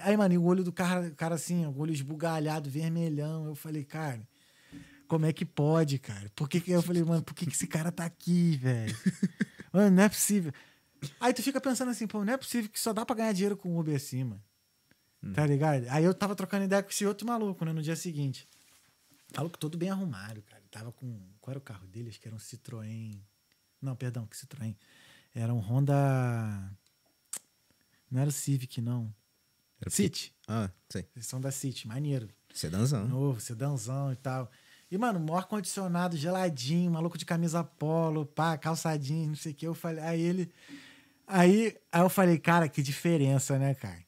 Aí, 0.03 0.15
mano, 0.15 0.33
e 0.33 0.37
o 0.37 0.43
olho 0.43 0.63
do 0.63 0.71
cara, 0.71 1.09
cara 1.11 1.35
assim, 1.35 1.65
o 1.65 1.77
olho 1.77 1.91
esbugalhado, 1.91 2.69
vermelhão. 2.69 3.47
Eu 3.47 3.55
falei, 3.55 3.83
cara, 3.83 4.21
como 5.07 5.25
é 5.25 5.33
que 5.33 5.45
pode, 5.45 5.99
cara? 5.99 6.31
Por 6.35 6.47
que, 6.47 6.61
que 6.61 6.71
eu 6.71 6.81
falei, 6.81 7.03
mano, 7.03 7.23
por 7.23 7.33
que, 7.33 7.45
que 7.45 7.53
esse 7.53 7.67
cara 7.67 7.91
tá 7.91 8.05
aqui, 8.05 8.57
velho? 8.57 8.95
Mano, 9.73 9.95
não 9.95 10.03
é 10.03 10.09
possível. 10.09 10.53
Aí 11.19 11.33
tu 11.33 11.41
fica 11.41 11.59
pensando 11.59 11.89
assim, 11.89 12.05
pô, 12.05 12.23
não 12.23 12.33
é 12.33 12.37
possível 12.37 12.69
que 12.69 12.79
só 12.79 12.93
dá 12.93 13.03
pra 13.03 13.15
ganhar 13.15 13.33
dinheiro 13.33 13.57
com 13.57 13.75
Uber 13.75 13.95
assim, 13.95 14.23
mano. 14.23 14.43
Hum. 15.23 15.33
Tá 15.33 15.47
ligado? 15.47 15.87
Aí 15.89 16.03
eu 16.03 16.13
tava 16.13 16.35
trocando 16.35 16.65
ideia 16.65 16.83
com 16.83 16.91
esse 16.91 17.03
outro 17.07 17.25
maluco, 17.25 17.65
né, 17.65 17.73
no 17.73 17.81
dia 17.81 17.95
seguinte. 17.95 18.47
Maluco 19.35 19.57
todo 19.57 19.75
bem 19.75 19.89
arrumado, 19.89 20.43
cara. 20.43 20.61
Tava 20.69 20.91
com. 20.91 21.19
Qual 21.41 21.51
era 21.51 21.57
o 21.57 21.61
carro 21.61 21.87
dele? 21.87 22.09
Acho 22.09 22.19
que 22.19 22.27
era 22.27 22.35
um 22.35 22.39
Citroën. 22.39 23.19
Não, 23.81 23.95
perdão, 23.95 24.27
que 24.27 24.37
Citroën. 24.37 24.75
Era 25.33 25.53
um 25.53 25.59
Honda. 25.59 25.95
Não 28.09 28.21
era 28.21 28.29
o 28.29 28.33
Civic, 28.33 28.81
não. 28.81 29.13
Era 29.81 29.89
City. 29.89 30.33
Ah, 30.47 30.69
sei. 30.89 31.07
Eles 31.15 31.27
são 31.27 31.41
da 31.41 31.51
City, 31.51 31.87
maneiro. 31.87 32.29
Sedanzão. 32.53 33.07
Novo, 33.07 33.39
sedanzão 33.39 34.13
e 34.13 34.15
tal. 34.15 34.49
E, 34.91 34.97
mano, 34.97 35.19
maior 35.19 35.39
ar-condicionado, 35.39 36.15
geladinho, 36.15 36.91
maluco 36.91 37.17
de 37.17 37.25
camisa 37.25 37.63
polo, 37.63 38.27
pá, 38.27 38.55
calçadinho, 38.57 39.29
não 39.29 39.35
sei 39.35 39.51
o 39.51 39.55
que. 39.55 39.67
Eu 39.67 39.73
falei, 39.73 40.03
aí 40.03 40.21
ele. 40.21 40.51
Aí, 41.25 41.75
aí 41.91 42.01
eu 42.01 42.09
falei, 42.09 42.37
cara, 42.37 42.69
que 42.69 42.83
diferença, 42.83 43.57
né, 43.57 43.73
cara? 43.73 44.03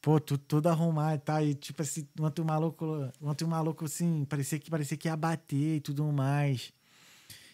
Pô, 0.00 0.18
tu, 0.18 0.38
tudo 0.38 0.68
arrumado 0.68 1.16
e 1.16 1.18
tal. 1.18 1.44
E, 1.44 1.54
tipo 1.54 1.82
assim, 1.82 2.08
ontem 2.18 2.40
o 2.40 2.44
maluco, 2.44 3.12
ontem 3.20 3.44
o 3.44 3.48
maluco, 3.48 3.84
assim, 3.84 4.24
parecia 4.24 4.58
que, 4.58 4.70
parecia 4.70 4.96
que 4.96 5.08
ia 5.08 5.16
bater 5.16 5.76
e 5.76 5.80
tudo 5.80 6.10
mais. 6.10 6.72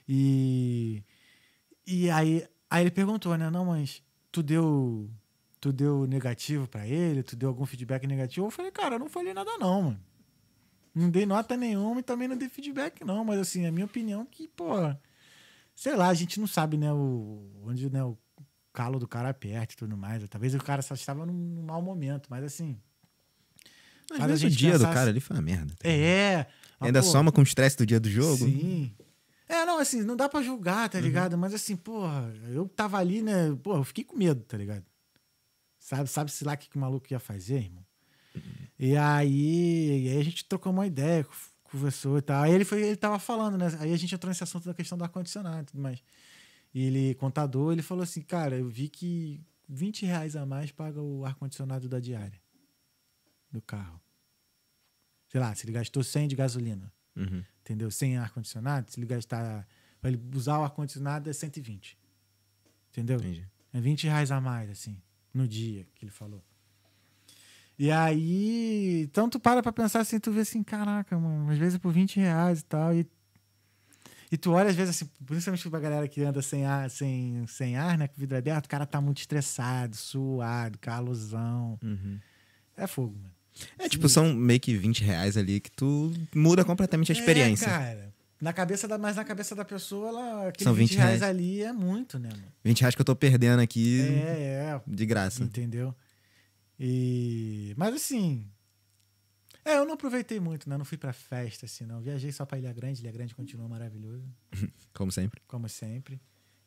E. 0.09 1.03
E 1.85 2.09
aí, 2.11 2.47
aí 2.71 2.83
ele 2.83 2.91
perguntou, 2.91 3.37
né? 3.37 3.51
Não, 3.51 3.65
mas 3.65 4.03
tu 4.31 4.43
deu. 4.43 5.11
Tu 5.61 5.73
deu 5.73 6.07
negativo 6.07 6.69
para 6.69 6.87
ele? 6.87 7.23
Tu 7.23 7.35
deu 7.35 7.49
algum 7.49 7.67
feedback 7.67 8.07
negativo? 8.07 8.47
Eu 8.47 8.51
falei, 8.51 8.71
cara, 8.71 8.95
eu 8.95 8.99
não 9.01 9.09
falei 9.09 9.35
nada, 9.35 9.51
não, 9.59 9.83
mano. 9.83 10.01
Não 10.95 11.11
dei 11.11 11.27
nota 11.27 11.57
nenhuma 11.57 11.99
e 12.01 12.03
também 12.03 12.29
não 12.29 12.37
dei 12.37 12.49
feedback, 12.49 13.05
não. 13.05 13.25
Mas, 13.25 13.41
assim, 13.41 13.67
a 13.67 13.73
minha 13.73 13.87
opinião 13.87 14.23
é 14.23 14.27
que, 14.31 14.47
pô. 14.47 14.73
Sei 15.75 15.97
lá, 15.97 16.09
a 16.09 16.15
gente 16.15 16.39
não 16.39 16.47
sabe, 16.47 16.77
né? 16.77 16.93
O, 16.93 17.51
onde 17.65 17.91
né, 17.91 18.03
o 18.05 18.17
calo 18.73 19.01
do 19.01 19.09
cara 19.09 19.31
aperta 19.31 19.75
e 19.75 19.77
tudo 19.77 19.97
mais. 19.97 20.23
Talvez 20.29 20.55
o 20.55 20.59
cara 20.59 20.83
só 20.83 20.95
estava 20.95 21.27
num 21.27 21.63
mau 21.63 21.83
momento, 21.83 22.29
mas 22.31 22.45
assim. 22.45 22.79
Vezes 24.27 24.45
o 24.45 24.51
dia 24.51 24.79
do 24.79 24.85
cara 24.85 25.11
ali 25.11 25.21
foi 25.21 25.37
uma 25.37 25.43
merda. 25.43 25.75
Tá 25.77 25.89
é. 25.89 26.47
Ainda 26.81 27.03
pô, 27.03 27.09
soma 27.09 27.33
com 27.33 27.41
o 27.41 27.45
estresse 27.45 27.77
do 27.77 27.85
dia 27.85 27.99
do 27.99 28.09
jogo. 28.09 28.47
Sim. 28.47 28.93
É, 29.49 29.65
não, 29.65 29.79
assim, 29.79 30.03
não 30.03 30.15
dá 30.15 30.29
pra 30.29 30.43
julgar, 30.43 30.89
tá 30.91 31.01
ligado? 31.01 31.33
Uhum. 31.33 31.39
Mas 31.39 31.55
assim, 31.55 31.75
porra, 31.75 32.33
eu 32.51 32.69
tava 32.69 32.99
ali, 32.99 33.23
né? 33.23 33.57
Porra, 33.63 33.79
eu 33.79 33.85
fiquei 33.85 34.05
com 34.05 34.17
medo, 34.17 34.43
tá 34.43 34.59
ligado? 34.59 34.85
Sabe, 35.79 36.09
sabe-se 36.09 36.45
lá 36.45 36.53
o 36.53 36.57
que, 36.59 36.69
que 36.69 36.77
o 36.77 36.81
maluco 36.81 37.07
ia 37.11 37.19
fazer, 37.19 37.63
irmão? 37.63 37.85
Uhum. 38.35 38.43
E 38.79 38.97
aí, 38.97 40.05
e 40.05 40.09
aí 40.11 40.19
a 40.19 40.25
gente 40.25 40.45
trocou 40.45 40.71
uma 40.71 40.87
ideia, 40.87 41.27
conversou 41.65 42.19
e 42.19 42.23
tal. 42.23 42.43
Aí 42.43 42.53
ele, 42.53 42.65
foi, 42.65 42.83
ele 42.83 42.97
tava 42.97 43.19
falando, 43.19 43.57
né? 43.57 43.67
Aí 43.81 43.93
a 43.93 43.97
gente 43.97 44.15
entrou 44.15 44.29
nesse 44.29 44.43
assunto 44.43 44.67
da 44.67 44.75
questão 44.75 44.99
do 44.99 45.05
ar-condicionado 45.05 45.63
e 45.63 45.67
tudo 45.67 45.83
mais. 45.83 46.03
E 46.75 46.85
ele, 46.85 47.15
contador, 47.15 47.73
ele 47.73 47.83
falou 47.83 48.03
assim, 48.03 48.21
cara, 48.21 48.57
eu 48.57 48.69
vi 48.69 48.89
que 48.89 49.41
20 49.67 50.05
reais 50.05 50.37
a 50.37 50.45
mais 50.45 50.71
paga 50.71 51.01
o 51.01 51.25
ar-condicionado 51.25 51.89
da 51.89 51.99
diária 51.99 52.39
do 53.51 53.63
carro. 53.63 54.01
Sei 55.29 55.41
lá, 55.41 55.55
se 55.55 55.65
ele 55.65 55.73
gastou 55.73 56.03
100 56.03 56.29
de 56.29 56.37
gasolina, 56.37 56.93
uhum. 57.19 57.45
entendeu? 57.61 57.91
Sem 57.91 58.17
ar-condicionado, 58.17 58.91
se 58.91 58.99
ele 58.99 59.07
gastar... 59.07 59.67
Pra 60.01 60.11
ele 60.11 60.21
usar 60.35 60.59
o 60.59 60.63
ar-condicionado 60.63 61.29
é 61.29 61.33
120. 61.33 61.99
Entendeu? 62.91 63.19
Entendi. 63.19 63.47
É 63.73 63.81
20 63.81 64.05
reais 64.05 64.31
a 64.31 64.41
mais, 64.41 64.71
assim, 64.71 65.01
no 65.35 65.47
dia 65.47 65.87
que 65.95 66.05
ele 66.05 66.13
falou. 66.13 66.43
E 67.79 67.91
aí, 67.91 69.03
então 69.03 69.29
tu 69.29 69.39
para 69.39 69.63
pra 69.63 69.73
pensar 69.73 70.01
assim, 70.01 70.19
tu 70.19 70.33
vê 70.33 70.41
assim, 70.41 70.63
caraca, 70.65 71.17
mano, 71.19 71.51
às 71.51 71.59
vezes 71.59 71.77
é 71.77 71.79
por 71.79 71.93
20 71.93 72.17
reais 72.17 72.61
e 72.61 72.65
tal, 72.65 72.93
e 72.93 73.07
e 74.31 74.37
tu 74.37 74.53
olha, 74.53 74.69
às 74.69 74.77
vezes, 74.77 74.95
assim, 74.95 75.11
principalmente 75.25 75.71
pra 75.71 75.81
galera 75.81 76.07
que 76.07 76.23
anda 76.23 76.43
sem 76.43 76.67
ar, 76.67 76.91
sem, 76.91 77.47
sem 77.47 77.77
ar, 77.77 77.97
né? 77.97 78.09
Com 78.09 78.21
vidro 78.21 78.37
aberto, 78.37 78.67
o 78.67 78.69
cara 78.69 78.85
tá 78.85 79.01
muito 79.01 79.19
estressado, 79.19 79.97
suado, 79.97 80.79
calorzão. 80.79 81.79
Uhum. 81.83 82.21
É 82.77 82.87
fogo, 82.87 83.17
mano. 83.17 83.35
É, 83.79 83.89
tipo, 83.89 84.09
são 84.09 84.33
meio 84.35 84.61
que 84.61 84.75
20 84.77 85.03
reais 85.05 85.37
ali 85.37 85.61
que 85.61 85.71
tu 85.71 86.13
muda 86.35 86.65
completamente 86.65 87.11
a 87.13 87.15
experiência. 87.15 87.67
É, 87.67 87.69
cara. 87.69 88.15
Na 88.41 88.53
cabeça 88.53 88.87
da, 88.87 88.97
mas 88.99 89.17
na 89.17 89.25
cabeça 89.25 89.55
da 89.55 89.65
pessoa, 89.65 90.09
ela, 90.09 90.49
aquele 90.49 90.65
São 90.65 90.73
20, 90.73 90.91
20 90.91 90.97
reais 90.99 91.21
reais. 91.21 91.23
ali 91.23 91.63
é 91.63 91.73
muito, 91.73 92.19
né, 92.21 92.29
mano? 92.31 92.45
20 92.65 92.81
reais 92.81 92.95
que 92.95 93.01
eu 93.01 93.05
tô 93.05 93.17
perdendo 93.17 93.61
aqui 93.61 94.01
É, 94.01 94.77
é. 94.77 94.81
de 94.87 95.05
graça. 95.07 95.43
Entendeu? 95.43 95.93
E... 96.79 97.75
Mas 97.77 97.95
assim... 97.95 98.47
É, 99.65 99.77
eu 99.77 99.85
não 99.85 99.95
aproveitei 99.95 100.39
muito, 100.41 100.69
né? 100.71 100.79
Não 100.79 100.85
fui 100.85 100.97
pra 100.97 101.13
festa, 101.13 101.67
assim, 101.67 101.85
não. 101.85 102.01
Viajei 102.01 102.31
só 102.33 102.47
pra 102.47 102.57
Ilha 102.59 102.73
Grande. 102.73 103.03
Ilha 103.03 103.13
Grande 103.13 103.35
continua 103.35 103.69
maravilhoso, 103.69 104.25
Como 104.95 105.11
sempre. 105.13 105.43
como 105.47 105.69
sempre. 105.69 106.21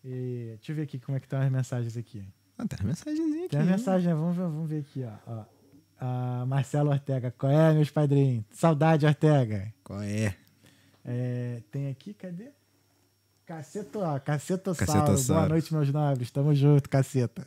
E 0.04 0.56
deixa 0.58 0.72
eu 0.72 0.76
ver 0.76 0.84
aqui 0.84 1.00
como 1.00 1.16
é 1.18 1.20
que 1.20 1.26
estão 1.26 1.40
as 1.42 1.50
mensagens 1.52 1.96
aqui. 1.98 2.24
Ah, 2.58 2.68
tem 2.68 2.80
uma 2.82 2.90
mensagenzinha 2.90 3.40
aqui. 3.46 3.50
Tem 3.50 3.60
a 3.60 3.64
mensagem, 3.64 4.08
né? 4.10 4.14
vamos 4.14 4.36
ver, 4.36 4.44
vamos 4.44 4.70
ver 4.70 4.80
aqui, 4.82 5.04
ó. 5.04 5.14
ó. 5.26 5.46
A 6.04 6.46
Marcelo 6.48 6.90
Ortega, 6.90 7.32
qual 7.38 7.52
é, 7.52 7.72
meus 7.76 7.92
padrinhos? 7.92 8.44
Saudade, 8.52 9.06
Ortega. 9.06 9.72
Qual 9.84 10.02
é? 10.02 10.36
É, 11.06 11.62
tem 11.72 11.90
aqui, 11.90 12.12
cadê? 12.16 12.50
Caceto, 13.46 14.00
ó, 14.00 14.18
Cacetossauro. 14.20 14.92
Cacetossauro. 14.94 15.42
Boa 15.42 15.50
noite, 15.50 15.72
meus 15.72 15.94
nobres. 15.94 16.32
Tamo 16.32 16.56
junto, 16.56 16.90
caceta. 16.90 17.46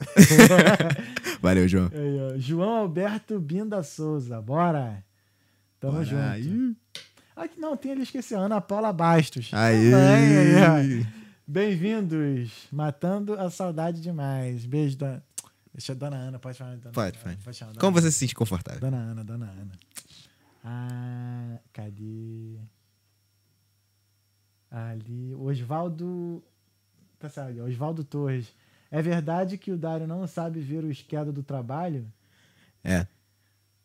Valeu, 1.42 1.66
João. 1.66 1.90
Aí, 1.92 2.38
João 2.40 2.76
Alberto 2.76 3.40
Binda 3.40 3.82
Souza, 3.82 4.40
bora. 4.40 5.04
Tamo 5.80 5.94
Bora. 5.94 6.04
junto. 6.04 6.22
Aí. 6.22 6.76
Aqui, 7.34 7.58
não, 7.58 7.76
tem 7.76 7.90
ali, 7.90 8.02
esqueci, 8.02 8.36
a 8.36 8.38
Ana 8.38 8.60
Paula 8.60 8.92
Bastos. 8.92 9.50
Aí. 9.52 9.90
Bem-vindos, 11.44 12.68
matando 12.70 13.34
a 13.34 13.50
saudade 13.50 14.00
demais. 14.00 14.64
Beijo, 14.64 14.96
dona... 14.96 15.20
Deixa 15.74 15.92
a 15.92 15.96
dona 15.96 16.16
Ana, 16.16 16.38
pode 16.38 16.56
falar. 16.56 16.76
Dona 16.76 16.92
Pode, 16.92 17.18
Ana, 17.24 17.36
pode. 17.44 17.56
chamar, 17.56 17.74
Como 17.74 17.96
Ana. 17.98 18.00
você 18.00 18.12
se 18.12 18.18
sente 18.20 18.34
confortável? 18.34 18.80
Dona 18.80 18.96
Ana, 18.96 19.24
dona 19.24 19.46
Ana. 19.50 19.72
Ah, 20.62 21.58
cadê? 21.72 22.58
Ali, 24.70 25.34
Osvaldo. 25.34 26.42
Tá 27.18 27.28
certo, 27.28 27.60
Osvaldo 27.62 28.04
Torres. 28.04 28.54
É 28.90 29.02
verdade 29.02 29.58
que 29.58 29.70
o 29.72 29.76
Dário 29.76 30.06
não 30.06 30.26
sabe 30.26 30.60
ver 30.60 30.84
o 30.84 30.90
esquerdo 30.90 31.32
do 31.32 31.42
trabalho? 31.42 32.06
É. 32.82 33.06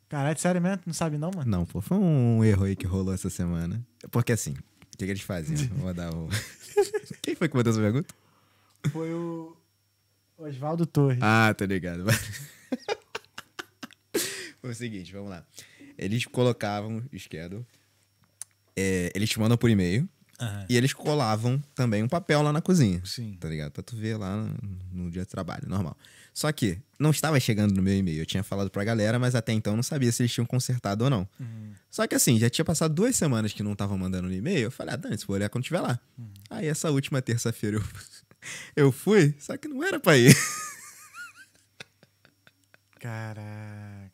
Caralho, 0.07 0.37
sério 0.39 0.61
mesmo? 0.61 0.81
Não 0.85 0.93
sabe 0.93 1.17
não, 1.17 1.31
mano? 1.35 1.49
Não, 1.49 1.65
pô, 1.65 1.81
foi 1.81 1.97
um 1.97 2.43
erro 2.43 2.65
aí 2.65 2.75
que 2.75 2.85
rolou 2.85 3.13
essa 3.13 3.29
semana. 3.29 3.83
Porque 4.11 4.31
assim, 4.31 4.51
o 4.53 4.97
que, 4.97 5.05
que 5.05 5.11
eles 5.11 5.21
faziam? 5.21 5.57
Vou 5.77 5.93
dar 5.93 6.13
o. 6.13 6.27
Quem 7.21 7.35
foi 7.35 7.47
que 7.49 7.55
mandou 7.55 7.71
essa 7.71 7.81
pergunta? 7.81 8.13
Foi 8.91 9.13
o 9.13 9.55
Osvaldo 10.39 10.85
Torres. 10.85 11.19
Ah, 11.21 11.53
tô 11.55 11.65
ligado. 11.65 12.05
Foi 14.61 14.71
o 14.71 14.75
seguinte, 14.75 15.11
vamos 15.11 15.29
lá. 15.29 15.45
Eles 15.97 16.25
colocavam 16.25 17.03
o 17.11 17.19
schedule, 17.19 17.65
é, 18.75 19.11
eles 19.13 19.29
te 19.29 19.37
mandam 19.37 19.57
por 19.57 19.69
e-mail 19.69 20.07
Aham. 20.39 20.65
e 20.69 20.77
eles 20.77 20.93
colavam 20.93 21.61
também 21.75 22.01
um 22.01 22.07
papel 22.07 22.41
lá 22.41 22.53
na 22.53 22.61
cozinha. 22.61 23.01
Sim. 23.03 23.35
Tá 23.37 23.49
ligado? 23.49 23.71
Pra 23.71 23.83
tu 23.83 23.97
ver 23.97 24.15
lá 24.17 24.37
no, 24.37 24.57
no 24.93 25.11
dia 25.11 25.23
de 25.23 25.27
trabalho, 25.27 25.67
normal. 25.67 25.97
Só 26.33 26.49
que 26.53 26.79
não 26.97 27.09
estava 27.11 27.37
chegando 27.37 27.73
no 27.73 27.81
meu 27.81 27.93
e-mail. 27.93 28.19
Eu 28.21 28.25
tinha 28.25 28.43
falado 28.43 28.69
pra 28.69 28.81
galera, 28.85 29.19
mas 29.19 29.35
até 29.35 29.51
então 29.51 29.73
eu 29.73 29.75
não 29.75 29.83
sabia 29.83 30.09
se 30.09 30.21
eles 30.23 30.31
tinham 30.31 30.45
consertado 30.45 31.03
ou 31.03 31.09
não. 31.09 31.27
Uhum. 31.37 31.73
Só 31.89 32.07
que 32.07 32.15
assim, 32.15 32.39
já 32.39 32.49
tinha 32.49 32.63
passado 32.63 32.93
duas 32.93 33.17
semanas 33.17 33.51
que 33.51 33.61
não 33.61 33.75
tava 33.75 33.97
mandando 33.97 34.29
no 34.29 34.33
e-mail. 34.33 34.59
Eu 34.59 34.71
falei, 34.71 34.93
ah, 34.93 34.97
Dani, 34.97 35.17
vou 35.27 35.35
olhar 35.35 35.49
quando 35.49 35.65
tiver 35.65 35.81
lá. 35.81 35.99
Aí 36.49 36.67
essa 36.67 36.89
última 36.91 37.21
terça-feira 37.21 37.75
eu, 37.75 37.83
eu 38.75 38.91
fui, 38.91 39.35
só 39.39 39.57
que 39.57 39.67
não 39.67 39.83
era 39.83 39.99
pra 39.99 40.17
ir. 40.17 40.35
Caraca. 42.99 44.09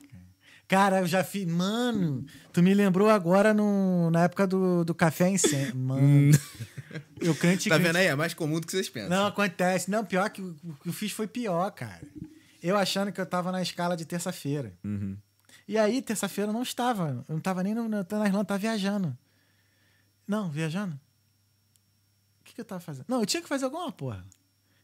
Cara, 0.67 0.99
eu 0.99 1.07
já 1.07 1.23
fiz. 1.23 1.45
Mano, 1.45 2.25
tu 2.51 2.63
me 2.63 2.73
lembrou 2.73 3.09
agora 3.09 3.53
no, 3.53 4.09
na 4.09 4.23
época 4.23 4.47
do, 4.47 4.83
do 4.83 4.95
café 4.95 5.29
em 5.29 5.37
cem. 5.37 5.71
Mano. 5.73 6.31
eu 7.21 7.35
crente 7.35 7.69
tá 7.69 7.77
vendo 7.77 7.97
aí? 7.97 8.07
É 8.07 8.15
mais 8.15 8.33
comum 8.33 8.59
do 8.59 8.65
que 8.65 8.71
vocês 8.71 8.89
pensam. 8.89 9.09
Não, 9.09 9.27
acontece. 9.27 9.91
Não, 9.91 10.03
pior 10.03 10.29
que 10.29 10.41
o 10.41 10.55
que 10.81 10.89
eu 10.89 10.93
fiz 10.93 11.11
foi 11.11 11.27
pior, 11.27 11.69
cara. 11.71 12.01
Eu 12.61 12.75
achando 12.75 13.11
que 13.11 13.21
eu 13.21 13.25
tava 13.25 13.51
na 13.51 13.61
escala 13.61 13.95
de 13.95 14.05
terça-feira. 14.05 14.73
Uhum. 14.83 15.15
E 15.67 15.77
aí, 15.77 16.01
terça-feira 16.01 16.49
eu 16.49 16.53
não 16.53 16.63
estava. 16.63 17.23
Eu 17.27 17.33
não 17.33 17.37
estava 17.37 17.61
nem 17.61 17.75
no, 17.75 17.87
na 17.87 17.99
Irlanda, 17.99 18.45
tava 18.45 18.59
viajando. 18.59 19.15
Não, 20.27 20.49
viajando? 20.49 20.99
Que, 22.55 22.61
eu 22.61 22.65
tava 22.65 22.79
fazendo? 22.79 23.05
Não, 23.07 23.19
eu 23.19 23.25
tinha 23.25 23.41
que 23.41 23.49
fazer 23.49 23.65
alguma 23.65 23.91
porra. 23.91 24.25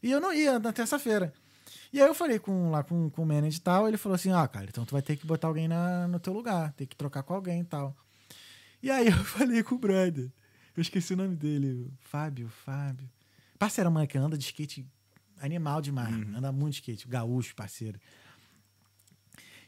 E 0.04 0.12
eu 0.12 0.20
não 0.20 0.34
ia 0.34 0.60
na 0.60 0.74
terça-feira. 0.74 1.34
E 1.94 2.02
aí 2.02 2.08
eu 2.08 2.14
falei 2.14 2.38
com, 2.38 2.70
lá 2.70 2.84
com, 2.84 3.10
com 3.10 3.24
o 3.24 3.26
manager 3.26 3.60
e 3.60 3.62
tal, 3.62 3.88
ele 3.88 3.98
falou 3.98 4.16
assim, 4.16 4.32
ah, 4.32 4.48
cara, 4.48 4.66
então 4.66 4.86
tu 4.86 4.92
vai 4.92 5.02
ter 5.02 5.16
que 5.16 5.26
botar 5.26 5.48
alguém 5.48 5.68
na, 5.68 6.08
no 6.08 6.20
teu 6.20 6.34
lugar, 6.34 6.74
ter 6.74 6.86
que 6.86 6.96
trocar 6.96 7.24
com 7.24 7.34
alguém 7.34 7.62
e 7.62 7.64
tal. 7.64 7.96
E 8.84 8.92
aí 8.92 9.08
eu 9.08 9.18
falei 9.24 9.64
com 9.64 9.76
o 9.76 9.80
brother, 9.80 10.30
eu 10.76 10.82
esqueci 10.82 11.14
o 11.14 11.18
nome 11.18 11.36
dele, 11.36 11.92
Fábio, 12.00 12.50
Fábio. 12.50 13.10
Parceiro, 13.58 13.92
mano, 13.92 14.08
que 14.08 14.18
anda 14.18 14.38
de 14.38 14.44
skate 14.44 14.86
animal 15.40 15.82
demais, 15.82 16.14
uhum. 16.14 16.38
anda 16.38 16.52
muito 16.52 16.74
de 16.74 16.80
skate, 16.80 17.08
gaúcho, 17.08 17.56
parceiro. 17.56 18.00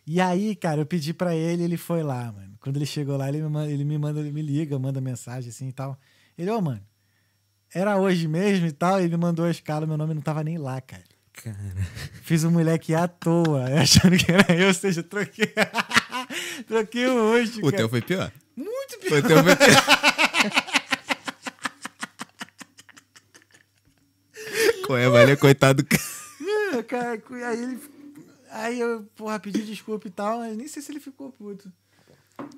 E 0.06 0.20
aí, 0.20 0.56
cara, 0.56 0.82
eu 0.82 0.86
pedi 0.86 1.14
para 1.14 1.34
ele, 1.36 1.64
ele 1.64 1.78
foi 1.78 2.04
lá, 2.04 2.32
mano. 2.32 2.58
Quando 2.60 2.76
ele 2.76 2.86
chegou 2.86 3.16
lá, 3.16 3.30
ele 3.30 3.42
me 3.42 3.50
manda, 3.50 3.72
ele 3.72 3.86
me, 3.86 3.98
manda, 3.98 4.20
ele 4.20 4.32
me 4.32 4.42
liga, 4.42 4.78
manda 4.78 5.00
mensagem 5.00 5.50
assim 5.50 5.70
e 5.70 5.72
tal. 5.72 5.98
Ele, 6.38 6.50
ô, 6.50 6.58
oh, 6.58 6.62
mano, 6.62 6.82
era 7.74 7.98
hoje 7.98 8.28
mesmo 8.28 8.68
e 8.68 8.72
tal, 8.72 9.00
ele 9.00 9.10
me 9.10 9.18
mandou 9.18 9.46
a 9.46 9.52
escala, 9.52 9.88
meu 9.88 9.98
nome 9.98 10.14
não 10.14 10.22
tava 10.22 10.44
nem 10.44 10.58
lá, 10.58 10.80
cara. 10.80 11.04
Cara. 11.34 11.58
Fiz 12.22 12.44
o 12.44 12.50
um 12.50 12.52
moleque 12.52 12.94
à 12.94 13.08
toa, 13.08 13.66
achando 13.82 14.16
que 14.18 14.32
era 14.32 14.54
eu, 14.56 14.68
ou 14.68 14.74
seja, 14.74 15.02
troquei. 15.02 15.52
troquei 16.68 17.08
o 17.08 17.16
hoje. 17.16 17.60
O 17.60 17.64
cara. 17.66 17.78
teu 17.78 17.90
foi 17.90 18.02
pior. 18.02 18.32
Muito 18.56 19.00
pior. 19.00 19.18
O 19.20 19.28
teu 19.28 19.44
foi 19.44 19.56
pior. 19.56 19.84
Qual 24.86 24.98
é, 24.98 25.10
velho? 25.10 25.38
Coitado 25.38 25.82
do 25.82 25.90
cara. 26.84 27.20
Aí 27.48 27.64
ele. 27.64 27.80
Aí 28.52 28.80
eu, 28.80 29.04
porra, 29.16 29.40
pedi 29.40 29.64
desculpa 29.64 30.08
e 30.08 30.12
tal, 30.12 30.40
mas 30.40 30.56
nem 30.56 30.68
sei 30.68 30.84
se 30.84 30.92
ele 30.92 31.00
ficou 31.00 31.32
puto. 31.32 31.72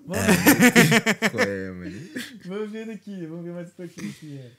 Vamos 0.06 0.26
ver. 0.26 1.30
Qual 1.32 1.44
é, 1.44 1.72
mano? 1.72 2.10
Vamos 2.46 2.72
ver 2.72 2.90
aqui, 2.90 3.26
vamos 3.26 3.46
ver 3.46 3.54
mais 3.54 3.70
um 3.70 3.76
pouquinho 3.76 4.10
aqui. 4.10 4.38
É, 4.38 4.52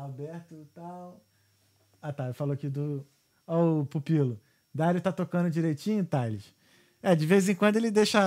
Alberto 0.00 0.54
e 0.54 0.64
tal. 0.74 1.20
Ah, 2.00 2.12
tá. 2.12 2.32
Falou 2.34 2.54
aqui 2.54 2.68
do. 2.68 3.06
Ó, 3.46 3.80
o 3.80 3.86
pupilo. 3.86 4.40
Dário 4.74 5.00
tá 5.00 5.12
tocando 5.12 5.50
direitinho, 5.50 6.04
Thales? 6.04 6.54
É, 7.02 7.16
de 7.16 7.26
vez 7.26 7.48
em 7.48 7.54
quando 7.54 7.76
ele 7.76 7.90
deixa 7.90 8.20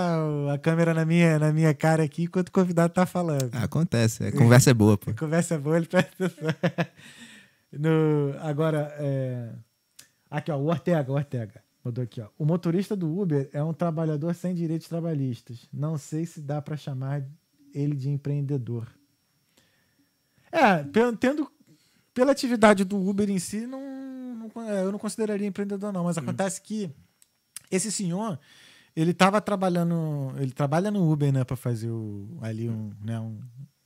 a 0.53 0.57
câmera 0.57 0.93
na 0.93 1.05
minha, 1.05 1.39
na 1.39 1.53
minha 1.53 1.73
cara 1.73 2.03
aqui 2.03 2.23
enquanto 2.23 2.49
o 2.49 2.51
convidado 2.51 2.93
tá 2.93 3.05
falando. 3.05 3.49
Ah, 3.53 3.63
acontece. 3.63 4.25
A 4.25 4.31
conversa 4.33 4.71
é 4.71 4.73
boa, 4.73 4.97
pô. 4.97 5.11
A 5.11 5.13
conversa 5.15 5.55
é 5.55 5.57
boa, 5.57 5.77
ele 5.77 5.87
presta 5.87 6.11
no, 7.71 8.35
agora, 8.41 8.93
é... 8.99 9.49
aqui, 10.29 10.51
ó, 10.51 10.57
o 10.57 10.65
Ortega, 10.65 11.09
o 11.09 11.15
Ortega. 11.15 11.63
Mandou 11.83 12.03
aqui, 12.03 12.19
ó. 12.19 12.27
O 12.37 12.45
motorista 12.45 12.97
do 12.97 13.17
Uber 13.17 13.49
é 13.53 13.63
um 13.63 13.73
trabalhador 13.73 14.35
sem 14.35 14.53
direitos 14.53 14.89
trabalhistas. 14.89 15.69
Não 15.71 15.97
sei 15.97 16.25
se 16.25 16.41
dá 16.41 16.61
para 16.61 16.75
chamar 16.75 17.23
ele 17.73 17.95
de 17.95 18.09
empreendedor. 18.09 18.87
É, 20.55 20.85
tendo 21.19 21.51
pela 22.13 22.31
atividade 22.31 22.85
do 22.85 22.97
Uber 22.97 23.29
em 23.29 23.39
si, 23.39 23.67
não, 23.67 23.81
não 24.35 24.63
é, 24.63 24.83
eu 24.83 24.91
não 24.91 24.99
consideraria 24.99 25.47
empreendedor, 25.47 25.91
não. 25.91 26.05
Mas 26.05 26.17
hum. 26.17 26.21
acontece 26.21 26.61
que 26.61 26.89
esse 27.69 27.91
senhor, 27.91 28.39
ele 28.95 29.11
estava 29.11 29.41
trabalhando. 29.41 30.33
Ele 30.37 30.51
trabalha 30.51 30.89
no 30.89 31.11
Uber, 31.11 31.31
né, 31.31 31.43
para 31.43 31.57
fazer 31.57 31.89
o, 31.89 32.37
ali 32.41 32.69
um, 32.69 32.91
né, 33.03 33.19
um. 33.19 33.39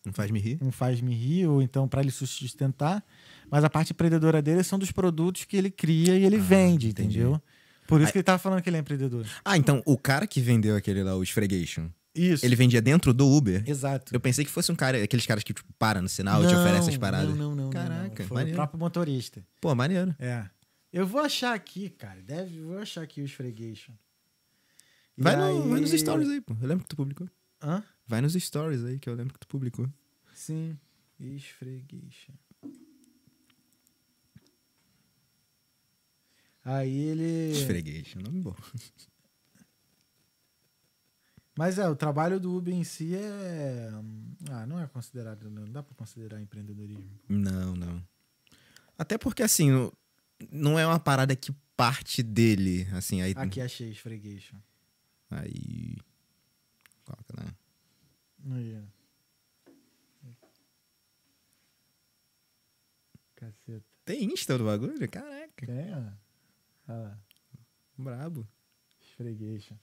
Um 0.08 0.14
faz-me 0.14 0.40
rir? 0.40 0.58
Um 0.62 0.72
faz-me 0.72 1.14
rir, 1.14 1.46
ou 1.48 1.62
então 1.62 1.88
para 1.88 2.02
ele 2.02 2.12
sustentar. 2.12 3.04
Mas 3.52 3.64
a 3.64 3.70
parte 3.70 3.92
empreendedora 3.92 4.42
dele 4.42 4.64
são 4.64 4.80
dos 4.80 4.92
produtos 4.92 5.44
que 5.44 5.58
ele 5.58 5.70
cria 5.70 6.18
e 6.18 6.24
ele 6.24 6.38
ah, 6.38 6.42
vende, 6.42 6.90
entendi. 6.90 7.20
entendeu? 7.20 7.42
Por 7.86 8.00
isso 8.00 8.12
que 8.12 8.20
ele 8.20 8.24
tava 8.24 8.38
falando 8.38 8.62
que 8.62 8.70
ele 8.70 8.78
é 8.78 8.80
empreendedor. 8.80 9.26
Ah, 9.44 9.58
então 9.58 9.82
o 9.86 9.98
cara 9.98 10.26
que 10.26 10.40
vendeu 10.40 10.76
aquele 10.76 11.04
lá, 11.04 11.16
o 11.16 11.24
Esfregation, 11.24 11.90
isso. 12.20 12.46
Ele 12.46 12.56
vendia 12.56 12.82
dentro 12.82 13.14
do 13.14 13.28
Uber? 13.28 13.64
Exato. 13.68 14.14
Eu 14.14 14.20
pensei 14.20 14.46
que 14.46 14.52
fosse 14.52 14.72
um 14.72 14.76
cara, 14.76 15.04
aqueles 15.04 15.26
caras 15.26 15.44
que 15.44 15.54
tipo, 15.54 15.72
para 15.78 16.02
no 16.02 16.10
sinal 16.10 16.44
e 16.44 16.48
te 16.48 16.56
oferece 16.56 16.90
as 16.90 16.98
paradas. 16.98 17.30
Não, 17.30 17.36
não, 17.36 17.56
não. 17.56 17.70
Caraca, 17.70 18.24
não. 18.24 18.28
Foi 18.28 18.36
maneiro. 18.36 18.52
o 18.52 18.56
próprio 18.56 18.80
motorista. 18.80 19.46
Pô, 19.62 19.74
maneiro. 19.74 20.16
É. 20.20 20.50
Eu 20.92 21.06
vou 21.06 21.22
achar 21.22 21.54
aqui, 21.54 21.90
cara. 21.90 22.22
Deve, 22.22 22.62
vou 22.62 22.80
achar 22.80 23.02
aqui 23.02 23.22
o 23.22 23.26
esfregation. 23.26 23.94
Vai, 25.18 25.36
aí... 25.36 25.54
no, 25.54 25.70
vai 25.70 25.80
nos 25.80 25.92
stories 25.92 26.30
aí, 26.30 26.42
pô. 26.42 26.56
Eu 26.62 26.68
lembro 26.68 26.84
que 26.84 26.90
tu 26.90 26.96
publicou. 26.96 27.30
Hã? 27.62 27.84
Vai 28.08 28.22
nos 28.22 28.34
stories 28.34 28.84
aí, 28.84 28.98
que 28.98 29.10
eu 29.10 29.14
lembro 29.14 29.34
que 29.34 29.40
tu 29.40 29.48
publicou. 29.48 29.88
Sim. 30.34 30.78
Esfregation. 31.20 32.34
Aí 36.64 36.98
ele. 36.98 37.52
Esfregation, 37.52 38.20
nome 38.22 38.42
bom. 38.42 38.56
Mas 41.60 41.78
é, 41.78 41.90
o 41.90 41.94
trabalho 41.94 42.40
do 42.40 42.56
Uber 42.56 42.74
em 42.74 42.86
si 42.86 43.14
é. 43.14 43.90
Ah, 44.50 44.66
não 44.66 44.80
é 44.80 44.88
considerado. 44.88 45.50
Não 45.50 45.66
dá 45.66 45.84
para 45.84 45.94
considerar 45.94 46.40
empreendedorismo. 46.40 47.20
Não, 47.28 47.76
não. 47.76 48.02
Até 48.98 49.18
porque, 49.18 49.44
assim, 49.44 49.70
não 50.50 50.80
é 50.80 50.88
uma 50.88 51.02
parada 51.02 51.36
que 51.36 51.52
parte 51.76 52.24
dele. 52.24 52.88
Assim, 52.94 53.22
aí... 53.22 53.34
Aqui 53.36 53.60
achei, 53.60 53.90
esfregueixo. 53.90 54.56
Aí. 55.30 55.98
Coloca, 57.04 57.44
né? 57.44 57.54
Aí. 58.56 58.82
Caceta. 63.36 63.86
Tem 64.06 64.32
Insta 64.32 64.58
do 64.58 64.64
bagulho? 64.64 65.10
Caraca. 65.10 65.66
Tem, 65.66 65.94
ó. 65.94 65.98
Olha 66.88 67.00
lá. 67.00 67.20
Brabo. 67.98 68.48
Esfregueixo. 69.02 69.78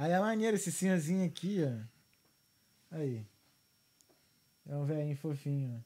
Aí 0.00 0.12
é 0.12 0.18
maneiro 0.18 0.56
esse 0.56 0.72
senhorzinho 0.72 1.26
aqui, 1.26 1.58
ó. 1.62 2.96
Aí. 2.96 3.22
É 4.66 4.74
um 4.74 4.86
velhinho 4.86 5.14
fofinho. 5.14 5.84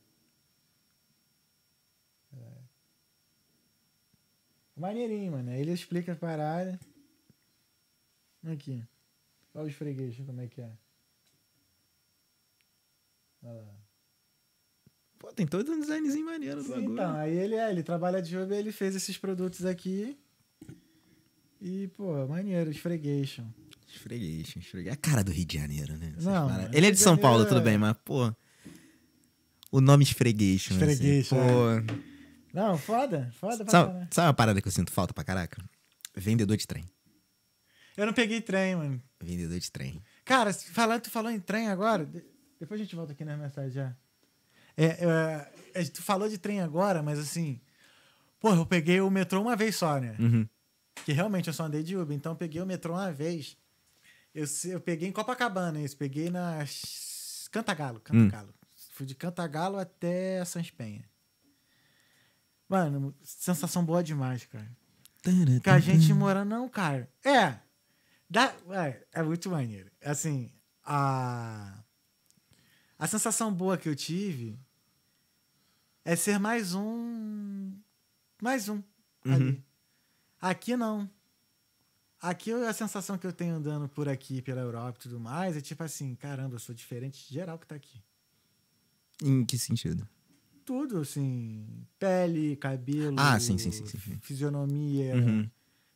É. 2.33 2.53
Maneirinho, 4.77 5.33
mano. 5.33 5.51
Aí 5.51 5.61
ele 5.61 5.73
explica 5.73 6.13
a 6.13 6.17
parada. 6.17 6.79
Aqui. 8.47 8.85
Olha 9.53 9.67
os 9.67 9.75
fregueses, 9.75 10.25
como 10.25 10.41
é 10.41 10.47
que 10.47 10.61
é. 10.61 10.71
Olha 13.43 13.63
lá. 13.63 13.75
Pô, 15.19 15.33
tem 15.33 15.45
todo 15.45 15.73
um 15.73 15.81
designzinho 15.81 16.27
maneiro 16.27 16.63
do 16.63 16.69
bagulho. 16.69 16.93
Então, 16.93 17.17
aí 17.17 17.37
ele 17.37 17.57
é, 17.57 17.69
ele 17.69 17.83
trabalha 17.83 18.23
de 18.23 18.31
jogo 18.31 18.55
ele 18.55 18.71
fez 18.71 18.95
esses 18.95 19.19
produtos 19.19 19.67
aqui. 19.67 20.17
E, 21.61 21.89
pô, 21.89 22.29
maneiro, 22.29 22.71
esfregueixam. 22.71 23.53
Esfreguei, 23.95 24.41
esfreguei. 24.41 24.93
A 24.93 24.97
cara 24.97 25.23
do 25.23 25.31
Rio 25.31 25.45
de 25.45 25.57
Janeiro, 25.59 25.97
né? 25.97 26.13
não, 26.19 26.73
Ele 26.73 26.87
é 26.87 26.91
de 26.91 26.99
São 26.99 27.17
Paulo, 27.17 27.47
tudo 27.47 27.61
bem, 27.61 27.79
mas, 27.79 27.97
pô. 28.05 28.35
O 29.71 29.81
nome 29.81 30.05
Esfregueixo. 30.05 30.73
Esfregueixo. 30.73 31.35
Assim, 31.35 31.47
pô. 31.47 31.71
É. 31.71 31.85
Não, 32.53 32.79
foda, 32.79 33.33
foda. 33.41 33.69
Sabe, 33.69 34.07
sabe 34.11 34.29
uma 34.29 34.35
parada 34.35 34.61
que 34.61 34.69
eu 34.69 34.73
sinto 34.73 34.93
falta 34.93 35.13
pra 35.13 35.25
caraca? 35.25 35.63
Vendedor 36.15 36.57
de 36.57 36.67
trem. 36.67 36.85
Eu 37.97 38.07
não 38.07 38.13
peguei 38.13 38.41
trem, 38.41 38.77
mano. 38.77 39.03
Vendedor 39.21 39.59
de 39.59 39.71
trem. 39.71 40.03
Cara, 40.25 40.53
falando, 40.53 41.03
tu 41.03 41.11
falou 41.11 41.31
em 41.31 41.41
trem 41.41 41.69
agora. 41.69 42.09
Depois 42.61 42.81
a 42.81 42.85
gente 42.85 42.95
volta 42.95 43.13
aqui 43.13 43.25
na 43.25 43.37
mensagem 43.37 43.71
já. 43.71 43.97
É, 44.77 44.85
é, 44.85 45.53
é, 45.75 45.85
tu 45.85 46.03
falou 46.03 46.29
de 46.29 46.39
trem 46.39 46.61
agora, 46.61 47.03
mas 47.03 47.19
assim. 47.19 47.61
Porra, 48.39 48.57
eu 48.57 48.67
peguei 48.67 49.01
o 49.01 49.11
metrô 49.11 49.41
uma 49.41 49.57
vez 49.57 49.77
só, 49.77 49.99
né? 49.99 50.17
Uhum. 50.19 50.47
Que 51.05 51.13
realmente 51.13 51.49
eu 51.49 51.55
só 51.55 51.65
andei 51.65 51.83
de 51.83 51.97
Uber. 51.97 52.17
Então 52.17 52.33
eu 52.33 52.37
peguei 52.37 52.61
o 52.61 52.67
metrô 52.67 52.95
uma 52.95 53.13
vez. 53.13 53.57
Eu, 54.35 54.47
eu 54.65 54.81
peguei 54.81 55.09
em 55.09 55.13
Copacabana 55.13 55.81
isso. 55.81 55.97
Peguei 55.97 56.29
na 56.29 56.65
Cantagalo. 57.51 58.01
Cantagalo. 58.01 58.49
Hum. 58.49 58.67
Fui 58.91 59.07
de 59.07 59.15
Cantagalo 59.15 59.79
até 59.79 60.45
Sans 60.45 60.71
Penha. 60.71 61.05
Mano, 62.69 63.15
sensação 63.23 63.85
boa 63.85 64.03
demais, 64.03 64.45
cara. 64.47 64.71
Que 65.63 65.71
a 65.71 65.79
gente 65.79 66.13
mora, 66.13 66.45
não, 66.45 66.69
cara. 66.69 67.09
É. 67.25 67.59
Dá, 68.29 68.55
é, 68.71 69.07
é 69.13 69.23
muito 69.23 69.49
maneiro. 69.51 69.91
Assim, 70.03 70.53
a. 70.85 71.83
A 72.99 73.07
sensação 73.07 73.53
boa 73.53 73.77
que 73.77 73.89
eu 73.89 73.97
tive 73.97 74.59
é 76.05 76.17
ser 76.17 76.39
mais 76.39 76.75
um. 76.75 77.73
Mais 78.43 78.69
um 78.69 78.83
uhum. 79.25 79.35
ali. 79.35 79.65
Aqui 80.41 80.77
não. 80.77 81.09
Aqui 82.27 82.51
a 82.53 82.73
sensação 82.73 83.19
que 83.19 83.27
eu 83.27 83.33
tenho 83.35 83.55
andando 83.57 83.87
por 83.87 84.09
aqui, 84.09 84.41
pela 84.41 84.63
Europa 84.63 84.99
e 84.99 85.03
tudo 85.03 85.21
mais, 85.21 85.59
é 85.59 85.61
tipo 85.61 85.83
assim, 85.83 86.15
caramba, 86.15 86.55
eu 86.55 86.59
sou 86.59 86.75
diferente 86.75 87.29
de 87.29 87.35
geral 87.35 87.59
que 87.59 87.67
tá 87.67 87.75
aqui. 87.75 88.01
Em 89.23 89.45
que 89.45 89.59
sentido? 89.59 90.09
Tudo, 90.65 91.01
assim, 91.01 91.67
pele, 91.99 92.57
cabelo, 92.57 93.17
Ah, 93.19 93.39
sim, 93.39 93.59
sim, 93.59 93.71
sim, 93.71 93.85
sim, 93.87 94.19
fisionomia, 94.23 95.15
Uhum. 95.17 95.51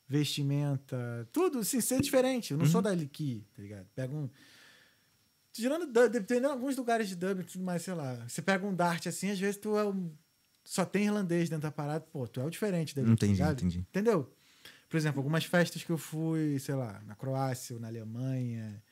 vestimenta, 0.07 1.27
tudo, 1.33 1.61
assim, 1.61 1.81
ser 1.81 1.99
diferente. 2.03 2.51
Eu 2.53 2.59
não 2.59 2.67
sou 2.67 2.83
daqui, 2.83 3.47
tá 3.57 3.63
ligado? 3.63 3.87
Pega 3.95 4.15
um. 4.15 4.29
Tirando 5.51 5.87
dependendo 6.11 6.49
de 6.49 6.53
alguns 6.53 6.77
lugares 6.77 7.09
de 7.09 7.17
Dublin 7.17 7.41
e 7.43 7.47
tudo 7.47 7.65
mais, 7.65 7.81
sei 7.83 7.95
lá. 7.95 8.15
Você 8.29 8.43
pega 8.43 8.67
um 8.67 8.75
Dart 8.75 9.07
assim, 9.07 9.31
às 9.31 9.41
vezes 9.41 9.57
tu 9.57 9.79
é 9.79 9.85
um. 9.87 10.13
Só 10.63 10.85
tem 10.85 11.07
irlandês 11.07 11.49
dentro 11.49 11.63
da 11.63 11.73
parada, 11.73 12.01
pô, 12.13 12.29
tu 12.29 12.39
é 12.39 12.45
o 12.45 12.51
diferente 12.51 12.95
dali. 12.95 13.07
tá 13.07 13.13
Entendi, 13.15 13.33
ligado? 13.33 13.55
entendi. 13.65 13.79
Entendeu? 13.79 14.31
Por 14.89 14.97
exemplo, 14.97 15.19
algumas 15.21 15.45
festas 15.45 15.83
que 15.85 15.91
eu 15.91 15.99
fui, 15.99 16.59
sei 16.59 16.75
lá, 16.75 17.01
na 17.07 17.15
Croácia 17.15 17.75
ou 17.77 17.81
na 17.81 17.89
Alemanha. 17.89 18.83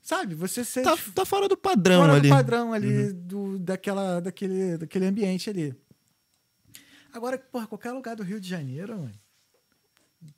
Sabe, 0.00 0.34
você 0.34 0.64
ser 0.64 0.82
Tá, 0.82 0.96
tá 1.14 1.24
fora 1.24 1.48
do 1.48 1.56
padrão 1.56 2.00
fora 2.02 2.12
ali. 2.14 2.28
Uhum. 2.28 2.34
do 2.34 2.36
padrão 2.38 2.72
ali 2.72 3.12
do, 3.12 3.58
daquela, 3.58 4.20
daquele, 4.20 4.78
daquele 4.78 5.04
ambiente 5.06 5.50
ali. 5.50 5.74
Agora, 7.12 7.36
porra, 7.38 7.66
qualquer 7.66 7.92
lugar 7.92 8.14
do 8.16 8.22
Rio 8.22 8.40
de 8.40 8.48
Janeiro, 8.48 8.96
mano. 8.96 9.14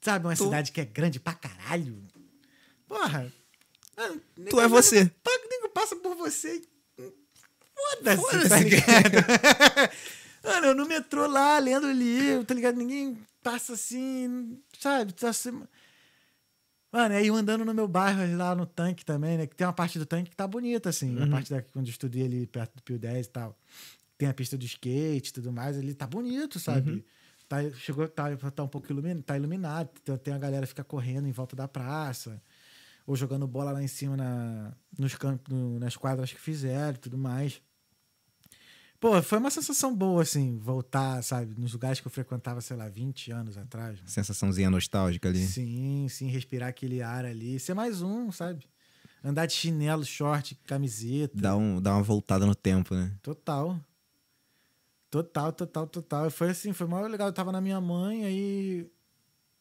Sabe, 0.01 0.27
uma 0.27 0.35
cidade 0.37 0.73
que 0.73 0.81
é 0.81 0.85
grande 0.85 1.21
pra 1.21 1.35
caralho. 1.35 2.03
Porra. 2.87 3.33
ah, 3.97 4.15
Tu 4.51 4.61
é 4.61 4.69
você. 4.69 5.05
nego- 5.05 5.69
passa 5.73 5.95
por 5.97 6.17
você 6.17 6.57
e. 6.99 7.13
Foda-se, 7.75 8.23
Foda-se, 8.23 8.49
tá? 8.83 9.91
Mano, 10.45 10.67
eu 10.69 10.75
no 10.75 10.87
metrô 10.87 11.27
lá, 11.27 11.59
lendo 11.59 11.91
livro, 11.91 12.45
tá 12.45 12.55
ligado? 12.55 12.77
Ninguém 12.77 13.19
passa 13.43 13.73
assim, 13.75 14.59
sabe? 14.79 15.13
Tá 15.13 15.31
assim... 15.31 15.63
Mano, 16.91 17.15
aí 17.15 17.27
eu 17.27 17.35
andando 17.37 17.65
no 17.67 17.75
meu 17.75 17.87
bairro 17.87 18.37
lá 18.37 18.55
no 18.55 18.65
tanque 18.65 19.05
também, 19.05 19.37
né? 19.37 19.47
Que 19.47 19.55
tem 19.55 19.67
uma 19.67 19.73
parte 19.75 19.99
do 19.99 20.07
tanque 20.07 20.31
que 20.31 20.37
tá 20.37 20.47
bonita, 20.47 20.89
assim. 20.89 21.21
A 21.21 21.27
parte 21.31 21.51
da 21.51 21.61
quando 21.61 21.87
eu 21.87 21.91
estudei 21.91 22.25
ali 22.25 22.47
perto 22.47 22.77
do 22.77 22.83
Pio 22.83 22.99
10 22.99 23.27
e 23.27 23.29
tal. 23.31 23.59
Tem 24.17 24.27
a 24.29 24.33
pista 24.35 24.57
do 24.57 24.65
skate 24.65 25.29
e 25.29 25.33
tudo 25.33 25.53
mais, 25.53 25.77
ali 25.77 25.95
tá 25.95 26.07
bonito, 26.07 26.59
sabe? 26.59 27.05
Tá, 27.47 27.59
chegou, 27.73 28.09
tá, 28.09 28.25
tá 28.37 28.63
um 28.63 28.69
pouco 28.69 28.91
iluminado, 28.91 29.23
tá 29.23 29.37
iluminado. 29.37 29.89
Tem, 30.03 30.17
tem 30.19 30.35
a 30.35 30.39
galera 30.39 30.67
fica 30.67 30.83
correndo 30.83 31.29
em 31.29 31.33
volta 31.33 31.55
da 31.55 31.69
praça. 31.69 32.43
Ou 33.07 33.15
jogando 33.17 33.47
bola 33.47 33.71
lá 33.73 33.83
em 33.83 33.89
cima 33.89 34.17
na, 34.17 34.73
nos 34.99 35.15
campos, 35.15 35.55
no- 35.55 35.79
nas 35.79 35.97
quadras 35.97 36.33
que 36.33 36.41
fizeram 36.41 36.95
e 36.95 36.99
tudo 36.99 37.17
mais. 37.19 37.61
Pô, 39.01 39.23
foi 39.23 39.39
uma 39.39 39.51
sensação 39.51 39.95
boa, 39.95 40.23
assim, 40.23 40.59
voltar, 40.59 41.23
sabe? 41.23 41.55
Nos 41.61 41.73
lugares 41.73 42.01
que 42.01 42.07
eu 42.07 42.11
frequentava, 42.11 42.61
sei 42.61 42.77
lá, 42.77 42.89
20 42.89 43.31
anos 43.31 43.57
atrás. 43.57 43.97
mano. 43.99 44.09
Sensaçãozinha 44.09 44.69
nostálgica 44.69 45.29
ali. 45.29 45.47
Sim, 45.47 46.09
sim, 46.09 46.27
respirar 46.29 46.69
aquele 46.71 47.01
ar 47.01 47.25
ali. 47.25 47.61
Ser 47.61 47.75
mais 47.75 48.03
um, 48.03 48.33
sabe? 48.33 48.67
Andar 49.23 49.47
de 49.47 49.53
chinelo, 49.53 50.05
short, 50.05 50.57
camiseta. 50.67 51.37
Dá, 51.41 51.57
um, 51.57 51.81
dá 51.81 51.95
uma 51.95 52.03
voltada 52.03 52.45
no 52.45 52.55
tempo, 52.57 52.95
né? 52.95 53.15
Total. 53.23 53.79
Total, 55.11 55.53
total, 55.53 55.87
total. 55.87 56.31
Foi 56.31 56.51
assim, 56.51 56.73
foi 56.73 56.87
mó 56.87 57.01
legal. 57.01 57.29
Eu 57.29 57.33
tava 57.33 57.53
na 57.53 57.61
minha 57.61 57.81
mãe, 57.81 58.25
aí 58.25 58.91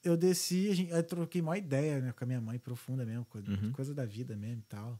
eu 0.03 0.17
desci, 0.17 0.69
a 0.69 0.75
gente, 0.75 0.91
aí 0.91 0.99
eu 0.99 1.03
troquei 1.03 1.41
uma 1.41 1.57
ideia 1.57 2.01
né, 2.01 2.11
com 2.11 2.23
a 2.23 2.27
minha 2.27 2.41
mãe, 2.41 2.57
profunda 2.59 3.05
mesmo, 3.05 3.23
coisa, 3.25 3.49
Uhum. 3.51 3.71
coisa 3.71 3.93
da 3.93 4.05
vida 4.05 4.35
mesmo 4.35 4.59
e 4.61 4.65
tal. 4.69 4.99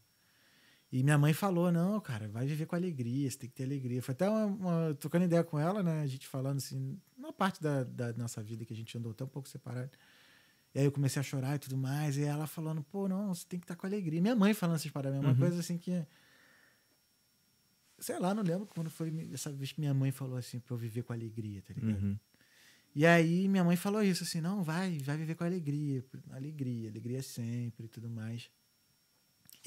E 0.91 1.03
minha 1.03 1.17
mãe 1.17 1.33
falou: 1.33 1.71
não, 1.71 1.99
cara, 1.99 2.27
vai 2.29 2.45
viver 2.45 2.65
com 2.65 2.75
alegria, 2.75 3.29
você 3.29 3.37
tem 3.37 3.49
que 3.49 3.55
ter 3.55 3.63
alegria. 3.63 4.01
Foi 4.01 4.13
até 4.13 4.29
uma, 4.29 4.45
uma- 4.45 4.93
trocando 4.95 5.25
ideia 5.25 5.43
com 5.43 5.59
ela, 5.59 5.83
né? 5.83 6.01
A 6.01 6.07
gente 6.07 6.27
falando 6.27 6.57
assim, 6.57 6.97
uma 7.17 7.33
parte 7.33 7.61
da, 7.61 7.83
da 7.83 8.13
nossa 8.13 8.41
vida 8.41 8.63
que 8.63 8.73
a 8.73 8.75
gente 8.75 8.97
andou 8.97 9.13
tão 9.13 9.27
pouco 9.27 9.49
separado. 9.49 9.91
E 10.73 10.79
aí 10.79 10.85
eu 10.85 10.91
comecei 10.91 11.19
a 11.19 11.23
chorar 11.23 11.55
e 11.55 11.59
tudo 11.59 11.75
mais. 11.77 12.17
E 12.17 12.23
ela 12.23 12.47
falando, 12.47 12.83
pô, 12.83 13.07
não, 13.07 13.33
você 13.33 13.45
tem 13.47 13.59
que 13.59 13.65
estar 13.65 13.75
com 13.75 13.85
alegria. 13.85 14.21
Minha 14.21 14.35
mãe 14.35 14.53
falando 14.53 14.75
essas 14.77 14.91
paradas, 14.91 15.19
uma 15.19 15.29
Uhum. 15.31 15.35
coisa 15.37 15.59
assim 15.59 15.77
que. 15.77 16.05
Sei 17.99 18.17
lá, 18.19 18.33
não 18.33 18.43
lembro 18.43 18.67
quando 18.67 18.89
foi 18.89 19.11
essa 19.33 19.51
vez 19.51 19.71
que 19.71 19.79
minha 19.79 19.93
mãe 19.93 20.11
falou 20.11 20.37
assim 20.37 20.59
pra 20.59 20.73
eu 20.75 20.77
viver 20.77 21.01
com 21.03 21.13
alegria, 21.13 21.61
tá 21.63 21.73
ligado? 21.73 22.01
Uhum. 22.03 22.17
E 22.93 23.05
aí 23.05 23.47
minha 23.47 23.63
mãe 23.63 23.75
falou 23.75 24.03
isso, 24.03 24.23
assim, 24.23 24.39
não, 24.39 24.63
vai, 24.63 24.97
vai 24.99 25.17
viver 25.17 25.35
com 25.35 25.43
alegria, 25.43 26.03
alegria, 26.31 26.89
alegria 26.89 27.21
sempre 27.23 27.85
e 27.85 27.89
tudo 27.89 28.09
mais. 28.09 28.49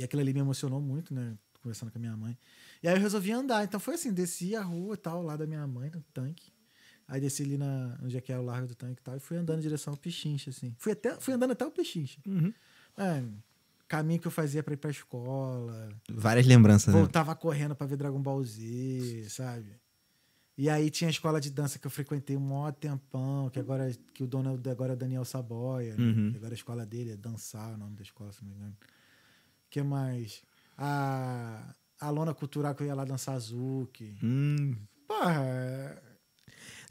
E 0.01 0.03
aquilo 0.03 0.23
ali 0.23 0.33
me 0.33 0.41
emocionou 0.41 0.81
muito, 0.81 1.13
né? 1.13 1.37
Conversando 1.63 1.93
com 1.93 1.99
a 1.99 2.01
minha 2.01 2.17
mãe. 2.17 2.37
E 2.83 2.89
aí 2.89 2.95
eu 2.95 3.01
resolvi 3.01 3.33
andar. 3.33 3.63
Então 3.65 3.79
foi 3.79 3.95
assim, 3.95 4.11
desci 4.15 4.57
a 4.57 4.63
rua 4.63 4.95
e 4.95 4.97
tal, 4.97 5.23
lá 5.23 5.37
da 5.37 5.47
minha 5.47 5.67
mãe, 5.67 5.91
no 5.91 6.03
tanque. 6.15 6.51
Aí 7.07 7.21
desci 7.21 7.43
ali 7.43 7.59
na, 7.59 7.99
onde 8.03 8.17
é 8.17 8.21
que 8.21 8.33
é 8.33 8.39
o 8.39 8.43
largo 8.43 8.67
do 8.67 8.75
tanque 8.75 9.03
e 9.03 9.05
tal, 9.05 9.15
e 9.17 9.21
fui 9.21 9.37
andando 9.37 9.59
em 9.59 9.63
direção 9.63 9.93
ao 9.93 9.97
Pechincha, 9.99 10.49
assim. 10.49 10.75
Fui, 10.79 10.93
até, 10.93 11.21
fui 11.21 11.35
andando 11.35 11.51
até 11.51 11.67
o 11.67 11.71
Pechincha. 11.71 12.19
Uhum. 12.27 12.55
É, 12.97 13.23
caminho 13.87 14.19
que 14.19 14.27
eu 14.27 14.31
fazia 14.31 14.63
pra 14.63 14.73
ir 14.73 14.79
pra 14.79 14.91
escola. 14.91 15.91
Várias 16.09 16.47
lembranças, 16.47 16.95
né? 16.95 16.99
Voltava 16.99 17.35
correndo 17.37 17.75
pra 17.75 17.87
ver 17.87 17.97
Dragon 17.97 18.23
Ball 18.23 18.43
Z, 18.43 19.27
sabe? 19.29 19.79
E 20.57 20.71
aí 20.71 20.89
tinha 20.89 21.09
a 21.09 21.11
escola 21.11 21.41
de 21.43 21.51
dança 21.51 21.79
que 21.79 21.87
eu 21.87 21.91
frequentei 21.91 22.39
um 22.39 22.41
maior 22.41 22.73
tempão, 22.73 23.51
que 23.51 23.59
agora 23.59 23.93
que 24.15 24.23
o 24.23 24.27
dono 24.27 24.59
agora 24.71 24.93
é 24.93 24.95
o 24.95 24.99
Daniel 24.99 25.27
Saboia, 25.27 25.95
né? 25.95 26.05
Uhum. 26.05 26.33
Agora 26.37 26.55
a 26.55 26.55
escola 26.55 26.87
dele 26.87 27.11
é 27.11 27.17
dançar, 27.17 27.75
o 27.75 27.77
nome 27.77 27.97
da 27.97 28.03
escola, 28.03 28.33
se 28.33 28.43
não 28.43 28.51
me 28.51 28.57
engano. 28.57 28.77
Que 29.71 29.83
mais? 29.83 30.43
A, 30.77 31.75
a 32.01 32.11
lona 32.11 32.35
cultural 32.35 32.75
que 32.75 32.83
eu 32.83 32.87
ia 32.87 32.95
lá 32.95 33.05
dançar 33.05 33.35
Azuki. 33.37 34.17
Hum. 34.23 34.75
Porra, 35.07 35.35
é, 35.45 36.03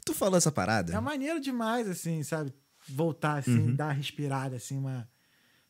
Tu 0.04 0.14
falou 0.14 0.36
essa 0.38 0.50
parada? 0.52 0.94
é 0.94 1.00
maneiro 1.00 1.40
demais, 1.40 1.86
assim, 1.88 2.22
sabe? 2.22 2.52
Voltar, 2.88 3.38
assim, 3.38 3.50
Uhum. 3.68 3.76
dar 3.76 3.86
uma 3.86 3.92
respirada, 3.92 4.56
assim, 4.56 4.76
uma 4.78 5.08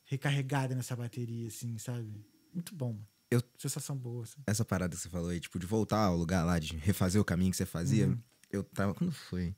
recarregada 0.04 0.74
nessa 0.74 0.94
bateria, 0.96 1.48
assim, 1.48 1.76
sabe? 1.78 2.24
Muito 2.52 2.74
bom, 2.74 2.92
mano. 2.92 3.06
Eu- 3.30 3.42
Sensação 3.58 3.96
boa, 3.96 4.24
assim. 4.24 4.40
Essa 4.46 4.64
parada 4.64 4.94
que 4.96 5.02
você 5.02 5.08
falou 5.08 5.28
aí, 5.30 5.38
tipo, 5.40 5.58
de 5.58 5.66
voltar 5.66 5.98
ao 6.04 6.16
lugar 6.16 6.44
lá, 6.44 6.58
de 6.58 6.76
refazer 6.76 7.20
o 7.20 7.24
caminho 7.24 7.50
que 7.50 7.56
você 7.56 7.66
fazia. 7.66 8.08
Uhum. 8.08 8.18
Eu 8.50 8.64
tava. 8.64 8.92
Quando 8.94 9.12
foi? 9.12 9.54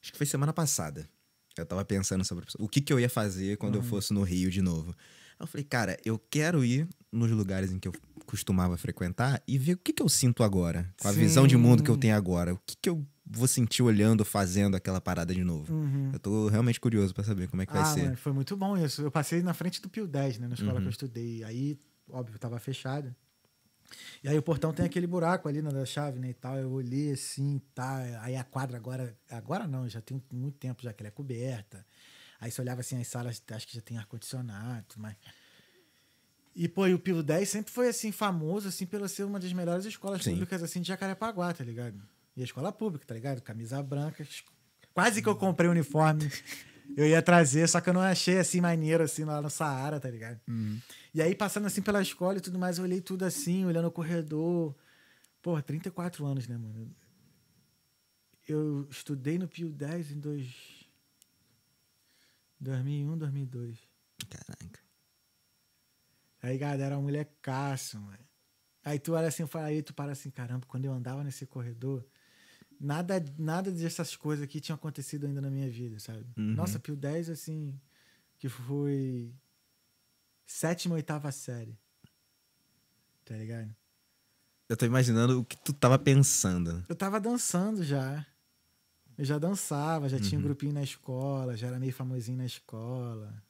Acho 0.00 0.12
que 0.12 0.18
foi 0.18 0.26
semana 0.26 0.52
passada. 0.52 1.08
Eu 1.56 1.66
tava 1.66 1.84
pensando 1.84 2.24
sobre 2.24 2.46
o 2.58 2.68
que, 2.68 2.80
que 2.80 2.92
eu 2.92 3.00
ia 3.00 3.10
fazer 3.10 3.56
quando 3.58 3.74
Uhum. 3.76 3.80
eu 3.82 3.84
fosse 3.88 4.12
no 4.14 4.22
Rio 4.22 4.50
de 4.50 4.62
novo. 4.62 4.94
Eu 5.42 5.46
falei, 5.48 5.64
cara, 5.64 5.96
eu 6.04 6.18
quero 6.18 6.64
ir 6.64 6.88
nos 7.10 7.30
lugares 7.30 7.72
em 7.72 7.78
que 7.78 7.88
eu 7.88 7.92
costumava 8.26 8.76
frequentar 8.76 9.42
e 9.46 9.58
ver 9.58 9.74
o 9.74 9.76
que, 9.78 9.92
que 9.92 10.02
eu 10.02 10.08
sinto 10.08 10.42
agora. 10.42 10.88
Com 11.00 11.08
a 11.08 11.12
Sim. 11.12 11.20
visão 11.20 11.46
de 11.46 11.56
mundo 11.56 11.82
que 11.82 11.90
eu 11.90 11.96
tenho 11.96 12.16
agora. 12.16 12.54
O 12.54 12.58
que, 12.66 12.76
que 12.80 12.88
eu 12.88 13.06
vou 13.26 13.48
sentir 13.48 13.82
olhando, 13.82 14.24
fazendo 14.24 14.76
aquela 14.76 15.00
parada 15.00 15.34
de 15.34 15.42
novo. 15.42 15.72
Uhum. 15.72 16.10
Eu 16.12 16.18
tô 16.18 16.48
realmente 16.48 16.80
curioso 16.80 17.14
pra 17.14 17.24
saber 17.24 17.48
como 17.48 17.62
é 17.62 17.66
que 17.66 17.72
vai 17.72 17.82
ah, 17.82 17.86
ser. 17.86 18.02
mano, 18.04 18.16
foi 18.16 18.32
muito 18.32 18.56
bom 18.56 18.76
isso. 18.76 19.02
Eu 19.02 19.10
passei 19.10 19.42
na 19.42 19.54
frente 19.54 19.80
do 19.80 19.88
Pio 19.88 20.06
10, 20.06 20.38
né? 20.38 20.48
Na 20.48 20.54
escola 20.54 20.74
Uhum. 20.74 20.80
que 20.80 20.86
eu 20.86 20.90
estudei. 20.90 21.44
Aí, 21.44 21.78
óbvio, 22.10 22.38
tava 22.38 22.58
fechado. 22.58 23.14
E 24.22 24.28
aí 24.28 24.38
o 24.38 24.42
portão 24.42 24.72
tem 24.72 24.86
aquele 24.86 25.06
buraco 25.06 25.48
ali 25.48 25.60
na 25.60 25.70
da 25.70 25.84
chave, 25.84 26.18
né? 26.18 26.30
E 26.30 26.34
tal. 26.34 26.56
Eu 26.56 26.70
olhei 26.70 27.12
assim, 27.12 27.60
tá. 27.74 27.98
Aí 28.22 28.36
a 28.36 28.44
quadra 28.44 28.76
agora. 28.76 29.16
Agora 29.30 29.66
não, 29.66 29.88
já 29.88 30.00
tem 30.00 30.22
muito 30.32 30.58
tempo 30.58 30.82
já 30.82 30.92
que 30.92 31.02
ela 31.02 31.08
é 31.08 31.10
coberta. 31.10 31.84
Aí 32.42 32.50
você 32.50 32.60
olhava 32.60 32.80
assim, 32.80 33.00
as 33.00 33.06
salas, 33.06 33.40
acho 33.52 33.68
que 33.68 33.76
já 33.76 33.80
tem 33.80 33.96
ar-condicionado 33.96 34.84
tudo 34.88 35.00
mais. 35.00 35.14
E, 36.56 36.66
pô, 36.66 36.88
e 36.88 36.92
o 36.92 36.98
Pio 36.98 37.22
10 37.22 37.48
sempre 37.48 37.70
foi, 37.72 37.86
assim, 37.86 38.10
famoso, 38.10 38.66
assim, 38.66 38.84
pela 38.84 39.06
ser 39.06 39.22
uma 39.22 39.38
das 39.38 39.52
melhores 39.52 39.84
escolas 39.84 40.24
Sim. 40.24 40.32
públicas, 40.32 40.60
assim, 40.60 40.80
de 40.80 40.88
Jacarepaguá, 40.88 41.52
tá 41.52 41.62
ligado? 41.62 42.02
E 42.36 42.40
a 42.40 42.44
escola 42.44 42.72
pública, 42.72 43.06
tá 43.06 43.14
ligado? 43.14 43.40
Camisa 43.42 43.80
branca. 43.80 44.26
Quase 44.92 45.22
que 45.22 45.28
eu 45.28 45.36
comprei 45.36 45.68
o 45.68 45.70
uniforme. 45.70 46.28
Eu 46.96 47.06
ia 47.06 47.22
trazer, 47.22 47.66
só 47.68 47.80
que 47.80 47.88
eu 47.88 47.94
não 47.94 48.02
achei, 48.02 48.38
assim, 48.38 48.60
maneiro, 48.60 49.02
assim, 49.02 49.24
lá 49.24 49.40
no 49.40 49.48
Saara, 49.48 49.98
tá 49.98 50.10
ligado? 50.10 50.38
E 51.14 51.22
aí, 51.22 51.34
passando, 51.34 51.66
assim, 51.66 51.80
pela 51.80 52.02
escola 52.02 52.36
e 52.36 52.40
tudo 52.40 52.58
mais, 52.58 52.76
eu 52.76 52.84
olhei 52.84 53.00
tudo 53.00 53.24
assim, 53.24 53.64
olhando 53.64 53.88
o 53.88 53.90
corredor. 53.90 54.74
Porra, 55.40 55.62
34 55.62 56.26
anos, 56.26 56.46
né, 56.46 56.58
mano? 56.58 56.94
Eu 58.46 58.86
estudei 58.90 59.38
no 59.38 59.48
Pio 59.48 59.70
10 59.70 60.10
em 60.10 60.20
dois... 60.20 60.81
2001, 62.62 63.18
2002. 63.18 63.78
Caraca. 64.30 64.80
Aí, 66.40 66.56
galera, 66.56 66.84
era 66.84 66.96
uma 66.96 67.02
molecaço, 67.02 68.00
mano. 68.00 68.18
Aí 68.84 68.98
tu 68.98 69.12
olha 69.12 69.28
assim, 69.28 69.46
fala, 69.46 69.66
aí 69.66 69.82
tu 69.82 69.94
para 69.94 70.12
assim, 70.12 70.30
caramba, 70.30 70.66
quando 70.66 70.84
eu 70.84 70.92
andava 70.92 71.22
nesse 71.22 71.46
corredor, 71.46 72.04
nada, 72.80 73.24
nada 73.38 73.70
dessas 73.70 74.16
coisas 74.16 74.42
aqui 74.44 74.60
tinha 74.60 74.74
acontecido 74.74 75.26
ainda 75.26 75.40
na 75.40 75.50
minha 75.50 75.70
vida, 75.70 76.00
sabe? 76.00 76.26
Uhum. 76.36 76.54
Nossa, 76.54 76.80
Pio 76.80 76.96
10, 76.96 77.30
assim, 77.30 77.78
que 78.38 78.48
foi 78.48 79.32
sétima, 80.44 80.96
oitava 80.96 81.30
série. 81.30 81.78
Tá 83.24 83.36
ligado? 83.36 83.74
Eu 84.68 84.76
tô 84.76 84.84
imaginando 84.84 85.40
o 85.40 85.44
que 85.44 85.56
tu 85.56 85.72
tava 85.72 85.98
pensando. 85.98 86.84
Eu 86.88 86.96
tava 86.96 87.20
dançando 87.20 87.84
já. 87.84 88.26
Eu 89.18 89.24
já 89.24 89.38
dançava, 89.38 90.08
já 90.08 90.18
tinha 90.18 90.38
um 90.38 90.42
Uhum. 90.42 90.48
grupinho 90.48 90.72
na 90.72 90.82
escola, 90.82 91.56
já 91.56 91.66
era 91.68 91.78
meio 91.78 91.92
famosinho 91.92 92.38
na 92.38 92.46
escola. 92.46 93.42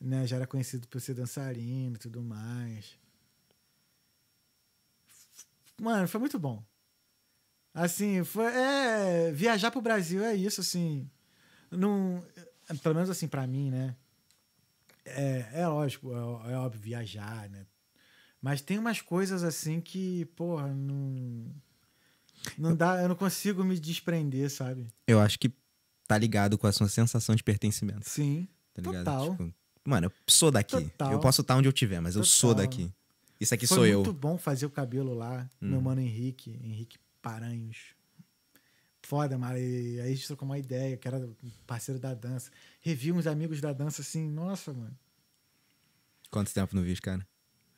Né? 0.00 0.26
Já 0.26 0.36
era 0.36 0.46
conhecido 0.46 0.86
por 0.88 1.00
ser 1.00 1.14
dançarino 1.14 1.96
e 1.96 1.98
tudo 1.98 2.22
mais. 2.22 2.98
Mano, 5.80 6.08
foi 6.08 6.20
muito 6.20 6.38
bom. 6.38 6.62
Assim, 7.74 8.24
foi. 8.24 8.46
É, 8.46 9.32
viajar 9.32 9.70
pro 9.70 9.82
Brasil 9.82 10.24
é 10.24 10.34
isso, 10.34 10.60
assim. 10.60 11.10
Não, 11.70 12.24
pelo 12.82 12.94
menos 12.94 13.10
assim, 13.10 13.28
pra 13.28 13.46
mim, 13.46 13.70
né? 13.70 13.94
É, 15.04 15.60
é 15.60 15.68
lógico, 15.68 16.12
é, 16.12 16.52
é 16.52 16.56
óbvio, 16.56 16.80
viajar, 16.80 17.48
né? 17.50 17.66
Mas 18.40 18.60
tem 18.60 18.78
umas 18.78 19.00
coisas 19.00 19.42
assim 19.42 19.80
que, 19.80 20.24
porra, 20.36 20.68
não. 20.68 21.52
Não 22.58 22.74
dá, 22.74 23.02
eu 23.02 23.08
não 23.08 23.16
consigo 23.16 23.62
me 23.64 23.78
desprender, 23.78 24.50
sabe? 24.50 24.86
Eu 25.06 25.20
acho 25.20 25.38
que 25.38 25.52
tá 26.06 26.16
ligado 26.18 26.56
com 26.56 26.66
a 26.66 26.72
sua 26.72 26.88
sensação 26.88 27.34
de 27.34 27.42
pertencimento. 27.42 28.08
Sim. 28.08 28.46
Tá 28.74 28.82
ligado? 28.82 29.04
Total. 29.04 29.30
Tipo, 29.30 29.54
mano, 29.84 30.06
eu 30.06 30.12
sou 30.26 30.50
daqui. 30.50 30.80
Total. 30.80 31.12
Eu 31.12 31.20
posso 31.20 31.40
estar 31.40 31.56
onde 31.56 31.68
eu 31.68 31.72
tiver, 31.72 32.00
mas 32.00 32.16
eu 32.16 32.24
sou 32.24 32.50
Total. 32.54 32.66
daqui. 32.66 32.92
Isso 33.40 33.52
aqui 33.54 33.66
Foi 33.66 33.76
sou 33.76 33.86
eu. 33.86 33.98
muito 33.98 34.12
bom 34.12 34.38
fazer 34.38 34.64
o 34.66 34.70
cabelo 34.70 35.12
lá, 35.14 35.48
meu 35.60 35.78
Hum. 35.78 35.82
mano 35.82 36.00
Henrique, 36.00 36.50
Henrique 36.62 36.98
Paranhos. 37.20 37.94
Foda, 39.02 39.38
mas 39.38 39.56
aí 39.56 40.00
a 40.00 40.06
gente 40.06 40.26
trocou 40.26 40.46
uma 40.48 40.58
ideia, 40.58 40.96
que 40.96 41.06
era 41.06 41.28
parceiro 41.66 42.00
da 42.00 42.12
dança. 42.14 42.50
Revi 42.80 43.12
uns 43.12 43.26
amigos 43.26 43.60
da 43.60 43.72
dança 43.72 44.02
assim, 44.02 44.28
nossa, 44.28 44.72
mano. 44.72 44.98
Quanto 46.30 46.52
tempo 46.52 46.74
não 46.74 46.82
vi, 46.82 46.96
cara? 46.96 47.24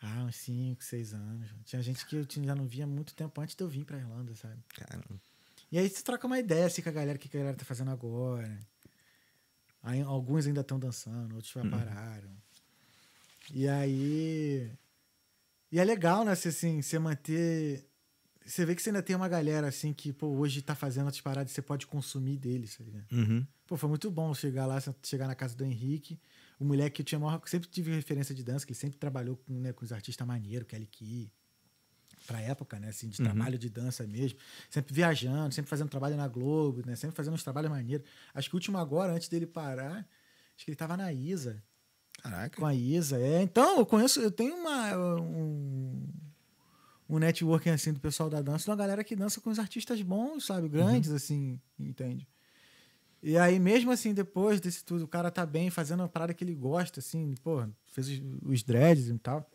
Ah, 0.00 0.24
uns 0.24 0.36
5, 0.36 0.82
6 0.84 1.12
anos. 1.12 1.50
Tinha 1.64 1.82
gente 1.82 2.06
que 2.06 2.16
eu 2.16 2.24
tinha- 2.24 2.46
já 2.46 2.54
não 2.54 2.66
via 2.66 2.86
muito 2.86 3.14
tempo 3.14 3.40
antes 3.40 3.54
de 3.56 3.62
eu 3.64 3.68
vir 3.68 3.84
pra 3.84 3.98
Irlanda, 3.98 4.34
sabe? 4.34 4.62
Cara, 4.74 5.02
E 5.72 5.78
aí 5.78 5.88
você 5.88 6.02
troca 6.02 6.26
uma 6.26 6.38
ideia 6.38 6.66
assim 6.66 6.80
com 6.82 6.88
a 6.88 6.92
galera, 6.92 7.16
o 7.16 7.20
que 7.20 7.36
a 7.36 7.40
galera 7.40 7.56
tá 7.56 7.64
fazendo 7.64 7.90
agora. 7.90 8.58
Aí, 9.82 10.00
alguns 10.00 10.46
ainda 10.46 10.60
estão 10.60 10.78
dançando, 10.78 11.34
outros 11.34 11.52
já 11.52 11.62
pararam. 11.68 12.30
E 13.52 13.68
aí. 13.68 14.70
E 15.70 15.78
é 15.78 15.84
legal, 15.84 16.24
né? 16.24 16.34
Você, 16.34 16.48
assim, 16.48 16.80
você 16.82 16.98
manter. 16.98 17.86
Você 18.44 18.64
vê 18.64 18.74
que 18.74 18.80
você 18.82 18.88
ainda 18.90 19.02
tem 19.02 19.14
uma 19.14 19.28
galera 19.28 19.68
assim 19.68 19.92
que, 19.92 20.12
pô, 20.12 20.28
hoje 20.28 20.62
tá 20.62 20.74
fazendo 20.74 21.04
outras 21.06 21.20
paradas 21.20 21.52
e 21.52 21.54
você 21.54 21.60
pode 21.60 21.86
consumir 21.86 22.38
deles, 22.38 22.76
tá 22.76 22.84
ligado? 22.84 23.12
Uhum. 23.12 23.46
Pô, 23.66 23.76
foi 23.76 23.88
muito 23.90 24.10
bom 24.10 24.32
chegar 24.32 24.64
lá, 24.64 24.78
chegar 25.02 25.26
na 25.26 25.34
casa 25.34 25.54
do 25.54 25.64
Henrique. 25.64 26.18
O 26.58 26.64
moleque 26.64 26.96
que 26.96 27.02
eu 27.02 27.06
tinha 27.06 27.18
maior, 27.18 27.40
sempre 27.46 27.68
tive 27.68 27.94
referência 27.94 28.34
de 28.34 28.42
dança, 28.42 28.66
que 28.66 28.72
ele 28.72 28.78
sempre 28.78 28.98
trabalhou 28.98 29.36
com, 29.36 29.52
né, 29.52 29.72
com 29.72 29.84
os 29.84 29.92
artistas 29.92 30.26
maneiros, 30.26 30.66
Kelly 30.66 30.86
Key. 30.86 31.30
Pra 32.26 32.40
época, 32.40 32.78
né? 32.80 32.88
Assim, 32.88 33.08
de 33.08 33.20
Uhum. 33.22 33.28
trabalho 33.28 33.56
de 33.56 33.70
dança 33.70 34.06
mesmo. 34.06 34.38
Sempre 34.68 34.92
viajando, 34.92 35.54
sempre 35.54 35.68
fazendo 35.70 35.88
trabalho 35.88 36.16
na 36.16 36.26
Globo, 36.28 36.82
né? 36.84 36.96
Sempre 36.96 37.14
fazendo 37.16 37.34
uns 37.34 37.44
trabalhos 37.44 37.70
maneiros. 37.70 38.06
Acho 38.34 38.48
que 38.50 38.56
o 38.56 38.58
último 38.58 38.76
agora, 38.76 39.12
antes 39.14 39.28
dele 39.28 39.46
parar, 39.46 40.06
acho 40.56 40.64
que 40.64 40.70
ele 40.70 40.76
tava 40.76 40.96
na 40.96 41.12
Isa. 41.12 41.62
Caraca. 42.20 42.56
Com 42.60 42.66
a 42.66 42.74
Isa, 42.74 43.18
é. 43.20 43.40
Então, 43.42 43.78
eu 43.78 43.86
conheço, 43.86 44.20
eu 44.20 44.30
tenho 44.32 44.54
uma. 44.56 44.96
Um, 45.20 46.08
um 47.08 47.18
networking 47.18 47.70
assim 47.70 47.92
do 47.92 48.00
pessoal 48.00 48.28
da 48.28 48.42
dança, 48.42 48.68
uma 48.70 48.76
galera 48.76 49.02
que 49.04 49.14
dança 49.16 49.40
com 49.40 49.48
os 49.48 49.58
artistas 49.58 50.02
bons, 50.02 50.44
sabe? 50.44 50.68
Grandes, 50.68 51.10
assim, 51.12 51.58
entende? 51.78 52.26
E 53.22 53.36
aí, 53.36 53.58
mesmo 53.58 53.90
assim, 53.90 54.14
depois 54.14 54.60
desse 54.60 54.84
tudo, 54.84 55.04
o 55.04 55.08
cara 55.08 55.30
tá 55.30 55.44
bem, 55.44 55.70
fazendo 55.70 56.00
uma 56.00 56.08
parada 56.08 56.32
que 56.32 56.44
ele 56.44 56.54
gosta, 56.54 57.00
assim, 57.00 57.34
pô, 57.42 57.66
fez 57.92 58.08
os, 58.08 58.20
os 58.42 58.62
dreads 58.62 59.08
e 59.08 59.18
tal. 59.18 59.48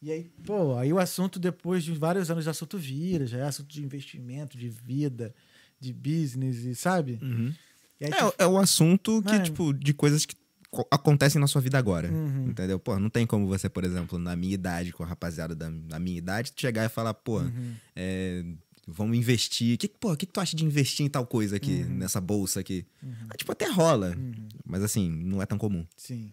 E 0.00 0.12
aí, 0.12 0.30
pô, 0.44 0.76
aí 0.76 0.92
o 0.92 0.98
assunto, 0.98 1.38
depois 1.40 1.82
de 1.82 1.92
vários 1.94 2.30
anos 2.30 2.44
de 2.44 2.50
assunto 2.50 2.78
vira, 2.78 3.26
já 3.26 3.38
é 3.38 3.42
assunto 3.42 3.68
de 3.72 3.82
investimento, 3.82 4.56
de 4.56 4.68
vida, 4.68 5.34
de 5.80 5.92
business, 5.92 6.58
e 6.64 6.74
sabe? 6.74 7.18
Uhum. 7.20 7.52
E 8.00 8.04
aí, 8.04 8.12
É, 8.12 8.44
é 8.44 8.46
o 8.46 8.58
assunto 8.58 9.22
que, 9.22 9.32
Mano. 9.32 9.44
tipo, 9.44 9.72
de 9.74 9.92
coisas 9.92 10.24
que 10.24 10.36
co- 10.70 10.86
acontecem 10.90 11.40
na 11.40 11.48
sua 11.48 11.60
vida 11.60 11.78
agora. 11.78 12.12
Uhum. 12.12 12.48
Entendeu? 12.50 12.78
Pô, 12.78 12.96
não 12.98 13.10
tem 13.10 13.26
como 13.26 13.48
você, 13.48 13.68
por 13.68 13.82
exemplo, 13.82 14.18
na 14.20 14.36
minha 14.36 14.54
idade, 14.54 14.92
com 14.92 15.02
a 15.02 15.06
rapaziada 15.06 15.54
da, 15.56 15.68
da 15.68 15.98
minha 15.98 16.18
idade, 16.18 16.52
chegar 16.54 16.84
e 16.84 16.88
falar, 16.88 17.14
pô, 17.14 17.40
Uhum. 17.40 17.74
é, 17.96 18.44
vamos 18.90 19.16
investir. 19.16 19.76
Que, 19.78 19.86
pô, 19.88 20.12
o 20.12 20.16
que, 20.16 20.26
que 20.26 20.32
tu 20.32 20.40
acha 20.40 20.56
de 20.56 20.64
investir 20.64 21.04
em 21.04 21.08
tal 21.08 21.26
coisa 21.26 21.56
aqui, 21.56 21.82
Uhum. 21.82 21.96
nessa 21.98 22.20
bolsa 22.20 22.60
aqui? 22.60 22.86
Ah, 23.30 23.36
tipo, 23.36 23.52
até 23.52 23.66
rola. 23.66 24.16
Mas 24.64 24.82
assim, 24.82 25.08
não 25.10 25.40
é 25.42 25.46
tão 25.46 25.58
comum. 25.58 25.86
Sim. 25.96 26.32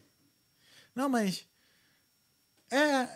Não, 0.96 1.10
mas. 1.10 1.46
É. 2.72 3.08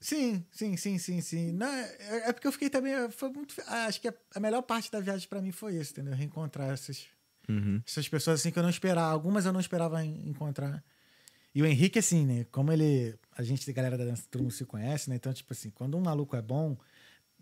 Sim, 0.00 0.44
sim, 0.52 0.76
sim, 0.76 0.98
sim, 0.98 1.20
sim. 1.22 1.52
Não, 1.52 1.66
é, 1.66 2.28
é 2.28 2.32
porque 2.32 2.46
eu 2.46 2.52
fiquei 2.52 2.68
também. 2.68 2.92
Foi 3.10 3.30
muito. 3.30 3.54
ah, 3.66 3.86
Acho 3.86 4.00
que 4.00 4.08
a, 4.08 4.14
a 4.34 4.40
melhor 4.40 4.62
parte 4.62 4.90
da 4.90 5.00
viagem 5.00 5.26
pra 5.28 5.40
mim 5.40 5.50
foi 5.52 5.76
isso, 5.76 5.92
entendeu? 5.92 6.14
Reencontrar 6.14 6.70
essas, 6.70 7.06
Uhum. 7.48 7.80
essas 7.86 8.08
pessoas 8.08 8.40
assim 8.40 8.50
que 8.50 8.58
eu 8.58 8.62
não 8.62 8.70
esperava. 8.70 9.10
Algumas 9.12 9.46
eu 9.46 9.52
não 9.52 9.60
esperava 9.60 10.04
en- 10.04 10.28
encontrar. 10.28 10.84
E 11.54 11.62
o 11.62 11.66
Henrique, 11.66 11.98
assim, 11.98 12.26
né? 12.26 12.44
Como 12.50 12.70
ele. 12.72 13.14
A 13.36 13.42
gente, 13.42 13.68
a 13.70 13.72
galera 13.72 13.96
da 13.96 14.04
dança, 14.04 14.24
todo 14.30 14.42
mundo 14.42 14.52
se 14.52 14.64
conhece, 14.66 15.08
né? 15.08 15.16
Então, 15.16 15.32
tipo 15.32 15.52
assim, 15.52 15.70
quando 15.70 15.96
um 15.96 16.00
maluco 16.00 16.36
é 16.36 16.42
bom, 16.42 16.76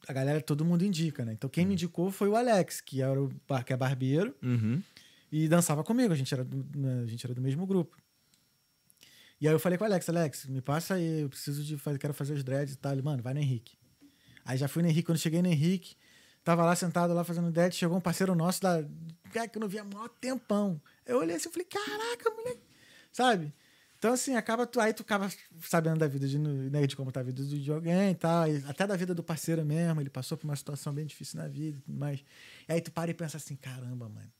a 0.08 0.12
galera, 0.12 0.40
todo 0.40 0.64
mundo 0.64 0.84
indica, 0.84 1.24
né? 1.24 1.32
Então, 1.32 1.48
quem 1.48 1.64
me 1.66 1.74
indicou 1.74 2.10
foi 2.10 2.28
o 2.28 2.36
Alex, 2.36 2.80
que, 2.80 3.00
era 3.02 3.20
o, 3.20 3.30
que 3.64 3.72
é 3.72 3.76
barbeiro 3.76 4.34
Uhum. 4.42 4.82
e 5.30 5.48
dançava 5.48 5.84
comigo. 5.84 6.12
A 6.12 6.16
gente 6.16 6.32
era 6.34 6.44
do, 6.44 6.66
né, 6.76 7.02
a 7.04 7.06
gente 7.06 7.24
era 7.24 7.34
do 7.34 7.40
mesmo 7.40 7.66
grupo. 7.66 7.96
E 9.40 9.48
aí 9.48 9.54
eu 9.54 9.58
falei 9.58 9.76
com 9.76 9.84
o 9.84 9.86
Alex, 9.86 10.08
Alex, 10.08 10.46
me 10.46 10.60
passa 10.60 10.94
aí, 10.94 11.22
eu 11.22 11.28
preciso 11.28 11.64
de 11.64 11.76
fazer, 11.76 11.98
quero 11.98 12.14
fazer 12.14 12.34
os 12.34 12.44
dreads 12.44 12.74
e 12.74 12.76
tal. 12.78 12.92
Ele, 12.92 13.02
mano, 13.02 13.22
vai 13.22 13.34
no 13.34 13.40
Henrique. 13.40 13.76
Aí 14.44 14.56
já 14.56 14.68
fui 14.68 14.82
no 14.82 14.88
Henrique, 14.88 15.06
quando 15.06 15.18
cheguei 15.18 15.42
no 15.42 15.48
Henrique, 15.48 15.96
tava 16.44 16.64
lá 16.64 16.74
sentado 16.76 17.12
lá 17.14 17.24
fazendo 17.24 17.50
dread, 17.50 17.74
chegou 17.74 17.96
um 17.96 18.00
parceiro 18.00 18.34
nosso 18.34 18.60
da 18.60 18.84
cara 19.32 19.48
que 19.48 19.56
eu 19.56 19.60
não 19.60 19.68
via 19.68 19.82
há 19.82 19.84
maior 19.84 20.08
tempão. 20.08 20.80
Eu 21.06 21.18
olhei 21.18 21.36
assim 21.36 21.48
e 21.48 21.52
falei, 21.52 21.66
caraca, 21.66 22.30
moleque, 22.30 22.60
sabe? 23.12 23.52
Então, 24.02 24.14
assim, 24.14 24.34
acaba 24.34 24.66
tu, 24.66 24.80
aí 24.80 24.92
tu 24.92 25.02
acaba 25.02 25.30
sabendo 25.60 26.00
da 26.00 26.08
vida 26.08 26.26
de, 26.26 26.36
né, 26.36 26.84
de 26.88 26.96
como 26.96 27.12
tá 27.12 27.20
a 27.20 27.22
vida 27.22 27.40
de 27.44 27.70
alguém 27.70 28.10
e 28.10 28.14
tal, 28.16 28.48
e 28.48 28.56
até 28.66 28.84
da 28.84 28.96
vida 28.96 29.14
do 29.14 29.22
parceiro 29.22 29.64
mesmo, 29.64 30.00
ele 30.00 30.10
passou 30.10 30.36
por 30.36 30.44
uma 30.44 30.56
situação 30.56 30.92
bem 30.92 31.06
difícil 31.06 31.38
na 31.38 31.46
vida 31.46 31.78
e 31.78 31.80
tudo 31.82 31.96
mais. 31.96 32.18
E 32.68 32.72
aí 32.72 32.80
tu 32.80 32.90
para 32.90 33.12
e 33.12 33.14
pensa 33.14 33.36
assim, 33.36 33.54
caramba, 33.54 34.08
mano, 34.08 34.32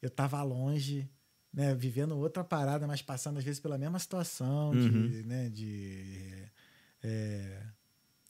eu 0.00 0.08
tava 0.08 0.42
longe, 0.42 1.06
né, 1.52 1.74
vivendo 1.74 2.16
outra 2.16 2.42
parada, 2.42 2.86
mas 2.86 3.02
passando 3.02 3.36
às 3.36 3.44
vezes 3.44 3.60
pela 3.60 3.76
mesma 3.76 3.98
situação 3.98 4.74
de, 4.74 4.88
né, 5.26 5.50
de 5.50 6.50
é, 7.02 7.62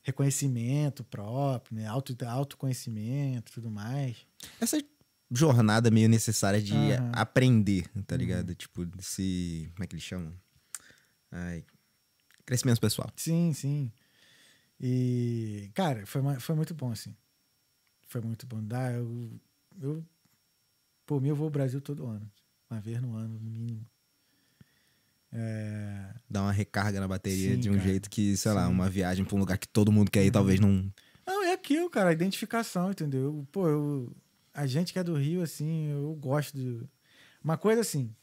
reconhecimento 0.03 1.05
próprio, 1.05 1.77
né, 1.77 1.87
auto, 1.87 2.16
autoconhecimento 2.27 3.53
e 3.53 3.55
tudo 3.55 3.70
mais. 3.70 4.27
Essa 4.61 4.83
jornada 5.31 5.89
meio 5.89 6.09
necessária 6.09 6.61
de 6.61 6.75
Aham. 6.95 7.12
aprender, 7.14 7.89
tá 8.09 8.16
ligado? 8.16 8.57
Tipo, 8.57 8.85
se. 9.01 9.70
Como 9.75 9.85
é 9.85 9.87
que 9.87 9.95
eles 9.95 10.05
chamam? 10.05 10.35
Ai. 11.35 11.64
Crescimento 12.47 12.80
pessoal. 12.80 13.11
Sim, 13.16 13.53
sim. 13.53 13.93
E, 14.80 15.70
cara, 15.74 16.07
foi, 16.07 16.22
foi 16.39 16.55
muito 16.55 16.74
bom, 16.74 16.93
assim. 16.93 17.14
Foi 18.07 18.20
muito 18.20 18.47
bom. 18.47 18.62
Dá, 18.62 18.93
eu, 18.93 19.41
eu, 19.80 20.05
por 21.05 21.20
mim, 21.20 21.28
eu 21.30 21.37
vou 21.37 21.47
ao 21.47 21.51
Brasil 21.51 21.80
todo 21.80 22.07
ano. 22.07 22.30
Uma 22.70 22.80
vez 22.80 23.01
no 23.03 23.16
ano, 23.16 23.39
no 23.41 23.51
mínimo. 23.51 23.85
É, 25.32 26.14
Dá 26.30 26.43
uma 26.43 26.53
recarga 26.53 27.01
na 27.01 27.09
bateria 27.09 27.55
Sim, 27.55 27.61
de 27.61 27.68
um 27.70 27.74
cara. 27.74 27.85
jeito 27.89 28.09
que, 28.09 28.37
sei 28.37 28.53
lá, 28.53 28.66
Sim. 28.66 28.72
uma 28.72 28.89
viagem 28.89 29.24
pra 29.24 29.35
um 29.35 29.41
lugar 29.41 29.59
que 29.59 29.66
todo 29.66 29.91
mundo 29.91 30.11
quer 30.11 30.24
ir, 30.24 30.30
talvez 30.30 30.61
não. 30.61 30.93
Não, 31.26 31.43
é 31.43 31.53
aquilo, 31.53 31.91
cara, 31.91 32.11
a 32.11 32.12
identificação, 32.12 32.93
entendeu? 32.93 33.45
Pô, 33.51 33.66
eu, 33.68 34.16
a 34.53 34.66
gente 34.66 34.93
que 34.93 34.99
é 34.99 35.03
do 35.03 35.14
Rio, 35.16 35.43
assim, 35.43 35.89
eu 35.91 36.14
gosto 36.14 36.57
de. 36.57 36.87
Uma 37.43 37.59
coisa 37.59 37.80
assim. 37.80 38.14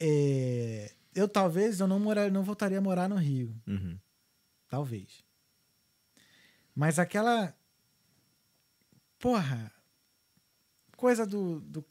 é, 0.00 0.90
eu 1.14 1.28
talvez 1.28 1.80
eu 1.80 1.86
não 1.86 1.98
morar, 1.98 2.30
não 2.30 2.42
voltaria 2.42 2.78
a 2.78 2.80
morar 2.80 3.08
no 3.08 3.16
Rio. 3.16 3.54
Uhum. 3.66 3.98
Talvez. 4.68 5.22
Mas 6.74 6.98
aquela. 6.98 7.54
Porra. 9.18 9.70
Coisa 10.96 11.26
do. 11.26 11.60
do 11.60 11.82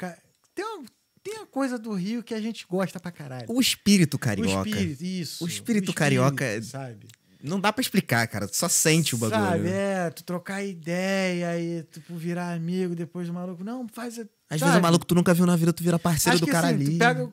tem, 0.55 0.65
uma, 0.65 0.85
tem 1.21 1.33
uma 1.35 1.45
coisa 1.45 1.77
do 1.77 1.93
Rio 1.93 2.23
que 2.23 2.33
a 2.33 2.41
gente 2.41 2.65
gosta 2.67 2.99
pra 2.99 3.11
caralho. 3.11 3.45
O 3.49 3.59
espírito 3.59 4.17
carioca. 4.17 4.63
O 4.63 4.67
espírito, 4.67 5.03
isso. 5.03 5.43
O 5.43 5.47
espírito 5.47 5.93
carioca 5.93 6.43
é- 6.45 6.61
Sabe? 6.61 7.07
Não 7.43 7.59
dá 7.59 7.73
pra 7.73 7.81
explicar, 7.81 8.27
cara. 8.27 8.47
Tu 8.47 8.55
só 8.55 8.69
sente 8.69 9.15
o 9.15 9.17
bagulho. 9.17 9.41
Sabe, 9.41 9.67
é, 9.69 10.11
tu 10.11 10.23
trocar 10.23 10.63
ideia 10.63 11.59
e 11.59 11.81
tu 11.83 11.99
virar 12.15 12.53
amigo 12.53 12.93
depois 12.95 13.25
do 13.27 13.33
maluco. 13.33 13.63
Não, 13.63 13.87
faz. 13.87 14.19
a- 14.19 14.21
Às 14.49 14.59
sabe? 14.59 14.63
vezes 14.65 14.77
o 14.77 14.81
maluco 14.81 15.05
tu 15.05 15.15
nunca 15.15 15.33
viu 15.33 15.45
na 15.47 15.55
vida, 15.55 15.73
tu 15.73 15.83
vira 15.83 15.97
parceiro 15.97 16.35
Acho 16.35 16.45
do 16.45 16.51
cara 16.51 16.67
assim, 16.67 16.75
ali. 16.75 16.93
tu 16.93 16.99
pega 16.99 17.29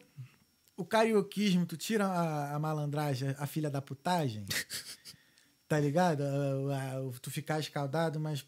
o, 0.78 0.84
carioquismo, 0.84 1.66
tu 1.66 1.76
tira 1.76 2.06
a, 2.06 2.54
a 2.54 2.58
malandragem, 2.58 3.34
a 3.38 3.46
filha 3.46 3.70
da 3.70 3.82
putagem, 3.82 4.44
tá 5.68 5.78
ligado? 5.78 6.22
A- 6.22 6.98
a- 6.98 7.20
tu 7.20 7.30
ficar 7.30 7.58
escaldado, 7.60 8.18
mas 8.20 8.46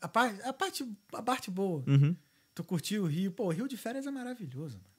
a, 0.00 0.08
par, 0.08 0.34
a, 0.44 0.52
parte, 0.52 0.84
a 1.12 1.22
parte 1.22 1.50
boa, 1.50 1.84
Uhum. 1.86 2.16
tu 2.54 2.64
curtiu 2.64 3.04
o 3.04 3.06
Rio. 3.06 3.30
Pô, 3.32 3.46
o 3.46 3.50
Rio 3.50 3.68
de 3.68 3.76
férias 3.76 4.06
é 4.06 4.10
maravilhoso, 4.10 4.78
mano. 4.78 4.90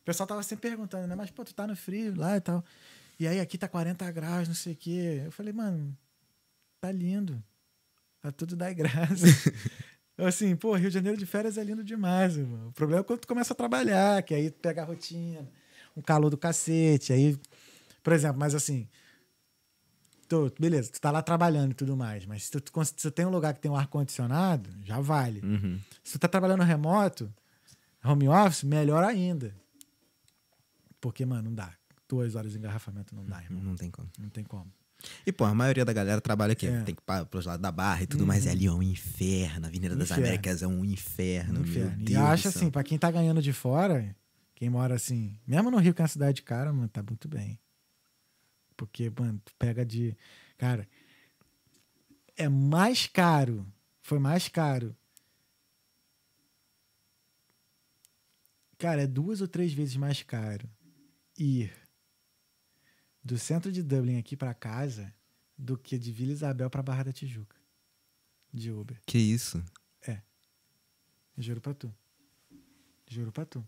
O 0.00 0.04
pessoal 0.04 0.26
tava 0.26 0.42
sempre 0.42 0.68
perguntando, 0.68 1.06
né? 1.06 1.14
Mas, 1.14 1.30
pô, 1.30 1.44
tu 1.44 1.54
tá 1.54 1.66
no 1.66 1.74
frio 1.74 2.14
lá 2.16 2.36
e 2.36 2.40
tal. 2.40 2.62
E 3.18 3.26
aí 3.26 3.40
aqui 3.40 3.56
tá 3.56 3.66
40 3.68 4.10
graus, 4.10 4.46
não 4.48 4.54
sei 4.54 4.74
o 4.74 4.76
quê. 4.76 5.22
Eu 5.24 5.32
falei, 5.32 5.52
mano, 5.52 5.96
tá 6.80 6.90
lindo. 6.92 7.42
Tá 8.20 8.30
tudo 8.32 8.54
da 8.56 8.70
graça. 8.72 9.24
Assim, 10.16 10.54
pô, 10.54 10.74
Rio 10.74 10.88
de 10.88 10.94
Janeiro 10.94 11.18
de 11.18 11.26
férias 11.26 11.58
é 11.58 11.64
lindo 11.64 11.82
demais, 11.82 12.36
irmão. 12.36 12.68
O 12.68 12.72
problema 12.72 13.00
é 13.00 13.04
quando 13.04 13.20
tu 13.20 13.28
começa 13.28 13.52
a 13.52 13.56
trabalhar, 13.56 14.22
que 14.22 14.34
aí 14.34 14.50
tu 14.50 14.60
pega 14.60 14.82
a 14.82 14.84
rotina, 14.84 15.48
um 15.96 16.02
calor 16.02 16.30
do 16.30 16.38
cacete. 16.38 17.12
Aí, 17.12 17.38
por 18.02 18.12
exemplo, 18.12 18.38
mas 18.38 18.54
assim, 18.54 18.88
tu, 20.28 20.52
beleza, 20.58 20.92
tu 20.92 21.00
tá 21.00 21.10
lá 21.10 21.20
trabalhando 21.20 21.72
e 21.72 21.74
tudo 21.74 21.96
mais, 21.96 22.26
mas 22.26 22.44
se 22.44 22.50
tu, 22.50 22.84
se 22.84 22.94
tu 22.94 23.10
tem 23.10 23.26
um 23.26 23.30
lugar 23.30 23.54
que 23.54 23.60
tem 23.60 23.70
um 23.70 23.76
ar-condicionado, 23.76 24.70
já 24.84 25.00
vale. 25.00 25.40
Uhum. 25.44 25.80
Se 26.04 26.12
tu 26.12 26.18
tá 26.20 26.28
trabalhando 26.28 26.62
remoto, 26.62 27.32
home 28.04 28.28
office, 28.28 28.62
melhor 28.62 29.02
ainda. 29.02 29.54
Porque, 31.00 31.26
mano, 31.26 31.50
não 31.50 31.54
dá. 31.54 31.72
Duas 32.08 32.36
horas 32.36 32.52
de 32.52 32.58
engarrafamento 32.58 33.14
não 33.14 33.24
dá, 33.26 33.42
irmão. 33.42 33.62
Não 33.62 33.74
tem 33.74 33.90
como. 33.90 34.08
Não 34.18 34.28
tem 34.28 34.44
como. 34.44 34.72
E, 35.26 35.32
pô, 35.32 35.44
a 35.44 35.54
maioria 35.54 35.84
da 35.84 35.92
galera 35.92 36.20
trabalha 36.20 36.52
aqui. 36.52 36.66
É. 36.66 36.82
Tem 36.82 36.94
que 36.94 37.00
ir 37.02 37.24
pros 37.26 37.46
lados 37.46 37.62
da 37.62 37.70
barra 37.72 38.02
e 38.02 38.06
tudo 38.06 38.26
mais. 38.26 38.44
E 38.46 38.48
ali 38.48 38.66
é 38.66 38.72
um 38.72 38.82
inferno. 38.82 39.66
A 39.66 39.68
Avenida 39.68 39.94
das 39.96 40.06
Inferno. 40.10 40.24
Américas 40.24 40.62
é 40.62 40.66
um 40.66 40.84
inferno. 40.84 41.60
Inferno. 41.60 41.90
Meu 41.90 42.00
E 42.00 42.04
Deus. 42.04 42.18
eu 42.18 42.24
do 42.24 42.26
acho 42.32 42.48
assim, 42.48 42.70
pra 42.70 42.82
quem 42.84 42.98
tá 42.98 43.10
ganhando 43.10 43.40
de 43.42 43.52
fora, 43.52 44.14
quem 44.54 44.68
mora 44.70 44.94
assim, 44.94 45.38
mesmo 45.46 45.70
no 45.70 45.78
Rio, 45.78 45.92
que 45.94 46.00
é 46.00 46.04
uma 46.04 46.08
cidade 46.08 46.42
cara, 46.42 46.72
mano, 46.72 46.88
tá 46.88 47.02
muito 47.02 47.28
bem. 47.28 47.58
Porque, 48.76 49.10
mano, 49.18 49.40
tu 49.44 49.52
pega 49.58 49.84
de. 49.84 50.16
Cara, 50.58 50.88
é 52.36 52.48
mais 52.48 53.06
caro. 53.06 53.66
Foi 54.02 54.18
mais 54.18 54.48
caro. 54.48 54.94
Cara, 58.78 59.02
é 59.02 59.06
duas 59.06 59.40
ou 59.40 59.48
três 59.48 59.72
vezes 59.72 59.96
mais 59.96 60.22
caro 60.22 60.68
ir 61.38 61.72
do 63.24 63.38
centro 63.38 63.72
de 63.72 63.82
Dublin 63.82 64.18
aqui 64.18 64.36
pra 64.36 64.52
casa 64.54 65.12
do 65.56 65.78
que 65.78 65.98
de 65.98 66.12
Vila 66.12 66.32
Isabel 66.32 66.68
pra 66.68 66.82
Barra 66.82 67.04
da 67.04 67.12
Tijuca. 67.12 67.56
De 68.52 68.70
Uber. 68.70 69.00
Que 69.06 69.18
isso? 69.18 69.62
Juro 71.36 71.60
pra 71.60 71.74
tu. 71.74 71.92
Juro 73.10 73.32
pra 73.32 73.44
tu. 73.44 73.66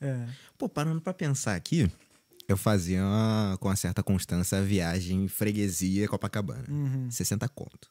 É. 0.00 0.28
Pô, 0.58 0.68
parando 0.68 1.00
pra 1.00 1.14
pensar 1.14 1.54
aqui, 1.56 1.90
eu 2.46 2.56
fazia 2.56 3.02
uma- 3.02 3.56
com 3.58 3.68
uma 3.68 3.76
certa 3.76 4.02
constância 4.02 4.58
a 4.58 4.62
viagem 4.62 5.26
freguesia 5.28 6.06
Copacabana. 6.08 6.66
Uhum. 6.68 7.10
60 7.10 7.48
conto. 7.48 7.88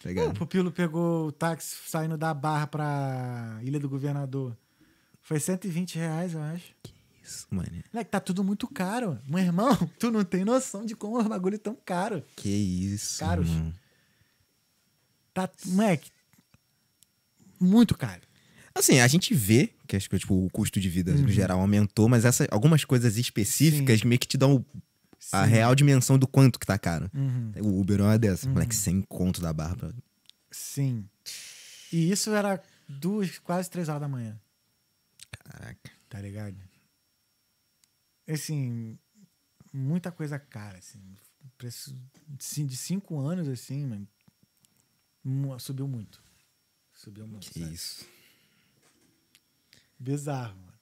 Tá 0.00 0.04
O 0.06 0.08
ligado? 0.08 0.34
Pupilo 0.38 0.72
pegou 0.72 1.26
o 1.28 1.32
táxi 1.32 1.76
saindo 1.86 2.16
da 2.16 2.32
Barra 2.32 2.66
pra 2.66 3.58
Ilha 3.62 3.78
do 3.78 3.88
Governador. 3.88 4.56
Foi 5.20 5.38
120 5.38 5.96
reais, 5.96 6.32
eu 6.32 6.40
acho. 6.40 6.74
Isso, 7.28 7.46
mano. 7.50 7.68
Moleque, 7.92 8.10
tá 8.10 8.20
tudo 8.20 8.42
muito 8.42 8.66
caro. 8.66 9.18
Meu 9.26 9.38
irmão, 9.40 9.76
tu 9.98 10.10
não 10.10 10.24
tem 10.24 10.44
noção 10.44 10.84
de 10.86 10.94
como 10.96 11.18
os 11.18 11.26
bagulho 11.26 11.58
tão 11.58 11.74
caro. 11.84 12.24
Que 12.36 12.48
isso. 12.48 13.18
Caros. 13.20 13.48
mano. 13.48 13.74
Tá, 15.34 15.48
moleque, 15.66 16.10
muito 17.60 17.96
caro. 17.96 18.22
Assim, 18.74 19.00
a 19.00 19.06
gente 19.08 19.34
vê 19.34 19.72
que 19.86 19.96
acho 19.96 20.08
que, 20.08 20.18
tipo, 20.18 20.44
o 20.46 20.50
custo 20.50 20.80
de 20.80 20.88
vida 20.88 21.12
Uhum. 21.12 21.22
no 21.22 21.28
geral 21.28 21.60
aumentou, 21.60 22.08
mas 22.08 22.24
essa, 22.24 22.46
algumas 22.50 22.84
coisas 22.84 23.16
específicas 23.16 24.02
meio 24.02 24.18
que 24.18 24.26
te 24.26 24.36
dão 24.38 24.64
a 25.32 25.44
Sim. 25.44 25.50
real 25.50 25.74
dimensão 25.74 26.18
do 26.18 26.26
quanto 26.28 26.58
que 26.58 26.66
tá 26.66 26.78
caro. 26.78 27.10
Uhum. 27.14 27.52
O 27.60 27.80
Uber 27.80 28.00
é 28.00 28.02
uma 28.02 28.18
dessas. 28.18 28.46
Moleque, 28.46 28.74
100 28.74 29.02
conto 29.02 29.40
da 29.40 29.52
barra. 29.52 29.76
pra- 29.76 29.92
Sim. 30.50 31.04
E 31.92 32.10
isso 32.10 32.30
era 32.30 32.62
duas, 32.88 33.38
quase 33.38 33.68
três 33.70 33.88
horas 33.88 34.00
da 34.02 34.08
manhã. 34.08 34.38
Caraca. 35.44 35.90
tá 36.08 36.20
ligado? 36.20 36.56
Assim, 38.28 38.98
muita 39.72 40.12
coisa 40.12 40.38
cara, 40.38 40.78
assim. 40.78 41.00
O 41.44 41.48
Preço 41.56 41.94
de 42.26 42.64
de 42.64 42.76
cinco 42.76 43.18
anos, 43.18 43.48
assim, 43.48 43.86
mano, 43.86 45.58
subiu 45.58 45.88
muito. 45.88 46.22
Subiu 46.92 47.26
muito. 47.26 47.50
Que 47.50 47.60
sabe? 47.60 47.74
isso. 47.74 48.06
Bizarro, 49.98 50.56
mano. 50.56 50.78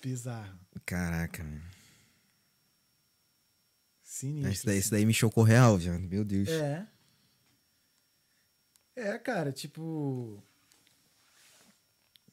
Bizarro. 0.00 0.58
Caraca, 0.86 1.42
mano. 1.42 1.68
Sinistro. 4.02 4.52
Isso 4.52 4.66
daí, 4.66 4.78
assim. 4.78 4.90
daí 4.90 5.04
me 5.06 5.12
chocou 5.12 5.44
real, 5.44 5.76
velho. 5.76 5.98
Meu 6.00 6.24
Deus. 6.24 6.48
É. 6.48 6.86
É, 8.96 9.18
cara, 9.18 9.52
tipo. 9.52 10.42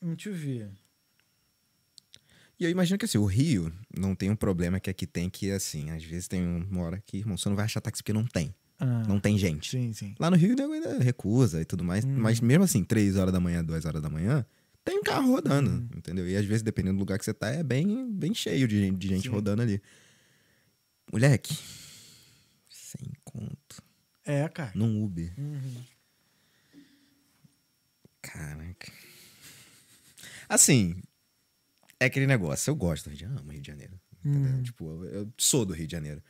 Deixa 0.02 0.30
eu 0.30 0.36
ver. 0.36 0.85
E 2.60 2.64
eu 2.64 2.70
imagino 2.70 2.98
que 2.98 3.06
assim, 3.06 3.18
o 3.18 3.26
Rio 3.26 3.72
não 3.98 4.16
tem 4.16 4.30
um 4.30 4.36
problema 4.36 4.80
que 4.80 4.90
aqui 4.90 5.06
tem, 5.06 5.30
que 5.30 5.52
assim, 5.52 5.90
às 5.92 6.04
vezes 6.04 6.28
tem 6.28 6.42
uma 6.46 6.82
hora 6.84 7.04
que, 7.06 7.18
irmão, 7.18 7.38
você 7.38 7.50
não 7.50 7.56
vai 7.56 7.66
achar 7.66 7.82
táxi 7.82 8.02
porque 8.02 8.14
não 8.14 8.26
tem. 8.26 8.54
Ah, 8.80 9.04
Não 9.08 9.20
tem 9.22 9.38
gente. 9.38 9.72
Sim, 9.72 9.94
sim. 9.94 10.14
Lá 10.20 10.30
no 10.30 10.36
Rio, 10.36 10.54
ainda 10.74 11.00
recusa 11.00 11.62
e 11.62 11.66
tudo 11.66 11.84
mais. 11.84 12.04
Hum. 12.04 12.16
Mas 12.18 12.42
mesmo 12.42 12.64
assim, 12.66 12.84
3 12.84 13.16
horas 13.16 13.32
da 13.34 13.40
manhã, 13.40 13.64
2 13.64 13.86
horas 13.86 14.02
da 14.02 14.10
manhã, 14.10 14.46
tem 14.84 15.00
um 15.00 15.04
carro 15.04 15.32
rodando, 15.32 15.70
Hum. 15.70 15.88
entendeu? 15.98 16.28
E 16.28 16.36
às 16.36 16.46
vezes, 16.46 16.62
dependendo 16.62 16.98
do 16.98 17.00
lugar 17.00 17.18
que 17.18 17.24
você 17.26 17.34
tá, 17.34 17.50
é 17.50 17.64
bem, 17.64 18.12
bem 18.12 18.34
cheio 18.34 18.68
de 18.68 18.78
gente, 18.80 18.98
de 18.98 19.08
gente 19.08 19.24
Sim. 19.24 19.30
rodando 19.30 19.62
ali. 19.62 19.82
Moleque, 21.12 21.58
sem 22.70 23.12
conto. 23.24 23.82
É, 24.26 24.48
cara. 24.50 24.72
Num 24.76 25.04
Uber. 25.04 25.32
Uhum. 25.38 25.84
Caraca. 28.22 28.92
Assim, 30.50 30.96
é 32.06 32.08
aquele 32.08 32.28
negócio. 32.28 32.70
Eu 32.72 32.76
gosto 32.76 33.06
do 33.06 33.10
Rio 33.10 33.18
de 33.18 33.22
Janeiro. 33.24 33.42
Amo 33.42 33.52
Rio 33.52 33.62
de 33.62 33.68
Janeiro. 33.68 34.00
Uhum. 34.24 34.64
Tipo, 34.64 35.06
eu, 35.06 35.06
eu 35.06 35.34
sou 35.38 35.66
do 35.66 35.74
Rio 35.74 35.88
de 35.88 35.92
Janeiro. 35.92 36.24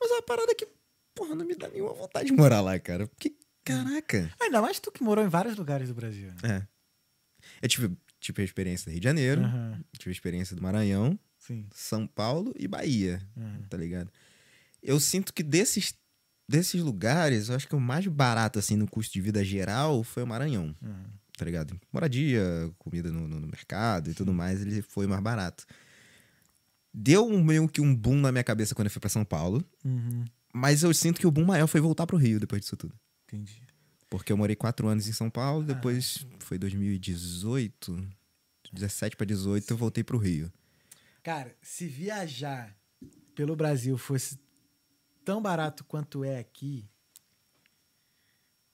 Mas 0.00 0.10
é 0.10 0.14
uma 0.14 0.22
parada 0.22 0.54
que, 0.54 0.66
porra, 1.14 1.34
não 1.34 1.44
me 1.44 1.54
dá 1.54 1.68
nenhuma 1.68 1.92
vontade 1.94 2.26
de 2.26 2.32
morar 2.32 2.60
lá, 2.60 2.78
cara. 2.78 3.06
Porque, 3.06 3.34
caraca. 3.64 4.32
Ainda 4.40 4.60
mais 4.62 4.78
tu 4.80 4.90
que 4.90 5.02
morou 5.02 5.24
em 5.24 5.28
vários 5.28 5.56
lugares 5.56 5.88
do 5.88 5.94
Brasil. 5.94 6.28
Né? 6.42 6.66
É. 6.68 6.74
Eu 7.62 7.68
tive, 7.68 7.96
tive 8.20 8.42
a 8.42 8.44
experiência 8.44 8.86
do 8.86 8.92
Rio 8.92 9.00
de 9.00 9.04
Janeiro, 9.04 9.42
Aham, 9.42 9.80
tive 9.98 10.10
a 10.10 10.12
experiência 10.12 10.56
do 10.56 10.62
Maranhão, 10.62 11.18
Sim. 11.38 11.66
São 11.74 12.06
Paulo 12.06 12.54
e 12.58 12.66
Bahia, 12.66 13.20
Aham. 13.36 13.62
tá 13.68 13.76
ligado? 13.76 14.10
Eu 14.82 14.98
sinto 14.98 15.32
que 15.32 15.42
desses, 15.42 15.94
desses 16.48 16.80
lugares, 16.82 17.48
eu 17.48 17.56
acho 17.56 17.68
que 17.68 17.74
o 17.74 17.80
mais 17.80 18.06
barato, 18.06 18.58
assim, 18.58 18.76
no 18.76 18.88
custo 18.88 19.12
de 19.12 19.20
vida 19.20 19.44
geral 19.44 20.02
foi 20.02 20.22
o 20.22 20.26
Maranhão, 20.26 20.74
aham. 20.82 21.10
Tá 21.36 21.44
ligado? 21.44 21.78
Moradia, 21.92 22.42
comida 22.78 23.10
no, 23.10 23.26
no- 23.28 23.40
no 23.40 23.46
mercado 23.46 24.10
e 24.10 24.14
tudo 24.14 24.32
mais, 24.32 24.60
ele 24.62 24.82
foi 24.82 25.06
mais 25.06 25.22
barato. 25.22 25.64
Deu 26.92 27.26
um, 27.26 27.42
meio 27.42 27.68
que 27.68 27.80
um 27.80 27.94
boom 27.94 28.16
na 28.20 28.30
minha 28.30 28.44
cabeça 28.44 28.74
quando 28.74 28.86
eu 28.86 28.90
fui 28.90 29.00
pra 29.00 29.10
São 29.10 29.24
Paulo, 29.24 29.64
Uhum. 29.84 30.24
mas 30.52 30.82
eu 30.84 30.94
sinto 30.94 31.18
que 31.20 31.26
o 31.26 31.30
boom 31.30 31.44
maior 31.44 31.66
foi 31.66 31.80
voltar 31.80 32.06
pro 32.06 32.16
Rio 32.16 32.38
depois 32.38 32.60
disso 32.62 32.76
tudo. 32.76 32.94
Entendi. 33.26 33.62
Porque 34.08 34.32
eu 34.32 34.36
morei 34.36 34.54
quatro 34.54 34.86
anos 34.86 35.08
em 35.08 35.12
São 35.12 35.28
Paulo, 35.28 35.64
depois 35.64 36.24
foi 36.38 36.56
2018, 36.56 38.08
17 38.72 39.16
pra 39.16 39.26
18, 39.26 39.68
eu 39.72 39.76
voltei 39.76 40.04
pro 40.04 40.18
Rio. 40.18 40.52
Cara, 41.22 41.56
se 41.60 41.86
viajar 41.88 42.76
pelo 43.34 43.56
Brasil 43.56 43.98
fosse 43.98 44.38
tão 45.24 45.42
barato 45.42 45.82
quanto 45.84 46.22
é 46.22 46.38
aqui, 46.38 46.88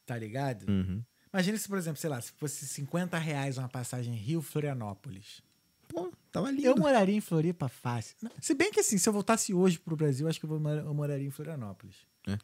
tá 0.05 0.19
ligado? 0.19 0.69
Uhum. 0.69 1.03
Imagina 1.33 1.57
se, 1.57 1.69
por 1.69 1.79
exemplo, 1.79 2.01
sei 2.01 2.11
lá, 2.11 2.21
se 2.21 2.33
fosse 2.33 2.67
50 2.67 3.17
reais 3.19 3.57
uma 3.57 3.69
passagem 3.69 4.15
Rio-Florianópolis. 4.15 5.43
Pô, 5.89 6.13
tava 6.31 6.51
lindo. 6.51 6.67
Eu 6.67 6.77
moraria 6.77 7.15
em 7.15 7.21
Floripa 7.21 7.69
fácil. 7.69 8.17
Se 8.41 8.55
bem 8.55 8.71
que 8.71 8.81
assim, 8.81 8.99
se 8.99 9.09
eu 9.09 9.13
voltasse 9.13 9.53
hoje 9.55 9.79
pro 9.79 9.97
Brasil, 9.97 10.29
acho 10.29 10.39
que 10.39 10.47
eu, 10.47 10.61
moraria 10.95 11.27
em 11.27 11.31
Florianópolis. 11.31 11.97
É? 12.27 12.39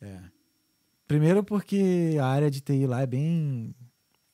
É. 0.00 0.22
Primeiro 1.06 1.44
porque 1.44 2.16
a 2.20 2.26
área 2.26 2.50
de 2.50 2.60
TI 2.60 2.86
lá 2.86 3.02
é 3.02 3.06
bem. 3.06 3.74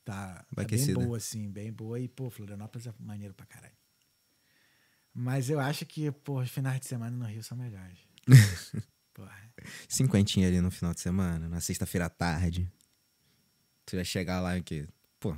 Tá, 0.03 0.45
tá 0.55 0.63
bem 0.63 0.93
boa, 0.93 1.17
assim, 1.17 1.49
bem 1.49 1.71
boa. 1.71 1.99
E, 1.99 2.07
pô, 2.07 2.29
Florianópolis 2.29 2.87
é 2.87 2.93
maneiro 2.99 3.33
pra 3.33 3.45
caralho. 3.45 3.75
Mas 5.13 5.49
eu 5.49 5.59
acho 5.59 5.85
que, 5.85 6.09
pô, 6.11 6.39
os 6.39 6.49
finais 6.49 6.79
de 6.79 6.85
semana 6.85 7.15
no 7.15 7.25
Rio 7.25 7.43
são 7.43 7.57
melhores. 7.57 7.99
Porra. 9.13 9.53
Cinquentinha 9.87 10.47
ali 10.47 10.61
no 10.61 10.71
final 10.71 10.93
de 10.93 11.01
semana, 11.01 11.49
na 11.49 11.59
sexta-feira 11.59 12.05
à 12.05 12.09
tarde. 12.09 12.71
Tu 13.85 13.95
ia 13.95 14.03
chegar 14.03 14.39
lá 14.41 14.57
em 14.57 14.63
quê? 14.63 14.87
Pô, 15.19 15.35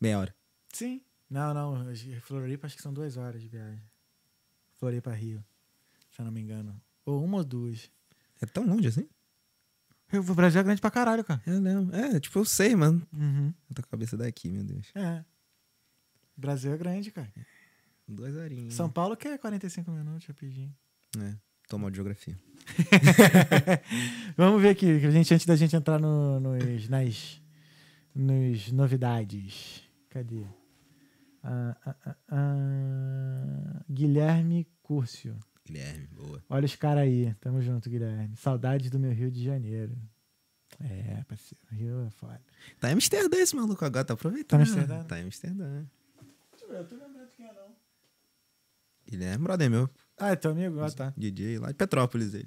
meia 0.00 0.18
hora. 0.18 0.34
Sim. 0.72 1.02
Não, 1.28 1.54
não. 1.54 1.94
Floripa 2.20 2.66
acho 2.66 2.76
que 2.76 2.82
são 2.82 2.92
duas 2.92 3.16
horas 3.16 3.40
de 3.40 3.48
viagem. 3.48 3.82
Floripa 4.74 5.12
Rio. 5.12 5.44
Se 6.10 6.20
eu 6.20 6.24
não 6.24 6.32
me 6.32 6.40
engano. 6.40 6.80
Ou 7.04 7.24
uma 7.24 7.38
ou 7.38 7.44
duas. 7.44 7.90
É 8.40 8.46
tão 8.46 8.66
longe 8.66 8.88
assim? 8.88 9.08
O 10.12 10.34
Brasil 10.34 10.60
é 10.60 10.64
grande 10.64 10.80
pra 10.80 10.90
caralho, 10.90 11.24
cara. 11.24 11.40
É, 11.46 11.58
não. 11.58 11.90
É, 11.94 12.20
tipo, 12.20 12.38
eu 12.38 12.44
sei, 12.44 12.76
mano. 12.76 13.06
Uhum. 13.12 13.54
Eu 13.70 13.74
tô 13.74 13.82
com 13.82 13.88
a 13.88 13.90
cabeça 13.90 14.16
daqui, 14.16 14.50
meu 14.50 14.62
Deus. 14.62 14.90
É. 14.94 15.24
O 16.36 16.40
Brasil 16.40 16.72
é 16.72 16.76
grande, 16.76 17.10
cara. 17.10 17.32
Duas 18.06 18.36
horinhas. 18.36 18.74
São 18.74 18.90
Paulo 18.90 19.16
que 19.16 19.26
é 19.26 19.38
45 19.38 19.90
minutos, 19.90 20.26
rapidinho. 20.26 20.74
É, 21.18 21.34
toma 21.72 21.90
de 21.90 21.96
geografia. 21.96 22.38
Vamos 24.36 24.60
ver 24.60 24.68
aqui, 24.68 25.00
que 25.00 25.06
a 25.06 25.10
gente, 25.10 25.32
antes 25.32 25.46
da 25.46 25.56
gente 25.56 25.74
entrar 25.74 25.98
no, 25.98 26.38
nos, 26.38 26.86
nas 26.86 27.40
nos 28.14 28.70
novidades. 28.70 29.82
Cadê? 30.10 30.44
Ah, 31.42 31.74
ah, 31.86 31.96
ah, 32.04 32.16
ah, 32.28 33.84
Guilherme 33.90 34.68
Curcio. 34.82 35.38
Guilherme, 35.64 36.06
boa. 36.08 36.44
Olha 36.50 36.66
os 36.66 36.76
caras 36.76 37.04
aí. 37.04 37.34
Tamo 37.40 37.62
junto, 37.62 37.88
Guilherme. 37.88 38.36
Saudades 38.36 38.90
do 38.90 38.98
meu 38.98 39.12
Rio 39.12 39.30
de 39.30 39.42
Janeiro. 39.42 39.96
É, 40.78 41.24
parceiro. 41.24 41.64
Rio 41.70 42.06
é 42.06 42.10
foda. 42.10 42.42
Tá 42.78 42.90
em 42.90 42.92
Amsterdã 42.92 43.38
esse 43.38 43.56
maluco 43.56 43.82
agora, 43.82 44.04
tá 44.04 44.12
aproveitando. 44.12 44.58
Tá 44.58 44.58
em 44.58 44.68
Amsterdã? 44.68 45.04
Tá 45.04 45.18
em 45.18 45.22
Amsterdã. 45.22 45.86
Eu 46.68 46.86
tô 46.86 46.96
lembrando 46.96 47.30
quem 47.30 47.46
é, 47.46 47.52
não. 47.54 47.74
Guilherme, 49.08 49.44
brother 49.44 49.70
meu. 49.70 49.90
Ah, 50.22 50.30
é 50.30 50.36
teu 50.36 50.52
amigo? 50.52 50.80
Ah, 50.80 50.88
tá. 50.88 51.12
DJ 51.16 51.58
lá 51.58 51.66
de 51.66 51.74
Petrópolis, 51.74 52.32
ele. 52.32 52.46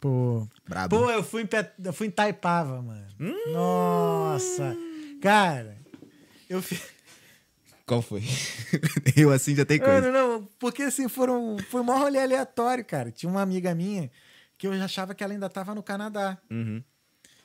Pô, 0.00 0.48
Brabo. 0.68 0.98
Pô, 0.98 1.08
eu 1.12 1.22
fui 1.22 1.42
em, 1.42 1.46
Pet... 1.46 1.70
eu 1.84 1.92
fui 1.92 2.08
em 2.08 2.10
Taipava, 2.10 2.82
mano. 2.82 3.06
Nossa. 3.52 4.76
Cara, 5.22 5.78
eu 6.50 6.60
fiz. 6.60 6.82
Qual 7.86 8.02
foi? 8.02 8.22
Eu 9.14 9.30
assim 9.30 9.54
já 9.54 9.64
tem 9.64 9.78
coisa. 9.78 10.10
Mano, 10.10 10.12
não, 10.12 10.48
porque 10.58 10.82
assim, 10.82 11.06
foram, 11.06 11.56
foi 11.70 11.82
um 11.82 11.84
rolê 11.84 12.18
aleatório, 12.18 12.84
cara. 12.84 13.12
Tinha 13.12 13.30
uma 13.30 13.42
amiga 13.42 13.74
minha 13.74 14.10
que 14.56 14.66
eu 14.66 14.76
já 14.76 14.86
achava 14.86 15.14
que 15.14 15.22
ela 15.22 15.34
ainda 15.34 15.50
tava 15.50 15.74
no 15.74 15.82
Canadá. 15.82 16.38
Uhum. 16.50 16.82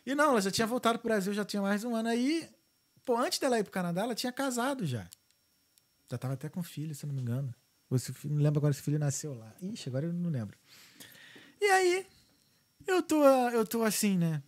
E 0.06 0.16
não, 0.16 0.32
ela 0.32 0.42
já 0.42 0.50
tinha 0.50 0.66
voltado 0.66 0.98
pro 0.98 1.10
Brasil, 1.10 1.34
já 1.34 1.44
tinha 1.44 1.62
mais 1.62 1.82
de 1.82 1.88
um 1.88 1.96
ano. 1.96 2.08
Aí, 2.10 2.50
pô, 3.06 3.18
antes 3.18 3.38
dela 3.38 3.60
ir 3.60 3.64
pro 3.64 3.72
Canadá, 3.72 4.04
ela 4.04 4.16
tinha 4.16 4.32
casado 4.32 4.86
já. 4.86 5.08
Já 6.10 6.18
tava 6.18 6.34
até 6.34 6.48
com 6.48 6.64
filho, 6.64 6.96
se 6.96 7.06
não 7.06 7.14
me 7.14 7.22
engano. 7.22 7.54
Se, 7.98 8.14
não 8.28 8.38
lembro 8.38 8.60
agora 8.60 8.74
se 8.74 8.82
o 8.82 8.84
filho 8.84 9.00
nasceu 9.00 9.34
lá. 9.34 9.54
Ixi, 9.62 9.90
agora 9.90 10.06
eu 10.06 10.14
não 10.14 10.30
lembro. 10.30 10.58
E 11.60 11.66
aí, 11.66 12.06
eu 12.86 13.02
tô, 13.02 13.26
eu 13.26 13.66
tô 13.66 13.84
assim, 13.84 14.18
né? 14.18 14.44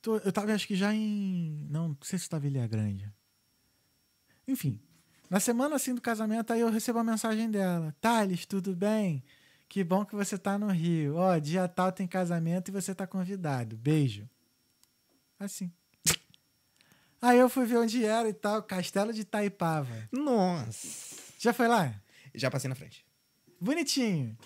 Tô- 0.00 0.18
eu 0.18 0.32
tava, 0.32 0.52
acho 0.52 0.66
que 0.66 0.76
já 0.76 0.94
em. 0.94 1.66
Não, 1.70 1.88
não 1.88 1.96
sei 2.02 2.18
se 2.18 2.28
tava 2.28 2.46
em 2.46 2.50
Ilha 2.50 2.66
Grande. 2.66 3.12
Enfim, 4.46 4.80
na 5.28 5.40
semana 5.40 5.76
assim 5.76 5.94
do 5.94 6.00
casamento, 6.00 6.52
aí 6.52 6.60
eu 6.60 6.70
recebo 6.70 6.98
a 7.00 7.04
mensagem 7.04 7.50
dela: 7.50 7.94
Thales, 8.00 8.46
tudo 8.46 8.74
bem? 8.74 9.22
Que 9.68 9.84
bom 9.84 10.04
que 10.04 10.14
você 10.14 10.38
tá 10.38 10.56
no 10.56 10.68
Rio. 10.68 11.16
Ó, 11.16 11.36
dia 11.38 11.68
tal 11.68 11.92
tem 11.92 12.06
casamento 12.06 12.68
e 12.68 12.72
você 12.72 12.94
tá 12.94 13.06
convidado. 13.06 13.76
Beijo. 13.76 14.28
Assim. 15.38 15.70
Aí 17.20 17.38
eu 17.38 17.48
fui 17.48 17.66
ver 17.66 17.78
onde 17.78 18.04
era 18.04 18.28
e 18.28 18.32
tal, 18.32 18.62
Castelo 18.62 19.12
de 19.12 19.24
Taipava. 19.24 20.08
Nossa. 20.12 21.27
Já 21.38 21.52
foi 21.52 21.68
lá? 21.68 21.94
Já 22.34 22.50
passei 22.50 22.68
na 22.68 22.74
frente. 22.74 23.06
Bonitinho. 23.60 24.36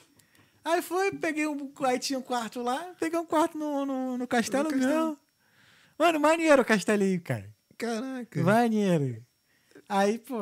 Aí 0.64 0.80
fui, 0.80 1.10
peguei 1.18 1.46
um. 1.46 1.72
Aí 1.84 1.98
tinha 1.98 2.18
um 2.18 2.22
quarto 2.22 2.62
lá, 2.62 2.94
peguei 3.00 3.18
um 3.18 3.26
quarto 3.26 3.58
no, 3.58 3.84
no, 3.84 4.16
no 4.18 4.26
castelo, 4.28 4.64
No 4.64 4.70
castelo. 4.70 4.92
não. 4.94 5.18
Mano, 5.98 6.20
maneiro 6.20 6.62
o 6.62 6.64
castelinho, 6.64 7.20
cara. 7.20 7.52
Caraca. 7.76 8.42
Maneiro. 8.42 9.24
Aí, 9.88 10.18
pô. 10.18 10.38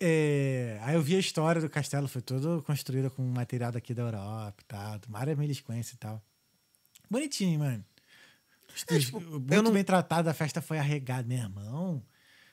é, 0.00 0.78
Aí 0.82 0.94
eu 0.94 1.02
vi 1.02 1.16
a 1.16 1.20
história 1.20 1.60
do 1.60 1.68
castelo, 1.70 2.08
foi 2.08 2.22
todo 2.22 2.62
construído 2.62 3.10
com 3.10 3.22
material 3.22 3.72
daqui 3.72 3.94
da 3.94 4.02
Europa 4.02 4.56
e 4.62 4.64
tal. 4.64 5.00
Mário 5.08 5.40
eles 5.42 5.60
conhecem 5.60 5.94
e 5.94 5.98
tal. 5.98 6.22
Bonitinho, 7.10 7.58
mano. 7.60 7.84
É, 8.88 8.98
tipo, 8.98 9.20
Muito 9.20 9.62
não- 9.62 9.72
bem 9.72 9.84
tratado, 9.84 10.28
a 10.28 10.34
festa 10.34 10.60
foi 10.60 10.78
arregada, 10.78 11.26
meu 11.26 11.38
irmão. 11.38 12.02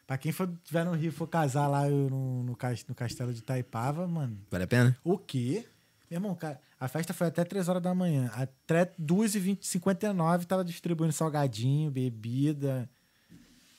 Pra 0.05 0.17
quem 0.17 0.31
for, 0.31 0.49
tiver 0.63 0.83
no 0.85 0.91
Rio 0.93 1.09
e 1.09 1.11
for 1.11 1.27
casar 1.27 1.67
lá 1.67 1.87
no, 1.87 2.43
no, 2.43 2.43
no 2.43 2.95
castelo 2.95 3.33
de 3.33 3.41
Taipava, 3.41 4.05
mano, 4.07 4.37
Vale 4.51 4.63
a 4.65 4.67
pena? 4.67 4.97
o 5.03 5.17
quê? 5.17 5.65
Meu 6.11 6.17
irmão, 6.17 6.35
cara, 6.35 6.59
a 6.79 6.87
festa 6.87 7.13
foi 7.13 7.27
até 7.27 7.43
3 7.43 7.67
horas 7.69 7.81
da 7.81 7.95
manhã. 7.95 8.29
Até 8.35 8.85
2h59 9.01 10.45
tava 10.45 10.63
distribuindo 10.63 11.13
salgadinho, 11.13 11.89
bebida. 11.89 12.89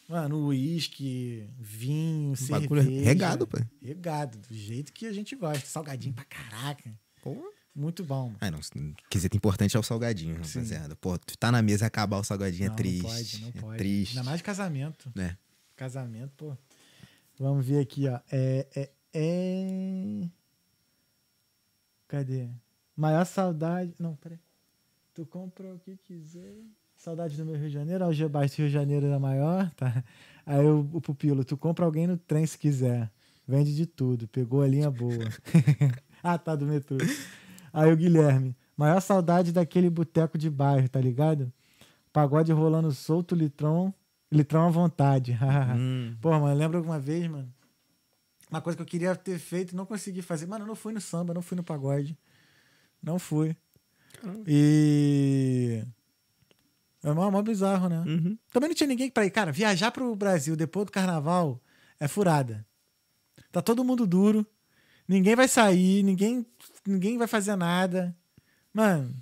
Mano, 0.08 0.48
uísque, 0.48 1.48
vinho, 1.58 2.34
bagulho 2.48 2.82
cerveja. 2.82 3.04
regado, 3.04 3.46
pô. 3.46 3.58
Regado, 3.82 4.38
do 4.38 4.54
jeito 4.54 4.92
que 4.92 5.06
a 5.06 5.12
gente 5.12 5.34
gosta. 5.36 5.64
Salgadinho 5.66 6.14
pra 6.14 6.24
caraca. 6.24 6.90
Pô. 7.22 7.52
Muito 7.74 8.04
bom. 8.04 8.26
mano. 8.26 8.38
Ah, 8.40 8.50
não. 8.50 8.60
Quesito 9.10 9.36
importante 9.36 9.76
é 9.76 9.80
o 9.80 9.82
salgadinho, 9.82 10.34
Sim. 10.44 10.58
rapaziada. 10.60 10.94
Pô, 10.96 11.18
tu 11.18 11.36
tá 11.36 11.50
na 11.50 11.60
mesa 11.60 11.84
e 11.84 11.88
acabar 11.88 12.18
o 12.18 12.24
salgadinho 12.24 12.68
não, 12.68 12.74
é 12.74 12.76
triste. 12.76 13.02
Não 13.02 13.10
pode, 13.10 13.40
não 13.40 13.48
É 13.48 13.60
pode. 13.60 13.78
triste. 13.78 14.10
Ainda 14.18 14.22
mais 14.24 14.38
de 14.38 14.44
casamento. 14.44 15.10
né? 15.14 15.36
Casamento, 15.76 16.32
pô. 16.36 16.56
Vamos 17.38 17.66
ver 17.66 17.80
aqui, 17.80 18.08
ó. 18.08 18.20
É, 18.30 18.66
é, 18.76 18.90
é... 19.12 20.28
Cadê? 22.06 22.48
Maior 22.96 23.24
saudade. 23.24 23.92
Não, 23.98 24.14
peraí. 24.16 24.38
Tu 25.12 25.26
compra 25.26 25.74
o 25.74 25.78
que 25.78 25.96
quiser. 25.96 26.54
Saudade 26.96 27.36
do 27.36 27.44
meu 27.44 27.56
Rio 27.56 27.68
de 27.68 27.74
Janeiro. 27.74 28.04
Algia 28.04 28.28
Baixo 28.28 28.58
Rio 28.58 28.68
de 28.68 28.72
Janeiro 28.74 29.06
é 29.06 29.18
maior, 29.18 29.70
tá? 29.74 30.04
Aí 30.46 30.64
o, 30.64 30.88
o 30.92 31.00
pupilo, 31.00 31.44
tu 31.44 31.56
compra 31.56 31.84
alguém 31.84 32.06
no 32.06 32.16
trem 32.16 32.46
se 32.46 32.58
quiser. 32.58 33.10
Vende 33.46 33.74
de 33.74 33.86
tudo. 33.86 34.28
Pegou 34.28 34.62
a 34.62 34.66
linha 34.66 34.90
boa. 34.90 35.24
ah, 36.22 36.38
tá, 36.38 36.54
do 36.54 36.66
metrô. 36.66 36.98
Aí 37.72 37.92
o 37.92 37.96
Guilherme. 37.96 38.56
Maior 38.76 39.00
saudade 39.00 39.52
daquele 39.52 39.90
boteco 39.90 40.38
de 40.38 40.48
bairro, 40.50 40.88
tá 40.88 41.00
ligado? 41.00 41.52
Pagode 42.12 42.52
rolando 42.52 42.92
solto, 42.92 43.34
litrão. 43.34 43.92
Litrão 44.34 44.66
à 44.66 44.70
vontade. 44.70 45.38
Hum. 45.76 46.16
Pô, 46.20 46.30
mano, 46.30 46.54
lembra 46.54 46.78
alguma 46.78 46.98
vez, 46.98 47.26
mano? 47.28 47.52
Uma 48.50 48.60
coisa 48.60 48.76
que 48.76 48.82
eu 48.82 48.86
queria 48.86 49.14
ter 49.16 49.38
feito 49.38 49.72
e 49.72 49.76
não 49.76 49.86
consegui 49.86 50.22
fazer. 50.22 50.46
Mano, 50.46 50.64
eu 50.64 50.68
não 50.68 50.74
fui 50.76 50.92
no 50.92 51.00
samba, 51.00 51.34
não 51.34 51.42
fui 51.42 51.56
no 51.56 51.64
pagode. 51.64 52.16
Não 53.02 53.18
fui. 53.18 53.56
E. 54.46 55.84
É 57.02 57.12
mó, 57.12 57.30
mó 57.30 57.42
bizarro, 57.42 57.88
né? 57.88 58.04
Uhum. 58.06 58.38
Também 58.52 58.68
não 58.68 58.74
tinha 58.74 58.86
ninguém 58.86 59.10
pra 59.10 59.26
ir. 59.26 59.30
Cara, 59.30 59.52
viajar 59.52 59.90
pro 59.90 60.14
Brasil 60.16 60.56
depois 60.56 60.86
do 60.86 60.92
carnaval 60.92 61.60
é 61.98 62.08
furada. 62.08 62.66
Tá 63.52 63.60
todo 63.60 63.84
mundo 63.84 64.06
duro. 64.06 64.46
Ninguém 65.06 65.36
vai 65.36 65.46
sair, 65.46 66.02
ninguém, 66.02 66.46
ninguém 66.86 67.18
vai 67.18 67.26
fazer 67.26 67.56
nada. 67.56 68.16
Mano, 68.72 69.14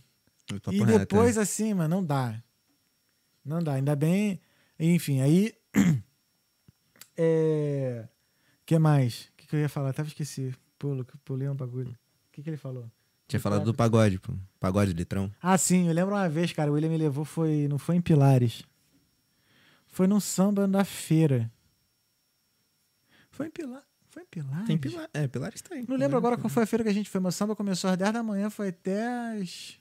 e 0.70 0.78
reto, 0.78 0.98
depois, 0.98 1.36
né? 1.36 1.42
assim, 1.42 1.74
mano, 1.74 1.96
não 1.96 2.04
dá. 2.04 2.42
Não 3.44 3.62
dá. 3.62 3.74
Ainda 3.74 3.96
bem. 3.96 4.40
Enfim, 4.82 5.20
aí. 5.20 5.54
É. 7.14 8.08
O 8.62 8.64
que 8.64 8.78
mais? 8.78 9.24
O 9.24 9.36
que, 9.36 9.46
que 9.46 9.54
eu 9.54 9.60
ia 9.60 9.68
falar? 9.68 9.90
Até 9.90 10.00
esqueci. 10.00 10.54
Pulo, 10.78 11.04
pulei 11.26 11.46
um 11.46 11.54
bagulho. 11.54 11.90
O 11.90 12.32
que, 12.32 12.42
que 12.42 12.48
ele 12.48 12.56
falou? 12.56 12.90
Tinha 13.28 13.38
falado 13.38 13.66
do 13.66 13.74
pagode, 13.74 14.18
pô. 14.18 14.32
Pagode 14.58 14.94
litrão. 14.94 15.30
Ah, 15.40 15.58
sim, 15.58 15.88
eu 15.88 15.92
lembro 15.92 16.14
uma 16.14 16.26
vez, 16.26 16.54
cara, 16.54 16.70
o 16.70 16.74
William 16.74 16.88
me 16.88 16.96
levou, 16.96 17.22
foi, 17.22 17.68
não 17.68 17.78
foi 17.78 17.96
em 17.96 18.00
Pilares. 18.00 18.62
Foi 19.86 20.06
num 20.06 20.20
samba 20.20 20.66
na 20.66 20.86
feira. 20.86 21.52
Foi 23.30 23.48
em 23.48 23.50
Pilares. 23.50 23.86
Foi 24.08 24.22
em 24.22 24.26
Pilares? 24.26 24.66
Tem 24.66 24.78
Pilar. 24.78 25.10
É, 25.12 25.28
Pilares 25.28 25.60
tem. 25.60 25.84
Não 25.86 25.96
lembro 25.96 26.16
agora 26.16 26.38
qual 26.38 26.48
foi 26.48 26.62
a 26.62 26.66
feira 26.66 26.82
que 26.82 26.90
a 26.90 26.94
gente 26.94 27.10
foi, 27.10 27.20
mas 27.20 27.34
samba 27.34 27.54
começou 27.54 27.90
às 27.90 27.96
10 27.98 28.12
da 28.12 28.22
manhã, 28.22 28.48
foi 28.48 28.68
até 28.68 29.06
as. 29.38 29.78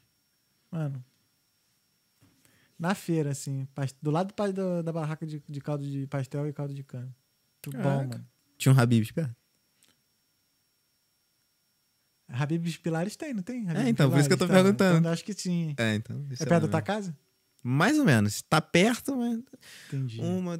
Mano. 0.70 1.04
Na 2.82 2.96
feira, 2.96 3.30
assim. 3.30 3.68
Do 4.02 4.10
lado 4.10 4.34
do 4.34 4.82
da, 4.82 4.92
barraca 4.92 5.24
de, 5.24 5.40
de 5.48 5.62
caldo 5.62 5.86
de 5.88 6.08
pastel 6.08 6.48
e 6.48 6.52
caldo 6.52 6.74
de 6.74 6.84
cana. 6.84 7.16
Muito 7.64 7.78
bom, 7.78 8.08
mano. 8.08 8.28
Tinha 8.58 8.74
um 8.74 8.80
Habib's 8.80 9.12
perto. 9.12 9.36
Habib's 12.28 12.78
Pilares 12.78 13.16
tem, 13.16 13.36
não 13.36 13.44
tem? 13.44 13.70
Habib's 13.70 13.88
então, 13.88 14.10
por 14.10 14.18
isso 14.18 14.28
que 14.28 14.34
eu 14.34 14.38
tô 14.40 14.48
Pilares? 14.48 14.64
perguntando. 14.64 14.98
Então, 14.98 15.12
acho 15.12 15.24
que 15.24 15.32
sim. 15.32 15.76
É, 15.78 15.94
então. 15.94 16.26
É 16.32 16.44
perto 16.44 16.64
da 16.64 16.68
tua 16.70 16.82
casa? 16.82 17.16
Mais 17.62 18.00
ou 18.00 18.06
menos. 18.06 18.42
Tá 18.42 18.60
perto, 18.60 19.16
mas. 19.16 19.40
Entendi. 19.88 20.20
Uma. 20.20 20.60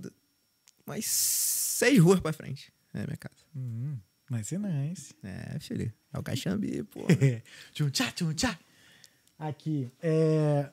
Mais 0.86 1.08
seis 1.08 1.98
ruas 1.98 2.20
pra 2.20 2.32
frente. 2.32 2.72
É 2.94 3.04
minha 3.04 3.18
casa. 3.18 3.44
Hum, 3.56 3.98
mas 4.30 4.52
é 4.52 4.60
nice. 4.60 5.16
É, 5.24 5.58
filho. 5.60 5.92
É 6.14 6.20
o 6.20 6.22
Caxambi, 6.22 6.84
pô. 6.84 7.00
tchum 7.74 7.90
tchá, 7.90 8.12
tchum 8.12 8.32
tchá. 8.32 8.60
Aqui. 9.40 9.92
É. 10.04 10.72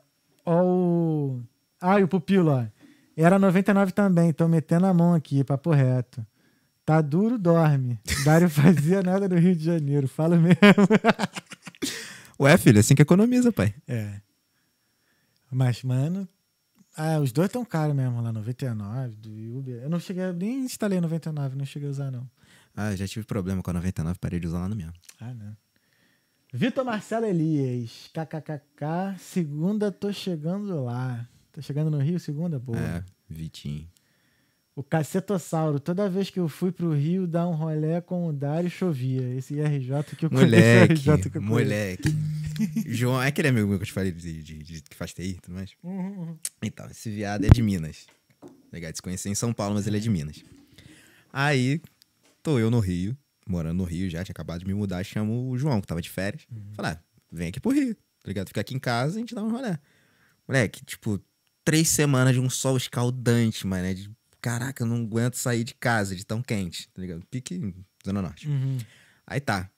Ó 0.48 0.64
o. 0.64 1.42
Ah, 1.78 2.00
e 2.00 2.04
o 2.04 2.08
pupilo, 2.08 2.50
ó. 2.50 2.64
Era 3.14 3.38
99 3.38 3.92
também, 3.92 4.32
tô 4.32 4.48
metendo 4.48 4.86
a 4.86 4.94
mão 4.94 5.12
aqui, 5.12 5.44
papo 5.44 5.70
reto. 5.72 6.26
Tá 6.86 7.02
duro, 7.02 7.38
dorme. 7.38 8.00
Dário 8.24 8.48
fazia 8.48 9.02
nada 9.02 9.28
no 9.28 9.36
Rio 9.36 9.54
de 9.54 9.62
Janeiro, 9.62 10.08
falo 10.08 10.36
mesmo. 10.36 10.56
Ué, 12.40 12.56
filho, 12.56 12.80
assim 12.80 12.94
que 12.94 13.02
economiza, 13.02 13.52
pai. 13.52 13.74
É. 13.86 14.22
Mas, 15.50 15.82
mano. 15.82 16.26
Ah, 16.96 17.18
os 17.18 17.30
dois 17.30 17.50
tão 17.50 17.62
caros 17.62 17.94
mesmo 17.94 18.22
lá, 18.22 18.32
99, 18.32 19.16
do 19.16 19.58
Uber. 19.58 19.82
Eu 19.82 19.90
não 19.90 20.00
cheguei, 20.00 20.32
nem 20.32 20.60
instalei 20.60 20.98
99, 20.98 21.56
não 21.56 21.66
cheguei 21.66 21.88
a 21.88 21.90
usar, 21.90 22.10
não. 22.10 22.28
Ah, 22.74 22.96
já 22.96 23.06
tive 23.06 23.26
problema 23.26 23.62
com 23.62 23.70
a 23.70 23.74
99, 23.74 24.18
parei 24.18 24.40
de 24.40 24.46
usar 24.46 24.60
lá 24.60 24.68
no 24.68 24.74
mesmo. 24.74 24.94
Ah, 25.20 25.34
não. 25.34 25.54
Vitor 26.52 26.84
Marcelo 26.84 27.26
Elias, 27.26 28.10
kkkk, 28.12 29.18
segunda 29.18 29.92
tô 29.92 30.12
chegando 30.12 30.82
lá. 30.84 31.28
Tô 31.52 31.60
chegando 31.60 31.90
no 31.90 31.98
Rio, 31.98 32.18
segunda? 32.18 32.58
Boa. 32.58 32.78
É, 32.78 33.04
Vitinho. 33.28 33.86
O 34.74 34.82
Cacetossauro, 34.82 35.80
toda 35.80 36.08
vez 36.08 36.30
que 36.30 36.38
eu 36.38 36.48
fui 36.48 36.70
pro 36.70 36.92
Rio 36.94 37.26
dar 37.26 37.48
um 37.48 37.54
rolé 37.54 38.00
com 38.00 38.28
o 38.28 38.32
Dário, 38.32 38.70
chovia. 38.70 39.34
Esse 39.34 39.54
IRJ 39.54 40.04
que 40.16 40.24
eu 40.26 40.30
conheço, 40.30 40.46
Moleque, 40.46 40.92
esse 40.94 41.10
RJ 41.10 41.30
que 41.30 41.38
eu 41.38 41.42
moleque. 41.42 42.14
João, 42.86 43.20
é 43.20 43.26
aquele 43.26 43.48
amigo 43.48 43.66
meu 43.68 43.76
que 43.78 43.82
eu 43.82 43.86
te 43.86 43.92
falei 43.92 44.12
de, 44.12 44.42
de- 44.42 44.62
de- 44.62 44.82
que 44.82 44.94
faz 44.96 45.12
TI 45.12 45.30
e 45.30 45.34
tudo 45.34 45.54
mais? 45.54 45.74
conheço. 45.82 46.02
Uhum, 46.16 46.20
uhum. 46.28 46.36
Então, 46.62 46.86
esse 46.88 47.10
viado 47.10 47.44
é 47.44 47.48
de 47.50 47.60
Minas. 47.60 48.06
Legal 48.72 48.90
de 48.92 48.98
se 48.98 49.02
conhecer 49.02 49.28
em 49.28 49.34
São 49.34 49.52
Paulo, 49.52 49.74
mas 49.74 49.86
ele 49.86 49.96
é 49.96 50.00
de 50.00 50.08
Minas. 50.10 50.42
Aí, 51.32 51.80
tô 52.42 52.58
eu 52.58 52.70
no 52.70 52.78
Rio, 52.80 53.16
morando 53.50 53.78
no 53.78 53.84
Rio 53.84 54.08
já, 54.08 54.24
tinha 54.24 54.32
acabado 54.32 54.60
de 54.60 54.66
me 54.66 54.74
mudar, 54.74 55.04
chamo 55.04 55.50
o 55.50 55.58
João, 55.58 55.80
que 55.80 55.86
tava 55.86 56.00
de 56.00 56.10
férias. 56.10 56.46
Falei, 56.74 56.92
ah, 56.92 57.00
vem 57.30 57.48
aqui 57.48 57.60
pro 57.60 57.72
Rio, 57.72 57.94
tá 57.94 58.28
ligado? 58.28 58.48
Fica 58.48 58.60
aqui 58.60 58.74
em 58.74 58.78
casa 58.78 59.14
e 59.14 59.16
a 59.16 59.20
gente 59.20 59.34
dá 59.34 59.42
um 59.42 59.50
rolê. 59.50 59.76
Moleque, 60.46 60.84
tipo, 60.84 61.20
três 61.64 61.88
semanas 61.88 62.34
de 62.34 62.40
um 62.40 62.48
sol 62.48 62.76
escaldante, 62.76 63.66
mano. 63.66 63.94
De, 63.94 64.10
caraca, 64.40 64.82
eu 64.82 64.86
não 64.86 65.02
aguento 65.02 65.34
sair 65.34 65.64
de 65.64 65.74
casa 65.74 66.16
de 66.16 66.24
tão 66.24 66.42
quente, 66.42 66.88
tá 66.88 67.00
ligado? 67.00 67.24
Pique 67.30 67.74
Zona 68.04 68.22
Norte. 68.22 68.48
Uhum. 68.48 68.78
Aí 69.26 69.40
tá. 69.40 69.70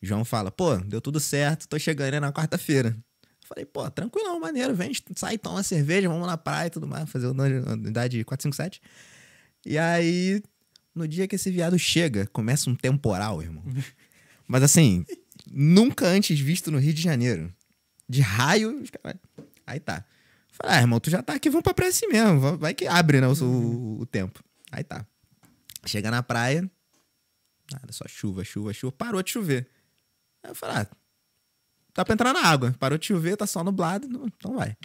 João 0.00 0.24
fala, 0.24 0.50
pô, 0.50 0.76
deu 0.76 1.00
tudo 1.00 1.18
certo, 1.18 1.66
tô 1.66 1.78
chegando 1.78 2.14
aí 2.14 2.20
na 2.20 2.32
quarta-feira. 2.32 2.96
Falei, 3.44 3.64
pô, 3.64 3.90
tranquilão, 3.90 4.38
maneiro, 4.38 4.74
vem, 4.74 4.92
sai, 5.16 5.38
toma 5.38 5.56
uma 5.56 5.62
cerveja, 5.62 6.08
vamos 6.08 6.26
na 6.26 6.36
praia 6.36 6.66
e 6.66 6.70
tudo 6.70 6.86
mais, 6.86 7.08
fazer 7.08 7.26
uma 7.28 7.44
unidade 7.44 8.22
457. 8.22 8.80
E 9.64 9.78
aí, 9.78 10.42
no 10.98 11.08
dia 11.08 11.26
que 11.28 11.36
esse 11.36 11.50
viado 11.50 11.78
chega, 11.78 12.26
começa 12.26 12.68
um 12.68 12.74
temporal, 12.74 13.40
irmão. 13.42 13.64
Mas 14.46 14.62
assim, 14.62 15.04
nunca 15.50 16.06
antes 16.06 16.38
visto 16.38 16.70
no 16.70 16.78
Rio 16.78 16.92
de 16.92 17.00
Janeiro. 17.02 17.54
De 18.08 18.20
raio, 18.20 18.82
caras- 19.02 19.18
aí 19.66 19.78
tá. 19.80 20.04
Falei, 20.50 20.76
ah, 20.76 20.80
irmão, 20.80 20.98
tu 21.00 21.08
já 21.10 21.22
tá 21.22 21.34
aqui, 21.34 21.48
vamos 21.48 21.62
pra 21.62 21.72
praia 21.74 21.90
assim 21.90 22.08
mesmo. 22.08 22.56
vai- 22.58 22.74
que 22.74 22.86
abre, 22.86 23.20
né, 23.20 23.28
o, 23.28 23.32
o- 23.44 24.00
o 24.00 24.06
tempo. 24.06 24.42
Aí 24.72 24.82
tá. 24.82 25.06
Chega 25.86 26.10
na 26.10 26.22
praia, 26.22 26.68
nada, 27.70 27.92
só 27.92 28.04
chuva, 28.08 28.42
chuva, 28.44 28.72
chuva. 28.72 28.92
Parou 28.92 29.22
de 29.22 29.30
chover. 29.30 29.68
Aí 30.42 30.50
eu 30.50 30.54
falei, 30.54 30.76
ah, 30.78 30.86
dá 31.94 32.04
pra 32.04 32.14
entrar 32.14 32.32
na 32.32 32.42
água. 32.42 32.74
Parou 32.78 32.98
de 32.98 33.06
chover, 33.06 33.36
tá 33.36 33.46
só 33.46 33.62
nublado, 33.62 34.06
então 34.36 34.54
vai. 34.56 34.76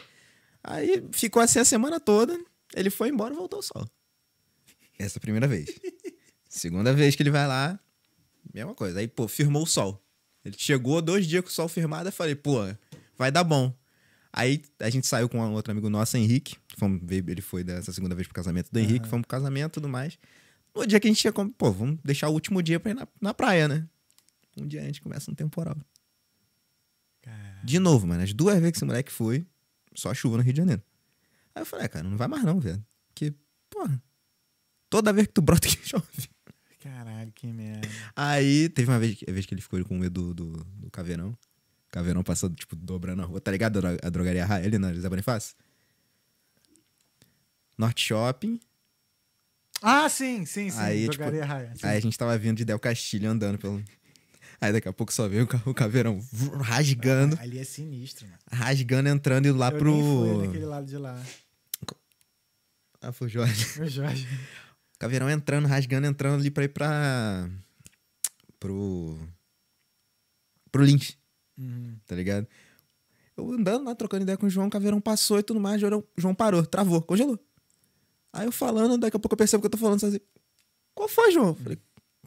Aí 0.63 1.03
ficou 1.11 1.41
assim 1.41 1.59
a 1.59 1.65
semana 1.65 1.99
toda. 1.99 2.39
Ele 2.75 2.89
foi 2.89 3.09
embora 3.09 3.33
e 3.33 3.37
voltou 3.37 3.59
o 3.59 3.63
sol. 3.63 3.87
Essa 4.97 5.17
é 5.17 5.19
a 5.19 5.21
primeira 5.21 5.47
vez. 5.47 5.67
Segunda 6.53 6.93
vez 6.93 7.15
que 7.15 7.23
ele 7.23 7.31
vai 7.31 7.47
lá, 7.47 7.79
mesma 8.53 8.75
coisa. 8.75 8.99
Aí, 8.99 9.07
pô, 9.07 9.27
firmou 9.27 9.63
o 9.63 9.65
sol. 9.65 9.99
Ele 10.45 10.55
chegou 10.55 11.01
dois 11.01 11.25
dias 11.25 11.43
com 11.43 11.49
o 11.49 11.51
sol 11.51 11.67
firmado, 11.67 12.09
eu 12.09 12.13
falei, 12.13 12.35
pô, 12.35 12.59
vai 13.17 13.31
dar 13.31 13.43
bom. 13.43 13.75
Aí 14.31 14.61
a 14.79 14.87
gente 14.87 15.07
saiu 15.07 15.27
com 15.27 15.39
um 15.39 15.53
outro 15.53 15.71
amigo 15.71 15.89
nosso, 15.89 16.15
Henrique. 16.15 16.55
Fomos 16.77 17.01
ele 17.09 17.41
foi 17.41 17.63
dessa 17.63 17.91
segunda 17.91 18.13
vez 18.13 18.27
pro 18.27 18.35
casamento 18.35 18.69
do 18.71 18.79
Henrique, 18.79 19.07
fomos 19.07 19.23
pro 19.23 19.29
casamento 19.35 19.71
e 19.71 19.73
tudo 19.73 19.89
mais. 19.89 20.19
No 20.75 20.85
dia 20.85 20.99
que 20.99 21.07
a 21.07 21.09
gente 21.09 21.19
chegou, 21.19 21.49
pô, 21.49 21.71
vamos 21.71 21.97
deixar 22.03 22.29
o 22.29 22.33
último 22.33 22.61
dia 22.61 22.79
pra 22.79 22.91
ir 22.91 22.93
na, 22.93 23.07
na 23.19 23.33
praia, 23.33 23.67
né? 23.67 23.87
Um 24.55 24.67
dia 24.67 24.83
antes 24.83 24.99
começa 24.99 25.31
um 25.31 25.33
temporal. 25.33 25.75
Cara, 27.23 27.61
De 27.63 27.79
novo, 27.79 28.05
mano, 28.05 28.21
as 28.21 28.31
duas 28.31 28.59
vezes 28.59 28.73
que 28.73 28.77
esse 28.77 28.85
moleque 28.85 29.11
foi, 29.11 29.43
só 29.95 30.13
chuva 30.13 30.37
no 30.37 30.43
Rio 30.43 30.53
de 30.53 30.57
Janeiro. 30.57 30.83
Aí 31.55 31.63
eu 31.63 31.65
falei, 31.65 31.87
ah, 31.87 31.89
cara, 31.89 32.07
não 32.07 32.15
vai 32.15 32.27
mais 32.27 32.43
não, 32.43 32.59
velho. 32.59 32.85
Porque, 33.07 33.33
porra, 33.71 33.99
toda 34.87 35.11
vez 35.11 35.25
que 35.25 35.33
tu 35.33 35.41
brota 35.41 35.67
que 35.67 35.77
chove. 35.89 36.29
Caralho, 36.83 37.31
que 37.33 37.47
merda. 37.47 37.87
Aí 38.15 38.69
teve 38.69 38.89
uma 38.91 38.99
vez, 38.99 39.17
vez 39.27 39.45
que 39.45 39.53
ele 39.53 39.61
ficou 39.61 39.83
com 39.85 39.97
medo 39.97 40.33
do, 40.33 40.53
do, 40.57 40.63
do 40.63 40.91
caveirão. 40.91 41.37
Caveirão 41.91 42.23
passando, 42.23 42.55
tipo, 42.55 42.75
dobrando 42.75 43.21
a 43.21 43.25
rua. 43.25 43.39
Tá 43.39 43.51
ligado 43.51 43.77
a 43.77 43.81
dro- 43.81 43.99
a 44.01 44.09
drogaria 44.09 44.45
ali 44.51 44.77
na 44.77 44.93
José 44.93 45.07
Bonifácio? 45.09 45.55
Norte 47.77 48.03
Shopping. 48.05 48.59
Ah, 49.81 50.07
sim, 50.09 50.45
sim, 50.45 50.69
sim. 50.69 50.79
Aí, 50.79 51.01
tipo, 51.03 51.17
Drogaria 51.17 51.45
Raia. 51.45 51.73
sim. 51.75 51.85
Aí 51.85 51.97
a 51.97 51.99
gente 51.99 52.17
tava 52.17 52.37
vindo 52.37 52.57
de 52.57 52.65
Del 52.65 52.79
Castilho 52.79 53.29
andando 53.29 53.57
pelo. 53.57 53.83
Aí 54.61 54.71
daqui 54.71 54.87
a 54.87 54.93
pouco 54.93 55.11
só 55.11 55.27
veio 55.27 55.43
o 55.43 55.47
ca- 55.47 55.61
o 55.65 55.73
caveirão 55.73 56.21
rasgando, 56.61 57.37
Ali 57.41 57.59
é 57.59 57.63
sinistro, 57.65 58.25
mano. 58.25 58.39
rasgando, 58.49 59.09
entrando 59.09 59.45
e 59.45 59.51
lá 59.51 59.69
Eu 59.71 59.77
pro. 59.77 59.91
nem 59.91 60.01
fui 60.37 60.45
naquele 60.47 60.65
lado 60.65 60.85
de 60.87 60.97
lá. 60.97 61.21
Ah, 63.01 63.11
foi 63.11 63.27
o 63.27 63.29
Jorge. 63.29 63.67
Meu 63.79 63.89
Jorge. 63.89 64.25
Caveirão 65.03 65.29
entrando, 65.29 65.67
rasgando, 65.67 66.07
entrando 66.07 66.39
ali 66.39 66.49
pra 66.49 66.63
ir 66.63 66.69
pra. 66.69 67.49
Pro. 68.59 69.17
Pro 70.71 70.83
Lynch, 70.83 71.17
Uhum. 71.57 71.97
tá 72.07 72.15
ligado? 72.15 72.47
Eu 73.37 73.51
andando 73.51 73.83
lá, 73.85 73.93
trocando 73.93 74.23
ideia 74.23 74.37
com 74.37 74.45
o 74.45 74.49
João, 74.49 74.67
o 74.67 74.69
Caveirão 74.69 75.01
passou 75.01 75.37
e 75.39 75.43
tudo 75.43 75.59
mais, 75.59 75.81
o 75.83 76.03
João, 76.17 76.33
parou, 76.33 76.65
travou, 76.65 77.01
congelou. 77.01 77.37
Aí 78.31 78.45
eu 78.45 78.51
falando, 78.51 78.97
daqui 78.97 79.15
a 79.17 79.19
pouco 79.19 79.33
eu 79.33 79.37
percebo 79.37 79.61
que 79.61 79.67
eu 79.67 79.71
tô 79.71 79.77
falando 79.77 79.99
sozinho. 79.99 80.21
Qual 80.95 81.07
foi, 81.09 81.31
João? 81.31 81.49
Eu 81.49 81.55
Falei, 81.55 81.77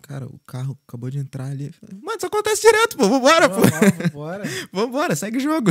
cara, 0.03 0.27
o 0.27 0.39
carro 0.41 0.79
acabou 0.87 1.11
de 1.11 1.19
entrar 1.19 1.47
ali. 1.47 1.67
Eu 1.69 1.73
falei, 1.73 1.97
Mano, 2.01 2.17
isso 2.19 2.27
acontece 2.27 2.61
direto, 2.63 2.97
pô, 2.97 3.09
vambora, 3.09 3.49
pô. 3.49 3.57
Vamos, 3.63 4.11
bora. 4.13 4.45
Vambora, 4.73 5.17
segue 5.17 5.39
o 5.39 5.41
jogo. 5.41 5.71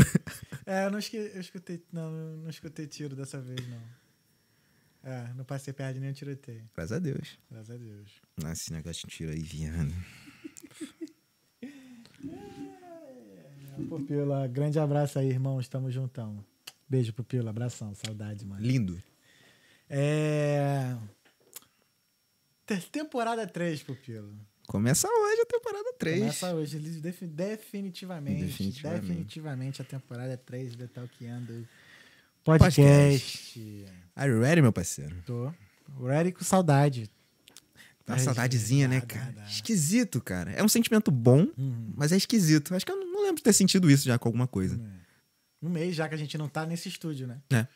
É, 0.66 0.86
eu 0.86 0.92
não 0.92 1.00
esque- 1.00 1.32
eu 1.34 1.40
escutei, 1.40 1.82
não, 1.94 2.12
não 2.38 2.50
escutei 2.50 2.88
tiro 2.88 3.16
dessa 3.16 3.40
vez, 3.40 3.60
não. 3.70 3.80
É, 5.06 5.32
não 5.36 5.46
passei 5.46 5.72
perto 5.72 5.94
de 5.94 6.00
nenhum 6.00 6.14
tiroteio. 6.14 6.68
Graças 6.76 6.92
a 6.94 7.00
Deus. 7.00 7.38
Graças 7.52 7.70
a 7.70 7.78
Deus. 7.78 8.12
Nossa, 8.42 8.54
esse 8.54 8.74
negócio 8.74 9.08
de 9.08 9.16
tiro 9.16 9.32
aí, 9.32 9.40
viado. 9.42 9.94
Pupila, 13.90 14.48
grande 14.48 14.80
abraço 14.80 15.20
aí, 15.20 15.30
irmão. 15.30 15.60
Estamos 15.60 15.94
juntão. 15.94 16.44
Beijo, 16.88 17.14
Pupila. 17.14 17.50
Abração. 17.50 17.94
Saudade, 17.96 18.46
mano. 18.46 18.66
Lindo. 18.66 19.02
É. 19.90 20.96
Te- 22.66 22.90
Temporada 22.90 23.46
3, 23.46 23.84
Pupilo. 23.84 24.34
Começa 24.68 25.08
hoje 25.08 25.42
a 25.42 25.46
temporada 25.46 25.94
3. 26.00 26.20
Começa 26.20 26.54
hoje, 26.56 26.80
definitivamente, 26.80 28.46
Definitivamente. 28.46 29.02
definitivamente. 29.02 29.82
a 29.82 29.86
temporada 29.86 30.36
3 30.38 30.76
do 30.76 30.88
Talkando 30.88 31.68
Podcast. 32.46 32.80
Podcast. 32.80 33.86
Are 34.16 34.30
you 34.32 34.40
ready, 34.40 34.62
meu 34.62 34.72
parceiro? 34.72 35.16
Tô. 35.26 35.52
Ready 36.00 36.32
com 36.32 36.44
saudade. 36.44 37.10
Dá 38.06 38.14
uma 38.14 38.20
saudadezinha, 38.20 38.88
né, 38.88 39.00
dá, 39.00 39.06
cara? 39.08 39.32
dá, 39.32 39.42
dá. 39.42 39.48
Esquisito, 39.48 40.22
cara. 40.22 40.52
É 40.52 40.64
um 40.64 40.68
sentimento 40.68 41.10
bom, 41.10 41.48
Uhum. 41.58 41.92
mas 41.96 42.12
é 42.12 42.18
esquisito. 42.18 42.76
Acho 42.76 42.86
que 42.86 42.92
eu 42.92 42.98
não 43.04 43.24
lembro 43.24 43.38
de 43.38 43.44
ter 43.44 43.52
sentido 43.54 43.90
isso 43.90 44.06
já 44.06 44.20
com 44.20 44.30
alguma 44.30 44.46
coisa. 44.48 44.80
Um 45.60 45.70
mês 45.70 45.96
já 45.96 46.08
que 46.08 46.14
a 46.14 46.18
gente 46.18 46.38
não 46.38 46.48
tá 46.48 46.68
nesse 46.68 46.88
estúdio, 46.88 47.26
né? 47.26 47.42
É. 47.52 47.68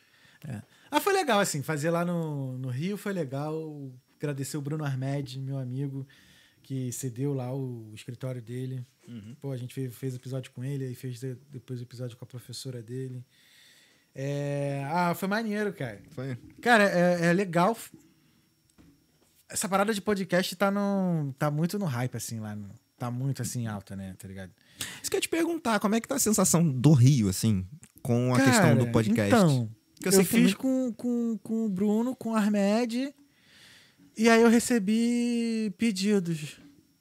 É. 0.48 0.62
Ah, 0.92 1.02
foi 1.02 1.14
legal, 1.14 1.40
assim, 1.40 1.64
fazer 1.64 1.90
lá 1.90 2.06
no, 2.06 2.56
no 2.60 2.70
Rio 2.70 2.96
foi 2.96 3.12
legal. 3.12 3.92
Agradecer 4.18 4.56
o 4.58 4.62
Bruno 4.62 4.84
Armed, 4.84 5.40
meu 5.40 5.58
amigo, 5.58 6.08
que 6.62 6.92
cedeu 6.92 7.34
lá 7.34 7.52
o, 7.52 7.92
escritório 7.96 8.42
dele. 8.42 8.86
Pô, 9.42 9.52
a 9.52 9.58
gente 9.58 9.74
fez, 9.74 9.96
fez 9.96 10.14
episódio 10.14 10.52
com 10.52 10.64
ele, 10.64 10.86
aí 10.86 10.94
fez 10.94 11.20
de- 11.20 11.36
depois 11.52 11.80
o 11.80 11.84
episódio 11.84 12.16
com 12.16 12.24
a 12.24 12.28
professora 12.28 12.84
dele. 12.84 13.26
É, 14.16 14.84
Ah, 14.92 15.14
foi 15.16 15.28
maneiro, 15.28 15.72
cara. 15.74 16.02
Foi. 16.12 16.38
Cara, 16.62 16.84
é, 16.90 17.28
é 17.28 17.34
legal. 17.34 17.78
Essa 19.50 19.68
parada 19.68 19.94
de 19.94 20.02
podcast 20.02 20.56
tá, 20.56 20.70
no, 20.70 21.34
tá 21.38 21.50
muito 21.50 21.80
no 21.80 21.86
hype, 21.86 22.16
assim, 22.16 22.40
lá. 22.40 22.56
no- 22.56 22.70
tá 22.98 23.10
muito, 23.10 23.42
assim, 23.42 23.66
alta, 23.66 23.96
né? 23.96 24.14
Tá 24.20 24.28
ligado? 24.28 24.52
Isso 25.02 25.10
que 25.10 25.16
eu 25.16 25.20
ia 25.20 25.22
te 25.22 25.30
perguntar, 25.30 25.80
como 25.80 25.96
é 25.96 26.02
que 26.02 26.08
tá 26.08 26.16
a 26.16 26.20
sensação 26.20 26.70
do 26.70 26.92
Rio, 26.92 27.30
assim, 27.30 27.66
com 28.04 28.34
a 28.36 28.42
questão 28.42 28.74
do 28.76 28.80
Cara, 28.82 28.92
podcast? 28.92 29.34
Então, 29.34 29.70
eu, 30.06 30.12
eu 30.12 30.26
fiz 30.26 30.54
com, 30.54 30.92
com, 30.94 31.38
com 31.42 31.66
o 31.66 31.70
Bruno, 31.70 32.14
com 32.16 32.32
o 32.32 32.36
Armed, 32.36 33.14
e 34.18 34.30
aí 34.30 34.42
eu 34.42 34.50
recebi 34.50 35.74
pedidos 35.78 36.58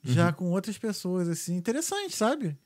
Uhum. 0.06 0.12
já 0.14 0.32
com 0.32 0.44
outras 0.52 0.78
pessoas, 0.78 1.28
assim, 1.28 1.56
interessante, 1.56 2.14
sabe? 2.14 2.56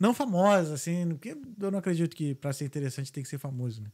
Não 0.00 0.14
famosas, 0.14 0.72
assim, 0.72 1.06
porque 1.10 1.36
eu 1.60 1.70
não 1.70 1.78
acredito 1.78 2.16
que 2.16 2.34
pra 2.34 2.54
ser 2.54 2.64
interessante 2.64 3.12
tem 3.12 3.22
que 3.22 3.28
ser 3.28 3.38
famoso, 3.38 3.82
né? 3.82 3.90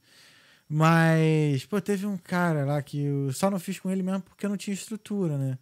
Mas, 0.69 1.65
pô, 1.67 1.81
teve 1.81 2.07
um 2.07 2.17
cara 2.17 2.65
lá 2.65 2.81
que 2.81 3.03
eu 3.03 3.33
só 3.33 3.51
não 3.51 3.59
fiz 3.59 3.81
com 3.81 3.91
ele 3.91 4.05
mesmo 4.05 4.23
porque 4.23 4.47
eu 4.47 4.51
não 4.51 4.57
tinha 4.57 4.73
estrutura, 4.73 5.37
né? 5.37 5.59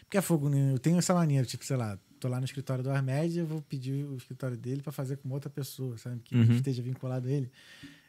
Porque 0.00 0.18
é 0.18 0.20
fogo, 0.20 0.48
né? 0.48 0.72
Eu 0.72 0.78
tenho 0.78 0.98
essa 0.98 1.14
maneira, 1.14 1.46
tipo, 1.46 1.64
sei 1.64 1.76
lá, 1.76 1.96
tô 2.18 2.28
lá 2.28 2.38
no 2.40 2.44
escritório 2.44 2.82
do 2.82 2.90
Armed, 2.90 3.38
eu 3.38 3.46
vou 3.46 3.62
pedir 3.62 4.04
o 4.04 4.16
escritório 4.16 4.56
dele 4.56 4.82
pra 4.82 4.90
fazer 4.92 5.16
com 5.18 5.28
outra 5.30 5.48
pessoa, 5.48 5.96
sabe? 5.96 6.20
Que 6.22 6.34
Uhum. 6.34 6.56
esteja 6.56 6.82
vinculado 6.82 7.28
a 7.28 7.30
ele. 7.30 7.50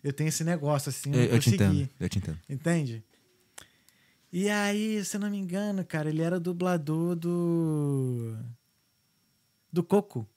Eu 0.04 0.12
tenho 0.14 0.30
esse 0.30 0.44
negócio, 0.44 0.90
assim, 0.90 1.14
Eu, 1.14 1.26
eu, 1.26 1.40
te 1.40 1.50
entendo, 1.50 1.90
eu 2.00 2.10
te 2.10 2.18
entendo. 2.18 2.40
Entende? 2.50 3.04
E 4.32 4.50
aí, 4.50 5.04
se 5.04 5.18
eu 5.18 5.22
não 5.22 5.30
me 5.30 5.38
engano, 5.38 5.84
cara, 5.86 6.10
ele 6.10 6.22
era 6.22 6.40
dublador 6.40 7.16
do. 7.16 8.36
Do 9.72 9.84
Coco. 9.84 10.28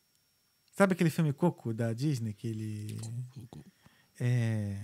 Sabe 0.83 0.95
aquele 0.95 1.11
filme 1.11 1.33
Coco 1.33 1.73
da 1.73 1.93
Disney? 1.93 2.33
Que 2.33 2.49
ele. 2.49 3.01
É. 4.19 4.77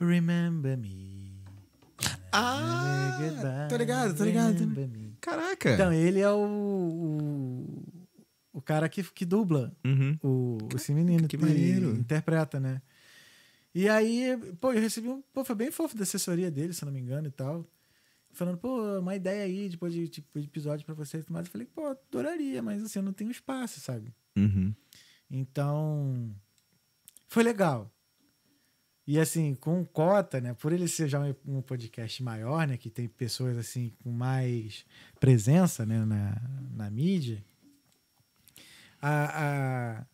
Remember 0.00 0.76
me. 0.76 1.40
Ah, 2.32 3.16
Goodbye, 3.20 3.68
tô 3.68 3.76
ligado, 3.76 4.16
tô 4.16 4.24
ligado. 4.24 4.66
me. 4.66 5.16
Caraca. 5.20 5.72
Então, 5.74 5.92
ele 5.92 6.18
é 6.18 6.28
o. 6.32 6.42
O, 6.42 7.82
o 8.54 8.60
cara 8.60 8.88
que, 8.88 9.04
que 9.04 9.24
dubla 9.24 9.72
Uhum. 9.84 10.18
o, 10.20 10.58
esse 10.74 10.92
menino 10.92 11.28
que 11.28 11.36
maneiro. 11.38 11.94
interpreta, 11.94 12.58
né? 12.58 12.82
E 13.72 13.88
aí, 13.88 14.36
pô, 14.60 14.72
eu 14.72 14.80
recebi 14.80 15.06
um. 15.08 15.22
Pô, 15.32 15.44
foi 15.44 15.54
bem 15.54 15.70
fofo 15.70 15.96
da 15.96 16.02
assessoria 16.02 16.50
dele, 16.50 16.72
se 16.74 16.82
eu 16.82 16.86
não 16.86 16.92
me 16.92 16.98
engano, 16.98 17.28
e 17.28 17.30
tal. 17.30 17.64
Falando, 18.32 18.58
pô, 18.58 18.98
uma 18.98 19.14
ideia 19.14 19.44
aí 19.44 19.68
depois 19.68 19.92
de, 19.92 20.08
tipo, 20.08 20.40
de 20.40 20.46
episódio 20.48 20.84
pra 20.84 20.94
vocês 20.96 21.22
e 21.22 21.26
tudo 21.26 21.34
mais. 21.34 21.46
Eu 21.46 21.52
falei, 21.52 21.68
pô, 21.72 21.86
adoraria, 21.86 22.60
mas 22.60 22.82
assim, 22.82 22.98
eu 22.98 23.04
não 23.04 23.12
tenho 23.12 23.30
espaço, 23.30 23.78
sabe? 23.78 24.12
Uhum. 24.36 24.74
Então. 25.30 26.34
Foi 27.28 27.42
legal. 27.42 27.90
E 29.06 29.18
assim, 29.18 29.54
com 29.54 29.84
cota, 29.84 30.40
né? 30.40 30.54
Por 30.54 30.72
ele 30.72 30.86
ser 30.86 31.08
já 31.08 31.20
um, 31.44 31.60
podcast 31.60 32.22
maior, 32.22 32.66
né? 32.68 32.76
Que 32.76 32.88
tem 32.88 33.08
pessoas 33.08 33.56
assim 33.56 33.90
com 34.02 34.10
mais 34.12 34.84
presença 35.18 35.84
né, 35.84 36.04
na, 36.04 36.40
na 36.74 36.90
mídia. 36.90 37.44
A, 39.00 39.98
a- 39.98 40.06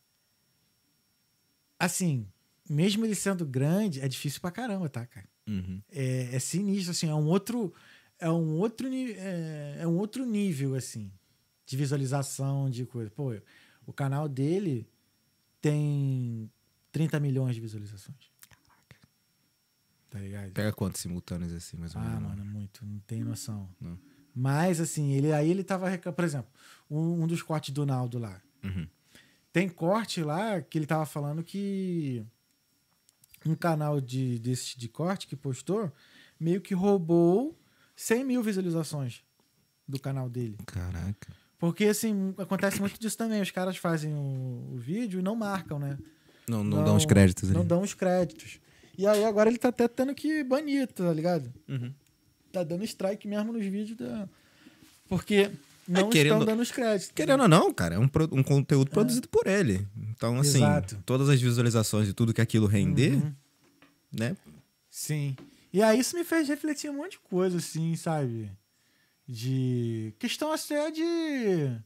assim, 1.79 2.27
mesmo 2.69 3.05
ele 3.05 3.15
sendo 3.15 3.45
grande, 3.45 4.01
é 4.01 4.09
difícil 4.09 4.41
pra 4.41 4.51
caramba, 4.51 4.89
tá, 4.89 5.07
cara? 5.07 5.29
Uhum. 5.47 5.83
é, 5.91 6.35
é 6.35 6.39
sinistro, 6.39 6.91
assim, 6.91 7.09
é 7.09 7.15
um 7.15 7.27
outro 7.27 7.73
é 8.19 8.31
um 8.31 8.59
outro 8.59 8.87
é, 8.93 9.79
é 9.81 9.87
um 9.87 9.97
outro 9.97 10.27
nível 10.27 10.75
assim 10.75 11.11
de 11.65 11.77
visualização 11.77 12.69
de 12.71 12.85
coisa. 12.87 13.11
Pô, 13.11 13.35
o 13.89 13.93
canal 13.93 14.29
dele 14.29 14.87
tem 15.63 16.51
30 16.93 17.19
milhões 17.19 17.55
de 17.55 17.61
visualizações. 17.61 18.31
Tá 20.11 20.19
ligado? 20.19 20.53
Pega 20.53 20.73
quantos 20.73 21.01
simultâneos 21.01 21.53
assim, 21.53 21.77
mais 21.79 21.95
ou 21.95 22.01
Ah, 22.01 22.05
menos? 22.05 22.23
mano, 22.23 22.45
muito. 22.45 22.85
Não 22.85 22.99
tem 23.01 23.25
noção. 23.25 23.69
Não. 23.81 23.99
Mas, 24.35 24.81
assim, 24.81 25.13
ele, 25.13 25.33
aí 25.33 25.51
ele 25.51 25.65
tava. 25.65 25.87
Por 25.99 26.25
exemplo, 26.25 26.51
um, 26.91 27.23
um 27.23 27.27
dos 27.27 27.43
cortes 27.43 27.75
do 27.75 27.85
Naldo 27.85 28.19
lá. 28.19 28.41
Uhum. 28.63 28.87
Tem 29.53 29.69
corte 29.69 30.23
lá 30.23 30.61
que 30.61 30.79
ele 30.79 30.87
tava 30.87 31.05
falando 31.07 31.43
que 31.43 32.25
um 33.45 33.55
canal 33.55 34.01
de, 34.01 34.39
desse 34.39 34.79
de 34.79 34.89
corte 34.89 35.27
que 35.27 35.35
postou 35.37 35.91
meio 36.39 36.61
que 36.61 36.75
roubou 36.75 37.59
100 37.97 38.25
mil 38.25 38.43
visualizações 38.43 39.25
do 39.87 39.99
canal 39.99 40.29
dele. 40.29 40.57
Caraca. 40.67 41.33
Porque, 41.59 41.87
assim, 41.87 42.35
acontece 42.39 42.81
muito 42.81 42.99
disso 43.01 43.17
também. 43.19 43.41
Os 43.43 43.51
caras 43.51 43.77
fazem 43.77 44.15
o, 44.15 44.71
o 44.75 44.77
vídeo 44.79 45.19
e 45.21 45.23
não 45.23 45.35
marcam, 45.35 45.79
né? 45.79 45.99
Não, 46.49 46.63
não, 46.65 46.85
dá 46.85 46.93
uns 46.93 47.05
créditos 47.05 47.51
Não 47.51 47.61
ali. 47.61 47.69
dão 47.69 47.83
os 47.83 47.93
créditos. 47.95 48.59
E 48.97 49.07
aí 49.07 49.25
agora 49.25 49.51
ele 49.51 49.59
tá 49.59 49.69
até 49.69 49.87
tendo 49.89 50.15
que 50.15 50.43
banir, 50.45 50.87
tá 50.89 51.13
ligado? 51.13 51.53
Uhum. 51.69 51.93
Tá 52.53 52.63
dando 52.65 52.85
strike 52.85 53.27
mesmo 53.29 53.53
nos 53.53 53.65
vídeos 53.65 53.97
da. 53.99 54.29
Porque 55.09 55.51
não 55.87 56.09
É, 56.09 56.11
querendo- 56.11 56.33
estão 56.35 56.45
dando 56.47 56.63
os 56.63 56.71
créditos. 56.71 57.13
Querendo 57.15 57.43
ou 57.43 57.49
não, 57.49 57.73
cara, 57.75 57.97
é 57.97 57.99
um, 57.99 58.09
um 58.33 58.43
conteúdo 58.43 58.91
produzido 58.91 59.29
por 59.29 59.47
ele. 59.47 59.87
Então, 60.11 60.39
assim, 60.39 60.59
Exato. 60.59 60.99
todas 61.05 61.29
as 61.29 61.41
visualizações 61.41 62.09
e 62.09 62.13
tudo 62.13 62.33
que 62.33 62.41
aquilo 62.41 62.67
render, 62.67 63.15
Uhum. 63.15 63.33
né? 64.13 64.37
Sim. 64.91 65.37
E 65.73 65.83
aí 65.83 65.99
isso 66.01 66.17
me 66.17 66.25
fez 66.25 66.49
refletir 66.49 66.91
um 66.91 66.95
monte 66.95 67.13
de 67.13 67.19
coisa, 67.21 67.59
assim, 67.59 67.95
sabe? 67.95 68.51
De. 69.29 70.15
Questão 70.19 70.53
até 70.53 70.91
de. 70.91 71.79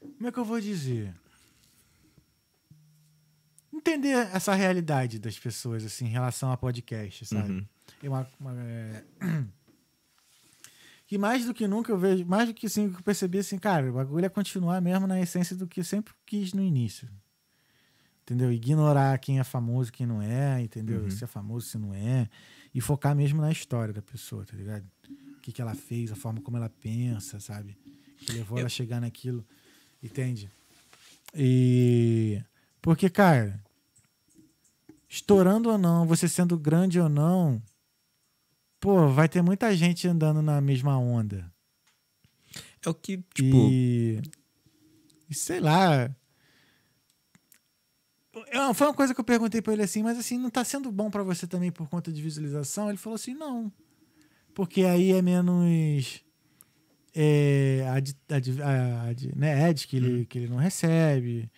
Como 0.00 0.26
é 0.26 0.32
que 0.32 0.38
eu 0.38 0.44
vou 0.44 0.60
dizer? 0.60 1.14
Entender 3.72 4.16
essa 4.34 4.52
realidade 4.52 5.18
das 5.18 5.38
pessoas, 5.38 5.84
assim, 5.84 6.06
em 6.06 6.10
relação 6.10 6.50
a 6.50 6.56
podcast, 6.56 7.24
sabe? 7.26 7.52
Uhum. 7.52 7.66
É 8.02 8.08
uma, 8.08 8.28
uma, 8.40 8.54
é, 8.62 9.04
Que 11.10 11.18
mais 11.18 11.44
do 11.44 11.52
que 11.52 11.66
nunca 11.66 11.90
eu 11.90 11.98
vejo, 11.98 12.24
mais 12.24 12.46
do 12.46 12.54
que 12.54 12.66
assim, 12.66 12.88
que 12.88 12.98
eu 12.98 13.02
percebi 13.02 13.38
assim, 13.38 13.58
cara, 13.58 13.90
o 13.90 13.94
bagulho 13.94 14.24
é 14.24 14.28
continuar 14.28 14.80
mesmo 14.80 15.08
na 15.08 15.20
essência 15.20 15.56
do 15.56 15.66
que 15.66 15.80
eu 15.80 15.84
sempre 15.84 16.14
quis 16.24 16.52
no 16.52 16.62
início. 16.62 17.08
Entendeu? 18.22 18.52
Ignorar 18.52 19.18
quem 19.18 19.40
é 19.40 19.42
famoso, 19.42 19.90
quem 19.90 20.06
não 20.06 20.22
é, 20.22 20.62
entendeu? 20.62 21.00
Uhum. 21.00 21.10
Se 21.10 21.24
é 21.24 21.26
famoso, 21.26 21.66
se 21.66 21.78
não 21.78 21.92
é. 21.92 22.28
E 22.72 22.80
focar 22.80 23.16
mesmo 23.16 23.40
na 23.40 23.50
história 23.50 23.92
da 23.92 24.00
pessoa, 24.00 24.44
tá 24.44 24.56
ligado? 24.56 24.86
O 25.40 25.42
que, 25.42 25.52
que 25.52 25.62
ela 25.62 25.74
fez, 25.74 26.12
a 26.12 26.16
forma 26.16 26.40
como 26.42 26.58
ela 26.58 26.68
pensa, 26.68 27.40
sabe? 27.40 27.74
Que 28.18 28.32
levou 28.32 28.58
ela 28.58 28.66
a 28.66 28.70
chegar 28.70 29.00
naquilo. 29.00 29.42
Entende? 30.02 30.50
E. 31.34 32.42
Porque, 32.82 33.08
cara, 33.08 33.58
estourando 35.08 35.70
ou 35.70 35.78
não, 35.78 36.06
você 36.06 36.28
sendo 36.28 36.58
grande 36.58 37.00
ou 37.00 37.08
não, 37.08 37.62
pô, 38.78 39.08
vai 39.08 39.28
ter 39.30 39.40
muita 39.42 39.74
gente 39.74 40.06
andando 40.06 40.42
na 40.42 40.60
mesma 40.60 40.98
onda. 40.98 41.50
É 42.84 42.88
o 42.88 42.94
que, 42.94 43.18
tipo, 43.34 43.56
E, 43.70 44.20
e 45.28 45.34
sei 45.34 45.60
lá. 45.60 46.10
Eu- 48.52 48.74
Foi 48.74 48.86
uma 48.86 48.94
coisa 48.94 49.14
que 49.14 49.20
eu 49.20 49.24
perguntei 49.24 49.60
pra 49.60 49.72
ele 49.72 49.82
assim, 49.82 50.02
mas 50.02 50.18
assim, 50.18 50.38
não 50.38 50.50
tá 50.50 50.64
sendo 50.64 50.90
bom 50.92 51.10
pra 51.10 51.22
você 51.22 51.46
também 51.46 51.70
por 51.72 51.88
conta 51.88 52.12
de 52.12 52.22
visualização? 52.22 52.88
Ele 52.88 52.98
falou 52.98 53.16
assim, 53.16 53.34
não. 53.34 53.72
Porque 54.60 54.84
aí 54.84 55.12
é 55.12 55.22
menos. 55.22 56.22
É, 57.14 57.82
ad, 57.96 58.14
ad, 58.28 58.62
ad, 58.62 59.32
né, 59.34 59.64
ads 59.64 59.86
que 59.86 59.96
ele, 59.96 60.26
que 60.26 60.38
ele 60.38 60.48
não 60.48 60.58
recebe. 60.58 61.50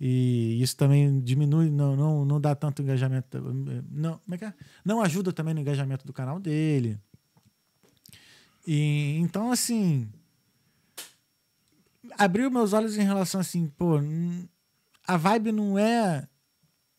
E 0.00 0.60
isso 0.60 0.76
também 0.76 1.20
diminui, 1.20 1.70
não, 1.70 1.94
não, 1.94 2.24
não 2.24 2.40
dá 2.40 2.56
tanto 2.56 2.82
engajamento. 2.82 3.40
Não, 3.88 4.18
como 4.18 4.34
é 4.34 4.38
que 4.38 4.44
é? 4.46 4.54
não 4.84 5.00
ajuda 5.00 5.32
também 5.32 5.54
no 5.54 5.60
engajamento 5.60 6.04
do 6.04 6.12
canal 6.12 6.40
dele. 6.40 6.98
E, 8.66 9.16
então, 9.20 9.52
assim, 9.52 10.10
abriu 12.18 12.50
meus 12.50 12.72
olhos 12.72 12.98
em 12.98 13.04
relação 13.04 13.40
assim, 13.40 13.68
pô, 13.68 14.00
a 15.06 15.16
vibe 15.16 15.52
não 15.52 15.78
é, 15.78 16.26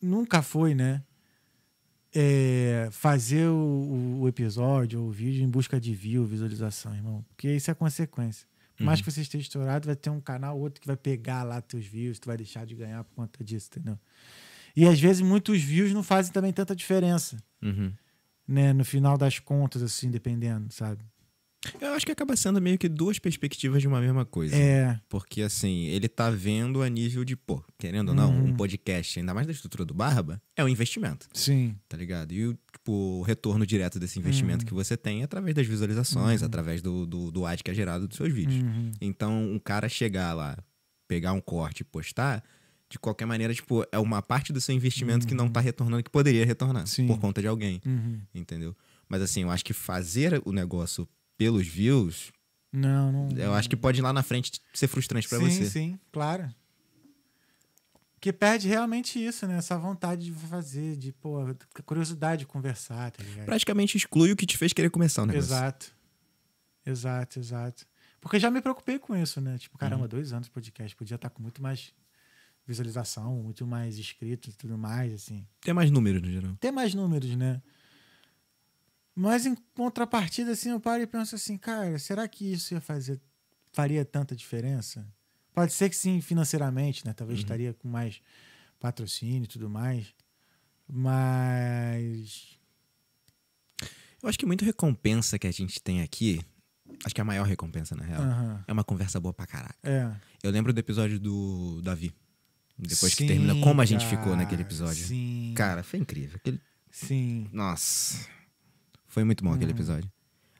nunca 0.00 0.40
foi, 0.40 0.74
né? 0.74 1.02
É, 2.14 2.88
fazer 2.92 3.48
o, 3.48 4.18
o 4.20 4.28
episódio 4.28 5.00
ou 5.00 5.08
o 5.08 5.10
vídeo 5.10 5.42
em 5.42 5.48
busca 5.48 5.80
de 5.80 5.94
view, 5.94 6.26
visualização, 6.26 6.94
irmão. 6.94 7.24
Porque 7.28 7.50
isso 7.50 7.70
é 7.70 7.74
consequência. 7.74 8.46
Por 8.76 8.84
mais 8.84 9.00
que 9.00 9.10
você 9.10 9.20
esteja 9.20 9.42
estourado, 9.42 9.86
vai 9.86 9.96
ter 9.96 10.10
um 10.10 10.20
canal 10.20 10.56
ou 10.56 10.62
outro 10.62 10.80
que 10.80 10.86
vai 10.86 10.96
pegar 10.96 11.42
lá 11.42 11.60
teus 11.60 11.86
views, 11.86 12.18
tu 12.18 12.26
vai 12.26 12.36
deixar 12.36 12.66
de 12.66 12.74
ganhar 12.74 13.04
por 13.04 13.14
conta 13.14 13.44
disso, 13.44 13.68
entendeu? 13.70 13.98
E 14.74 14.86
às 14.86 14.98
vezes 14.98 15.22
muitos 15.22 15.62
views 15.62 15.92
não 15.92 16.02
fazem 16.02 16.32
também 16.32 16.52
tanta 16.52 16.74
diferença, 16.74 17.42
uhum. 17.62 17.92
né? 18.46 18.72
No 18.72 18.84
final 18.84 19.16
das 19.16 19.38
contas, 19.38 19.82
assim, 19.82 20.10
dependendo, 20.10 20.72
sabe? 20.72 21.04
Eu 21.80 21.92
acho 21.94 22.04
que 22.04 22.12
acaba 22.12 22.34
sendo 22.36 22.60
meio 22.60 22.76
que 22.78 22.88
duas 22.88 23.18
perspectivas 23.18 23.80
de 23.80 23.88
uma 23.88 24.00
mesma 24.00 24.24
coisa. 24.24 24.54
É, 24.56 24.98
Porque, 25.08 25.42
assim, 25.42 25.84
ele 25.86 26.08
tá 26.08 26.28
vendo 26.30 26.82
a 26.82 26.88
nível 26.88 27.24
de, 27.24 27.36
pô, 27.36 27.62
querendo 27.78 28.10
ou 28.10 28.14
não, 28.14 28.30
Uhum. 28.30 28.48
um 28.48 28.56
podcast, 28.56 29.18
ainda 29.18 29.32
mais 29.34 29.46
da 29.46 29.52
estrutura 29.52 29.84
do 29.84 29.94
Barba, 29.94 30.40
é 30.56 30.64
um 30.64 30.68
investimento, 30.68 31.28
sim. 31.32 31.76
tá 31.88 31.96
ligado? 31.96 32.32
E 32.32 32.46
o, 32.46 32.54
tipo, 32.72 32.92
o 32.92 33.22
retorno 33.22 33.64
direto 33.66 33.98
desse 34.00 34.18
investimento 34.18 34.62
Uhum. 34.64 34.68
que 34.68 34.74
você 34.74 34.96
tem 34.96 35.20
é 35.20 35.24
através 35.24 35.54
das 35.54 35.66
visualizações, 35.66 36.42
através 36.42 36.82
do, 36.82 37.06
do, 37.06 37.30
do 37.30 37.46
ad 37.46 37.62
que 37.62 37.70
é 37.70 37.74
gerado 37.74 38.08
dos 38.08 38.16
seus 38.16 38.32
vídeos. 38.32 38.62
Uhum. 38.62 38.90
Então, 39.00 39.44
um 39.52 39.58
cara 39.58 39.88
chegar 39.88 40.34
lá, 40.34 40.56
pegar 41.06 41.32
um 41.32 41.40
corte 41.40 41.80
e 41.80 41.84
postar, 41.84 42.42
de 42.90 42.98
qualquer 42.98 43.24
maneira, 43.24 43.54
tipo, 43.54 43.86
é 43.90 43.98
uma 43.98 44.20
parte 44.20 44.52
do 44.52 44.60
seu 44.60 44.74
investimento 44.74 45.26
que 45.26 45.34
não 45.34 45.48
tá 45.48 45.60
retornando, 45.60 46.02
que 46.02 46.10
poderia 46.10 46.44
retornar 46.44 46.86
Sim. 46.86 47.06
por 47.06 47.18
conta 47.18 47.40
de 47.40 47.46
alguém, 47.46 47.80
Uhum. 47.86 48.20
entendeu? 48.34 48.76
Mas 49.08 49.22
assim, 49.22 49.42
eu 49.42 49.50
acho 49.50 49.64
que 49.64 49.72
fazer 49.72 50.42
o 50.44 50.52
negócio 50.52 51.08
pelos 51.42 51.66
views, 51.66 52.32
Não, 52.72 53.10
não. 53.12 53.36
eu 53.36 53.52
acho 53.54 53.68
que 53.68 53.76
pode 53.76 54.00
lá 54.00 54.12
na 54.12 54.22
frente 54.22 54.60
ser 54.72 54.86
frustrante 54.88 55.28
sim, 55.28 55.38
você. 55.38 55.68
Sim, 55.70 55.98
claro. 56.12 56.48
Que 58.20 58.32
perde 58.32 58.68
realmente 58.68 59.18
isso, 59.18 59.46
né? 59.48 59.58
Essa 59.58 59.76
vontade 59.76 60.26
de 60.26 60.32
fazer, 60.32 60.96
de, 60.96 61.10
pô, 61.12 61.38
curiosidade 61.84 62.40
de 62.40 62.46
conversar, 62.46 63.10
tá 63.10 63.22
ligado? 63.24 63.44
Praticamente 63.46 63.96
exclui 63.96 64.30
o 64.30 64.36
que 64.36 64.46
te 64.46 64.56
fez 64.56 64.72
querer 64.72 64.90
começar 64.90 65.22
o 65.24 65.26
negócio. 65.26 65.48
Exato. 65.48 65.92
Exato, 66.86 67.38
exato. 67.40 67.84
Porque 68.20 68.38
já 68.38 68.48
me 68.48 68.60
preocupei 68.60 68.98
com 69.00 69.16
isso, 69.16 69.40
né? 69.40 69.58
Tipo, 69.58 69.74
Uhum. 69.74 69.80
caramba, 69.80 70.06
dois 70.06 70.32
anos 70.32 70.46
de 70.46 70.52
podcast. 70.52 70.94
Podia 70.94 71.16
estar 71.16 71.30
com 71.30 71.42
muito 71.42 71.60
mais 71.60 71.92
visualização, 72.64 73.34
muito 73.42 73.66
mais 73.66 73.98
inscritos 73.98 74.54
e 74.54 74.56
tudo 74.56 74.78
mais, 74.78 75.12
assim. 75.12 75.44
Tem 75.60 75.74
mais 75.74 75.90
números 75.90 76.22
no 76.22 76.30
geral. 76.30 76.54
Ter 76.60 76.70
mais 76.70 76.94
números, 76.94 77.34
né? 77.34 77.60
Mas 79.14 79.44
em 79.46 79.54
contrapartida, 79.74 80.52
assim, 80.52 80.70
eu 80.70 80.80
paro 80.80 81.02
e 81.02 81.06
penso 81.06 81.34
assim, 81.34 81.58
cara, 81.58 81.98
será 81.98 82.26
que 82.26 82.50
isso 82.50 82.72
ia 82.74 82.80
fazer, 82.80 83.20
faria 83.72 84.04
tanta 84.04 84.34
diferença? 84.34 85.06
Pode 85.54 85.72
ser 85.74 85.90
que 85.90 85.96
sim, 85.96 86.20
financeiramente, 86.20 87.04
né? 87.06 87.12
Talvez 87.12 87.38
estaria 87.40 87.74
com 87.74 87.88
mais 87.88 88.22
patrocínio 88.80 89.44
e 89.44 89.46
tudo 89.46 89.68
mais. 89.68 90.14
Mas. 90.88 92.58
Eu 94.22 94.28
acho 94.28 94.38
que 94.38 94.46
muita 94.46 94.64
recompensa 94.64 95.38
que 95.38 95.46
a 95.46 95.50
gente 95.50 95.82
tem 95.82 96.00
aqui, 96.00 96.40
acho 97.04 97.14
que 97.14 97.20
é 97.20 97.22
a 97.22 97.24
maior 97.24 97.44
recompensa, 97.46 97.94
na 97.94 98.04
real, 98.04 98.22
aham, 98.22 98.64
é 98.66 98.72
uma 98.72 98.84
conversa 98.84 99.18
boa 99.20 99.34
pra 99.34 99.46
caraca. 99.46 99.76
É. 99.82 100.10
Eu 100.42 100.50
lembro 100.50 100.72
do 100.72 100.78
episódio 100.78 101.18
do 101.18 101.80
Davi. 101.82 102.14
Depois 102.78 103.14
que 103.14 103.24
Sim, 103.24 103.26
termina, 103.28 103.54
como 103.60 103.80
a 103.82 103.84
gente 103.84 104.04
cara, 104.06 104.16
ficou 104.16 104.34
naquele 104.36 104.62
episódio. 104.62 105.04
Sim. 105.06 105.52
Cara, 105.56 105.82
foi 105.82 105.98
incrível. 106.00 106.36
Aquele- 106.36 106.60
Sim. 106.90 107.48
Nossa. 107.52 108.26
Foi 109.12 109.24
muito 109.24 109.44
bom 109.44 109.50
aquele 109.52 109.72
Uhum. 109.72 109.76
episódio. 109.76 110.10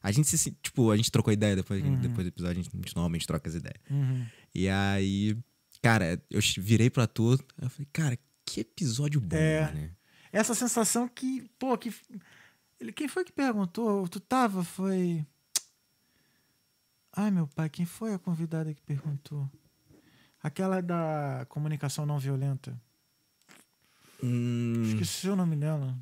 A 0.03 0.13
gente 0.13 0.37
se. 0.37 0.51
Tipo, 0.63 0.91
a 0.91 0.97
gente 0.97 1.11
trocou 1.11 1.33
ideia 1.33 1.57
depois, 1.57 1.83
Uhum. 1.83 1.99
depois 2.01 2.27
do 2.27 2.29
episódio, 2.29 2.61
a 2.61 2.63
gente, 2.63 2.71
a 2.75 2.77
gente 2.77 2.95
normalmente 2.95 3.27
troca 3.27 3.49
as 3.49 3.55
ideias. 3.55 3.81
Uhum. 3.91 4.27
E 4.55 4.69
aí, 4.69 5.37
cara, 5.81 6.23
eu 6.31 6.41
virei 6.59 6.91
pra 6.91 7.07
tu, 7.07 7.33
eu 7.61 7.71
falei, 7.71 7.89
cara, 7.93 8.19
que 8.45 8.61
episódio 8.61 9.21
bom, 9.21 9.37
É. 9.37 9.73
né? 9.73 9.91
Essa 10.31 10.55
sensação 10.55 11.09
que, 11.09 11.49
pô, 11.59 11.79
que. 11.79 11.95
Ele, 12.79 12.93
quem 12.93 13.09
foi 13.09 13.25
que 13.25 13.33
perguntou? 13.33 14.07
Tu 14.09 14.21
tava? 14.21 14.63
Foi. 14.63 15.25
Ai, 17.15 17.31
meu 17.31 17.47
pai, 17.47 17.71
quem 17.71 17.87
foi 17.87 18.13
a 18.13 18.19
convidada 18.19 18.75
que 18.75 18.83
perguntou? 18.83 19.49
Aquela 20.43 20.83
da 20.83 21.47
comunicação 21.49 22.05
não 22.05 22.19
violenta. 22.19 22.79
Hum, 24.23 24.83
Esqueci 24.85 25.29
o 25.29 25.37
nome 25.37 25.57
dela. 25.57 25.97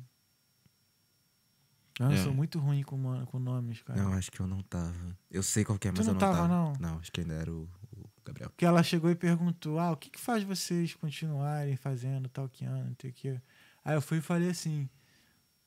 Ah, 2.07 2.11
Eu 2.11 2.23
sou 2.23 2.33
muito 2.33 2.57
ruim 2.59 2.83
com, 2.83 3.25
com 3.25 3.39
nomes, 3.39 3.81
cara. 3.83 4.01
não, 4.01 4.13
acho 4.13 4.31
que 4.31 4.39
eu 4.39 4.47
não 4.47 4.61
tava. 4.63 5.17
Eu 5.29 5.43
sei 5.43 5.63
qual 5.63 5.77
que 5.77 5.87
é, 5.87 5.91
mas 5.91 6.05
não 6.05 6.11
eu 6.11 6.13
não 6.13 6.19
tava, 6.19 6.35
tava. 6.37 6.47
não? 6.47 6.73
Não, 6.79 6.99
acho 6.99 7.11
que 7.11 7.21
ainda 7.21 7.33
era 7.33 7.51
o, 7.51 7.69
o 7.95 8.09
Gabriel. 8.25 8.51
Que 8.57 8.65
ela 8.65 8.81
chegou 8.83 9.09
e 9.11 9.15
perguntou: 9.15 9.77
Ah, 9.79 9.91
o 9.91 9.97
que, 9.97 10.09
que 10.09 10.19
faz 10.19 10.43
vocês 10.43 10.95
continuarem 10.95 11.75
fazendo 11.75 12.27
tal 12.29 12.47
que 12.49 12.65
ano, 12.65 12.89
não 12.89 12.95
sei 12.99 13.09
o 13.11 13.13
que. 13.13 13.41
Aí 13.83 13.95
eu 13.95 14.01
fui 14.01 14.17
e 14.17 14.21
falei 14.21 14.49
assim: 14.49 14.89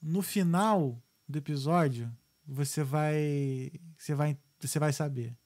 no 0.00 0.22
final 0.22 1.00
do 1.28 1.38
episódio, 1.38 2.10
você 2.46 2.82
vai. 2.82 3.70
Você 3.96 4.14
vai, 4.14 4.36
você 4.60 4.78
vai 4.78 4.92
saber 4.92 5.36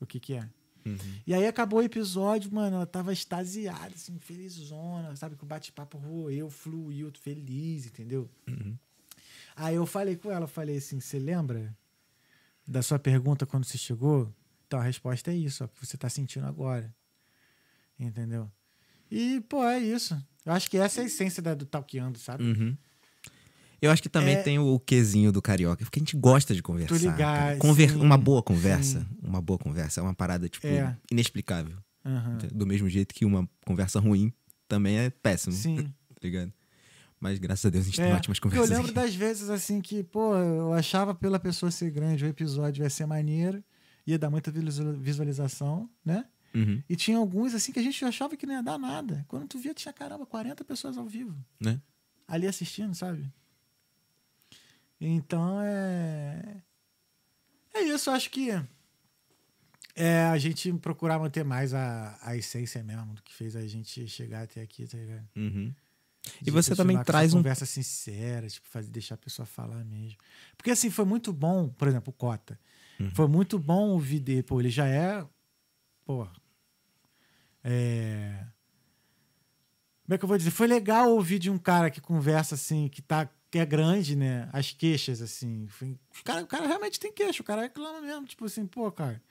o 0.00 0.06
que, 0.06 0.20
que 0.20 0.34
é. 0.34 0.48
Uhum. 0.86 0.98
E 1.26 1.32
aí 1.32 1.46
acabou 1.46 1.78
o 1.80 1.82
episódio, 1.82 2.52
mano, 2.52 2.76
ela 2.76 2.86
tava 2.86 3.10
extasiada, 3.10 3.94
assim, 3.94 4.18
felizona, 4.18 5.16
sabe? 5.16 5.34
Que 5.34 5.42
o 5.42 5.46
bate-papo 5.46 5.96
roeu, 5.96 6.50
fluiu, 6.50 7.10
feliz, 7.18 7.86
entendeu? 7.86 8.30
Uhum. 8.46 8.76
Aí 9.56 9.76
eu 9.76 9.86
falei 9.86 10.16
com 10.16 10.30
ela, 10.30 10.46
falei 10.46 10.76
assim, 10.78 10.98
você 11.00 11.18
lembra 11.18 11.76
da 12.66 12.82
sua 12.82 12.98
pergunta 12.98 13.46
quando 13.46 13.64
você 13.64 13.78
chegou? 13.78 14.32
Então 14.66 14.80
a 14.80 14.82
resposta 14.82 15.30
é 15.30 15.36
isso, 15.36 15.62
ó, 15.64 15.68
que 15.68 15.86
você 15.86 15.96
tá 15.96 16.08
sentindo 16.08 16.46
agora. 16.46 16.92
Entendeu? 17.98 18.50
E, 19.10 19.40
pô, 19.42 19.62
é 19.64 19.78
isso. 19.78 20.20
Eu 20.44 20.52
acho 20.52 20.68
que 20.70 20.76
essa 20.76 21.00
é 21.00 21.04
a 21.04 21.06
essência 21.06 21.42
da, 21.42 21.54
do 21.54 21.64
talqueando, 21.64 22.18
sabe? 22.18 22.42
Uhum. 22.44 22.76
Eu 23.80 23.90
acho 23.90 24.02
que 24.02 24.08
também 24.08 24.34
É- 24.36 24.42
tem 24.42 24.58
o 24.58 24.78
quesinho 24.80 25.30
do 25.30 25.42
carioca, 25.42 25.84
porque 25.84 25.98
a 25.98 26.02
gente 26.02 26.16
gosta 26.16 26.54
de 26.54 26.62
conversar. 26.62 26.96
ligado, 26.96 27.18
cara. 27.18 27.56
Conver- 27.58 27.90
sim, 27.90 27.96
uma 28.00 28.16
boa 28.18 28.42
conversa. 28.42 29.00
sim. 29.00 29.06
Uma 29.22 29.40
boa 29.42 29.58
conversa 29.58 30.00
é 30.00 30.02
uma 30.02 30.14
parada, 30.14 30.48
tipo, 30.48 30.66
É. 30.66 30.96
inexplicável. 31.10 31.76
Aham. 32.04 32.38
Do 32.52 32.66
mesmo 32.66 32.88
jeito 32.88 33.14
que 33.14 33.24
uma 33.24 33.48
conversa 33.64 34.00
ruim 34.00 34.32
também 34.66 34.98
é 34.98 35.10
péssimo. 35.10 35.54
Sim. 35.54 35.76
Tá 36.14 36.20
ligado? 36.22 36.52
Mas 37.24 37.38
graças 37.38 37.64
a 37.64 37.70
Deus 37.70 37.84
a 37.84 37.86
gente 37.86 37.96
tem 37.96 38.10
É, 38.10 38.14
ótimas 38.14 38.38
porque 38.38 38.54
conversas. 38.58 38.76
Eu 38.76 38.84
lembro 38.84 38.92
das 38.94 39.14
vezes 39.14 39.48
assim 39.48 39.80
que, 39.80 40.02
pô, 40.04 40.36
eu 40.36 40.74
achava 40.74 41.14
pela 41.14 41.40
pessoa 41.40 41.70
ser 41.70 41.90
grande, 41.90 42.22
o 42.22 42.28
episódio 42.28 42.82
ia 42.84 42.90
ser 42.90 43.06
maneiro, 43.06 43.64
ia 44.06 44.18
dar 44.18 44.28
muita 44.28 44.50
visualiza- 44.50 44.92
visualização, 44.92 45.88
né? 46.04 46.26
Uhum. 46.54 46.82
E 46.86 46.94
tinha 46.94 47.16
alguns 47.16 47.54
assim 47.54 47.72
que 47.72 47.78
a 47.78 47.82
gente 47.82 48.04
achava 48.04 48.36
que 48.36 48.44
não 48.44 48.52
ia 48.52 48.62
dar 48.62 48.78
nada. 48.78 49.24
Quando 49.26 49.48
tu 49.48 49.58
via, 49.58 49.72
tinha 49.72 49.90
caramba, 49.90 50.26
40 50.26 50.62
pessoas 50.66 50.98
ao 50.98 51.06
vivo 51.06 51.34
Né? 51.58 51.80
ali 52.28 52.46
assistindo, 52.46 52.94
sabe? 52.94 53.32
Então 55.00 55.58
é. 55.62 56.62
É 57.72 57.80
isso, 57.84 58.10
acho 58.10 58.30
que 58.30 58.50
é 59.96 60.24
a 60.24 60.36
gente 60.36 60.70
procurar 60.74 61.18
manter 61.18 61.42
mais 61.44 61.72
a, 61.72 62.18
a 62.20 62.36
essência 62.36 62.82
mesmo 62.82 63.14
do 63.14 63.22
que 63.22 63.32
fez 63.32 63.56
a 63.56 63.66
gente 63.66 64.06
chegar 64.08 64.42
até 64.42 64.60
aqui, 64.60 64.86
tá 64.86 64.98
ligado? 64.98 65.26
Uhum. 65.34 65.74
E 66.44 66.50
você 66.50 66.74
também 66.74 67.02
traz 67.02 67.26
essa 67.26 67.36
um. 67.36 67.40
conversa 67.40 67.66
sincera, 67.66 68.48
tipo, 68.48 68.66
fazer, 68.68 68.90
deixar 68.90 69.14
a 69.14 69.18
pessoa 69.18 69.44
falar 69.46 69.84
mesmo. 69.84 70.18
Porque 70.56 70.70
assim, 70.70 70.90
foi 70.90 71.04
muito 71.04 71.32
bom, 71.32 71.68
por 71.68 71.86
exemplo, 71.88 72.10
o 72.10 72.12
Cota. 72.16 72.58
Uhum. 72.98 73.10
Foi 73.10 73.26
muito 73.26 73.58
bom 73.58 73.90
ouvir 73.90 74.20
dele. 74.20 74.42
Pô, 74.42 74.60
ele 74.60 74.70
já 74.70 74.86
é. 74.86 75.24
Pô. 76.04 76.26
É. 77.62 78.44
Como 80.04 80.14
é 80.14 80.18
que 80.18 80.24
eu 80.24 80.28
vou 80.28 80.36
dizer? 80.38 80.50
Foi 80.50 80.66
legal 80.66 81.10
ouvir 81.10 81.38
de 81.38 81.50
um 81.50 81.58
cara 81.58 81.90
que 81.90 82.00
conversa 82.00 82.54
assim, 82.54 82.88
que 82.88 83.00
tá. 83.02 83.28
Que 83.50 83.58
é 83.60 83.64
grande, 83.64 84.16
né? 84.16 84.48
As 84.52 84.72
queixas, 84.72 85.22
assim. 85.22 85.66
Foi- 85.68 85.96
o, 86.20 86.24
cara, 86.24 86.42
o 86.42 86.46
cara 86.46 86.66
realmente 86.66 86.98
tem 86.98 87.12
queixa, 87.12 87.40
o 87.40 87.44
cara 87.44 87.62
reclama 87.62 88.00
mesmo. 88.00 88.26
Tipo 88.26 88.46
assim, 88.46 88.66
pô, 88.66 88.90
cara, 88.90 89.22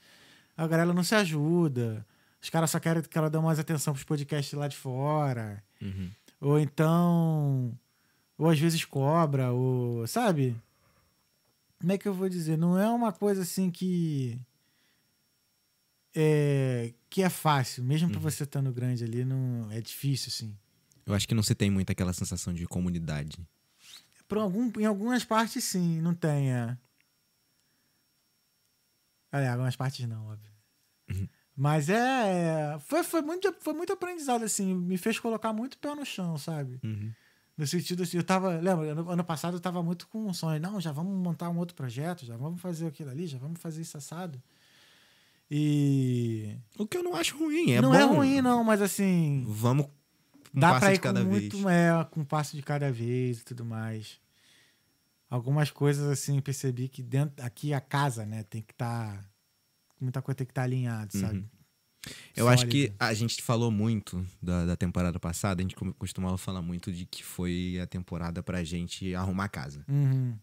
a 0.56 0.66
galera 0.66 0.94
não 0.94 1.04
se 1.04 1.14
ajuda. 1.14 2.06
Os 2.42 2.50
caras 2.50 2.72
só 2.72 2.80
querem 2.80 3.04
que 3.04 3.18
ela 3.18 3.30
dê 3.30 3.38
mais 3.40 3.60
atenção 3.60 3.94
pros 3.94 4.06
podcasts 4.06 4.54
lá 4.54 4.68
de 4.70 4.78
fora. 4.78 5.62
Uhum. 5.82 6.10
Ou 6.44 6.60
então. 6.60 7.78
Ou 8.38 8.50
às 8.50 8.60
vezes 8.60 8.84
cobra, 8.84 9.52
ou. 9.52 10.06
Sabe? 10.06 10.56
Como 11.80 11.92
é 11.92 11.98
que 11.98 12.08
eu 12.08 12.14
vou 12.14 12.28
dizer? 12.28 12.58
Não 12.58 12.78
é 12.78 12.90
uma 12.90 13.14
coisa 13.14 13.42
assim 13.42 13.72
que. 13.72 14.38
É, 16.14 16.94
que 17.10 17.24
é 17.24 17.30
fácil. 17.30 17.84
Mesmo 17.84 18.10
pra 18.12 18.20
você 18.20 18.44
estando 18.44 18.72
grande 18.74 19.04
ali, 19.04 19.24
não, 19.24 19.72
é 19.72 19.80
difícil, 19.80 20.30
assim. 20.30 20.56
Eu 21.06 21.14
acho 21.14 21.28
que 21.28 21.34
não 21.34 21.44
se 21.44 21.56
tem 21.56 21.72
muito 21.72 21.92
aquela 21.92 22.14
sensação 22.14 22.54
de 22.54 22.68
comunidade. 22.68 23.38
Por 24.28 24.38
algum, 24.38 24.72
em 24.80 24.86
algumas 24.86 25.24
partes, 25.24 25.64
sim, 25.64 26.02
não 26.02 26.14
tem. 26.14 26.54
É. 26.54 26.78
Aliás, 29.32 29.54
algumas 29.54 29.76
partes 29.76 30.08
não, 30.08 30.28
óbvio. 30.28 30.52
Mas 31.56 31.90
é. 31.90 32.78
Foi, 32.88 33.04
foi, 33.04 33.22
muito, 33.22 33.54
foi 33.60 33.74
muito 33.74 33.94
aprendizado, 33.94 34.44
assim. 34.44 34.74
Me 34.74 34.98
fez 34.98 35.20
colocar 35.20 35.54
muito 35.54 35.78
pé 35.78 35.94
no 35.94 36.06
chão, 36.06 36.38
sabe? 36.38 36.80
Uhum. 36.84 37.12
No 37.56 37.68
sentido 37.68 38.02
assim, 38.04 38.18
eu 38.18 38.24
tava. 38.24 38.60
Lembra, 38.60 38.92
ano, 38.92 39.10
ano 39.10 39.24
passado 39.24 39.58
eu 39.58 39.62
tava 39.62 39.84
muito 39.84 40.08
com 40.08 40.26
um 40.26 40.34
sonho. 40.34 40.60
Não, 40.60 40.82
já 40.82 40.92
vamos 40.92 41.14
montar 41.14 41.50
um 41.50 41.58
outro 41.58 41.76
projeto, 41.76 42.26
já 42.26 42.36
vamos 42.36 42.60
fazer 42.60 42.88
aquilo 42.88 43.12
ali, 43.12 43.28
já 43.28 43.38
vamos 43.38 43.62
fazer 43.62 43.82
isso 43.82 43.96
assado. 43.98 44.42
E. 45.50 46.58
O 46.80 46.88
que 46.88 46.98
eu 46.98 47.04
não 47.04 47.16
acho 47.16 47.38
ruim, 47.38 47.74
é 47.74 47.82
não 47.82 47.92
bom. 47.92 47.96
é 47.96 48.04
ruim, 48.04 48.42
não, 48.42 48.64
mas 48.64 48.82
assim. 48.82 49.46
Vamos 49.48 49.86
um 50.56 50.60
dá 50.60 50.70
passo 50.70 50.80
pra 50.80 50.90
de 50.90 50.96
ir 50.96 50.98
com 50.98 51.04
cada 51.04 51.24
muito. 51.24 51.58
vez. 51.58 51.66
É, 51.76 52.04
com 52.10 52.22
um 52.22 52.26
passo 52.26 52.56
de 52.56 52.64
cada 52.64 52.92
vez 52.92 53.42
e 53.42 53.46
tudo 53.46 53.64
mais. 53.64 54.20
Algumas 55.30 55.70
coisas, 55.70 56.10
assim, 56.10 56.40
percebi 56.42 56.90
que 56.90 57.04
dentro. 57.04 57.46
Aqui 57.46 57.72
a 57.72 57.82
casa, 57.82 58.26
né, 58.26 58.44
tem 58.44 58.64
que 58.64 58.72
estar. 58.72 59.24
Muita 60.04 60.22
coisa 60.22 60.38
tem 60.38 60.46
que 60.48 60.52
estar 60.52 60.64
alinhada, 60.64 61.10
sabe? 61.18 61.40
Uhum. 61.40 61.46
Eu 62.36 62.50
acho 62.50 62.68
que 62.68 62.88
Sólida. 62.88 62.96
a 63.00 63.14
gente 63.14 63.42
falou 63.42 63.72
muito 63.72 64.26
da, 64.42 64.66
da 64.66 64.76
temporada 64.76 65.18
passada, 65.20 65.62
a 65.62 65.64
gente 65.64 65.76
co- 65.76 65.94
costumava 65.94 66.38
falar 66.38 66.62
muito 66.62 66.92
de 66.92 67.06
que 67.06 67.24
foi 67.24 67.80
a 67.82 67.88
temporada 67.88 68.44
pra 68.44 68.62
gente 68.64 69.16
arrumar 69.16 69.46
a 69.46 69.50
casa. 69.50 69.86
Uhum. 69.88 70.38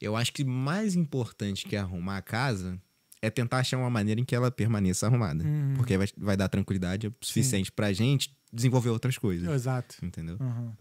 Eu 0.00 0.14
acho 0.16 0.32
que 0.32 0.44
mais 0.44 0.94
importante 0.94 1.66
que 1.66 1.74
arrumar 1.76 2.18
a 2.18 2.22
casa 2.22 2.80
é 3.20 3.28
tentar 3.28 3.58
achar 3.58 3.76
uma 3.76 3.90
maneira 3.90 4.20
em 4.20 4.24
que 4.24 4.34
ela 4.36 4.50
permaneça 4.52 5.06
arrumada. 5.06 5.44
Uhum. 5.44 5.74
Porque 5.76 5.98
vai, 5.98 6.06
vai 6.16 6.36
dar 6.36 6.48
tranquilidade 6.48 7.08
o 7.08 7.14
suficiente 7.20 7.72
pra 7.72 7.92
gente 7.92 8.34
desenvolver 8.52 8.90
outras 8.90 9.18
coisas. 9.18 9.48
Exato. 9.52 9.96
Entendeu? 10.02 10.36
Uhum. 10.40 10.72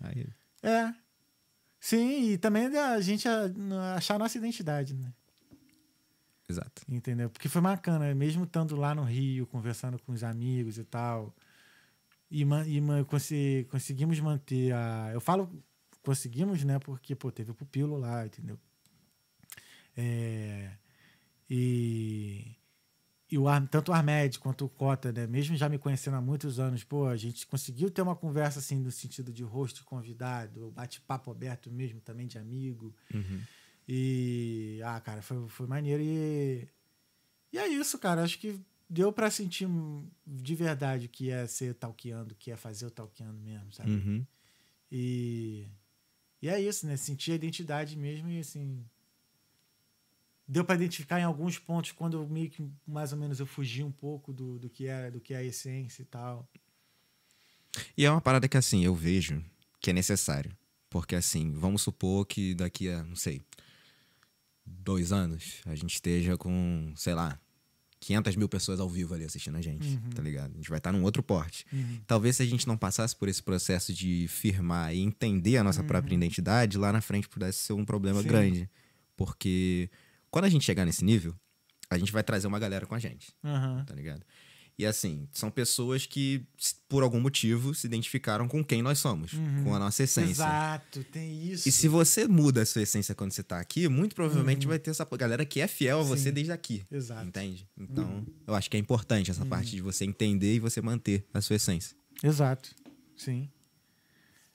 Aí, 0.00 0.26
É. 0.62 0.92
Sim, 1.80 2.30
e 2.32 2.38
também 2.38 2.66
a 2.78 3.00
gente 3.00 3.26
achar 3.96 4.14
a 4.14 4.18
nossa 4.18 4.38
identidade, 4.38 4.94
né? 4.94 5.12
Exato. 6.48 6.82
Entendeu? 6.88 7.30
Porque 7.30 7.48
foi 7.48 7.60
bacana, 7.60 8.14
mesmo 8.14 8.44
estando 8.44 8.76
lá 8.76 8.94
no 8.94 9.02
Rio, 9.04 9.46
conversando 9.46 9.98
com 9.98 10.12
os 10.12 10.22
amigos 10.22 10.78
e 10.78 10.84
tal. 10.84 11.34
E, 12.30 12.44
ma- 12.44 12.66
e 12.66 12.80
ma- 12.80 13.04
consi- 13.04 13.66
conseguimos 13.70 14.18
manter 14.20 14.72
a. 14.72 15.10
Eu 15.12 15.20
falo 15.20 15.50
conseguimos, 16.02 16.62
né? 16.64 16.78
Porque, 16.78 17.14
pô, 17.14 17.30
teve 17.32 17.50
o 17.50 17.54
pupilo 17.54 17.96
lá, 17.96 18.26
entendeu? 18.26 18.58
É, 19.96 20.70
e. 21.48 22.56
E 23.30 23.38
o, 23.38 23.44
tanto 23.70 23.90
o 23.90 23.94
Armed 23.94 24.38
quanto 24.38 24.66
o 24.66 24.68
Cota, 24.68 25.10
né? 25.10 25.26
Mesmo 25.26 25.56
já 25.56 25.68
me 25.68 25.78
conhecendo 25.78 26.16
há 26.16 26.20
muitos 26.20 26.60
anos, 26.60 26.84
pô, 26.84 27.06
a 27.06 27.16
gente 27.16 27.46
conseguiu 27.46 27.90
ter 27.90 28.02
uma 28.02 28.14
conversa 28.14 28.58
assim 28.60 28.78
no 28.78 28.90
sentido 28.92 29.32
de 29.32 29.42
host 29.42 29.82
convidado, 29.82 30.70
bate-papo 30.70 31.30
aberto 31.30 31.70
mesmo, 31.70 32.00
também 32.00 32.26
de 32.28 32.38
amigo. 32.38 32.94
Uhum. 33.12 33.40
E. 33.88 34.80
Ah, 34.84 35.00
cara, 35.00 35.22
foi, 35.22 35.48
foi 35.48 35.66
maneiro. 35.66 36.02
E. 36.02 36.68
E 37.52 37.58
é 37.58 37.68
isso, 37.68 37.98
cara. 37.98 38.22
Acho 38.22 38.38
que 38.38 38.60
deu 38.88 39.12
pra 39.12 39.30
sentir 39.30 39.68
de 40.26 40.54
verdade 40.54 41.06
o 41.06 41.08
que 41.08 41.30
é 41.30 41.46
ser 41.46 41.74
talqueando, 41.74 42.32
o 42.32 42.36
que 42.36 42.50
é 42.50 42.56
fazer 42.56 42.86
o 42.86 42.90
talqueando 42.90 43.40
mesmo, 43.40 43.72
sabe? 43.72 43.90
Uhum. 43.90 44.26
E. 44.90 45.66
E 46.42 46.48
é 46.48 46.60
isso, 46.60 46.86
né? 46.86 46.96
Sentir 46.96 47.32
a 47.32 47.36
identidade 47.36 47.96
mesmo 47.96 48.28
e 48.28 48.38
assim. 48.38 48.84
Deu 50.46 50.62
pra 50.62 50.74
identificar 50.74 51.18
em 51.18 51.24
alguns 51.24 51.58
pontos 51.58 51.92
quando 51.92 52.18
eu 52.18 52.28
meio 52.28 52.50
que 52.50 52.70
mais 52.86 53.12
ou 53.12 53.18
menos 53.18 53.40
eu 53.40 53.46
fugi 53.46 53.82
um 53.82 53.90
pouco 53.90 54.30
do, 54.30 54.58
do 54.58 54.68
que 54.68 54.86
é 54.86 55.10
do 55.10 55.18
que 55.18 55.32
é 55.32 55.38
a 55.38 55.42
essência 55.42 56.02
e 56.02 56.04
tal. 56.04 56.46
E 57.96 58.04
é 58.04 58.10
uma 58.10 58.20
parada 58.20 58.48
que, 58.48 58.56
assim, 58.56 58.84
eu 58.84 58.94
vejo 58.94 59.42
que 59.80 59.90
é 59.90 59.92
necessário. 59.92 60.56
Porque, 60.88 61.16
assim, 61.16 61.52
vamos 61.52 61.82
supor 61.82 62.26
que 62.26 62.54
daqui 62.54 62.88
a, 62.88 63.02
não 63.02 63.16
sei, 63.16 63.42
dois 64.66 65.12
anos, 65.12 65.60
a 65.66 65.74
gente 65.74 65.94
esteja 65.94 66.36
com, 66.36 66.92
sei 66.96 67.14
lá, 67.14 67.38
500 68.00 68.36
mil 68.36 68.48
pessoas 68.48 68.80
ao 68.80 68.88
vivo 68.88 69.14
ali 69.14 69.24
assistindo 69.24 69.56
a 69.56 69.62
gente, 69.62 69.86
Uhum. 69.86 70.10
tá 70.10 70.20
ligado? 70.22 70.52
A 70.52 70.56
gente 70.56 70.68
vai 70.68 70.76
estar 70.78 70.92
num 70.92 71.02
outro 71.04 71.22
porte. 71.22 71.64
Uhum. 71.72 72.00
Talvez 72.06 72.36
se 72.36 72.42
a 72.42 72.46
gente 72.46 72.66
não 72.66 72.76
passasse 72.76 73.16
por 73.16 73.28
esse 73.28 73.42
processo 73.42 73.92
de 73.94 74.26
firmar 74.28 74.94
e 74.94 75.00
entender 75.00 75.56
a 75.56 75.64
nossa 75.64 75.82
própria 75.82 76.14
identidade, 76.14 76.76
lá 76.76 76.92
na 76.92 77.00
frente 77.00 77.28
pudesse 77.28 77.58
ser 77.60 77.72
um 77.72 77.84
problema 77.84 78.18
Uhum. 78.18 78.22
Sim. 78.22 78.28
grande. 78.28 78.70
Porque 79.16 79.88
quando 80.30 80.44
a 80.44 80.48
gente 80.50 80.64
chegar 80.64 80.84
nesse 80.84 81.04
nível, 81.04 81.34
a 81.88 81.96
gente 81.96 82.12
vai 82.12 82.22
trazer 82.22 82.46
uma 82.46 82.58
galera 82.58 82.84
com 82.86 82.94
a 82.94 82.98
gente 82.98 83.32
tá 83.86 83.94
ligado? 83.94 84.22
E 84.76 84.84
assim, 84.84 85.28
são 85.32 85.52
pessoas 85.52 86.04
que, 86.04 86.44
por 86.88 87.04
algum 87.04 87.20
motivo, 87.20 87.72
se 87.76 87.86
identificaram 87.86 88.48
com 88.48 88.64
quem 88.64 88.82
nós 88.82 88.98
somos, 88.98 89.32
Uhum. 89.32 89.64
com 89.64 89.74
a 89.74 89.78
nossa 89.78 90.02
essência. 90.02 90.32
Exato, 90.42 91.04
tem 91.04 91.44
isso. 91.48 91.68
E 91.68 91.72
se 91.72 91.86
você 91.86 92.26
muda 92.26 92.62
a 92.62 92.66
sua 92.66 92.82
essência 92.82 93.14
quando 93.14 93.30
você 93.30 93.44
tá 93.44 93.60
aqui, 93.60 93.88
muito 93.88 94.16
provavelmente 94.16 94.66
vai 94.66 94.80
ter 94.80 94.90
essa 94.90 95.04
galera 95.16 95.44
que 95.46 95.60
é 95.60 95.68
fiel 95.68 96.00
a 96.00 96.02
você 96.02 96.10
Uhum. 96.12 96.18
Sim. 96.24 96.32
desde 96.32 96.52
aqui. 96.52 96.82
Exato. 96.90 97.24
Entende? 97.24 97.68
Então, 97.78 98.26
eu 98.46 98.54
acho 98.54 98.68
que 98.68 98.76
é 98.76 98.80
importante 98.80 99.30
essa 99.30 99.46
parte 99.46 99.70
de 99.70 99.80
você 99.80 100.04
entender 100.04 100.54
e 100.56 100.58
você 100.58 100.80
manter 100.82 101.24
a 101.32 101.40
sua 101.40 101.54
essência. 101.54 101.96
Exato. 102.22 102.74
Sim. 103.16 103.48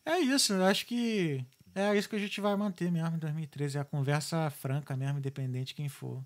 É 0.05 0.19
isso, 0.19 0.51
eu 0.51 0.65
acho 0.65 0.85
que 0.85 1.45
é 1.73 1.95
isso 1.97 2.09
que 2.09 2.15
a 2.15 2.19
gente 2.19 2.41
vai 2.41 2.55
manter 2.57 2.91
mesmo 2.91 3.15
em 3.15 3.19
2013. 3.19 3.77
É 3.77 3.81
a 3.81 3.85
conversa 3.85 4.49
franca 4.49 4.97
mesmo, 4.97 5.19
independente 5.19 5.67
de 5.67 5.75
quem 5.75 5.87
for. 5.87 6.21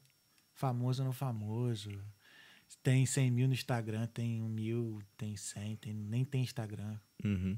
Famoso 0.55 1.01
ou 1.03 1.05
não 1.05 1.13
famoso. 1.13 1.91
Tem 2.81 3.05
100 3.05 3.31
mil 3.31 3.47
no 3.47 3.53
Instagram, 3.53 4.07
tem 4.07 4.41
1 4.41 4.49
mil, 4.49 4.99
tem 5.17 5.35
100, 5.37 5.75
tem, 5.77 5.93
nem 5.93 6.25
tem 6.25 6.43
Instagram. 6.43 6.97
Uhum. 7.23 7.57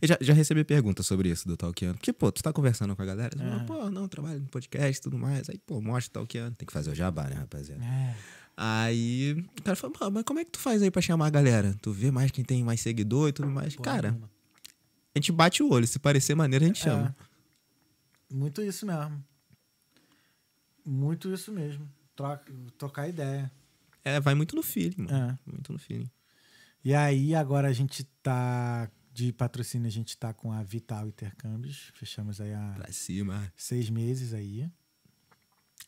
Eu 0.00 0.08
já, 0.08 0.18
já 0.20 0.32
recebi 0.32 0.62
perguntas 0.64 1.06
sobre 1.06 1.28
isso 1.28 1.46
do 1.46 1.56
Talkiano. 1.56 1.94
Porque, 1.94 2.12
pô, 2.12 2.30
tu 2.30 2.42
tá 2.42 2.52
conversando 2.52 2.94
com 2.94 3.02
a 3.02 3.04
galera, 3.04 3.36
fala, 3.36 3.54
Aham. 3.56 3.66
pô, 3.66 3.90
não, 3.90 4.08
trabalho 4.08 4.40
no 4.40 4.46
podcast 4.46 4.98
e 4.98 5.02
tudo 5.02 5.18
mais. 5.18 5.48
Aí, 5.50 5.58
pô, 5.58 5.80
mostra 5.80 6.10
o 6.10 6.12
Talkiano. 6.12 6.54
Tem 6.54 6.66
que 6.66 6.72
fazer 6.72 6.90
o 6.90 6.94
jabá, 6.94 7.24
né, 7.28 7.34
rapaziada? 7.36 7.84
É. 7.84 8.16
Aí 8.56 9.32
o 9.58 9.62
cara 9.62 9.74
falou, 9.76 9.96
"Pô, 9.96 10.10
mas 10.10 10.24
como 10.24 10.38
é 10.38 10.44
que 10.44 10.50
tu 10.52 10.58
faz 10.58 10.82
aí 10.82 10.90
pra 10.90 11.00
chamar 11.02 11.26
a 11.26 11.30
galera? 11.30 11.74
Tu 11.80 11.90
vê 11.90 12.10
mais 12.10 12.30
quem 12.30 12.44
tem 12.44 12.62
mais 12.62 12.80
seguidor 12.80 13.30
e 13.30 13.32
tudo 13.32 13.48
mais? 13.48 13.74
Porra 13.74 13.84
cara, 13.92 14.10
nenhuma. 14.10 14.30
a 15.14 15.18
gente 15.18 15.32
bate 15.32 15.62
o 15.62 15.70
olho. 15.70 15.86
Se 15.86 15.98
parecer 15.98 16.34
maneiro, 16.34 16.64
a 16.64 16.68
gente 16.68 16.78
chama. 16.80 17.16
É. 18.30 18.34
Muito 18.34 18.62
isso 18.62 18.86
mesmo. 18.86 19.24
Muito 20.84 21.32
isso 21.32 21.50
mesmo. 21.52 21.88
Troca, 22.14 22.52
trocar 22.78 23.08
ideia. 23.08 23.50
É, 24.04 24.18
vai 24.20 24.34
muito 24.34 24.56
no 24.56 24.62
feeling, 24.62 25.02
mano. 25.04 25.38
É. 25.46 25.50
Muito 25.50 25.72
no 25.72 25.78
feeling. 25.78 26.10
E 26.84 26.94
aí, 26.94 27.34
agora 27.34 27.68
a 27.68 27.72
gente 27.72 28.04
tá. 28.22 28.90
De 29.14 29.30
patrocínio, 29.30 29.86
a 29.86 29.90
gente 29.90 30.16
tá 30.16 30.32
com 30.32 30.50
a 30.52 30.62
Vital 30.62 31.06
Intercâmbios. 31.06 31.90
Fechamos 31.94 32.40
aí 32.40 32.54
há 32.54 32.72
Pra 32.76 32.90
cima. 32.90 33.52
seis 33.54 33.90
meses 33.90 34.32
aí 34.32 34.70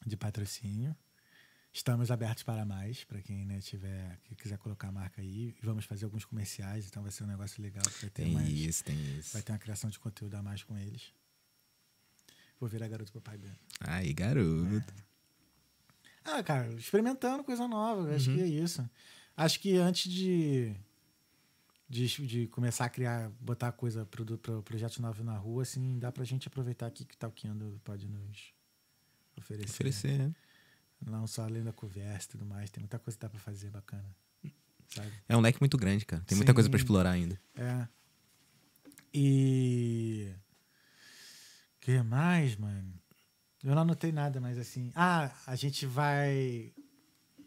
de 0.07 0.15
patrocínio. 0.15 0.95
Estamos 1.73 2.11
abertos 2.11 2.43
para 2.45 2.65
mais, 2.67 3.03
para 3.03 3.21
quem 3.23 3.45
né, 3.47 3.61
tiver, 3.61 4.21
que 4.25 4.35
quiser 4.37 4.59
colocar 4.59 4.89
a 4.89 4.93
marca 4.93 5.23
aí. 5.23 5.55
Vamos 5.63 5.87
fazer 5.87 6.05
alguns 6.05 6.25
comerciais, 6.27 6.87
então 6.87 7.03
vai 7.03 7.11
ser 7.11 7.25
um 7.25 7.27
negócio 7.27 7.61
legal. 7.63 7.83
Vai 7.83 8.11
ter, 8.11 8.23
Tem 8.25 8.33
mais, 8.35 8.49
isso, 8.49 8.85
tem 8.85 9.19
isso. 9.19 9.33
vai 9.33 9.41
ter 9.43 9.53
uma 9.53 9.59
criação 9.59 9.89
de 9.89 9.99
conteúdo 9.99 10.35
a 10.37 10.43
mais 10.43 10.63
com 10.63 10.77
eles. 10.77 11.11
Vou 12.61 12.69
virar 12.69 12.87
garoto 12.89 13.11
pro 13.11 13.21
pai 13.23 13.39
dele. 13.39 13.59
Aí, 13.81 14.13
garoto. 14.13 14.95
Ah, 16.25 16.43
cara, 16.43 16.73
experimentando 16.75 17.45
coisa 17.45 17.69
nova, 17.69 18.09
eu 18.11 18.17
acho 18.17 18.31
Uhum. 18.31 18.37
que 18.37 18.43
é 18.43 18.47
isso. 18.47 18.89
Acho 19.37 19.61
que 19.61 19.77
antes 19.77 20.11
de, 20.11 20.75
de, 21.89 22.07
de 22.27 22.47
começar 22.49 22.87
a 22.87 22.89
criar, 22.89 23.31
botar 23.41 23.71
coisa, 23.73 24.07
produto, 24.07 24.41
pro, 24.41 24.63
projeto 24.63 25.03
novo 25.03 25.23
na 25.23 25.37
rua, 25.37 25.63
assim, 25.63 25.99
dá 25.99 26.11
pra 26.11 26.25
gente 26.25 26.49
aproveitar 26.49 26.87
aqui 26.87 27.05
que 27.05 27.15
o 27.15 27.19
Talkando 27.19 27.79
pode 27.85 28.09
nos 28.09 28.55
oferecer. 29.37 29.71
Oferecer, 29.71 30.19
né? 30.19 30.35
Não 31.05 31.27
só 31.27 31.43
além 31.45 31.63
da 31.63 31.73
conversa 31.73 32.27
e 32.29 32.31
tudo 32.31 32.47
mais, 32.47 32.71
tem 32.71 32.81
muita 32.81 32.99
coisa 32.99 33.19
que 33.19 33.23
dá 33.23 33.29
pra 33.29 33.39
fazer 33.41 33.71
bacana. 33.71 34.09
Sabe? 34.89 35.13
É 35.29 35.37
um 35.37 35.41
leque 35.41 35.61
muito 35.61 35.77
grande, 35.77 36.07
cara. 36.07 36.23
Tem 36.27 36.37
muita 36.37 36.55
coisa 36.55 36.71
pra 36.71 36.79
Sim. 36.79 36.85
explorar 36.85 37.11
ainda. 37.11 37.39
É. 37.57 37.87
E. 39.13 40.33
que 41.81 42.01
mais, 42.03 42.57
mano? 42.57 42.93
Eu 43.65 43.75
não 43.75 43.83
anotei 43.83 44.13
nada, 44.13 44.41
mas 44.41 44.59
assim. 44.59 44.93
Ah, 44.95 45.31
a 45.47 45.57
gente 45.57 45.87
vai. 45.87 46.73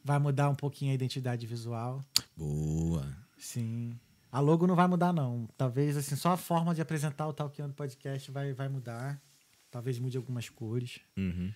Vai 0.04 0.18
mudar 0.20 0.50
um 0.50 0.56
pouquinho 0.56 0.92
a 0.92 0.96
identidade 0.96 1.46
visual. 1.46 2.04
Boa. 2.36 3.16
Sim. 3.38 4.00
A 4.32 4.40
logo 4.40 4.66
não 4.66 4.76
vai 4.76 4.88
mudar, 4.88 5.14
não. 5.14 5.48
Talvez, 5.58 5.96
assim, 5.98 6.16
só 6.16 6.32
a 6.32 6.38
forma 6.38 6.74
de 6.74 6.82
apresentar 6.82 7.28
o 7.28 7.34
Talkando 7.34 7.74
Podcast 7.74 8.30
vai, 8.32 8.54
vai 8.54 8.68
mudar. 8.70 9.22
Talvez 9.70 10.00
mude 10.00 10.18
algumas 10.18 10.50
cores. 10.50 11.00
Uhum. 11.18 11.52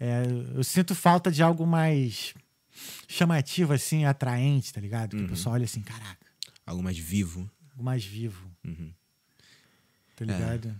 É, 0.00 0.22
eu 0.54 0.64
sinto 0.64 0.94
falta 0.94 1.30
de 1.30 1.42
algo 1.42 1.66
mais 1.66 2.34
chamativo, 3.06 3.72
assim, 3.72 4.04
atraente, 4.04 4.72
tá 4.72 4.80
ligado? 4.80 5.10
Que 5.10 5.16
Uhum. 5.16 5.26
o 5.26 5.28
pessoal 5.28 5.54
olha 5.54 5.64
assim, 5.64 5.80
caraca, 5.82 6.26
Algo 6.66 6.82
mais 6.82 6.98
vivo. 6.98 7.48
algo 7.70 7.84
mais 7.84 8.04
vivo, 8.04 8.50
Uhum. 8.64 8.92
tá 10.16 10.24
ligado? 10.24 10.74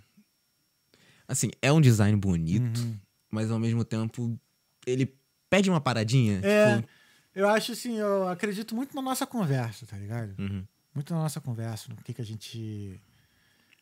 Assim, 1.27 1.51
é 1.63 1.73
um 1.73 1.81
design 1.81 2.17
bonito, 2.19 2.79
Uhum. 2.81 2.99
mas 3.31 3.51
ao 3.51 3.59
mesmo 3.59 3.85
tempo 3.85 4.39
ele 4.87 5.15
pede 5.49 5.71
uma 5.71 5.81
paradinha. 5.81 6.41
É, 6.45 6.77
tipo, 6.77 6.89
eu 7.35 7.49
acho 7.49 7.73
assim, 7.73 7.97
eu 7.99 8.29
acredito 8.29 8.75
muito 8.75 8.95
na 8.95 9.01
nossa 9.03 9.27
conversa, 9.27 9.87
tá 9.87 9.97
ligado? 9.97 10.35
uhum. 10.39 10.65
Muito 10.95 11.13
na 11.13 11.21
nossa 11.23 11.41
conversa, 11.41 11.89
no 11.89 11.97
que, 12.03 12.15
que 12.15 12.21
a 12.23 12.25
gente. 12.25 13.01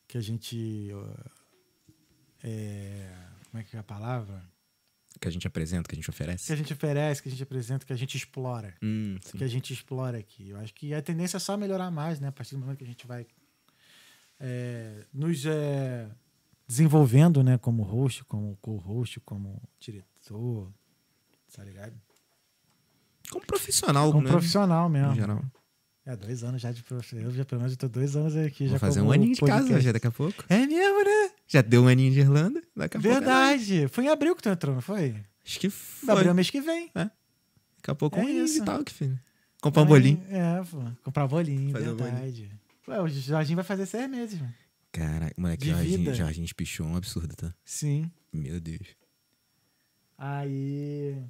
Que 0.09 0.17
a 0.17 0.21
gente. 0.21 0.91
é, 2.43 3.09
como 3.51 3.61
é 3.61 3.65
que 3.65 3.77
é 3.77 3.81
a 3.81 3.83
palavra? 3.83 4.43
Que 5.21 5.29
a 5.29 5.31
gente 5.31 5.47
apresenta, 5.47 5.89
que 5.89 5.95
a 5.95 5.97
gente 5.97 6.05
Que 6.05 6.11
oferece. 6.11 6.53
a 6.53 6.57
gente 6.57 6.73
oferece, 6.73 7.23
que 7.23 7.29
a 7.29 7.31
gente 7.31 7.43
apresenta, 7.43 7.85
que 7.87 7.93
a 7.93 7.97
gente 7.97 8.17
explora. 8.17 8.75
Hum. 8.83 9.19
Que 9.37 9.45
a 9.45 9.49
gente 9.49 9.73
explora 9.73 10.19
aqui. 10.19 10.49
Eu 10.51 10.57
acho 10.59 10.73
que 10.75 10.95
a 10.95 11.03
tendência 11.03 11.37
é 11.37 11.41
só 11.41 11.57
melhorar 11.57 11.91
mais, 11.91 12.19
né? 12.19 12.29
A 12.29 12.33
partir 12.33 12.55
do 12.55 12.61
momento 12.61 12.79
que 12.79 12.85
a 12.85 12.87
gente 12.87 13.07
vai 13.07 13.27
é, 14.41 15.05
nos 15.13 15.45
é, 15.47 16.09
desenvolvendo, 16.73 17.43
né? 17.43 17.59
Como 17.59 17.83
host, 17.83 18.25
como 18.25 18.57
co-host, 18.63 19.21
como 19.21 19.61
diretor, 19.79 20.73
tá 21.55 21.63
ligado? 21.63 21.93
Como 23.31 23.45
profissional, 23.47 24.11
Como 24.11 24.25
né? 24.25 24.31
profissional 24.31 24.89
mesmo. 24.89 25.13
Em 25.13 25.17
geral. 25.17 25.45
É, 26.05 26.17
dois 26.17 26.43
anos 26.43 26.61
já 26.61 26.73
de 26.73 26.83
profissional. 26.83 27.27
Eu 27.27 27.33
já, 27.33 27.45
pelo 27.45 27.61
menos, 27.61 27.75
eu 27.75 27.79
tô 27.79 27.89
dois 27.89 28.17
anos 28.17 28.35
aqui. 28.37 28.65
Vou 28.65 28.73
já 28.73 28.79
fazer 28.79 29.01
um 29.03 29.13
aninho 29.13 29.35
de 29.35 29.41
casa 29.41 29.81
já 29.81 29.93
daqui 29.93 30.07
a 30.07 30.11
pouco. 30.11 30.43
É 30.49 30.67
mesmo, 30.67 31.05
né? 31.05 31.31
Já 31.47 31.61
deu 31.63 31.83
um 31.85 31.89
aninho 31.89 32.11
de 32.13 32.21
Irlanda, 32.21 32.61
daqui 32.75 32.97
a 32.97 33.01
pouco. 33.01 33.17
é 33.17 33.21
Verdade. 33.21 33.89
Foi 33.89 34.05
em 34.05 34.09
abril 34.09 34.35
que 34.35 34.43
tu 34.43 34.49
entrou, 34.49 34.75
não 34.75 34.83
foi? 34.83 35.15
Acho 35.47 35.61
que 35.61 35.69
foi. 35.71 36.11
Abril 36.15 36.31
é 36.31 36.35
mês 36.35 36.51
que 36.51 36.61
vem. 36.61 36.91
Daqui 36.95 37.11
a 37.91 37.95
pouco 37.95 38.19
É 38.19 38.23
um 38.23 38.27
aninho 38.27 38.45
isso. 38.45 38.61
de 38.61 38.65
tal, 38.65 38.83
que 38.83 38.93
filho. 38.93 39.19
Comprar 39.61 39.83
um 39.83 39.87
bolinho. 39.87 40.23
É, 40.29 40.63
pô. 40.65 40.79
Comprar 41.05 41.27
bolinho, 41.29 41.71
Fazer 41.71 41.91
um 41.91 41.97
verdade. 41.97 42.51
Ué, 42.89 43.01
o 43.01 43.09
Jorginho 43.09 43.57
vai 43.57 43.65
fazer 43.65 43.87
seis 43.87 44.11
meses, 44.11 44.41
mano. 44.41 44.53
Caraca, 44.93 45.35
moleque, 45.39 45.65
De 45.65 45.71
Jorginho, 45.71 45.99
vida. 45.99 46.15
Jorginho 46.15 46.45
espichou 46.45 46.87
um 46.87 46.97
absurdo, 46.97 47.35
tá? 47.35 47.55
Sim. 47.65 48.11
Meu 48.33 48.61
Deus. 48.61 48.87
Aí. 50.19 51.23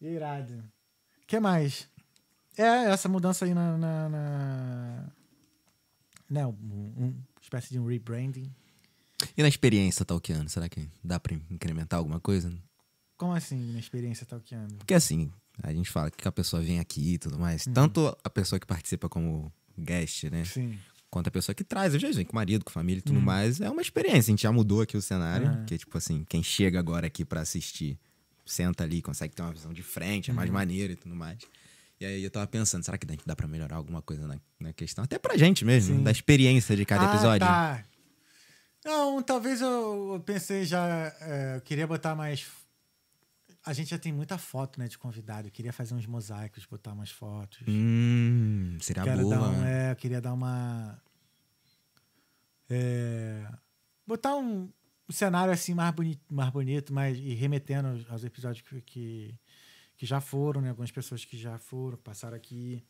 Irado. 0.00 0.54
O 1.22 1.26
que 1.26 1.40
mais? 1.40 1.88
É, 2.56 2.90
essa 2.90 3.08
mudança 3.08 3.44
aí 3.44 3.54
na. 3.54 3.76
na, 3.78 4.08
na... 4.08 5.12
Né, 6.28 6.46
um, 6.46 6.50
um- 6.52 7.22
espécie 7.40 7.70
de 7.70 7.78
um 7.80 7.86
rebranding. 7.86 8.54
E 9.36 9.42
na 9.42 9.48
experiência 9.48 10.04
talkiano, 10.04 10.48
será 10.48 10.68
que 10.68 10.88
dá 11.02 11.18
pra 11.18 11.34
incrementar 11.50 11.98
alguma 11.98 12.20
coisa? 12.20 12.52
Como 13.16 13.32
assim, 13.32 13.72
na 13.72 13.78
experiência 13.78 14.24
talkando? 14.24 14.76
Porque 14.76 14.94
assim, 14.94 15.30
a 15.62 15.72
gente 15.72 15.90
fala 15.90 16.10
que 16.10 16.26
a 16.26 16.32
pessoa 16.32 16.62
vem 16.62 16.78
aqui 16.78 17.14
e 17.14 17.18
tudo 17.18 17.38
mais. 17.38 17.66
Uhum. 17.66 17.72
Tanto 17.72 18.16
a 18.22 18.30
pessoa 18.30 18.58
que 18.60 18.66
participa 18.66 19.08
como 19.08 19.52
guest, 19.76 20.24
né? 20.30 20.44
Sim. 20.44 20.78
Quanto 21.10 21.26
a 21.26 21.30
pessoa 21.30 21.54
que 21.54 21.64
traz. 21.64 21.92
Eu 21.94 22.00
já 22.00 22.10
vem 22.12 22.24
com 22.24 22.32
o 22.32 22.36
marido, 22.36 22.64
com 22.64 22.70
família 22.70 23.00
e 23.00 23.02
tudo 23.02 23.16
Uhum. 23.18 23.24
mais. 23.24 23.60
É 23.60 23.68
uma 23.68 23.82
experiência. 23.82 24.30
A 24.30 24.32
gente 24.32 24.42
já 24.42 24.52
mudou 24.52 24.80
aqui 24.80 24.96
o 24.96 25.02
cenário. 25.02 25.48
Uhum. 25.48 25.64
Que, 25.66 25.76
tipo 25.76 25.98
assim, 25.98 26.24
quem 26.28 26.42
chega 26.42 26.78
agora 26.78 27.06
aqui 27.08 27.24
pra 27.24 27.40
assistir, 27.40 27.98
senta 28.46 28.84
ali, 28.84 29.02
consegue 29.02 29.34
ter 29.34 29.42
uma 29.42 29.52
visão 29.52 29.72
de 29.72 29.82
frente, 29.82 30.30
é 30.30 30.34
mais 30.34 30.48
maneiro 30.50 30.92
e 30.92 30.96
tudo 30.96 31.14
mais. 31.14 31.38
E 32.00 32.04
aí 32.06 32.22
eu 32.24 32.30
tava 32.30 32.46
pensando, 32.46 32.84
será 32.84 32.96
que 32.96 33.04
dá- 33.06 33.14
dá 33.26 33.34
pra 33.36 33.46
melhorar 33.48 33.76
alguma 33.76 34.00
coisa 34.00 34.26
na, 34.26 34.38
na 34.58 34.72
questão? 34.72 35.02
Até 35.04 35.18
pra 35.18 35.36
gente 35.36 35.64
mesmo, 35.64 35.96
Sim. 35.98 36.02
da 36.02 36.10
experiência 36.10 36.74
de 36.76 36.84
cada 36.86 37.10
Ah, 37.10 37.14
episódio. 37.14 37.46
tá. 37.46 37.84
Não, 38.84 39.22
talvez 39.22 39.60
eu, 39.60 40.12
eu 40.14 40.20
pensei 40.24 40.64
já. 40.64 41.12
é, 41.20 41.56
eu 41.56 41.60
queria 41.60 41.86
botar 41.86 42.14
mais. 42.14 42.46
A 43.64 43.72
gente 43.74 43.90
já 43.90 43.98
tem 43.98 44.12
muita 44.12 44.38
foto, 44.38 44.78
né, 44.80 44.88
de 44.88 44.96
convidado. 44.98 45.48
Eu 45.48 45.52
queria 45.52 45.72
fazer 45.72 45.94
uns 45.94 46.06
mosaicos, 46.06 46.64
botar 46.64 46.92
umas 46.92 47.10
fotos. 47.10 47.60
Hum, 47.68 48.78
seria 48.80 49.02
Quero 49.04 49.22
boa. 49.22 49.36
dar 49.36 49.48
um, 49.50 49.64
é, 49.64 49.92
eu 49.92 49.96
queria 49.96 50.20
dar 50.20 50.32
uma. 50.32 50.98
é, 52.68 53.46
botar 54.06 54.36
um, 54.36 54.70
um 55.08 55.12
cenário 55.12 55.52
assim 55.52 55.74
mais 55.74 55.94
bonito, 55.94 56.22
mais 56.32 56.50
bonito 56.50 56.92
mais, 56.92 57.18
e 57.18 57.34
remetendo 57.34 57.88
aos, 57.88 58.10
aos 58.10 58.24
episódios 58.24 58.62
que, 58.66 58.80
que, 58.80 59.38
que 59.96 60.06
já 60.06 60.20
foram, 60.20 60.60
né? 60.60 60.70
Algumas 60.70 60.90
pessoas 60.90 61.24
que 61.24 61.36
já 61.36 61.58
foram, 61.58 61.98
passaram 61.98 62.36
aqui. 62.36 62.82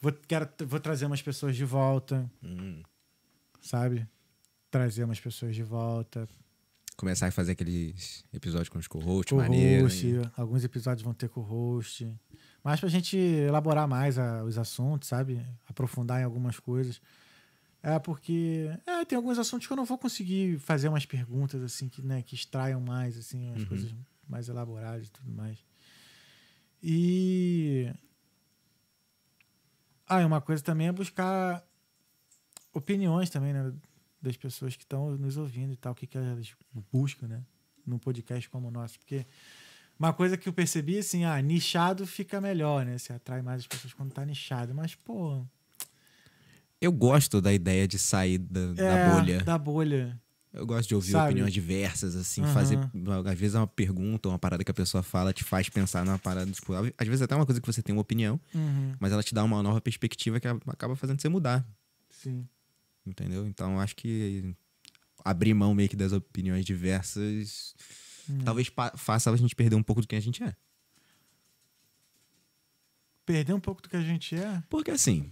Vou, 0.00 0.12
quero, 0.12 0.48
vou 0.66 0.80
trazer 0.80 1.06
umas 1.06 1.22
pessoas 1.22 1.54
de 1.56 1.64
volta, 1.64 2.28
Hum. 2.42 2.82
sabe? 3.60 4.06
Trazer 4.70 5.04
umas 5.04 5.20
pessoas 5.20 5.54
de 5.54 5.62
volta. 5.62 6.28
Começar 6.96 7.26
a 7.26 7.30
fazer 7.32 7.52
aqueles 7.52 8.24
episódios 8.32 8.68
com 8.68 8.78
os 8.78 8.86
co-hosts, 8.86 9.30
Com 9.32 9.38
maneiro. 9.38 9.82
host, 9.84 10.06
alguns 10.36 10.62
episódios 10.64 11.02
vão 11.02 11.12
ter 11.12 11.28
com 11.28 11.40
host. 11.40 12.08
Mas 12.62 12.78
pra 12.78 12.88
gente 12.88 13.16
elaborar 13.16 13.88
mais 13.88 14.16
a- 14.18 14.44
os 14.44 14.56
assuntos, 14.56 15.08
sabe? 15.08 15.44
Aprofundar 15.68 16.20
em 16.20 16.24
algumas 16.24 16.58
coisas. 16.60 17.00
É 17.82 17.98
porque 17.98 18.70
é, 18.86 19.04
tem 19.04 19.16
alguns 19.16 19.38
assuntos 19.38 19.66
que 19.66 19.72
eu 19.72 19.76
não 19.76 19.84
vou 19.84 19.98
conseguir 19.98 20.58
fazer 20.60 20.88
umas 20.88 21.04
perguntas 21.04 21.60
assim 21.62 21.88
que, 21.88 22.00
né, 22.00 22.22
que 22.22 22.34
extraiam 22.34 22.80
mais 22.80 23.18
assim, 23.18 23.50
as 23.50 23.62
Uhum. 23.62 23.66
coisas 23.68 23.94
mais 24.28 24.48
elaboradas 24.48 25.08
e 25.08 25.10
tudo 25.10 25.30
mais. 25.32 25.58
E 26.82 27.92
ah, 30.06 30.22
e 30.22 30.24
uma 30.24 30.40
coisa 30.40 30.62
também 30.62 30.86
é 30.86 30.92
buscar 30.92 31.62
opiniões 32.72 33.28
também, 33.30 33.52
né, 33.52 33.72
das 34.24 34.36
pessoas 34.36 34.74
que 34.76 34.82
estão 34.82 35.16
nos 35.16 35.36
ouvindo 35.36 35.72
e 35.72 35.76
tal, 35.76 35.92
o 35.92 35.94
que, 35.94 36.06
que 36.06 36.16
elas 36.18 36.52
buscam, 36.92 37.28
né, 37.28 37.42
num 37.86 37.98
podcast 37.98 38.48
como 38.50 38.68
o 38.68 38.70
nosso, 38.70 38.98
porque 38.98 39.24
uma 39.98 40.12
coisa 40.12 40.36
que 40.36 40.48
eu 40.48 40.52
percebi 40.52 40.98
assim, 40.98 41.24
ah, 41.24 41.40
nichado 41.40 42.06
fica 42.06 42.40
melhor, 42.40 42.84
né? 42.84 42.98
Você 42.98 43.12
atrai 43.12 43.42
mais 43.42 43.60
as 43.60 43.66
pessoas 43.66 43.92
quando 43.94 44.12
tá 44.12 44.24
nichado, 44.24 44.74
mas 44.74 44.94
pô, 44.94 45.44
Eu 46.80 46.92
gosto 46.92 47.40
da 47.40 47.52
ideia 47.52 47.86
de 47.88 47.98
sair 47.98 48.38
da, 48.38 48.72
da 48.72 48.82
é, 48.82 49.10
bolha. 49.10 49.40
Da 49.44 49.56
bolha. 49.58 50.20
Eu 50.52 50.66
gosto 50.66 50.88
de 50.88 50.94
ouvir 50.94 51.12
Sabe? 51.12 51.30
opiniões 51.30 51.52
diversas, 51.52 52.14
assim, 52.14 52.42
Aham. 52.42 52.52
fazer. 52.52 52.78
Às 53.26 53.38
vezes 53.38 53.54
é 53.54 53.58
uma 53.58 53.66
pergunta, 53.66 54.28
uma 54.28 54.38
parada 54.38 54.62
que 54.62 54.70
a 54.70 54.74
pessoa 54.74 55.02
fala, 55.02 55.32
te 55.32 55.42
faz 55.42 55.68
pensar 55.68 56.04
numa 56.04 56.18
parada. 56.18 56.50
Tipo, 56.50 56.72
às 56.74 57.08
vezes 57.08 57.22
até 57.22 57.34
uma 57.34 57.46
coisa 57.46 57.60
que 57.60 57.66
você 57.66 57.82
tem 57.82 57.92
uma 57.94 58.02
opinião, 58.02 58.40
Uhum, 58.54 58.94
mas 59.00 59.12
ela 59.12 59.22
te 59.22 59.34
dá 59.34 59.42
uma 59.42 59.62
nova 59.62 59.80
perspectiva 59.80 60.38
que 60.38 60.46
acaba 60.46 60.94
fazendo 60.94 61.20
você 61.20 61.28
mudar. 61.28 61.66
sim. 62.10 62.46
Entendeu? 63.06 63.46
Então 63.46 63.80
acho 63.80 63.94
que 63.96 64.54
abrir 65.24 65.54
mão 65.54 65.74
meio 65.74 65.88
que 65.88 65.96
das 65.96 66.12
opiniões 66.12 66.64
diversas 66.64 67.74
Hum. 68.28 68.38
talvez 68.44 68.70
faça 68.96 69.30
a 69.30 69.36
gente 69.36 69.54
perder 69.54 69.76
um 69.76 69.82
pouco 69.82 70.00
do 70.00 70.08
que 70.08 70.16
a 70.16 70.20
gente 70.20 70.42
é. 70.42 70.54
Perder 73.26 73.54
um 73.54 73.60
pouco 73.60 73.82
do 73.82 73.88
que 73.88 73.96
a 73.96 74.02
gente 74.02 74.34
é. 74.34 74.62
Porque 74.68 74.90
assim, 74.90 75.30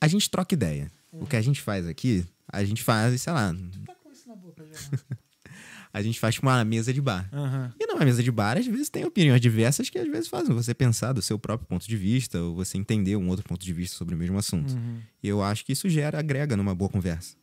a 0.00 0.08
gente 0.08 0.28
troca 0.30 0.54
ideia. 0.54 0.90
O 1.12 1.26
que 1.26 1.36
a 1.36 1.42
gente 1.42 1.60
faz 1.60 1.86
aqui, 1.86 2.24
a 2.48 2.64
gente 2.64 2.82
faz, 2.82 3.20
sei 3.20 3.32
lá, 3.32 3.52
Tá 3.84 3.94
com 3.96 4.12
isso 4.12 4.28
na 4.28 4.36
boca 4.36 4.64
já. 4.64 4.74
a 5.92 6.02
gente 6.02 6.18
faz 6.20 6.38
uma 6.38 6.64
mesa 6.64 6.92
de 6.92 7.00
bar. 7.00 7.28
Aham. 7.32 7.72
E 7.78 7.86
numa 7.86 8.04
mesa 8.04 8.22
de 8.22 8.30
bar, 8.30 8.56
às 8.56 8.66
vezes 8.66 8.88
tem 8.88 9.04
opiniões 9.04 9.40
diversas 9.40 9.90
que 9.90 9.98
às 9.98 10.08
vezes 10.08 10.28
fazem 10.28 10.54
você 10.54 10.72
pensar 10.72 11.12
do 11.12 11.20
seu 11.20 11.38
próprio 11.38 11.66
ponto 11.66 11.86
de 11.86 11.96
vista, 11.96 12.40
ou 12.40 12.54
você 12.54 12.78
entender 12.78 13.16
um 13.16 13.28
outro 13.28 13.44
ponto 13.44 13.64
de 13.64 13.72
vista 13.72 13.96
sobre 13.96 14.14
o 14.14 14.18
mesmo 14.18 14.38
assunto. 14.38 14.72
Uhum. 14.72 15.00
E 15.22 15.28
eu 15.28 15.42
acho 15.42 15.64
que 15.64 15.72
isso 15.72 15.88
gera, 15.88 16.18
agrega 16.18 16.56
numa 16.56 16.74
boa 16.74 16.88
conversa. 16.88 17.36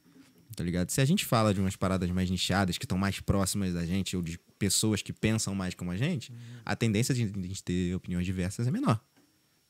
Tá 0.55 0.63
ligado? 0.63 0.89
Se 0.89 1.01
a 1.01 1.05
gente 1.05 1.25
fala 1.25 1.53
de 1.53 1.59
umas 1.59 1.75
paradas 1.75 2.09
mais 2.09 2.29
nichadas, 2.29 2.77
que 2.77 2.85
estão 2.85 2.97
mais 2.97 3.19
próximas 3.19 3.73
da 3.73 3.85
gente, 3.85 4.15
ou 4.15 4.23
de 4.23 4.39
pessoas 4.57 5.01
que 5.01 5.13
pensam 5.13 5.53
mais 5.53 5.75
como 5.75 5.91
a 5.91 5.97
gente, 5.97 6.33
a 6.65 6.75
tendência 6.75 7.13
de 7.13 7.23
a 7.23 7.47
gente 7.47 7.63
ter 7.63 7.93
opiniões 7.93 8.25
diversas 8.25 8.65
é 8.65 8.71
menor. 8.71 8.99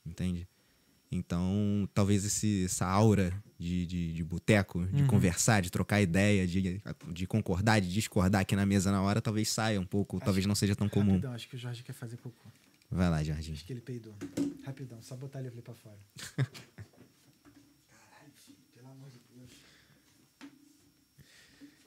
Entende? 0.06 0.48
Então, 1.10 1.88
talvez 1.94 2.24
esse, 2.24 2.64
essa 2.66 2.86
aura 2.86 3.32
de, 3.58 3.86
de, 3.86 4.12
de 4.12 4.24
boteco, 4.24 4.84
de 4.86 5.04
conversar, 5.04 5.62
de 5.62 5.70
trocar 5.70 6.02
ideia, 6.02 6.46
de, 6.46 6.82
de 7.08 7.26
concordar, 7.26 7.80
de 7.80 7.90
discordar 7.90 8.42
aqui 8.42 8.54
na 8.54 8.66
mesa 8.66 8.92
na 8.92 9.00
hora, 9.00 9.20
talvez 9.22 9.48
saia 9.48 9.80
um 9.80 9.86
pouco, 9.86 10.20
talvez 10.20 10.44
não 10.44 10.54
seja 10.54 10.76
tão 10.76 10.88
comum. 10.88 11.12
Rapidão, 11.12 11.32
acho 11.32 11.48
que 11.48 11.56
o 11.56 11.58
Jorge 11.58 11.82
quer 11.82 11.94
fazer 11.94 12.18
cocô. 12.18 12.48
Vai 12.90 13.10
lá, 13.10 13.22
Jardim. 13.22 13.52
Acho 13.52 13.64
que 13.64 13.72
ele 13.72 13.80
peidou. 13.80 14.14
Rapidão, 14.64 15.00
só 15.02 15.16
botar 15.16 15.40
ele 15.40 15.50
pra 15.62 15.74
fora. 15.74 15.98
Caralho, 16.36 16.50
filho, 18.34 18.58
pelo 18.74 18.88
amor 18.88 19.10
de 19.10 19.18
Deus. 19.34 19.50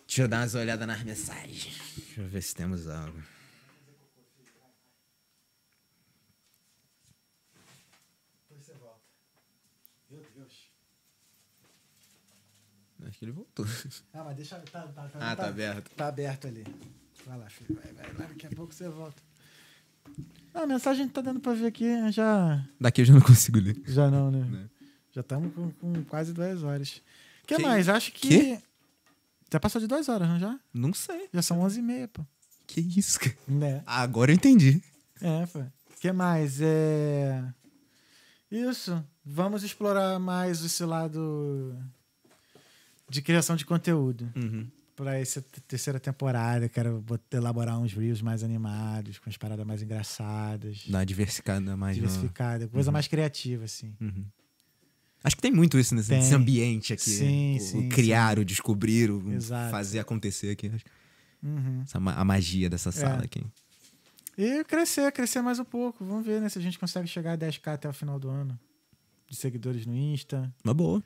Deixa 0.07 0.23
eu 0.23 0.27
dar 0.27 0.41
umas 0.41 0.55
olhadas 0.55 0.87
nas 0.87 1.03
mensagens. 1.03 1.79
Deixa 1.95 2.21
eu 2.21 2.27
ver 2.27 2.41
se 2.41 2.53
temos 2.55 2.87
algo. 2.87 3.17
Depois 8.49 8.65
você 8.65 8.73
volta. 8.73 9.01
Meu 10.09 10.23
Deus. 10.35 10.69
Acho 13.07 13.17
que 13.19 13.25
ele 13.25 13.31
voltou. 13.31 13.65
Ah, 14.13 14.23
mas 14.23 14.35
deixa. 14.35 14.57
Tá, 14.71 14.81
tá, 14.81 15.03
tá, 15.07 15.19
Ah, 15.19 15.35
tá 15.35 15.47
aberto. 15.47 15.89
Tá 15.95 16.07
aberto 16.07 16.47
ali. 16.47 16.65
Vai 17.25 17.37
lá, 17.37 17.49
filho. 17.49 17.79
Vai, 17.81 17.93
vai, 17.93 18.13
vai. 18.13 18.27
Daqui 18.27 18.47
a 18.47 18.49
pouco 18.49 18.73
você 18.73 18.87
volta. 18.89 19.21
Ah, 20.53 20.61
a 20.63 20.67
mensagem 20.67 21.07
tá 21.07 21.21
dando 21.21 21.39
pra 21.39 21.53
ver 21.53 21.67
aqui. 21.67 21.85
Já. 22.11 22.65
Daqui 22.79 23.01
eu 23.01 23.05
já 23.05 23.13
não 23.13 23.21
consigo 23.21 23.59
ler. 23.59 23.81
Já 23.85 24.09
não, 24.09 24.29
né? 24.31 24.43
Né? 24.43 24.69
Já 25.11 25.21
estamos 25.21 25.53
com, 25.53 25.71
com 25.71 26.03
quase 26.05 26.33
duas 26.33 26.63
horas. 26.63 27.01
O 27.43 27.47
que, 27.47 27.55
Que- 27.57 27.61
mais? 27.61 27.87
Acho 27.89 28.11
que. 28.11 28.59
Já 29.51 29.59
passou 29.59 29.81
de 29.81 29.87
duas 29.87 30.07
horas, 30.09 30.27
não 30.27 30.39
já? 30.39 30.59
Não 30.73 30.93
sei. 30.93 31.27
Já 31.33 31.41
são 31.41 31.59
onze 31.59 31.79
e 31.79 31.83
meia, 31.83 32.07
pô. 32.07 32.25
Que 32.67 32.79
isso, 32.81 33.19
cara? 33.19 33.35
Né? 33.47 33.83
Agora 33.85 34.31
eu 34.31 34.35
entendi. 34.35 34.81
É, 35.21 35.45
pô. 35.47 35.59
O 35.59 35.99
que 35.99 36.11
mais? 36.11 36.59
É. 36.61 37.43
Isso. 38.49 39.03
Vamos 39.25 39.63
explorar 39.63 40.17
mais 40.19 40.63
esse 40.63 40.83
lado 40.83 41.77
de 43.11 43.21
criação 43.21 43.55
de 43.55 43.65
conteúdo. 43.65 44.31
Uhum. 44.35 44.67
Pra 44.95 45.17
essa 45.17 45.41
te- 45.41 45.61
terceira 45.61 45.99
temporada, 45.99 46.69
quero 46.69 47.03
elaborar 47.31 47.79
uns 47.79 47.93
reels 47.93 48.21
mais 48.21 48.43
animados, 48.43 49.19
com 49.19 49.29
as 49.29 49.35
paradas 49.37 49.65
mais 49.65 49.81
engraçadas, 49.81 50.85
diversificada 51.05 51.75
mais. 51.75 51.95
diversificada, 51.95 52.67
coisa 52.67 52.91
mais 52.91 53.07
criativa, 53.07 53.65
assim. 53.65 53.93
Uhum. 53.99 54.25
Acho 55.23 55.35
que 55.35 55.41
tem 55.41 55.51
muito 55.51 55.77
isso 55.77 55.93
nesse, 55.93 56.13
ambiente 56.33 56.93
aqui. 56.93 57.09
Sim, 57.09 57.57
o, 57.57 57.59
sim, 57.61 57.87
o 57.87 57.89
criar, 57.89 58.39
o 58.39 58.45
descobrir, 58.45 59.11
o 59.11 59.31
Exato. 59.31 59.71
fazer 59.71 59.99
acontecer 59.99 60.51
aqui. 60.51 60.71
Uhum. 61.43 61.81
Essa, 61.83 61.97
a 61.97 62.25
magia 62.25 62.69
dessa 62.69 62.91
sala 62.91 63.23
aqui. 63.23 63.43
E 64.37 64.63
crescer, 64.63 65.11
crescer 65.11 65.41
mais 65.41 65.59
um 65.59 65.65
pouco. 65.65 66.03
Vamos 66.05 66.25
ver, 66.25 66.41
né? 66.41 66.49
Se 66.49 66.57
a 66.57 66.61
gente 66.61 66.79
consegue 66.79 67.07
chegar 67.07 67.33
a 67.33 67.37
10k 67.37 67.73
até 67.73 67.89
o 67.89 67.93
final 67.93 68.19
do 68.19 68.29
ano. 68.29 68.57
De 69.29 69.35
seguidores 69.35 69.85
no 69.85 69.95
Insta. 69.95 70.53
Uma 70.63 70.73
boa. 70.73 71.03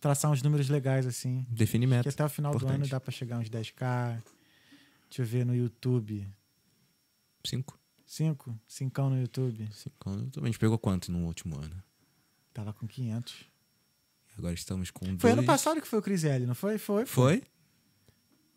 Traçar 0.00 0.30
uns 0.30 0.42
números 0.42 0.68
legais, 0.68 1.06
assim. 1.06 1.46
Define 1.48 1.84
Acho 1.86 1.90
que 1.92 1.96
meta. 1.96 2.08
até 2.10 2.24
o 2.24 2.28
final 2.28 2.52
do 2.52 2.56
Importante. 2.58 2.76
ano 2.76 2.88
dá 2.88 3.00
pra 3.00 3.10
chegar 3.12 3.38
uns 3.38 3.48
10k. 3.48 4.22
Deixa 5.08 5.22
eu 5.22 5.26
ver 5.26 5.44
no 5.46 5.54
YouTube. 5.54 6.26
Cinco. 7.44 7.78
5? 8.06 8.58
5 8.66 9.02
no 9.08 9.20
YouTube. 9.20 9.68
Cinco. 9.72 10.10
A 10.42 10.46
gente 10.46 10.58
pegou 10.58 10.76
quanto 10.78 11.12
no 11.12 11.24
último 11.26 11.56
ano? 11.60 11.82
Tava 12.52 12.72
com 12.72 12.86
500. 12.86 13.44
Agora 14.36 14.52
estamos 14.54 14.90
com 14.90 15.04
Foi 15.18 15.30
ano 15.30 15.36
dois. 15.42 15.46
passado 15.46 15.80
que 15.80 15.86
foi 15.86 15.98
o 15.98 16.02
Cris 16.02 16.24
L, 16.24 16.44
não 16.46 16.54
foi? 16.54 16.76
Foi. 16.78 17.06
Foi? 17.06 17.42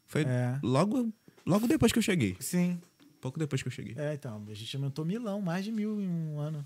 Foi 0.05 0.23
É. 0.23 0.59
logo, 0.63 1.13
logo 1.45 1.67
depois 1.67 1.91
que 1.91 1.99
eu 1.99 2.03
cheguei. 2.03 2.35
Sim. 2.39 2.81
Pouco 3.21 3.37
depois 3.39 3.61
que 3.61 3.67
eu 3.67 3.71
cheguei. 3.71 3.95
É, 3.97 4.13
então. 4.15 4.43
A 4.49 4.53
gente 4.53 4.75
aumentou 4.75 5.05
milão, 5.05 5.39
mais 5.41 5.63
de 5.63 5.71
mil 5.71 6.01
em 6.01 6.07
um 6.09 6.39
ano. 6.39 6.65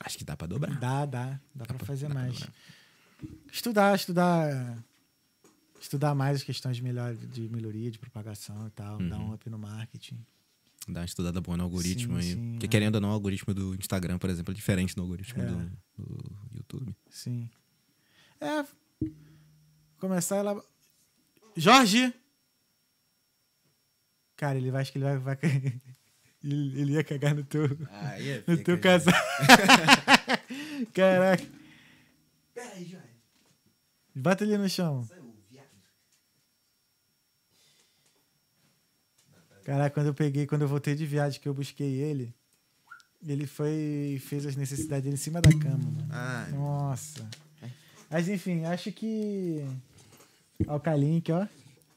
Acho 0.00 0.18
que 0.18 0.24
dá 0.24 0.36
pra 0.36 0.46
dobrar. 0.46 0.78
Dá, 0.78 1.06
dá. 1.06 1.40
Dá 1.54 1.64
pra 1.64 1.76
pra- 1.78 1.86
fazer 1.86 2.08
dá 2.08 2.14
pra 2.14 2.22
mais. 2.24 2.34
dobrar. 2.38 2.54
Estudar, 3.52 3.94
estudar. 3.96 4.84
Estudar 5.80 6.14
mais 6.14 6.36
as 6.38 6.42
questões 6.42 6.76
de, 6.76 6.82
melhor, 6.82 7.14
de 7.14 7.48
melhoria, 7.48 7.90
de 7.90 7.98
propagação 7.98 8.66
e 8.66 8.70
tal. 8.70 8.98
Dar 8.98 9.18
Uhum. 9.18 9.30
um 9.30 9.34
up 9.34 9.48
no 9.50 9.58
marketing. 9.58 10.18
Dá 10.88 11.00
uma 11.00 11.06
estudada 11.06 11.40
boa 11.40 11.56
no 11.56 11.64
algoritmo 11.64 12.20
Sim, 12.22 12.28
aí. 12.28 12.34
sim, 12.34 12.50
Porque 12.52 12.66
é. 12.66 12.68
querendo 12.68 12.94
ou 12.96 13.00
não, 13.00 13.08
o 13.10 13.12
algoritmo 13.12 13.52
do 13.52 13.74
Instagram, 13.74 14.18
por 14.18 14.30
exemplo, 14.30 14.52
é 14.52 14.54
diferente 14.54 14.94
do 14.94 15.02
algoritmo 15.02 15.42
É. 15.42 15.46
do, 15.46 15.66
do 15.96 16.36
YouTube. 16.54 16.96
Sim. 17.10 17.48
É. 18.40 18.64
Começar 19.98 20.36
ela. 20.36 20.62
Jorge! 21.56 22.12
Cara, 24.36 24.58
ele 24.58 24.70
vai, 24.70 24.82
acho 24.82 24.92
que 24.92 24.98
ele 24.98 25.04
vai. 25.06 25.18
vai 25.18 25.38
ele, 26.44 26.80
ele 26.80 26.92
ia 26.92 27.02
cagar 27.04 27.34
no 27.34 27.42
teu, 27.44 27.64
é 27.64 28.44
no 28.46 28.62
teu 28.62 28.78
casaco. 28.78 29.18
Caraca. 30.92 31.44
Pera 32.54 32.72
aí, 32.74 32.84
Jorge. 32.84 33.05
Bata 34.18 34.44
ele 34.44 34.56
no 34.56 34.66
chão. 34.66 35.06
Caraca, 39.62 39.92
quando 39.94 40.06
eu 40.06 40.14
peguei, 40.14 40.46
quando 40.46 40.62
eu 40.62 40.68
voltei 40.68 40.94
de 40.94 41.04
viagem, 41.04 41.40
que 41.40 41.48
eu 41.48 41.52
busquei 41.52 42.00
ele, 42.00 42.32
ele 43.26 43.46
foi 43.46 44.14
e 44.14 44.18
fez 44.18 44.46
as 44.46 44.56
necessidades 44.56 45.04
dele 45.04 45.16
em 45.16 45.18
cima 45.18 45.42
da 45.42 45.50
cama, 45.50 45.76
mano. 45.76 46.08
Ah, 46.10 46.46
Nossa. 46.50 47.28
Mas 48.08 48.28
enfim, 48.28 48.64
acho 48.64 48.90
que. 48.92 49.66
Ó, 50.66 50.76
o 50.76 50.80
Kalink, 50.80 51.30
ó. 51.32 51.46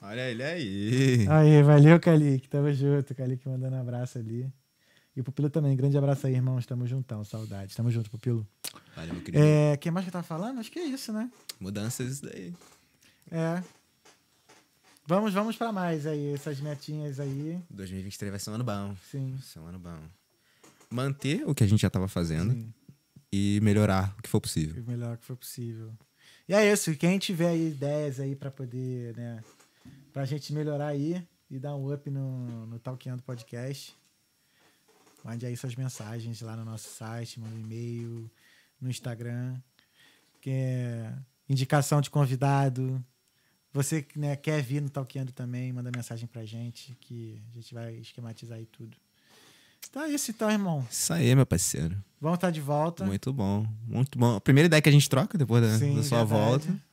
olha 0.01 0.29
ele 0.29 0.43
aí. 0.43 1.27
Aí, 1.29 1.63
valeu, 1.63 1.99
Kalik. 1.99 2.49
Tamo 2.49 2.73
junto. 2.73 3.15
Kalik 3.15 3.47
mandando 3.47 3.75
abraço 3.75 4.17
ali. 4.17 4.51
E 5.19 5.21
o 5.21 5.23
Pupilo 5.25 5.49
também. 5.49 5.75
Grande 5.75 5.97
abraço 5.97 6.27
aí, 6.27 6.33
irmãos. 6.33 6.65
Tamo 6.65 6.87
juntão. 6.87 7.25
Saudade. 7.25 7.75
Tamo 7.75 7.91
junto, 7.91 8.09
Pupilo. 8.09 8.47
Valeu, 8.95 9.15
meu 9.15 9.21
querido. 9.21 9.43
É, 9.43 9.75
quem 9.75 9.91
mais 9.91 10.05
que 10.05 10.07
eu 10.07 10.13
tava 10.13 10.23
falando? 10.23 10.59
Acho 10.59 10.71
que 10.71 10.79
é 10.79 10.85
isso, 10.85 11.11
né? 11.11 11.29
Mudanças, 11.59 12.09
isso 12.09 12.23
daí. 12.23 12.55
É. 13.29 13.61
Vamos, 15.05 15.33
vamos 15.33 15.57
pra 15.57 15.73
mais 15.73 16.07
aí. 16.07 16.31
Essas 16.33 16.61
metinhas 16.61 17.19
aí. 17.19 17.61
2023 17.69 18.31
vai 18.31 18.39
ser 18.39 18.49
um 18.49 18.53
ano 18.53 18.63
bom. 18.63 18.95
Sim. 19.11 19.31
Vai 19.31 19.41
ser 19.41 19.59
um 19.59 19.65
ano 19.65 19.77
bom. 19.77 19.99
Manter 20.89 21.43
o 21.45 21.53
que 21.53 21.65
a 21.65 21.67
gente 21.67 21.81
já 21.81 21.89
tava 21.89 22.07
fazendo 22.07 22.53
sim. 22.53 22.73
e 23.29 23.59
melhorar 23.61 24.15
o 24.17 24.21
que 24.21 24.29
for 24.29 24.39
possível. 24.39 24.81
O 24.81 24.89
melhor 24.89 25.17
que 25.17 25.25
for 25.25 25.35
possível. 25.35 25.91
E 26.47 26.53
é 26.53 26.71
isso. 26.71 26.95
Quem 26.95 27.19
tiver 27.19 27.49
aí 27.49 27.71
ideias 27.71 28.21
aí 28.21 28.37
pra 28.37 28.49
poder, 28.49 29.17
né? 29.17 29.43
Pra 30.13 30.23
gente 30.23 30.53
melhorar 30.53 30.87
aí 30.87 31.21
e 31.51 31.59
dar 31.59 31.75
um 31.75 31.93
up 31.93 32.09
no, 32.09 32.67
no 32.67 32.79
Talkando 32.79 33.21
Podcast. 33.21 33.99
Mande 35.23 35.45
aí 35.45 35.55
suas 35.57 35.75
mensagens 35.75 36.41
lá 36.41 36.55
no 36.55 36.63
nosso 36.65 36.89
site, 36.89 37.39
manda 37.39 37.55
um 37.55 37.59
e-mail, 37.59 38.29
no 38.79 38.89
Instagram. 38.89 39.57
Que 40.41 40.49
é 40.51 41.13
indicação 41.47 41.99
de 42.01 42.09
convidado. 42.09 43.03
Você 43.73 44.01
que 44.01 44.17
né, 44.17 44.35
quer 44.35 44.61
vir 44.63 44.81
no 44.81 44.89
Talkando 44.89 45.31
também, 45.31 45.71
manda 45.71 45.91
mensagem 45.95 46.27
pra 46.27 46.43
gente, 46.45 46.95
que 47.01 47.41
a 47.51 47.55
gente 47.55 47.73
vai 47.73 47.93
esquematizar 47.95 48.57
aí 48.57 48.65
tudo. 48.65 48.97
Então 49.89 50.03
é 50.03 50.09
isso 50.09 50.31
então, 50.31 50.49
irmão. 50.49 50.85
Isso 50.89 51.13
aí, 51.13 51.33
meu 51.35 51.45
parceiro. 51.45 51.95
Vamos 52.19 52.37
estar 52.37 52.51
de 52.51 52.61
volta. 52.61 53.05
Muito 53.05 53.31
bom. 53.31 53.65
Muito 53.87 54.17
bom. 54.17 54.35
A 54.35 54.41
primeira 54.41 54.67
ideia 54.67 54.81
que 54.81 54.89
a 54.89 54.91
gente 54.91 55.09
troca 55.09 55.37
depois 55.37 55.63
da, 55.63 55.77
Sim, 55.77 55.95
da 55.95 56.03
sua 56.03 56.23
verdade. 56.23 56.41
volta. 56.41 56.67
Muito 56.67 56.83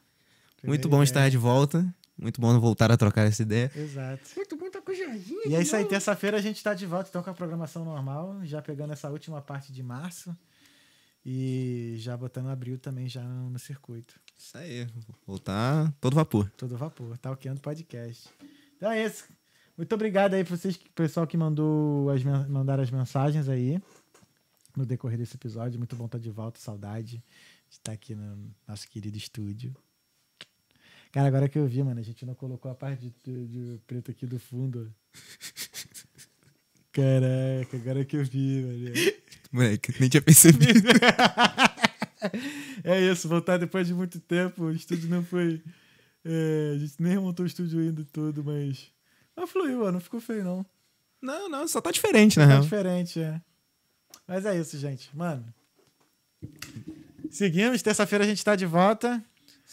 Primeira 0.61 0.89
bom 0.89 0.97
ideia. 0.97 1.05
estar 1.05 1.29
de 1.29 1.37
volta. 1.39 1.95
Muito 2.19 2.41
bom 2.41 2.59
voltar 2.59 2.91
a 2.91 2.97
trocar 2.97 3.27
essa 3.27 3.43
ideia. 3.43 3.71
Exato. 3.75 4.23
Muito 4.37 4.57
bom 4.57 4.65
tá 4.66 4.66
Jorginho. 4.97 5.43
E 5.47 5.55
é 5.55 5.61
isso 5.61 5.77
aí, 5.77 5.85
terça-feira 5.85 6.37
a 6.37 6.41
gente 6.41 6.63
tá 6.63 6.75
de 6.75 6.87
volta 6.87 7.09
então 7.09 7.23
com 7.23 7.31
a 7.31 7.35
programação 7.35 7.85
normal, 7.85 8.41
já 8.45 8.63
pegando 8.63 8.93
essa 8.93 9.11
última 9.11 9.41
parte 9.41 9.73
de 9.73 9.83
março 9.83 10.37
e 11.25 11.95
já 11.99 12.17
botando 12.17 12.49
abril 12.49 12.79
também 12.79 13.09
já 13.09 13.23
no, 13.23 13.51
no 13.51 13.59
circuito. 13.59 14.19
Isso 14.39 14.57
aí. 14.57 14.87
Voltar 15.27 15.93
todo 16.01 16.15
vapor. 16.15 16.51
Todo 16.57 16.77
vapor, 16.77 17.19
tá 17.19 17.33
o 17.33 17.37
podcast. 17.61 18.29
Então 18.77 18.91
é 18.91 19.05
isso. 19.05 19.25
Muito 19.77 19.95
obrigado 19.95 20.35
aí 20.35 20.45
pra 20.45 20.57
vocês, 20.57 20.79
pessoal 20.95 21.27
que 21.27 21.37
mandou 21.37 22.11
as, 22.11 22.23
mandaram 22.23 22.83
as 22.83 22.91
mensagens 22.91 23.49
aí 23.49 23.81
no 24.77 24.87
decorrer 24.87 25.19
desse 25.19 25.37
episódio. 25.37 25.79
Muito 25.79 25.97
bom 25.97 26.07
estar 26.07 26.19
de 26.19 26.31
volta, 26.31 26.61
saudade 26.61 27.23
de 27.69 27.77
estar 27.77 27.93
aqui 27.93 28.15
no 28.15 28.55
nosso 28.67 28.89
querido 28.89 29.17
estúdio. 29.17 29.75
Cara, 31.17 31.29
agora 31.29 31.49
que 31.49 31.59
eu 31.59 31.67
vi, 31.67 31.83
mano, 31.83 31.99
a 31.99 32.03
gente 32.03 32.27
não 32.27 32.35
colocou 32.35 32.71
a 32.71 32.75
parte 32.75 33.11
de, 33.25 33.47
de 33.47 33.81
preto 33.87 34.11
aqui 34.11 34.27
do 34.27 34.39
fundo. 34.39 34.93
Caraca, 36.93 37.75
agora 37.75 38.05
que 38.05 38.19
eu 38.19 38.25
vi, 38.25 38.61
mano. 38.63 38.95
Moleque, 39.51 39.95
nem 39.99 40.11
tinha 40.11 40.21
percebido. 40.21 40.87
É 42.85 43.01
isso, 43.01 43.29
voltar 43.29 43.57
depois 43.57 43.87
de 43.87 43.95
muito 43.95 44.19
tempo. 44.21 44.65
O 44.65 44.73
estúdio 44.73 45.09
não 45.09 45.23
foi. 45.25 45.63
é, 46.25 46.73
a 46.75 46.79
gente 46.79 46.95
nem 46.99 47.17
montou 47.19 47.45
o 47.45 47.47
estúdio 47.47 47.79
ainda 47.81 48.05
todo, 48.13 48.43
mas 48.45 48.89
Mas 49.35 49.51
fluiu, 49.51 49.85
ó, 49.85 49.93
não 49.93 50.01
ficou 50.01 50.21
feio, 50.21 50.45
não. 50.45 50.67
Não, 51.23 51.49
não, 51.49 51.67
só 51.69 51.81
tá 51.81 51.91
diferente, 51.91 52.39
na 52.39 52.45
Tá 52.45 52.51
real. 52.53 52.63
diferente, 52.63 53.21
é. 53.21 53.41
Mas 54.27 54.45
é 54.45 54.59
isso, 54.59 54.77
gente. 54.79 55.09
Mano. 55.17 55.45
Seguimos, 57.31 57.81
terça-feira 57.83 58.25
a 58.25 58.29
gente 58.29 58.45
tá 58.45 58.55
de 58.57 58.67
volta. 58.67 59.23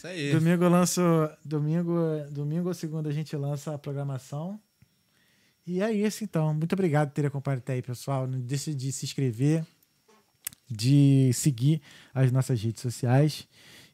Isso 0.04 0.08
aí. 0.08 0.32
Domingo 0.34 0.68
lanço. 0.68 1.02
Domingo, 1.46 1.94
domingo 2.30 2.68
ou 2.68 2.74
segunda 2.74 3.10
a 3.10 3.14
gente 3.14 3.36
lança 3.38 3.74
a 3.74 3.78
programação. 3.78 4.60
E 5.66 5.82
é 5.82 5.92
isso, 5.94 6.26
então. 6.26 6.54
Muito 6.54 6.74
obrigado 6.74 7.10
por 7.10 7.14
ter 7.14 7.26
acompanhado 7.26 7.60
até 7.60 7.74
aí, 7.74 7.82
pessoal. 7.82 8.28
Não 8.28 8.38
deixe 8.38 8.74
de 8.76 8.92
se 8.92 9.06
inscrever, 9.06 9.66
de 10.70 11.32
seguir 11.34 11.82
as 12.14 12.34
nossas 12.34 12.62
redes 12.62 12.82
sociais. 12.82 13.48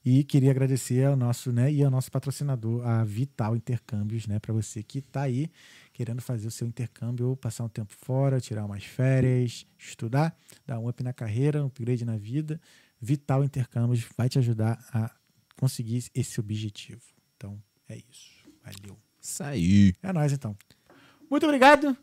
E 0.03 0.23
queria 0.23 0.49
agradecer 0.49 1.06
ao 1.06 1.15
nosso, 1.15 1.52
né, 1.52 1.72
e 1.72 1.84
ao 1.84 1.91
nosso 1.91 2.10
patrocinador, 2.10 2.88
a 2.88 3.03
Vital 3.03 3.56
Intercâmbios, 3.56 4.26
né, 4.27 4.40
para 4.40 4.53
você 4.53 4.81
que 4.81 4.99
está 4.99 5.23
aí 5.23 5.52
querendo 5.91 6.22
fazer 6.22 6.48
o 6.48 6.52
seu 6.52 6.65
intercâmbio, 6.65 7.36
passar 7.36 7.65
um 7.65 7.69
tempo 7.69 7.94
fora, 7.94 8.40
tirar 8.40 8.65
umas 8.65 8.86
férias, 8.86 9.68
estudar, 9.77 10.34
dar 10.65 10.80
um 10.80 10.88
up 10.88 11.03
na 11.03 11.11
carreira, 11.11 11.61
um 11.61 11.68
upgrade 11.68 12.06
na 12.06 12.18
vida. 12.18 12.60
Vital 12.99 13.44
Intercâmbios 13.44 14.06
vai 14.18 14.30
te 14.30 14.40
ajudar 14.40 14.80
a 14.94 15.11
conseguir 15.60 16.03
esse 16.15 16.40
objetivo. 16.40 17.02
Então, 17.36 17.61
é 17.88 17.98
isso. 17.98 18.30
Valeu. 18.64 18.98
Isso 19.22 19.44
aí. 19.44 19.94
É 20.02 20.14
nóis, 20.14 20.31
então. 20.31 20.56
Muito 21.30 21.45
obrigado. 21.45 21.95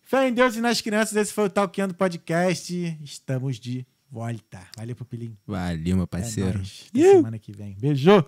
Fé 0.00 0.28
em 0.28 0.32
Deus 0.32 0.56
e 0.56 0.60
nas 0.60 0.80
crianças. 0.80 1.14
Esse 1.16 1.32
foi 1.32 1.44
o 1.44 1.50
Talkando 1.50 1.94
Podcast. 1.94 2.74
Estamos 3.02 3.58
de 3.60 3.86
volta. 4.10 4.66
Valeu, 4.76 4.96
Pupilinho. 4.96 5.38
Valeu, 5.46 5.96
meu 5.96 6.04
É 6.04 6.06
parceiro. 6.06 6.58
nóis. 6.58 6.86
Até 6.90 7.00
semana 7.12 7.38
que 7.38 7.52
vem. 7.52 7.74
Beijo. 7.78 8.24